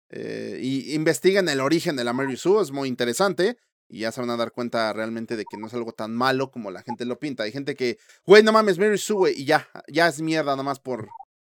eh, 0.10 0.60
y 0.62 0.93
investiguen 0.93 1.49
el 1.49 1.60
origen 1.62 1.95
de 1.95 2.04
la 2.04 2.14
Mary 2.14 2.38
Sue, 2.38 2.62
es 2.62 2.72
muy 2.72 2.88
interesante. 2.88 3.58
Y 3.89 4.02
ya 4.02 4.12
se 4.14 4.22
van 4.22 4.30
a 4.30 4.38
dar 4.38 4.52
cuenta 4.52 4.93
realmente 4.93 5.36
de 5.36 5.43
que 5.49 5.58
no 5.58 5.68
es 5.68 5.74
algo 5.74 5.91
tan 5.93 6.14
malo 6.16 6.52
como 6.52 6.70
la 6.72 6.82
gente 6.84 7.04
lo 7.06 7.20
pinta. 7.20 7.43
Hay 7.43 7.52
gente 7.52 7.76
que, 7.76 7.97
güey, 8.26 8.41
no 8.43 8.52
mames, 8.54 8.78
Mary 8.78 8.97
Sue, 8.97 9.16
güey, 9.18 9.41
y 9.41 9.45
ya, 9.45 9.68
ya 9.88 10.08
es 10.08 10.22
mierda 10.22 10.52
nada 10.52 10.64
más 10.64 10.80
por, 10.80 11.10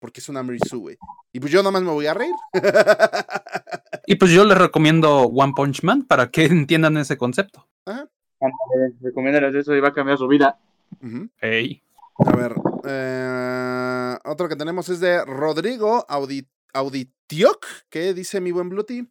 porque 0.04 0.20
es 0.20 0.28
una 0.28 0.42
Mary 0.42 0.58
Sue, 0.68 0.78
güey. 0.78 0.98
Y 1.32 1.40
pues 1.40 1.50
yo 1.50 1.60
nada 1.60 1.70
más 1.70 1.82
me 1.82 1.90
voy 1.90 2.04
a 2.04 2.12
reír. 2.12 2.34
y 4.06 4.16
pues 4.16 4.32
yo 4.32 4.44
les 4.44 4.58
recomiendo 4.58 5.22
One 5.22 5.54
Punch 5.56 5.82
Man 5.82 6.02
para 6.02 6.30
que 6.30 6.44
entiendan 6.44 6.98
ese 6.98 7.16
concepto. 7.16 7.66
Ándale, 7.86 8.92
Recomiéndales 9.00 9.54
eso 9.54 9.74
y 9.74 9.80
va 9.80 9.88
a 9.88 9.92
cambiar 9.94 10.18
su 10.18 10.28
vida. 10.28 10.58
Ey. 11.40 11.82
A 12.18 12.36
ver, 12.36 12.54
eh, 12.86 14.18
otro 14.26 14.46
que 14.46 14.56
tenemos 14.56 14.90
es 14.90 15.00
de 15.00 15.24
Rodrigo 15.24 16.06
Audi- 16.06 16.46
Auditioc, 16.74 17.64
que 17.88 18.12
dice 18.12 18.42
mi 18.42 18.52
buen 18.52 18.68
Bluty. 18.68 19.08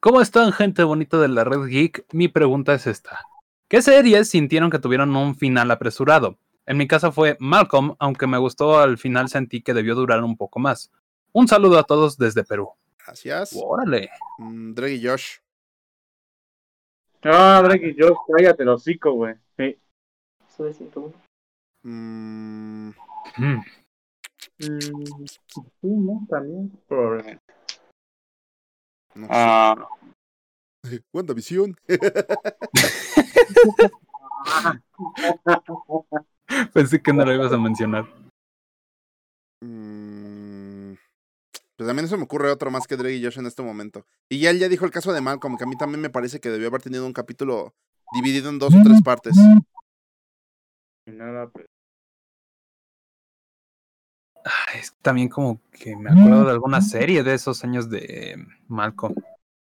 ¿Cómo 0.00 0.20
están, 0.20 0.52
gente 0.52 0.84
bonita 0.84 1.18
de 1.18 1.28
la 1.28 1.44
red 1.44 1.64
geek? 1.66 2.04
Mi 2.12 2.28
pregunta 2.28 2.74
es 2.74 2.86
esta. 2.86 3.20
¿Qué 3.68 3.80
series 3.80 4.28
sintieron 4.28 4.68
que 4.70 4.78
tuvieron 4.78 5.16
un 5.16 5.34
final 5.34 5.70
apresurado? 5.70 6.38
En 6.66 6.76
mi 6.78 6.86
caso 6.88 7.12
fue 7.12 7.36
Malcolm, 7.40 7.94
aunque 7.98 8.26
me 8.26 8.38
gustó 8.38 8.78
al 8.78 8.96
final 8.98 9.28
sentí 9.28 9.60
que 9.62 9.74
debió 9.74 9.94
durar 9.94 10.22
un 10.24 10.36
poco 10.36 10.58
más. 10.58 10.90
Un 11.32 11.46
saludo 11.48 11.78
a 11.78 11.84
todos 11.84 12.16
desde 12.16 12.44
Perú. 12.44 12.70
Gracias. 13.04 13.52
Órale. 13.54 14.10
Mm, 14.38 14.72
Drake 14.74 14.94
y 14.94 15.06
Josh. 15.06 15.38
Ah, 17.22 17.60
Drake 17.64 17.88
y 17.90 17.94
yo, 18.00 18.14
cállate 18.34 18.62
el 18.62 18.68
hocico, 18.70 19.12
güey. 19.12 19.34
Sí. 19.56 19.78
Eso 20.48 20.66
es 20.68 20.76
101. 20.78 21.12
Mm, 21.82 22.90
Mm. 23.38 23.60
Mm, 24.58 25.24
sí, 25.26 25.62
¿no? 25.82 26.26
También. 26.28 26.70
Probablemente. 26.86 27.42
no 29.14 29.26
Ah, 29.30 29.74
sé. 30.84 31.02
WandaVision. 31.12 31.76
Pensé 36.72 37.00
que 37.02 37.12
no 37.12 37.24
lo 37.24 37.34
ibas 37.34 37.52
a 37.52 37.58
mencionar. 37.58 38.06
Mm, 39.60 40.94
pues 41.76 41.86
también 41.86 42.08
se 42.08 42.16
me 42.16 42.24
ocurre 42.24 42.50
otro 42.50 42.70
más 42.70 42.86
que 42.86 42.96
Drake 42.96 43.16
y 43.16 43.24
Josh 43.24 43.38
en 43.38 43.46
este 43.46 43.62
momento. 43.62 44.06
Y 44.28 44.38
ya 44.38 44.50
él 44.50 44.58
ya 44.58 44.68
dijo 44.68 44.84
el 44.84 44.90
caso 44.90 45.12
de 45.12 45.20
Malcolm, 45.20 45.56
que 45.56 45.64
a 45.64 45.66
mí 45.66 45.76
también 45.76 46.00
me 46.00 46.10
parece 46.10 46.40
que 46.40 46.50
debió 46.50 46.68
haber 46.68 46.82
tenido 46.82 47.06
un 47.06 47.12
capítulo 47.12 47.74
dividido 48.12 48.50
en 48.50 48.58
dos 48.58 48.74
o 48.74 48.82
tres 48.84 49.02
partes. 49.02 49.36
y 51.06 51.10
nada, 51.10 51.48
pues. 51.48 51.66
Ay, 54.44 54.80
es 54.80 54.90
que 54.90 54.98
también 55.00 55.28
como 55.28 55.58
que 55.70 55.96
me 55.96 56.10
acuerdo 56.10 56.44
de 56.44 56.50
alguna 56.50 56.82
serie 56.82 57.22
de 57.22 57.32
esos 57.32 57.64
años 57.64 57.88
de 57.88 58.36
Malcolm. 58.68 59.14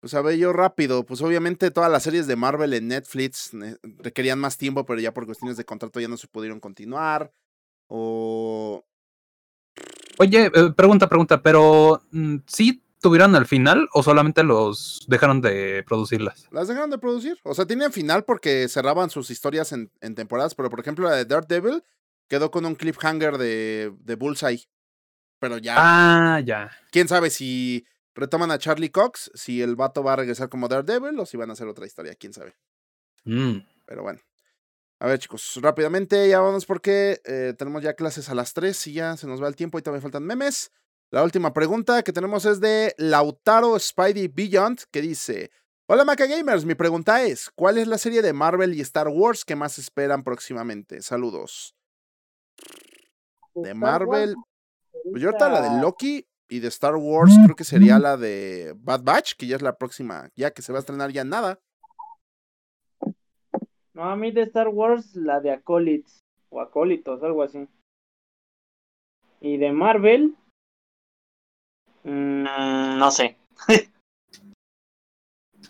Pues 0.05 0.13
a 0.13 0.21
ver, 0.21 0.37
yo 0.37 0.53
rápido, 0.53 1.07
pues 1.07 1.23
obviamente 1.23 1.71
todas 1.71 1.91
las 1.91 2.03
series 2.03 2.27
de 2.27 2.37
Marvel 2.37 2.75
en 2.75 2.89
Netflix 2.89 3.55
ne- 3.55 3.79
requerían 3.83 4.39
más 4.39 4.59
tiempo, 4.59 4.85
pero 4.85 5.01
ya 5.01 5.15
por 5.15 5.25
cuestiones 5.25 5.57
de 5.57 5.65
contrato 5.65 5.99
ya 5.99 6.09
no 6.09 6.19
se 6.19 6.29
pudieron 6.29 6.61
continuar. 6.61 7.33
O 7.87 8.85
Oye, 10.19 10.51
eh, 10.55 10.73
pregunta, 10.77 11.09
pregunta, 11.09 11.41
pero 11.41 12.03
mm, 12.11 12.37
¿sí 12.47 12.83
tuvieron 13.01 13.35
el 13.35 13.47
final 13.47 13.89
o 13.95 14.03
solamente 14.03 14.43
los 14.43 15.07
dejaron 15.09 15.41
de 15.41 15.83
producirlas? 15.87 16.49
las 16.51 16.69
dejaron 16.69 16.91
de 16.91 16.99
producir. 16.99 17.39
O 17.43 17.55
sea, 17.55 17.65
tenían 17.65 17.91
final 17.91 18.25
porque 18.25 18.69
cerraban 18.69 19.09
sus 19.09 19.31
historias 19.31 19.73
en, 19.73 19.91
en 20.03 20.15
temporadas, 20.15 20.55
pero 20.55 20.69
por 20.69 20.81
ejemplo 20.81 21.09
la 21.09 21.17
de 21.17 21.25
Daredevil 21.25 21.83
quedó 22.29 22.51
con 22.51 22.67
un 22.67 22.75
cliffhanger 22.75 23.39
de, 23.39 23.95
de 24.01 24.15
Bullseye. 24.17 24.69
Pero 25.39 25.57
ya, 25.57 25.77
Ah, 25.79 26.41
ya. 26.45 26.71
quién 26.91 27.09
sabe 27.09 27.31
si 27.31 27.87
retoman 28.15 28.51
a 28.51 28.59
Charlie 28.59 28.91
Cox, 28.91 29.31
si 29.35 29.63
el 29.63 29.77
vato 29.77 30.03
va 30.03 30.15
a 30.15 30.17
regresar 30.17 30.49
como 30.49 30.69
Daredevil 30.69 31.19
o 31.19 31.27
si 31.27 31.37
van 31.37 31.51
a 31.51 31.55
hacer 31.55 31.69
otra 31.69 31.87
historia, 31.87 32.15
quién 32.15 32.33
sabe. 32.33 32.55
Mm. 33.25 33.59
Pero 33.87 34.03
bueno. 34.03 34.21
A 35.01 35.07
ver, 35.07 35.19
chicos, 35.19 35.59
rápidamente, 35.61 36.29
ya 36.29 36.41
vamos 36.41 36.65
porque 36.65 37.21
eh, 37.25 37.53
tenemos 37.59 37.83
ya 37.83 37.95
clases 37.95 38.29
a 38.31 38.35
las 38.35 38.55
3 38.55 38.87
y 38.87 38.93
ya 38.95 39.17
se 39.17 39.27
nos 39.27 39.43
va 39.43 39.49
el 39.49 39.57
tiempo 39.57 39.79
y 39.79 39.83
todavía 39.83 40.01
faltan 40.01 40.25
memes. 40.25 40.71
La 41.11 41.23
última 41.23 41.53
pregunta 41.53 42.03
que 42.03 42.13
tenemos 42.13 42.45
es 42.45 42.61
de 42.61 42.95
Lautaro 42.97 43.79
Spidey 43.79 44.29
Beyond, 44.29 44.85
que 44.91 45.03
dice: 45.03 45.51
Hola 45.87 46.05
Maca 46.05 46.27
Gamers, 46.27 46.65
mi 46.65 46.75
pregunta 46.75 47.23
es: 47.23 47.51
¿Cuál 47.55 47.79
es 47.79 47.87
la 47.87 47.99
serie 47.99 48.23
de 48.23 48.33
Marvel 48.33 48.75
y 48.75 48.81
Star 48.81 49.09
Wars 49.09 49.45
que 49.45 49.57
más 49.57 49.79
esperan 49.79 50.25
próximamente? 50.25 51.03
Saludos. 51.03 51.77
De 53.55 53.75
Marvel, 53.75 54.35
pues 55.11 55.23
yo 55.23 55.29
ahorita 55.29 55.49
la 55.51 55.61
de 55.61 55.83
Loki 55.83 56.27
y 56.49 56.61
de 56.61 56.69
Star 56.69 56.97
Wars 56.97 57.37
creo 57.45 57.57
que 57.57 57.65
sería 57.65 57.99
la 57.99 58.17
de 58.17 58.75
Bad 58.77 59.03
Batch, 59.03 59.35
que 59.37 59.47
ya 59.47 59.57
es 59.57 59.63
la 59.63 59.77
próxima, 59.77 60.29
ya 60.35 60.51
que 60.51 60.63
se 60.63 60.73
va 60.73 60.79
a 60.79 60.81
estrenar 60.81 61.11
ya 61.11 61.25
nada. 61.25 61.61
No, 63.93 64.05
a 64.05 64.17
mí 64.17 64.33
de 64.33 64.43
Star 64.43 64.69
Wars, 64.69 65.15
la 65.15 65.41
de 65.41 65.53
Acolytes. 65.53 66.21
O 66.51 66.61
Acólitos, 66.61 67.23
algo 67.23 67.43
así. 67.43 67.67
Y 69.41 69.57
de 69.57 69.73
Marvel, 69.73 70.37
Mm, 72.05 72.99
no 72.99 73.11
sé. 73.11 73.37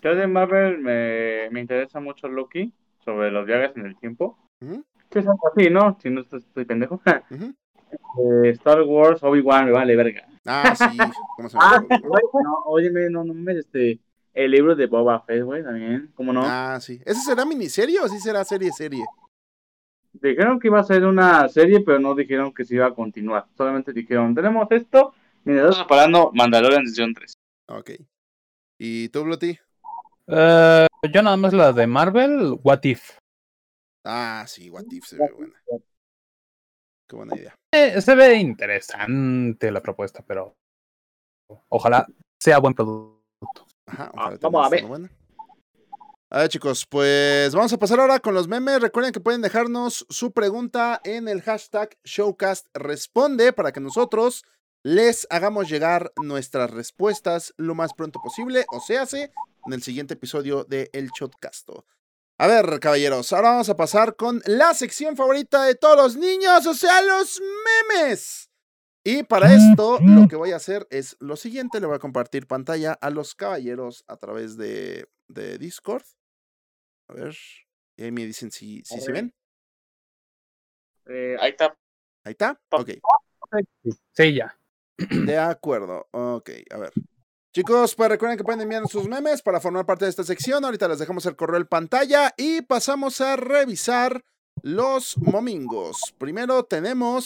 Yo 0.01 0.15
de 0.15 0.27
Marvel 0.27 0.79
me, 0.79 1.49
me 1.49 1.61
interesa 1.61 1.99
mucho 1.99 2.27
Loki 2.27 2.71
sobre 3.03 3.31
los 3.31 3.45
viajes 3.45 3.75
en 3.77 3.85
el 3.85 3.97
tiempo. 3.97 4.37
Que 5.09 5.19
es 5.19 5.27
algo 5.27 5.47
así, 5.51 5.69
¿no? 5.69 5.97
Si 5.99 6.09
no 6.09 6.21
estoy, 6.21 6.39
estoy 6.39 6.65
pendejo. 6.65 7.01
Eh, 8.17 8.49
Star 8.49 8.81
Wars, 8.81 9.23
Obi-Wan, 9.23 9.65
me 9.65 9.71
vale 9.71 9.95
verga. 9.95 10.27
Ah, 10.45 10.75
sí. 10.75 10.85
¿Cómo 11.37 11.49
se 11.49 11.57
Ah, 11.59 11.81
llama? 11.81 11.87
güey, 12.07 12.23
no, 12.43 12.53
óyeme, 12.65 13.09
no, 13.09 13.23
no 13.23 13.33
me 13.33 13.53
este. 13.59 13.99
El 14.33 14.51
libro 14.51 14.75
de 14.75 14.85
Boba 14.87 15.21
Fett, 15.21 15.43
güey, 15.43 15.63
también. 15.63 16.11
¿Cómo 16.13 16.33
no? 16.33 16.41
Ah, 16.43 16.77
sí. 16.81 17.01
¿Ese 17.05 17.21
será 17.21 17.45
miniserie 17.45 17.99
o 18.01 18.07
sí 18.07 18.19
será 18.19 18.43
serie 18.43 18.71
serie? 18.73 19.05
Dijeron 20.11 20.59
que 20.59 20.67
iba 20.67 20.79
a 20.79 20.83
ser 20.83 21.05
una 21.05 21.47
serie, 21.49 21.79
pero 21.81 21.99
no 21.99 22.15
dijeron 22.15 22.53
que 22.53 22.63
se 22.65 22.75
iba 22.75 22.85
a 22.87 22.93
continuar. 22.93 23.47
Solamente 23.57 23.93
dijeron, 23.93 24.35
tenemos 24.35 24.67
esto. 24.71 25.13
Mira, 25.45 25.59
estamos 25.69 25.79
preparando 25.79 26.31
Mandalorian 26.33 26.83
Edición 26.83 27.13
3. 27.13 27.33
Ok. 27.69 27.91
¿Y 28.77 29.09
tú, 29.09 29.23
Bloody? 29.23 29.57
Eh, 30.27 30.87
yo 31.13 31.21
nada 31.21 31.37
más 31.37 31.53
la 31.53 31.71
de 31.71 31.87
Marvel, 31.87 32.57
What 32.63 32.83
If. 32.83 33.17
Ah, 34.03 34.43
sí, 34.47 34.69
What 34.69 34.85
If 34.91 35.05
se 35.05 35.17
ve 35.17 35.29
buena. 35.35 35.53
Qué 37.07 37.15
buena 37.15 37.35
idea. 37.35 37.55
Eh, 37.71 38.01
se 38.01 38.15
ve 38.15 38.35
interesante 38.35 39.71
la 39.71 39.81
propuesta, 39.81 40.23
pero 40.25 40.55
ojalá 41.69 42.07
sea 42.39 42.57
buen 42.59 42.73
producto. 42.73 43.65
Ajá, 43.87 44.11
Ah, 44.15 44.35
vamos 44.41 44.65
a 44.65 44.69
ver. 44.69 44.85
buena. 44.85 45.09
A 46.31 46.39
ver, 46.39 46.49
chicos, 46.49 46.85
pues 46.87 47.53
vamos 47.53 47.71
a 47.71 47.77
pasar 47.77 47.99
ahora 47.99 48.19
con 48.19 48.33
los 48.33 48.47
memes. 48.47 48.81
Recuerden 48.81 49.13
que 49.13 49.19
pueden 49.19 49.41
dejarnos 49.41 50.05
su 50.09 50.31
pregunta 50.31 50.99
en 51.03 51.27
el 51.27 51.41
hashtag 51.43 51.95
Showcast 52.03 52.67
Responde 52.73 53.53
para 53.53 53.71
que 53.71 53.79
nosotros 53.79 54.43
les 54.83 55.27
hagamos 55.29 55.69
llegar 55.69 56.11
nuestras 56.17 56.71
respuestas 56.71 57.53
lo 57.57 57.75
más 57.75 57.93
pronto 57.93 58.19
posible, 58.21 58.65
o 58.71 58.79
se 58.79 58.97
hace 58.97 59.31
en 59.65 59.73
el 59.73 59.81
siguiente 59.81 60.15
episodio 60.15 60.63
de 60.63 60.89
El 60.93 61.09
Shotcasto. 61.09 61.85
A 62.37 62.47
ver, 62.47 62.81
caballeros, 62.81 63.31
ahora 63.31 63.51
vamos 63.51 63.69
a 63.69 63.77
pasar 63.77 64.17
con 64.17 64.41
la 64.45 64.73
sección 64.73 65.15
favorita 65.15 65.63
de 65.63 65.75
todos 65.75 65.95
los 65.95 66.17
niños, 66.17 66.65
o 66.67 66.73
sea, 66.73 67.01
los 67.01 67.41
memes. 67.89 68.49
Y 69.05 69.23
para 69.23 69.53
esto, 69.53 69.99
lo 70.01 70.27
que 70.27 70.35
voy 70.35 70.51
a 70.51 70.57
hacer 70.57 70.85
es 70.89 71.15
lo 71.19 71.37
siguiente: 71.37 71.79
le 71.79 71.85
voy 71.85 71.95
a 71.95 71.99
compartir 71.99 72.47
pantalla 72.47 72.93
a 72.93 73.09
los 73.09 73.35
caballeros 73.35 74.03
a 74.07 74.17
través 74.17 74.57
de, 74.57 75.07
de 75.29 75.57
Discord. 75.57 76.03
A 77.07 77.13
ver, 77.13 77.37
y 77.97 78.03
ahí 78.03 78.11
me 78.11 78.25
dicen 78.25 78.51
si, 78.51 78.81
si 78.83 78.99
se 78.99 79.11
ven. 79.11 79.33
Eh, 81.05 81.37
ahí 81.39 81.51
está. 81.51 81.77
Ahí 82.25 82.31
está. 82.31 82.59
Ok. 82.71 82.89
Sí, 84.11 84.33
ya. 84.33 84.59
De 84.97 85.37
acuerdo. 85.37 86.07
Ok, 86.11 86.49
a 86.71 86.77
ver. 86.77 86.91
Chicos, 87.55 87.95
pues 87.95 88.09
recuerden 88.09 88.37
que 88.37 88.43
pueden 88.43 88.59
enviar 88.59 88.85
sus 88.89 89.07
memes 89.07 89.41
para 89.41 89.61
formar 89.61 89.85
parte 89.85 90.03
de 90.03 90.09
esta 90.09 90.25
sección. 90.25 90.65
Ahorita 90.65 90.89
les 90.89 90.99
dejamos 90.99 91.25
el 91.25 91.37
correo 91.37 91.55
en 91.55 91.65
pantalla 91.65 92.33
y 92.35 92.61
pasamos 92.63 93.21
a 93.21 93.37
revisar 93.37 94.25
los 94.61 95.17
momingos. 95.17 96.13
Primero 96.17 96.65
tenemos 96.65 97.25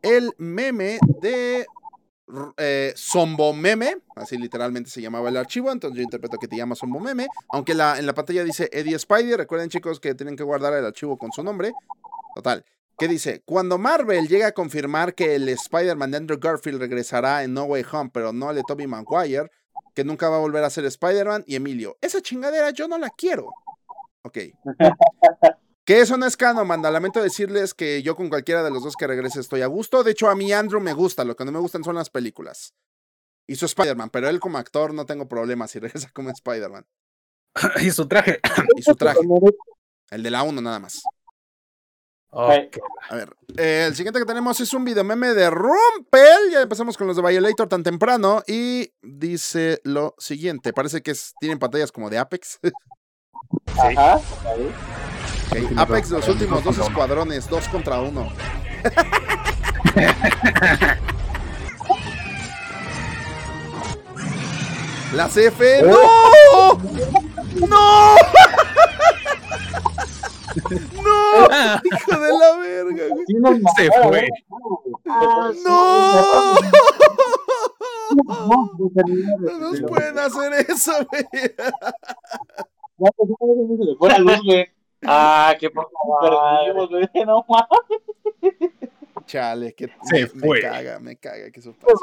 el 0.00 0.32
meme 0.38 0.98
de 1.20 1.66
eh, 2.56 2.94
Zombo 2.96 3.52
Meme, 3.52 3.98
así 4.16 4.38
literalmente 4.38 4.88
se 4.88 5.02
llamaba 5.02 5.28
el 5.28 5.36
archivo, 5.36 5.70
entonces 5.70 5.98
yo 5.98 6.02
interpreto 6.02 6.38
que 6.38 6.48
te 6.48 6.56
llama 6.56 6.74
Zombo 6.74 6.98
Meme, 6.98 7.26
aunque 7.50 7.74
la, 7.74 7.98
en 7.98 8.06
la 8.06 8.14
pantalla 8.14 8.44
dice 8.44 8.70
Eddie 8.72 8.98
Spidey. 8.98 9.36
Recuerden, 9.36 9.68
chicos, 9.68 10.00
que 10.00 10.14
tienen 10.14 10.34
que 10.34 10.44
guardar 10.44 10.72
el 10.72 10.86
archivo 10.86 11.18
con 11.18 11.30
su 11.30 11.42
nombre. 11.42 11.74
Total. 12.34 12.64
¿Qué 12.98 13.06
dice? 13.06 13.42
Cuando 13.44 13.78
Marvel 13.78 14.26
llega 14.26 14.48
a 14.48 14.52
confirmar 14.52 15.14
que 15.14 15.36
el 15.36 15.48
Spider-Man 15.48 16.10
de 16.10 16.16
Andrew 16.16 16.38
Garfield 16.40 16.80
regresará 16.80 17.44
en 17.44 17.54
No 17.54 17.62
Way 17.62 17.84
Home, 17.92 18.10
pero 18.12 18.32
no 18.32 18.50
el 18.50 18.56
de 18.56 18.64
Tobey 18.66 18.88
Maguire, 18.88 19.52
que 19.94 20.02
nunca 20.02 20.28
va 20.28 20.36
a 20.36 20.40
volver 20.40 20.64
a 20.64 20.70
ser 20.70 20.84
Spider-Man, 20.84 21.44
y 21.46 21.54
Emilio, 21.54 21.96
esa 22.00 22.20
chingadera 22.20 22.70
yo 22.70 22.88
no 22.88 22.98
la 22.98 23.08
quiero. 23.10 23.50
Ok. 24.22 24.38
que 25.84 26.00
eso 26.00 26.16
no 26.16 26.26
es 26.26 26.36
canon, 26.36 26.66
manda. 26.66 26.90
Lamento 26.90 27.22
decirles 27.22 27.72
que 27.72 28.02
yo 28.02 28.16
con 28.16 28.28
cualquiera 28.28 28.64
de 28.64 28.72
los 28.72 28.82
dos 28.82 28.96
que 28.96 29.06
regrese 29.06 29.38
estoy 29.38 29.62
a 29.62 29.68
gusto. 29.68 30.02
De 30.02 30.10
hecho, 30.10 30.28
a 30.28 30.34
mí 30.34 30.52
Andrew 30.52 30.80
me 30.80 30.92
gusta, 30.92 31.22
lo 31.22 31.36
que 31.36 31.44
no 31.44 31.52
me 31.52 31.60
gustan 31.60 31.84
son 31.84 31.94
las 31.94 32.10
películas. 32.10 32.74
Y 33.46 33.54
su 33.54 33.66
Spider-Man, 33.66 34.10
pero 34.10 34.28
él 34.28 34.40
como 34.40 34.58
actor 34.58 34.92
no 34.92 35.06
tengo 35.06 35.28
problemas 35.28 35.70
si 35.70 35.78
regresa 35.78 36.10
como 36.12 36.30
Spider-Man. 36.30 36.84
y 37.80 37.92
su 37.92 38.08
traje. 38.08 38.40
Y 38.76 38.82
su 38.82 38.94
traje, 38.96 39.20
el 40.10 40.22
de 40.24 40.30
la 40.32 40.42
1 40.42 40.60
nada 40.60 40.80
más. 40.80 41.00
A 42.30 43.14
ver, 43.14 43.34
eh, 43.56 43.84
el 43.88 43.96
siguiente 43.96 44.20
que 44.20 44.26
tenemos 44.26 44.60
es 44.60 44.72
un 44.74 44.84
video 44.84 45.02
meme 45.02 45.32
de 45.34 45.50
Rumpel. 45.50 46.50
Ya 46.52 46.60
empezamos 46.60 46.96
con 46.96 47.06
los 47.06 47.16
de 47.16 47.22
Violator 47.22 47.68
tan 47.68 47.82
temprano. 47.82 48.42
Y 48.46 48.92
dice 49.02 49.80
lo 49.84 50.14
siguiente: 50.18 50.72
parece 50.72 51.02
que 51.02 51.12
es- 51.12 51.34
tienen 51.40 51.58
pantallas 51.58 51.90
como 51.90 52.10
de 52.10 52.18
Apex. 52.18 52.60
Ajá. 53.78 54.20
Apex, 55.76 56.10
los 56.10 56.28
últimos 56.28 56.62
dos 56.62 56.78
escuadrones, 56.78 57.48
dos 57.48 57.66
contra 57.68 58.00
uno. 58.00 58.28
La 65.14 65.26
CF. 65.28 65.60
¡No! 65.84 66.78
¡No! 67.66 68.14
¡No! 71.02 71.48
¡Hijo 71.84 72.20
de 72.20 72.32
la 72.38 72.56
verga, 72.56 73.04
güey! 73.10 73.62
Se 73.76 73.90
fue. 74.02 74.28
¡No! 75.64 76.54
No 79.40 79.58
nos 79.58 79.80
pueden 79.82 80.18
hacer 80.18 80.52
eso, 80.68 80.92
güey. 81.10 81.24
Luz, 84.18 84.42
güey. 84.44 84.66
Ah, 85.04 85.54
qué 85.58 85.70
poca 85.70 85.88
Perdimos, 86.20 86.88
güey. 86.90 87.08
No 87.26 87.44
mames. 87.48 88.70
Chale, 89.26 89.74
que 89.74 89.88
Se 90.04 90.22
me, 90.22 90.26
fue. 90.26 90.56
me 90.56 90.60
caga, 90.62 90.98
me 91.00 91.16
caga 91.16 91.50
que 91.50 91.60
eso 91.60 91.72
pase. 91.74 91.94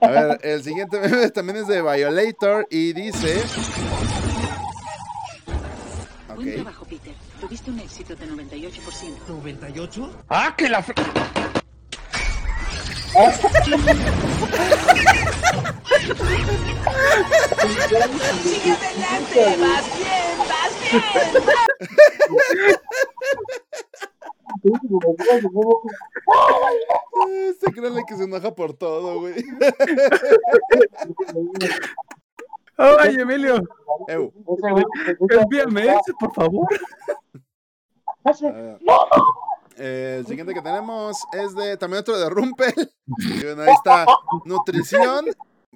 A 0.00 0.10
ver, 0.10 0.40
el 0.42 0.62
siguiente 0.62 0.98
meme 1.00 1.30
también 1.30 1.58
es 1.58 1.66
de 1.66 1.82
Violator 1.82 2.66
y 2.70 2.92
dice. 2.92 3.42
Buen 6.36 6.48
Ok. 6.50 6.54
trabajo, 6.54 6.84
Peter. 6.84 7.14
Tuviste 7.40 7.70
un 7.70 7.80
éxito 7.80 8.14
de 8.14 8.26
98%. 8.28 9.26
¿98? 9.26 10.10
¡Ah, 10.28 10.54
que 10.56 10.68
la. 10.68 10.84
Este 27.48 27.72
créanle 27.72 28.04
que 28.06 28.16
se 28.16 28.24
enoja 28.24 28.54
por 28.54 28.74
todo, 28.74 29.20
güey. 29.20 29.34
¡Ay, 32.76 33.16
Emilio! 33.18 33.62
Eu, 34.08 34.32
Envíame 35.30 35.86
ese, 35.86 36.12
por 36.18 36.34
favor. 36.34 36.66
a 38.24 38.32
ver. 38.40 38.78
Eh, 39.78 40.16
el 40.20 40.26
siguiente 40.26 40.54
que 40.54 40.62
tenemos 40.62 41.18
es 41.32 41.54
de 41.54 41.76
también 41.76 42.00
otro 42.00 42.18
de 42.18 42.30
Rumpel. 42.30 42.90
Y 43.18 43.44
bueno, 43.44 43.62
ahí 43.62 43.74
está 43.74 44.06
nutrición, 44.44 45.26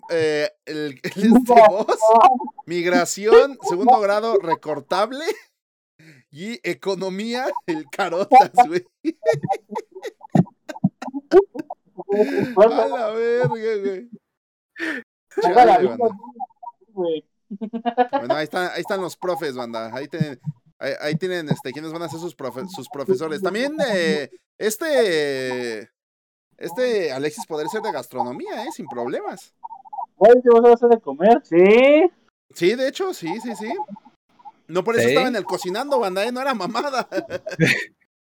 eh, 0.09 0.51
el, 0.65 0.99
el 1.03 1.37
este 1.37 1.39
voz, 1.47 1.87
migración, 2.67 3.59
segundo 3.63 4.01
grado 4.01 4.39
recortable 4.39 5.25
Y 6.31 6.59
economía, 6.69 7.47
el 7.67 7.89
carotas, 7.91 8.51
güey. 8.67 8.87
A 12.57 12.67
la 12.67 13.11
verga, 13.11 13.47
güey. 13.49 14.09
Chale. 15.41 15.97
Güey. 17.03 17.25
Bueno, 18.13 18.35
ahí 18.35 18.45
están, 18.45 18.71
ahí 18.73 18.81
están 18.81 19.01
los 19.01 19.17
profes, 19.17 19.55
banda. 19.57 19.91
Ahí 19.95 20.07
tienen, 20.09 20.41
ahí, 20.79 20.93
ahí 21.01 21.15
tienen 21.17 21.49
este, 21.49 21.73
quiénes 21.73 21.93
van 21.93 22.03
a 22.03 22.09
ser 22.09 22.21
sus, 22.21 22.37
profe- 22.37 22.69
sus 22.69 22.89
profesores. 22.89 23.43
También 23.43 23.77
eh, 23.93 24.31
este, 24.59 25.91
este 26.57 27.13
Alexis 27.13 27.47
podría 27.47 27.69
ser 27.69 27.83
de 27.83 27.93
gastronomía, 27.93 28.65
¿eh? 28.65 28.69
Sin 28.73 28.87
problemas. 28.87 29.53
Güey, 30.17 30.35
¿qué 30.43 30.49
vas 30.51 30.71
a 30.71 30.75
hacer 30.75 30.89
de 30.91 31.01
comer? 31.01 31.41
Sí, 31.45 32.11
Sí, 32.55 32.75
de 32.75 32.89
hecho, 32.89 33.13
sí, 33.15 33.41
sí, 33.41 33.55
sí. 33.57 33.73
No 34.69 34.83
por 34.85 34.95
eso 34.97 35.05
Sí. 35.05 35.11
estaba 35.11 35.29
en 35.29 35.37
el 35.37 35.45
cocinando, 35.45 35.99
banda, 36.01 36.25
¿eh? 36.25 36.33
No 36.33 36.41
era 36.41 36.55
mamada. 36.55 37.09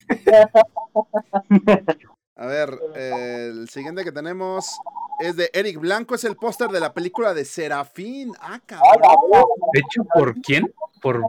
A 2.38 2.46
ver, 2.46 2.80
eh, 2.96 3.48
el 3.52 3.68
siguiente 3.70 4.04
que 4.04 4.12
tenemos 4.12 4.78
es 5.20 5.36
de 5.36 5.50
Eric 5.54 5.80
Blanco, 5.80 6.14
es 6.16 6.24
el 6.24 6.36
póster 6.36 6.70
de 6.70 6.80
la 6.80 6.94
película 6.94 7.34
de 7.34 7.44
Serafín. 7.46 8.34
Ah, 8.40 8.60
cabrón. 8.64 9.44
¿Hecho 9.74 10.04
por 10.14 10.36
quién? 10.42 10.72
Por. 11.02 11.22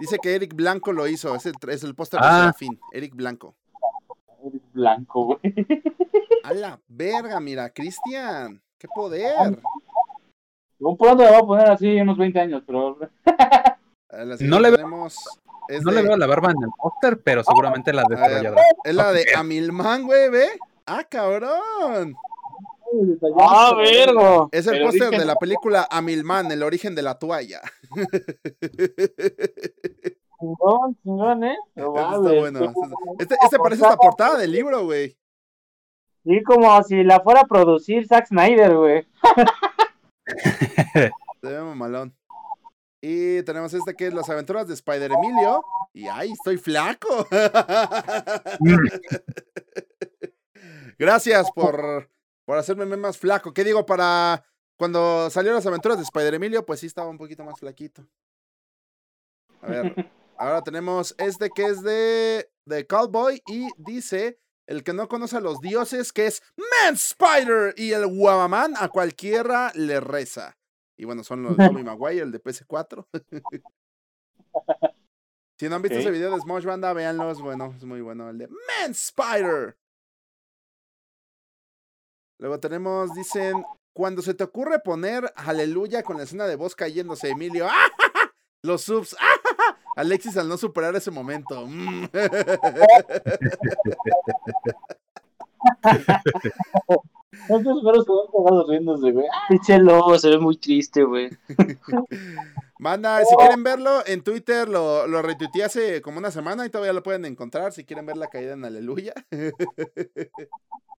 Dice 0.00 0.18
que 0.20 0.34
Eric 0.34 0.54
Blanco 0.54 0.92
lo 0.92 1.06
hizo, 1.06 1.34
es 1.36 1.46
el, 1.46 1.54
es 1.68 1.84
el 1.84 1.94
póster 1.94 2.20
de 2.20 2.26
Ah. 2.26 2.40
Serafín. 2.40 2.80
Eric 2.92 3.14
Blanco. 3.14 3.54
Eres 4.44 4.62
blanco, 4.72 5.24
güey. 5.24 5.40
A 6.44 6.52
la 6.54 6.80
verga, 6.88 7.38
mira, 7.40 7.70
Cristian. 7.70 8.60
¡Qué 8.78 8.86
poder! 8.94 9.60
Un 10.80 10.96
pronto 10.96 11.24
le 11.24 11.30
voy 11.30 11.38
a 11.38 11.42
poner 11.42 11.70
así 11.70 12.00
unos 12.00 12.16
20 12.16 12.40
años, 12.40 12.62
pero. 12.66 12.98
No 14.40 14.60
le 14.60 14.68
veo- 14.70 14.76
tenemos. 14.76 15.16
Es, 15.68 15.82
No 15.82 15.90
de- 15.92 16.02
le 16.02 16.08
veo 16.08 16.16
la 16.16 16.26
barba 16.26 16.50
en 16.50 16.62
el 16.62 16.70
póster, 16.76 17.20
pero 17.22 17.44
seguramente 17.44 17.92
la 17.92 18.04
desarrolladora. 18.08 18.62
es 18.84 18.94
la 18.94 19.12
de 19.12 19.26
Amilman, 19.36 20.04
güey, 20.04 20.30
¿ve? 20.30 20.48
¡Ah, 20.86 21.04
cabrón! 21.08 22.14
Ah, 23.38 23.72
vergo. 23.76 24.48
Es 24.50 24.66
el 24.66 24.82
póster 24.82 25.10
de 25.10 25.24
la 25.26 25.34
película 25.36 25.86
Amilman, 25.90 26.50
el 26.50 26.62
origen 26.62 26.94
de 26.94 27.02
la 27.02 27.18
toalla. 27.18 27.60
Chingón, 30.40 30.96
chingón, 31.02 31.44
¿eh? 31.44 31.56
No 31.74 31.94
Este 31.96 32.00
está 32.00 32.40
bueno. 32.40 32.72
Este, 33.18 33.34
este 33.42 33.58
parece 33.58 33.82
esta 33.82 33.96
portada 33.96 34.38
del 34.38 34.52
libro, 34.52 34.84
güey. 34.84 35.18
Sí, 36.24 36.42
como 36.44 36.80
si 36.84 37.02
la 37.02 37.20
fuera 37.20 37.40
a 37.40 37.44
producir 37.46 38.06
Zack 38.06 38.26
Snyder, 38.28 38.76
güey. 38.76 39.06
Se 40.94 41.10
ve 41.42 41.60
mamalón. 41.60 42.14
Y 43.00 43.44
tenemos 43.44 43.72
este 43.74 43.94
que 43.94 44.08
es 44.08 44.14
Las 44.14 44.28
aventuras 44.28 44.66
de 44.66 44.74
Spider 44.74 45.12
Emilio. 45.12 45.64
Y 45.92 46.08
ay, 46.08 46.32
estoy 46.32 46.58
flaco. 46.58 47.28
Gracias 50.98 51.48
por, 51.52 52.10
por 52.44 52.58
hacerme 52.58 52.84
más 52.96 53.16
flaco. 53.16 53.54
¿Qué 53.54 53.62
digo? 53.62 53.86
Para 53.86 54.44
cuando 54.76 55.30
salió 55.30 55.52
las 55.52 55.66
aventuras 55.66 55.98
de 55.98 56.04
Spider 56.04 56.34
Emilio, 56.34 56.66
pues 56.66 56.80
sí 56.80 56.86
estaba 56.86 57.08
un 57.08 57.18
poquito 57.18 57.44
más 57.44 57.58
flaquito. 57.58 58.06
A 59.60 59.68
ver, 59.68 59.94
ahora 60.36 60.62
tenemos 60.62 61.14
este 61.18 61.50
que 61.50 61.66
es 61.66 61.82
de, 61.82 62.50
de 62.64 62.86
Cowboy 62.86 63.42
y 63.46 63.68
dice 63.76 64.40
el 64.66 64.84
que 64.84 64.92
no 64.92 65.08
conoce 65.08 65.36
a 65.36 65.40
los 65.40 65.60
dioses 65.60 66.12
que 66.12 66.26
es 66.26 66.42
Man 66.56 66.94
Spider 66.94 67.74
y 67.76 67.92
el 67.92 68.06
Guabaman 68.06 68.74
a 68.76 68.88
cualquiera 68.88 69.72
le 69.74 69.98
reza. 69.98 70.57
Y 70.98 71.04
bueno, 71.04 71.22
son 71.22 71.44
los 71.44 71.56
Tommy 71.56 71.84
Maguire, 71.84 72.22
el 72.22 72.32
de 72.32 72.42
PS4. 72.42 73.06
si 75.56 75.68
no 75.68 75.76
han 75.76 75.82
visto 75.82 75.98
ese 75.98 76.10
video 76.10 76.34
de 76.34 76.40
Smosh 76.40 76.64
Banda, 76.64 76.92
véanlo, 76.92 77.30
es 77.30 77.40
bueno, 77.40 77.72
es 77.76 77.84
muy 77.84 78.00
bueno. 78.00 78.28
El 78.28 78.38
de 78.38 78.48
Man 78.48 78.90
Spider. 78.90 79.78
Luego 82.40 82.58
tenemos, 82.58 83.14
dicen, 83.14 83.64
cuando 83.94 84.22
se 84.22 84.34
te 84.34 84.42
ocurre 84.42 84.80
poner 84.80 85.32
aleluya 85.36 86.02
con 86.02 86.16
la 86.16 86.24
escena 86.24 86.48
de 86.48 86.56
voz 86.56 86.74
cayéndose, 86.74 87.30
Emilio. 87.30 87.66
¡ah, 87.68 87.70
ja, 87.70 88.10
ja! 88.14 88.32
Los 88.64 88.82
subs. 88.82 89.16
¡ah, 89.20 89.40
ja! 89.44 89.78
Alexis 89.96 90.36
al 90.36 90.48
no 90.48 90.56
superar 90.56 90.94
ese 90.96 91.12
momento. 91.12 91.64
Mm. 91.66 92.06
¿Cuántos 97.46 97.82
perros 97.82 98.06
quedaron 98.06 98.26
cagados 98.32 98.68
riéndose, 98.68 99.12
güey? 99.12 99.26
Pinche 99.48 99.78
lobo, 99.78 100.18
se 100.18 100.30
ve 100.30 100.38
muy 100.38 100.56
triste, 100.56 101.04
güey. 101.04 101.30
Manda, 102.78 103.24
si 103.24 103.34
quieren 103.36 103.62
verlo, 103.64 104.06
en 104.06 104.22
Twitter 104.22 104.68
lo, 104.68 105.06
lo 105.06 105.20
retuiteé 105.20 105.64
hace 105.64 106.00
como 106.00 106.18
una 106.18 106.30
semana 106.30 106.64
y 106.64 106.70
todavía 106.70 106.92
lo 106.92 107.02
pueden 107.02 107.24
encontrar. 107.24 107.72
Si 107.72 107.84
quieren 107.84 108.06
ver 108.06 108.16
la 108.16 108.28
caída 108.28 108.52
en 108.52 108.64
Aleluya. 108.64 109.14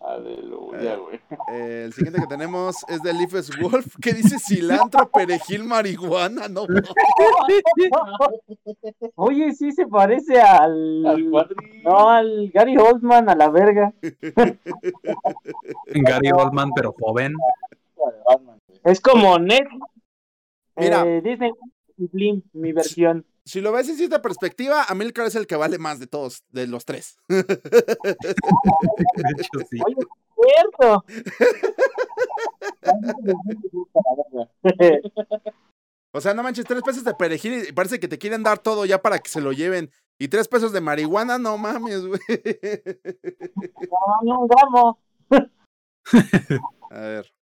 Aleluya, 0.00 0.96
güey. 0.96 1.20
Eh, 1.52 1.82
el 1.86 1.92
siguiente 1.92 2.20
que 2.20 2.26
tenemos 2.26 2.76
es 2.88 3.02
de 3.02 3.12
Leafes 3.12 3.50
Wolf, 3.60 3.96
que 4.00 4.12
dice 4.12 4.38
cilantro, 4.38 5.08
perejil, 5.10 5.64
marihuana. 5.64 6.48
No. 6.48 6.66
Oye, 9.16 9.52
sí 9.54 9.72
se 9.72 9.86
parece 9.86 10.40
al. 10.40 11.04
Al 11.04 11.30
cuadri. 11.30 11.82
No, 11.82 12.08
al 12.10 12.50
Gary 12.52 12.76
Oldman, 12.76 13.28
a 13.28 13.34
la 13.34 13.50
verga. 13.50 13.92
Gary 15.86 16.30
Oldman, 16.32 16.70
pero 16.74 16.94
joven. 16.98 17.34
Es 18.84 19.00
como 19.00 19.38
Ned. 19.38 19.66
Mira. 20.76 21.04
Eh, 21.04 21.22
Disney 21.22 21.52
mi 22.52 22.72
versión. 22.72 23.24
Si 23.48 23.60
lo 23.62 23.72
ves 23.72 23.88
en 23.88 23.96
cierta 23.96 24.20
perspectiva, 24.20 24.84
Amilcar 24.84 25.26
es 25.26 25.34
el 25.34 25.46
que 25.46 25.56
vale 25.56 25.78
más 25.78 25.98
de 25.98 26.06
todos, 26.06 26.44
de 26.50 26.66
los 26.66 26.84
tres. 26.84 27.16
De 27.28 27.40
hecho, 29.38 29.66
sí. 29.70 29.78
Oye, 29.84 29.96
cierto. 30.36 31.04
O 36.12 36.20
sea, 36.20 36.34
no 36.34 36.42
manches, 36.42 36.66
tres 36.66 36.82
pesos 36.82 37.04
de 37.04 37.14
perejil 37.14 37.64
y 37.68 37.72
parece 37.72 37.98
que 37.98 38.08
te 38.08 38.18
quieren 38.18 38.42
dar 38.42 38.58
todo 38.58 38.84
ya 38.84 39.00
para 39.00 39.18
que 39.18 39.30
se 39.30 39.40
lo 39.40 39.52
lleven. 39.52 39.90
Y 40.18 40.28
tres 40.28 40.46
pesos 40.48 40.72
de 40.72 40.80
marihuana, 40.80 41.38
no 41.38 41.56
mames, 41.56 42.04
güey. 42.04 42.20
No, 43.90 44.20
no, 44.24 44.46
vamos. 44.46 44.96
A 46.90 47.00
ver. 47.00 47.32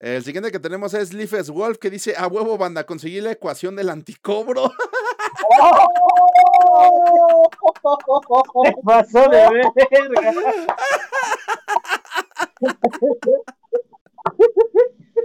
El 0.00 0.24
siguiente 0.24 0.50
que 0.50 0.58
tenemos 0.58 0.94
es 0.94 1.12
Leafes 1.12 1.50
Wolf 1.50 1.76
que 1.76 1.90
dice, 1.90 2.14
a 2.16 2.26
huevo 2.26 2.56
banda, 2.56 2.86
conseguí 2.86 3.20
la 3.20 3.32
ecuación 3.32 3.76
del 3.76 3.90
anticobro. 3.90 4.72
Se 8.64 8.74
pasó 8.84 9.28
de 9.28 9.48
verga. 9.50 9.72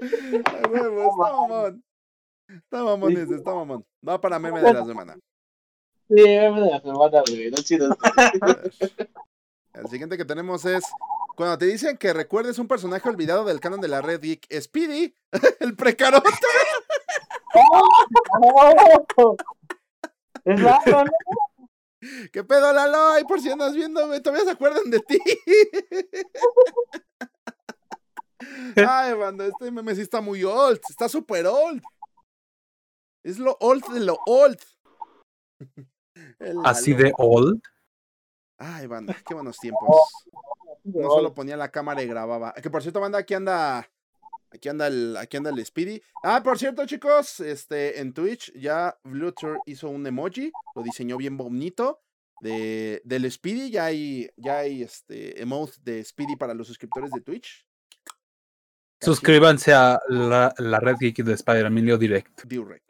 Está 0.01 1.31
mamón. 1.31 1.83
Está 2.47 2.83
mamón 2.83 3.11
ese, 3.17 3.35
está 3.35 3.53
mamón. 3.53 3.85
Va 4.07 4.19
para 4.19 4.39
meme 4.39 4.61
de 4.61 4.73
la 4.73 4.85
semana. 4.85 5.17
Sí, 6.07 6.15
meme 6.15 6.61
de 6.61 6.71
la 6.71 6.81
semana, 6.81 7.23
güey. 7.27 7.51
No 7.51 7.57
chido. 7.57 7.95
El 9.73 9.87
siguiente 9.89 10.17
que 10.17 10.23
tenemos 10.23 10.63
es, 10.63 10.85
cuando 11.35 11.57
te 11.57 11.65
dicen 11.65 11.97
que 11.97 12.13
recuerdes 12.13 12.59
un 12.59 12.67
personaje 12.67 13.09
olvidado 13.09 13.43
del 13.43 13.59
canon 13.59 13.81
de 13.81 13.89
la 13.89 14.01
Red 14.01 14.21
Geek, 14.21 14.47
Speedy, 14.61 15.13
el 15.59 15.75
precaroto. 15.75 16.29
Es 20.45 20.61
raro, 20.61 21.05
¿no? 21.05 21.11
¿Qué 22.31 22.43
pedo, 22.43 22.71
Lalo? 22.71 23.13
Ay, 23.13 23.23
por 23.23 23.41
si 23.41 23.49
andas 23.49 23.73
viéndome, 23.73 24.19
todavía 24.19 24.45
se 24.45 24.51
acuerdan 24.51 24.89
de 24.91 24.99
ti. 24.99 25.19
Ay, 28.75 29.13
banda, 29.13 29.47
este 29.47 29.71
meme 29.71 29.95
sí 29.95 30.01
está 30.01 30.21
muy 30.21 30.43
old, 30.43 30.79
está 30.87 31.09
súper 31.09 31.47
old. 31.47 31.81
Es 33.23 33.39
lo 33.39 33.57
old 33.59 33.83
de 33.91 34.01
lo 34.01 34.19
old. 34.27 34.59
El 36.39 36.57
Así 36.63 36.91
Lalo. 36.91 37.03
de 37.03 37.13
old. 37.17 37.61
Ay, 38.57 38.87
banda, 38.87 39.15
qué 39.27 39.33
buenos 39.33 39.57
tiempos. 39.57 39.99
No 40.83 41.09
solo 41.09 41.33
ponía 41.33 41.57
la 41.57 41.71
cámara 41.71 42.03
y 42.03 42.07
grababa. 42.07 42.53
Que 42.53 42.69
por 42.69 42.81
cierto, 42.83 42.99
banda, 42.99 43.17
aquí 43.17 43.33
anda. 43.33 43.89
Aquí 44.51 44.69
anda 44.69 44.87
el, 44.87 45.17
aquí 45.17 45.37
anda 45.37 45.49
el 45.49 45.65
Speedy. 45.65 46.01
Ah, 46.23 46.41
por 46.43 46.57
cierto, 46.57 46.85
chicos, 46.85 47.39
este, 47.39 47.99
en 47.99 48.13
Twitch 48.13 48.53
ya 48.53 48.97
Bluetooth 49.03 49.57
hizo 49.65 49.89
un 49.89 50.05
emoji, 50.07 50.51
lo 50.75 50.83
diseñó 50.83 51.17
bien 51.17 51.37
bonito. 51.37 52.01
De, 52.41 53.01
del 53.05 53.31
Speedy, 53.31 53.71
ya 53.71 53.85
hay, 53.85 54.29
ya 54.35 54.59
hay 54.59 54.83
este 54.83 55.41
emote 55.41 55.73
de 55.83 56.03
Speedy 56.03 56.35
para 56.35 56.53
los 56.53 56.67
suscriptores 56.67 57.11
de 57.11 57.21
Twitch. 57.21 57.65
Suscríbanse 59.01 59.73
a 59.73 59.99
la, 60.09 60.53
la 60.57 60.79
red 60.79 60.95
geek 60.99 61.17
de 61.23 61.33
Spider 61.33 61.65
Emilio 61.65 61.97
Direct. 61.97 62.43
Direct. 62.45 62.85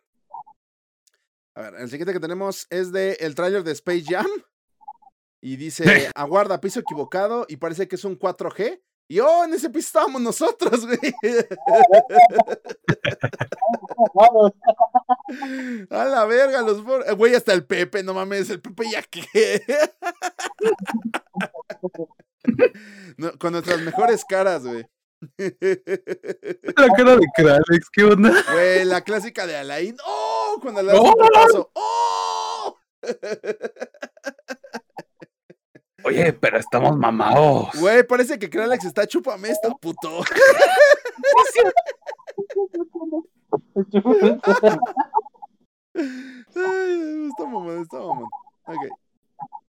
A 1.56 1.62
ver, 1.62 1.76
el 1.76 1.90
siguiente 1.90 2.14
que 2.14 2.20
tenemos 2.20 2.68
es 2.70 2.92
de 2.92 3.14
el 3.20 3.34
tráiler 3.34 3.64
de 3.64 3.72
Space 3.72 4.04
Jam. 4.08 4.28
Y 5.42 5.56
dice, 5.58 5.84
aguarda, 6.16 6.60
piso 6.60 6.80
equivocado. 6.82 7.46
Y 7.48 7.58
parece 7.58 7.88
que 7.88 7.96
es 7.96 8.04
un 8.04 8.20
4G. 8.20 8.82
Y 9.08 9.20
oh, 9.20 9.44
en 9.44 9.54
ese 9.54 9.70
piso 9.70 9.88
estábamos 9.88 10.22
nosotros, 10.22 10.86
güey. 10.86 11.00
A 15.92 16.06
la 16.06 16.26
verga, 16.26 16.62
los 16.62 16.80
eh, 17.08 17.14
Güey, 17.14 17.36
hasta 17.36 17.54
el 17.54 17.66
Pepe, 17.66 18.02
no 18.02 18.16
mames, 18.16 18.50
el 18.50 18.62
Pepe 18.62 18.90
ya 18.92 19.04
qué. 19.04 19.62
No, 23.18 23.32
con 23.40 23.54
nuestras 23.54 23.82
mejores 23.82 24.24
caras, 24.26 24.64
güey. 24.66 24.86
La 25.38 26.88
cara 26.96 27.16
de 27.16 27.26
Kralex, 27.36 27.90
¿qué 27.92 28.04
onda? 28.04 28.32
Güey, 28.52 28.86
la 28.86 29.02
clásica 29.02 29.48
de 29.48 29.56
Alain. 29.56 29.98
¡Oh! 30.06 30.60
Cuando 30.62 30.84
le 30.84 30.92
das 30.92 31.00
un 31.00 31.68
¡Oh! 31.74 31.74
¡Oh! 31.74 32.80
Oye, 36.06 36.34
pero 36.34 36.60
estamos 36.60 36.96
mamados. 36.98 37.70
Güey, 37.80 38.04
parece 38.04 38.38
que 38.38 38.48
Kralex 38.48 38.86
está 38.86 39.08
chúpame 39.08 39.50
esta, 39.50 39.70
puto. 39.72 40.22
Ay, 46.56 47.28
está 47.30 47.46
mamón, 47.46 47.82
está 47.82 47.98
mamón. 47.98 48.30
Ok. 48.68 48.86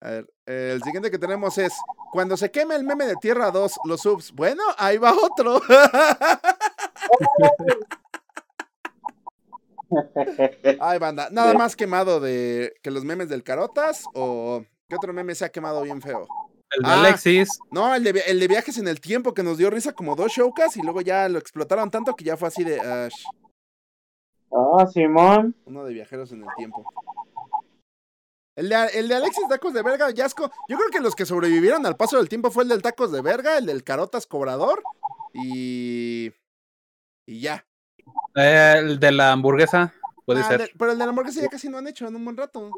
A 0.01 0.09
ver, 0.09 0.27
el 0.47 0.81
siguiente 0.81 1.11
que 1.11 1.19
tenemos 1.19 1.57
es: 1.59 1.71
Cuando 2.11 2.35
se 2.35 2.49
queme 2.49 2.75
el 2.75 2.83
meme 2.83 3.05
de 3.05 3.15
Tierra 3.17 3.51
2, 3.51 3.81
los 3.85 4.01
subs. 4.01 4.31
Bueno, 4.31 4.63
ahí 4.77 4.97
va 4.97 5.13
otro. 5.13 5.61
Ay, 10.79 10.97
banda. 10.99 11.29
Nada 11.31 11.53
más 11.57 11.75
quemado 11.75 12.19
de 12.19 12.73
que 12.81 12.89
los 12.91 13.03
memes 13.05 13.29
del 13.29 13.43
Carotas 13.43 14.05
o 14.13 14.63
qué 14.93 14.97
otro 14.97 15.13
meme 15.13 15.33
se 15.35 15.45
ha 15.45 15.49
quemado 15.49 15.81
bien 15.81 16.01
feo. 16.01 16.27
El 16.75 16.83
de 16.83 16.89
Ah. 16.89 16.99
Alexis. 16.99 17.59
No, 17.71 17.93
el 17.95 18.03
de, 18.03 18.11
el 18.27 18.39
de 18.39 18.47
viajes 18.47 18.77
en 18.77 18.87
el 18.87 18.99
tiempo 19.01 19.33
que 19.33 19.43
nos 19.43 19.57
dio 19.57 19.69
risa 19.69 19.93
como 19.93 20.15
dos 20.15 20.31
showcas 20.31 20.77
y 20.77 20.81
luego 20.81 21.01
ya 21.01 21.27
lo 21.29 21.39
explotaron 21.39 21.89
tanto 21.91 22.15
que 22.15 22.23
ya 22.25 22.37
fue 22.37 22.47
así 22.47 22.63
de 22.63 22.79
ah, 22.79 23.09
Simón. 24.91 25.55
uno 25.65 25.83
de 25.83 25.93
viajeros 25.93 26.31
en 26.31 26.43
el 26.43 26.49
tiempo. 26.57 26.83
El 28.55 28.69
de, 28.69 28.75
el 28.93 29.07
de 29.07 29.15
Alexis 29.15 29.47
Tacos 29.47 29.73
de 29.73 29.81
Verga, 29.81 30.11
Yasco. 30.11 30.51
Yo 30.69 30.77
creo 30.77 30.89
que 30.91 30.99
los 30.99 31.15
que 31.15 31.25
sobrevivieron 31.25 31.85
al 31.87 31.97
paso 31.97 32.17
del 32.17 32.29
tiempo 32.29 32.51
fue 32.51 32.63
el 32.63 32.69
del 32.69 32.83
Tacos 32.83 33.11
de 33.11 33.21
Verga, 33.21 33.57
el 33.57 33.65
del 33.65 33.83
Carotas 33.83 34.27
Cobrador 34.27 34.83
y. 35.33 36.31
Y 37.27 37.39
ya. 37.39 37.65
Eh, 38.35 38.75
el 38.77 38.99
de 38.99 39.11
la 39.11 39.31
hamburguesa. 39.31 39.93
Puede 40.25 40.41
Ah, 40.41 40.47
ser. 40.47 40.59
de- 40.61 40.71
pero 40.77 40.91
el 40.91 40.97
de 40.99 41.03
la 41.05 41.09
hamburguesa 41.09 41.41
ya 41.41 41.49
casi 41.49 41.67
no 41.69 41.77
han 41.79 41.87
hecho 41.87 42.07
en 42.07 42.15
un 42.15 42.23
buen 42.23 42.37
rato. 42.37 42.69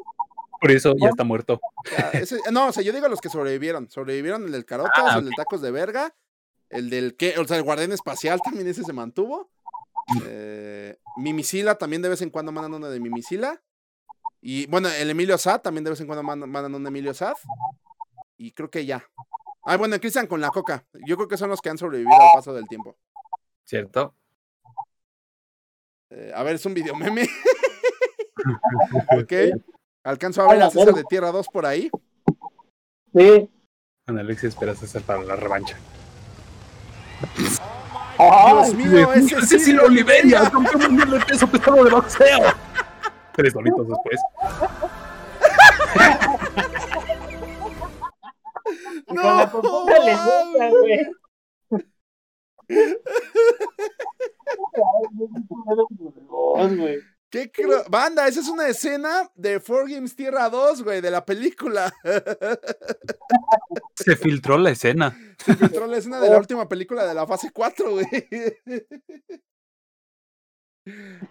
Por 0.60 0.70
eso 0.70 0.94
ya 0.98 1.08
está 1.08 1.24
muerto. 1.24 1.60
Ese- 2.12 2.40
no, 2.50 2.68
o 2.68 2.72
sea, 2.72 2.82
yo 2.82 2.92
digo 2.92 3.08
los 3.08 3.20
que 3.20 3.28
sobrevivieron. 3.28 3.90
Sobrevivieron 3.90 4.44
el 4.44 4.52
del 4.52 4.64
Carotas, 4.64 4.92
Ah, 4.96 5.18
el 5.18 5.24
del 5.26 5.34
Tacos 5.36 5.60
de 5.60 5.70
Verga, 5.70 6.14
el 6.70 6.90
del 6.90 7.16
que, 7.16 7.38
o 7.38 7.44
sea, 7.46 7.56
el 7.56 7.62
Guardián 7.62 7.92
Espacial 7.92 8.40
también 8.42 8.66
ese 8.66 8.82
se 8.82 8.92
mantuvo. 8.92 9.50
Eh, 10.26 10.96
Mimicila 11.16 11.76
también 11.76 12.00
de 12.02 12.08
vez 12.08 12.22
en 12.22 12.30
cuando 12.30 12.52
mandan 12.52 12.74
uno 12.74 12.88
de 12.88 13.00
Mimicila. 13.00 13.62
Y 14.40 14.66
bueno, 14.66 14.88
el 14.88 15.10
Emilio 15.10 15.36
Sad 15.38 15.60
también 15.62 15.84
de 15.84 15.90
vez 15.90 16.00
en 16.00 16.06
cuando 16.06 16.22
mandan, 16.22 16.74
un 16.74 16.86
Emilio 16.86 17.12
Sad. 17.12 17.34
Y 18.36 18.52
creo 18.52 18.70
que 18.70 18.86
ya. 18.86 19.04
Ah, 19.64 19.76
bueno, 19.76 19.98
Cristian 19.98 20.26
con 20.28 20.40
la 20.40 20.50
coca. 20.50 20.86
Yo 21.06 21.16
creo 21.16 21.26
que 21.28 21.36
son 21.36 21.50
los 21.50 21.60
que 21.60 21.70
han 21.70 21.78
sobrevivido 21.78 22.14
al 22.14 22.28
paso 22.34 22.54
del 22.54 22.68
tiempo. 22.68 22.96
¿Cierto? 23.64 24.14
Eh, 26.10 26.32
a 26.34 26.42
ver, 26.44 26.54
es 26.54 26.64
un 26.66 26.74
video 26.74 26.94
meme. 26.94 27.28
ok. 29.18 29.32
Alcanzo 30.06 30.42
a 30.42 30.52
ver 30.52 30.62
a 30.62 30.70
César 30.70 30.94
de 30.94 31.02
Tierra 31.02 31.32
2 31.32 31.48
por 31.48 31.66
ahí. 31.66 31.90
Sí. 33.12 33.50
Con 34.06 34.16
Alexis 34.16 34.50
esperas 34.50 34.80
hacer 34.80 35.02
para 35.02 35.20
la 35.24 35.34
revancha. 35.34 35.76
Dios 38.16 38.74
mío, 38.74 39.12
ese 39.12 39.58
sí. 39.58 39.76
Oliveria, 39.76 40.48
campeón 40.48 40.82
mundial 40.82 41.10
de 41.10 41.20
peso 41.24 41.48
pesado 41.48 41.82
de 41.82 41.90
boxeo. 41.90 42.38
Tres 43.34 43.52
dolitos 43.52 43.88
después. 43.88 44.20
Con 49.08 49.16
la 49.16 49.50
popota 49.50 49.98
le 50.04 50.12
gusta, 50.14 50.70
güey. 50.70 51.00
Ay, 56.58 56.76
güey. 56.76 57.15
¿Qué 57.28 57.50
cro- 57.52 57.84
Banda, 57.90 58.28
esa 58.28 58.40
es 58.40 58.48
una 58.48 58.68
escena 58.68 59.30
de 59.34 59.58
Four 59.60 59.90
Games 59.90 60.14
Tierra 60.14 60.48
2, 60.48 60.82
güey, 60.84 61.00
de 61.00 61.10
la 61.10 61.24
película. 61.24 61.92
Se 63.94 64.16
filtró 64.16 64.56
la 64.58 64.70
escena. 64.70 65.16
Se 65.44 65.54
filtró 65.56 65.86
la 65.86 65.96
escena 65.98 66.20
de 66.20 66.30
la 66.30 66.38
última 66.38 66.68
película 66.68 67.04
de 67.04 67.14
la 67.14 67.26
fase 67.26 67.50
4, 67.52 67.90
güey. 67.90 68.06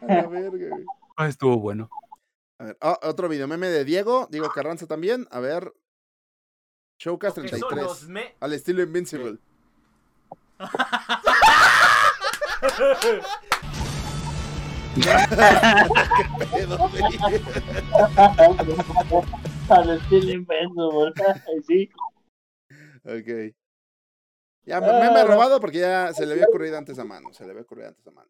A 0.01 0.05
la 0.13 0.27
verga, 0.27 0.69
güey. 0.69 0.85
Ah, 1.15 1.27
estuvo 1.29 1.57
bueno. 1.59 1.89
A 2.59 2.65
ver, 2.65 2.77
ah, 2.81 2.99
otro 3.03 3.29
video 3.29 3.47
meme 3.47 3.69
de 3.69 3.85
Diego, 3.85 4.27
Diego 4.29 4.49
Carranza 4.49 4.85
también. 4.87 5.27
A 5.31 5.39
ver. 5.39 5.73
Showcast 6.99 7.37
que 7.39 7.47
son 7.49 7.59
33. 7.69 7.83
los 7.83 8.07
me- 8.09 8.35
Al 8.41 8.53
estilo 8.53 8.81
Invincible. 8.83 9.37
¿Qué 14.95 16.45
pedo, 16.51 16.77
güey? 16.89 17.03
Al 19.69 19.89
estilo 19.97 20.31
inmenso. 20.31 21.13
Sí. 21.67 21.89
Ok. 23.03 23.55
Ya 24.63 24.81
me, 24.81 24.87
me 24.87 25.19
he 25.19 25.23
robado 25.25 25.59
porque 25.59 25.79
ya 25.79 26.13
se 26.13 26.25
le 26.25 26.33
había 26.33 26.47
ocurrido 26.47 26.77
antes 26.77 26.97
a 26.97 27.05
mano. 27.05 27.33
Se 27.33 27.43
le 27.45 27.51
había 27.51 27.63
ocurrido 27.63 27.89
antes 27.89 28.07
a 28.07 28.11
mano. 28.11 28.29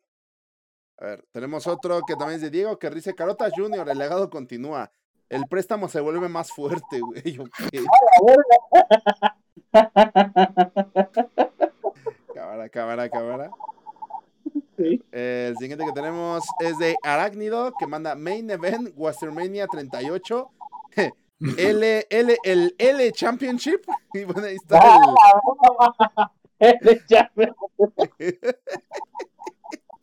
A 0.98 1.06
ver, 1.06 1.26
tenemos 1.32 1.68
otro 1.68 2.02
que 2.08 2.16
también 2.16 2.38
es 2.38 2.42
de 2.42 2.50
Diego, 2.50 2.80
que 2.80 2.90
dice 2.90 3.16
Carotas 3.16 3.54
Junior, 3.56 3.88
el 3.90 3.98
legado 3.98 4.30
continúa. 4.30 4.92
El 5.28 5.46
préstamo 5.48 5.88
se 5.90 6.00
vuelve 6.00 6.30
más 6.30 6.52
fuerte, 6.52 7.00
güey. 7.00 7.40
ok. 7.40 7.50
Cámara, 12.34 12.70
cámara, 12.70 13.10
cámara. 13.10 13.52
Sí. 14.78 15.02
Eh, 15.12 15.48
el 15.50 15.58
siguiente 15.58 15.86
que 15.86 15.92
tenemos 15.94 16.44
es 16.60 16.78
de 16.78 16.96
Arácnido, 17.04 17.74
que 17.78 17.88
manda 17.88 18.16
Main 18.16 18.50
Event 18.50 18.92
Wastermania 18.96 19.68
38. 19.68 20.52
L, 21.58 22.08
L, 22.10 22.38
el 22.44 22.76
L 22.78 23.12
Championship. 23.12 23.82
Y 24.14 24.24
bueno, 24.24 24.44
ahí 24.48 24.56
está 24.56 24.80
el, 26.60 27.02
Ya 27.10 27.32
me- 27.36 27.52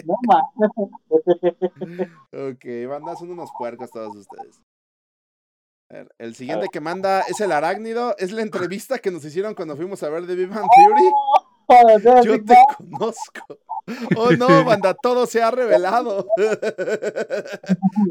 No. 0.04 0.16
Ok, 2.32 2.64
banda, 2.88 3.16
son 3.16 3.30
unos 3.30 3.50
puercos 3.56 3.90
todos 3.90 4.16
ustedes. 4.16 4.60
A 5.90 5.94
ver, 5.94 6.14
el 6.18 6.34
siguiente 6.34 6.68
que 6.72 6.80
manda 6.80 7.20
es 7.20 7.40
el 7.40 7.52
arácnido. 7.52 8.16
Es 8.18 8.32
la 8.32 8.42
entrevista 8.42 8.98
que 8.98 9.10
nos 9.10 9.24
hicieron 9.24 9.54
cuando 9.54 9.76
fuimos 9.76 10.02
a 10.02 10.08
ver 10.08 10.26
The 10.26 10.34
Big 10.34 10.48
Bang 10.48 10.66
Theory. 10.74 11.10
Yo 12.24 12.44
te 12.44 12.56
conozco. 12.76 13.58
Oh 14.16 14.30
no, 14.32 14.64
banda, 14.64 14.94
todo 14.94 15.26
se 15.26 15.42
ha 15.42 15.50
revelado. 15.50 16.26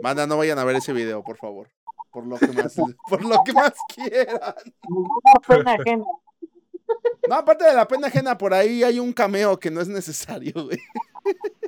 Banda, 0.02 0.28
no 0.28 0.38
vayan 0.38 0.60
a 0.60 0.64
ver 0.64 0.76
ese 0.78 0.94
video, 0.94 1.24
por 1.24 1.38
favor. 1.38 1.70
Por 2.12 2.28
lo 2.28 2.38
que 2.38 2.48
más, 2.48 2.76
por 3.10 3.24
lo 3.24 3.42
que 3.44 3.54
más 3.54 3.74
quieran. 3.94 4.54
Pena 5.48 5.74
ajena. 5.74 6.04
No, 7.30 7.36
aparte 7.36 7.64
de 7.64 7.74
la 7.74 7.88
pena 7.88 8.08
ajena, 8.08 8.38
por 8.38 8.54
ahí 8.54 8.84
hay 8.84 9.00
un 9.00 9.14
cameo 9.14 9.58
que 9.58 9.72
no 9.72 9.80
es 9.80 9.88
necesario, 9.88 10.52
güey. 10.66 10.80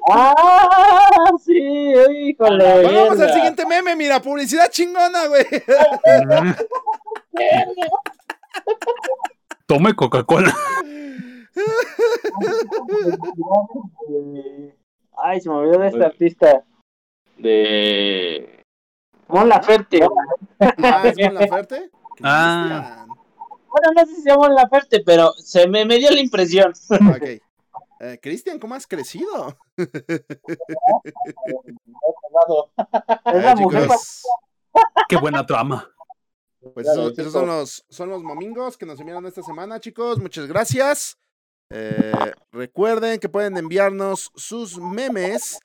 Ah, 0.10 1.32
sí, 1.46 1.54
híjole. 1.54 2.82
Bueno, 2.82 3.04
vamos 3.06 3.22
al 3.22 3.34
siguiente 3.34 3.66
meme, 3.66 3.96
mira, 3.96 4.22
publicidad 4.22 4.70
chingona, 4.70 5.28
güey. 5.28 5.46
Tome 9.66 9.96
Coca-Cola. 9.96 10.54
Ay, 15.18 15.42
se 15.42 15.50
me 15.50 15.56
olvidó 15.56 15.80
de 15.80 15.88
este 15.88 16.06
artista. 16.06 16.64
De. 17.38 18.64
Mon 19.28 19.50
Laferte. 19.50 20.02
Ah, 20.60 21.04
¿es 21.08 21.18
Mon 21.18 21.34
Laferte? 21.36 21.90
Ah. 22.22 23.08
Bueno, 23.08 23.92
no 23.96 24.06
sé 24.06 24.14
si 24.16 24.22
se 24.22 24.30
llama 24.30 24.48
Mon 24.48 24.54
Laferte, 24.56 25.02
pero 25.04 25.32
se 25.34 25.68
me, 25.68 25.84
me 25.84 25.98
dio 25.98 26.12
la 26.12 26.20
impresión. 26.20 26.72
Ok. 26.92 27.24
Eh, 28.00 28.20
Cristian, 28.22 28.60
¿cómo 28.60 28.76
has 28.76 28.86
crecido? 28.86 29.58
Es 29.78 29.90
la 33.44 33.56
mujer 33.56 33.88
Qué 35.10 35.18
buena 35.18 35.44
trama. 35.46 35.90
pues 36.74 36.88
eso- 36.88 37.10
esos 37.10 37.34
son 37.34 37.48
los, 37.48 37.86
son 37.90 38.10
los 38.10 38.24
momingos 38.24 38.78
que 38.78 38.86
nos 38.86 39.00
enviaron 39.00 39.26
esta 39.26 39.42
semana, 39.42 39.80
chicos. 39.80 40.20
Muchas 40.20 40.46
gracias. 40.48 41.18
Eh, 41.70 42.12
recuerden 42.52 43.20
que 43.20 43.30
pueden 43.30 43.58
enviarnos 43.58 44.32
sus 44.36 44.78
memes 44.78 45.60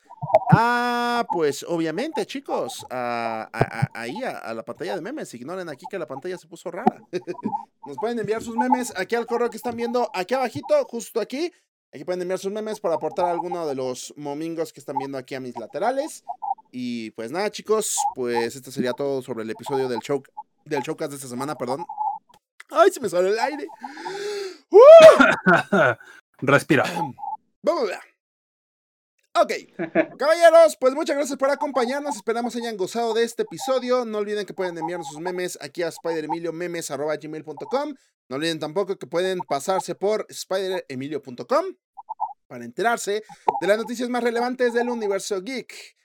Ah, 0.51 1.25
pues 1.31 1.63
obviamente, 1.69 2.27
chicos, 2.27 2.85
a- 2.91 3.49
ahí 3.95 4.23
a, 4.25 4.39
a 4.39 4.53
la 4.53 4.65
pantalla 4.65 4.97
de 4.97 5.01
memes. 5.01 5.33
Ignoren 5.35 5.69
aquí 5.69 5.87
que 5.89 5.99
la 5.99 6.07
pantalla 6.07 6.37
se 6.37 6.49
puso 6.49 6.71
rara. 6.73 7.01
Nos 7.87 7.97
pueden 7.99 8.19
enviar 8.19 8.43
sus 8.43 8.57
memes 8.57 8.93
aquí 8.97 9.15
al 9.15 9.27
correo 9.27 9.49
que 9.49 9.57
están 9.57 9.77
viendo 9.77 10.11
aquí 10.13 10.35
abajito, 10.35 10.85
justo 10.87 11.21
aquí. 11.21 11.53
Aquí 11.95 12.05
pueden 12.05 12.21
enviar 12.23 12.39
sus 12.41 12.51
memes 12.51 12.81
para 12.81 12.97
aportar 12.97 13.27
alguno 13.27 13.65
de 13.67 13.75
los 13.77 14.13
momingos 14.17 14.73
que 14.73 14.81
están 14.81 14.99
viendo 14.99 15.19
aquí 15.19 15.35
a 15.37 15.41
mis 15.41 15.57
laterales. 15.57 16.25
Y 16.73 17.13
pues 17.13 17.31
nada, 17.31 17.51
chicos, 17.51 17.97
pues 18.17 18.57
esto 18.57 18.71
sería 18.73 18.93
todo 18.95 19.23
sobre 19.23 19.45
el 19.45 19.51
episodio 19.51 19.89
del 19.89 20.01
show 20.01 20.23
del 20.65 20.83
showcast 20.83 21.11
de 21.13 21.17
esta 21.17 21.29
semana, 21.29 21.55
perdón. 21.57 21.87
Ay, 22.71 22.91
se 22.91 23.01
me 23.01 23.09
salió 23.09 23.29
el 23.33 23.39
aire. 23.39 23.69
Respira. 26.39 26.85
Ok, 29.41 29.53
caballeros, 30.19 30.77
pues 30.81 30.95
muchas 30.95 31.17
gracias 31.17 31.39
por 31.39 31.51
acompañarnos. 31.51 32.17
Esperamos 32.17 32.57
hayan 32.57 32.77
gozado 32.77 33.15
de 33.15 33.23
este 33.23 33.43
episodio. 33.43 34.05
No 34.05 34.19
olviden 34.19 34.45
que 34.47 34.55
pueden 34.55 34.77
enviarnos 34.77 35.07
sus 35.09 35.21
memes 35.21 35.57
aquí 35.61 35.85
a 35.85 35.93
spideremiliomemes.gmail.com. 35.93 37.95
No 38.29 38.37
olviden 38.37 38.59
tampoco 38.59 38.97
que 38.97 39.07
pueden 39.07 39.39
pasarse 39.41 39.95
por 39.95 40.27
spideremilio.com 40.33 41.67
para 42.49 42.65
enterarse 42.65 43.23
de 43.61 43.67
las 43.67 43.79
noticias 43.79 44.09
más 44.09 44.25
relevantes 44.25 44.73
del 44.73 44.89
universo 44.89 45.41
geek. 45.41 45.97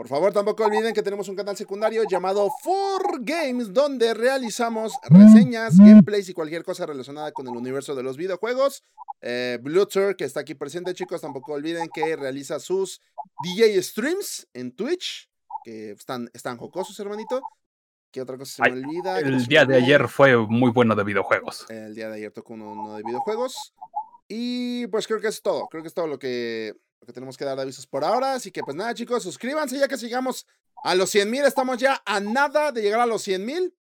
Por 0.00 0.08
favor, 0.08 0.32
tampoco 0.32 0.64
olviden 0.64 0.94
que 0.94 1.02
tenemos 1.02 1.28
un 1.28 1.36
canal 1.36 1.58
secundario 1.58 2.04
llamado 2.08 2.48
For 2.62 3.18
Games, 3.20 3.70
donde 3.70 4.14
realizamos 4.14 4.94
reseñas, 5.10 5.76
gameplays 5.76 6.26
y 6.30 6.32
cualquier 6.32 6.64
cosa 6.64 6.86
relacionada 6.86 7.32
con 7.32 7.46
el 7.46 7.54
universo 7.54 7.94
de 7.94 8.02
los 8.02 8.16
videojuegos. 8.16 8.82
Eh, 9.20 9.58
Bluetooth, 9.60 10.16
que 10.16 10.24
está 10.24 10.40
aquí 10.40 10.54
presente, 10.54 10.94
chicos, 10.94 11.20
tampoco 11.20 11.52
olviden 11.52 11.90
que 11.92 12.16
realiza 12.16 12.58
sus 12.60 13.02
DJ 13.44 13.82
streams 13.82 14.48
en 14.54 14.74
Twitch, 14.74 15.28
que 15.64 15.90
están, 15.90 16.30
están 16.32 16.56
jocosos, 16.56 16.98
hermanito. 16.98 17.42
¿Qué 18.10 18.22
otra 18.22 18.38
cosa 18.38 18.54
se 18.54 18.62
Ay, 18.62 18.72
me 18.72 18.78
olvida? 18.78 19.18
¿Qué 19.18 19.28
El 19.28 19.46
día 19.48 19.66
de 19.66 19.76
ayer 19.76 20.08
fue 20.08 20.34
muy 20.34 20.70
bueno 20.70 20.96
de 20.96 21.04
videojuegos. 21.04 21.66
El 21.68 21.94
día 21.94 22.08
de 22.08 22.16
ayer 22.16 22.32
tocó 22.32 22.54
uno, 22.54 22.72
uno 22.72 22.94
de 22.94 23.02
videojuegos. 23.02 23.74
Y 24.28 24.86
pues 24.86 25.06
creo 25.06 25.20
que 25.20 25.28
es 25.28 25.42
todo. 25.42 25.68
Creo 25.68 25.82
que 25.82 25.88
es 25.88 25.94
todo 25.94 26.06
lo 26.06 26.18
que, 26.18 26.74
lo 27.00 27.06
que 27.06 27.12
tenemos 27.12 27.36
que 27.36 27.44
dar 27.44 27.56
de 27.56 27.62
avisos 27.62 27.86
por 27.86 28.04
ahora. 28.04 28.34
Así 28.34 28.50
que 28.50 28.62
pues 28.62 28.76
nada, 28.76 28.94
chicos, 28.94 29.22
suscríbanse 29.22 29.78
ya 29.78 29.88
que 29.88 29.96
sigamos 29.96 30.46
a 30.82 30.94
los 30.94 31.10
100 31.10 31.30
mil. 31.30 31.44
Estamos 31.44 31.78
ya 31.78 32.02
a 32.04 32.20
nada 32.20 32.72
de 32.72 32.82
llegar 32.82 33.00
a 33.00 33.06
los 33.06 33.22
100 33.22 33.44
mil. 33.44 33.74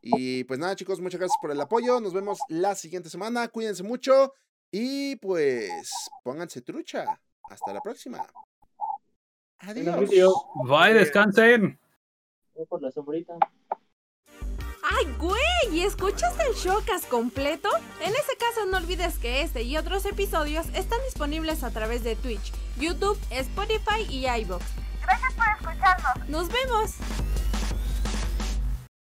Y 0.00 0.44
pues 0.44 0.60
nada, 0.60 0.76
chicos, 0.76 1.00
muchas 1.00 1.18
gracias 1.18 1.38
por 1.40 1.50
el 1.50 1.60
apoyo. 1.60 2.00
Nos 2.00 2.12
vemos 2.12 2.38
la 2.48 2.74
siguiente 2.74 3.08
semana. 3.08 3.48
Cuídense 3.48 3.82
mucho. 3.82 4.34
Y 4.70 5.16
pues 5.16 5.70
pónganse 6.22 6.60
trucha. 6.60 7.20
Hasta 7.48 7.72
la 7.72 7.80
próxima. 7.80 8.26
Adiós. 9.58 10.10
Bye, 10.66 10.94
descansen. 10.94 11.78
Voy 12.54 12.66
por 12.66 12.82
la 12.82 12.90
sombrita. 12.90 13.34
¡Ay, 14.90 15.06
güey! 15.18 15.40
¿Y 15.72 15.82
escuchaste 15.82 16.42
el 16.42 16.54
showcast 16.54 17.08
completo? 17.08 17.70
En 18.00 18.10
ese 18.10 18.36
caso 18.38 18.66
no 18.70 18.76
olvides 18.76 19.18
que 19.18 19.40
este 19.40 19.62
y 19.62 19.78
otros 19.78 20.04
episodios 20.04 20.66
están 20.74 20.98
disponibles 21.04 21.64
a 21.64 21.70
través 21.70 22.04
de 22.04 22.16
Twitch, 22.16 22.52
YouTube, 22.76 23.18
Spotify 23.30 24.02
y 24.10 24.26
iVoox. 24.26 24.62
Gracias 25.00 25.32
por 25.32 25.46
escucharnos. 25.48 26.28
¡Nos 26.28 26.48
vemos! 26.48 26.92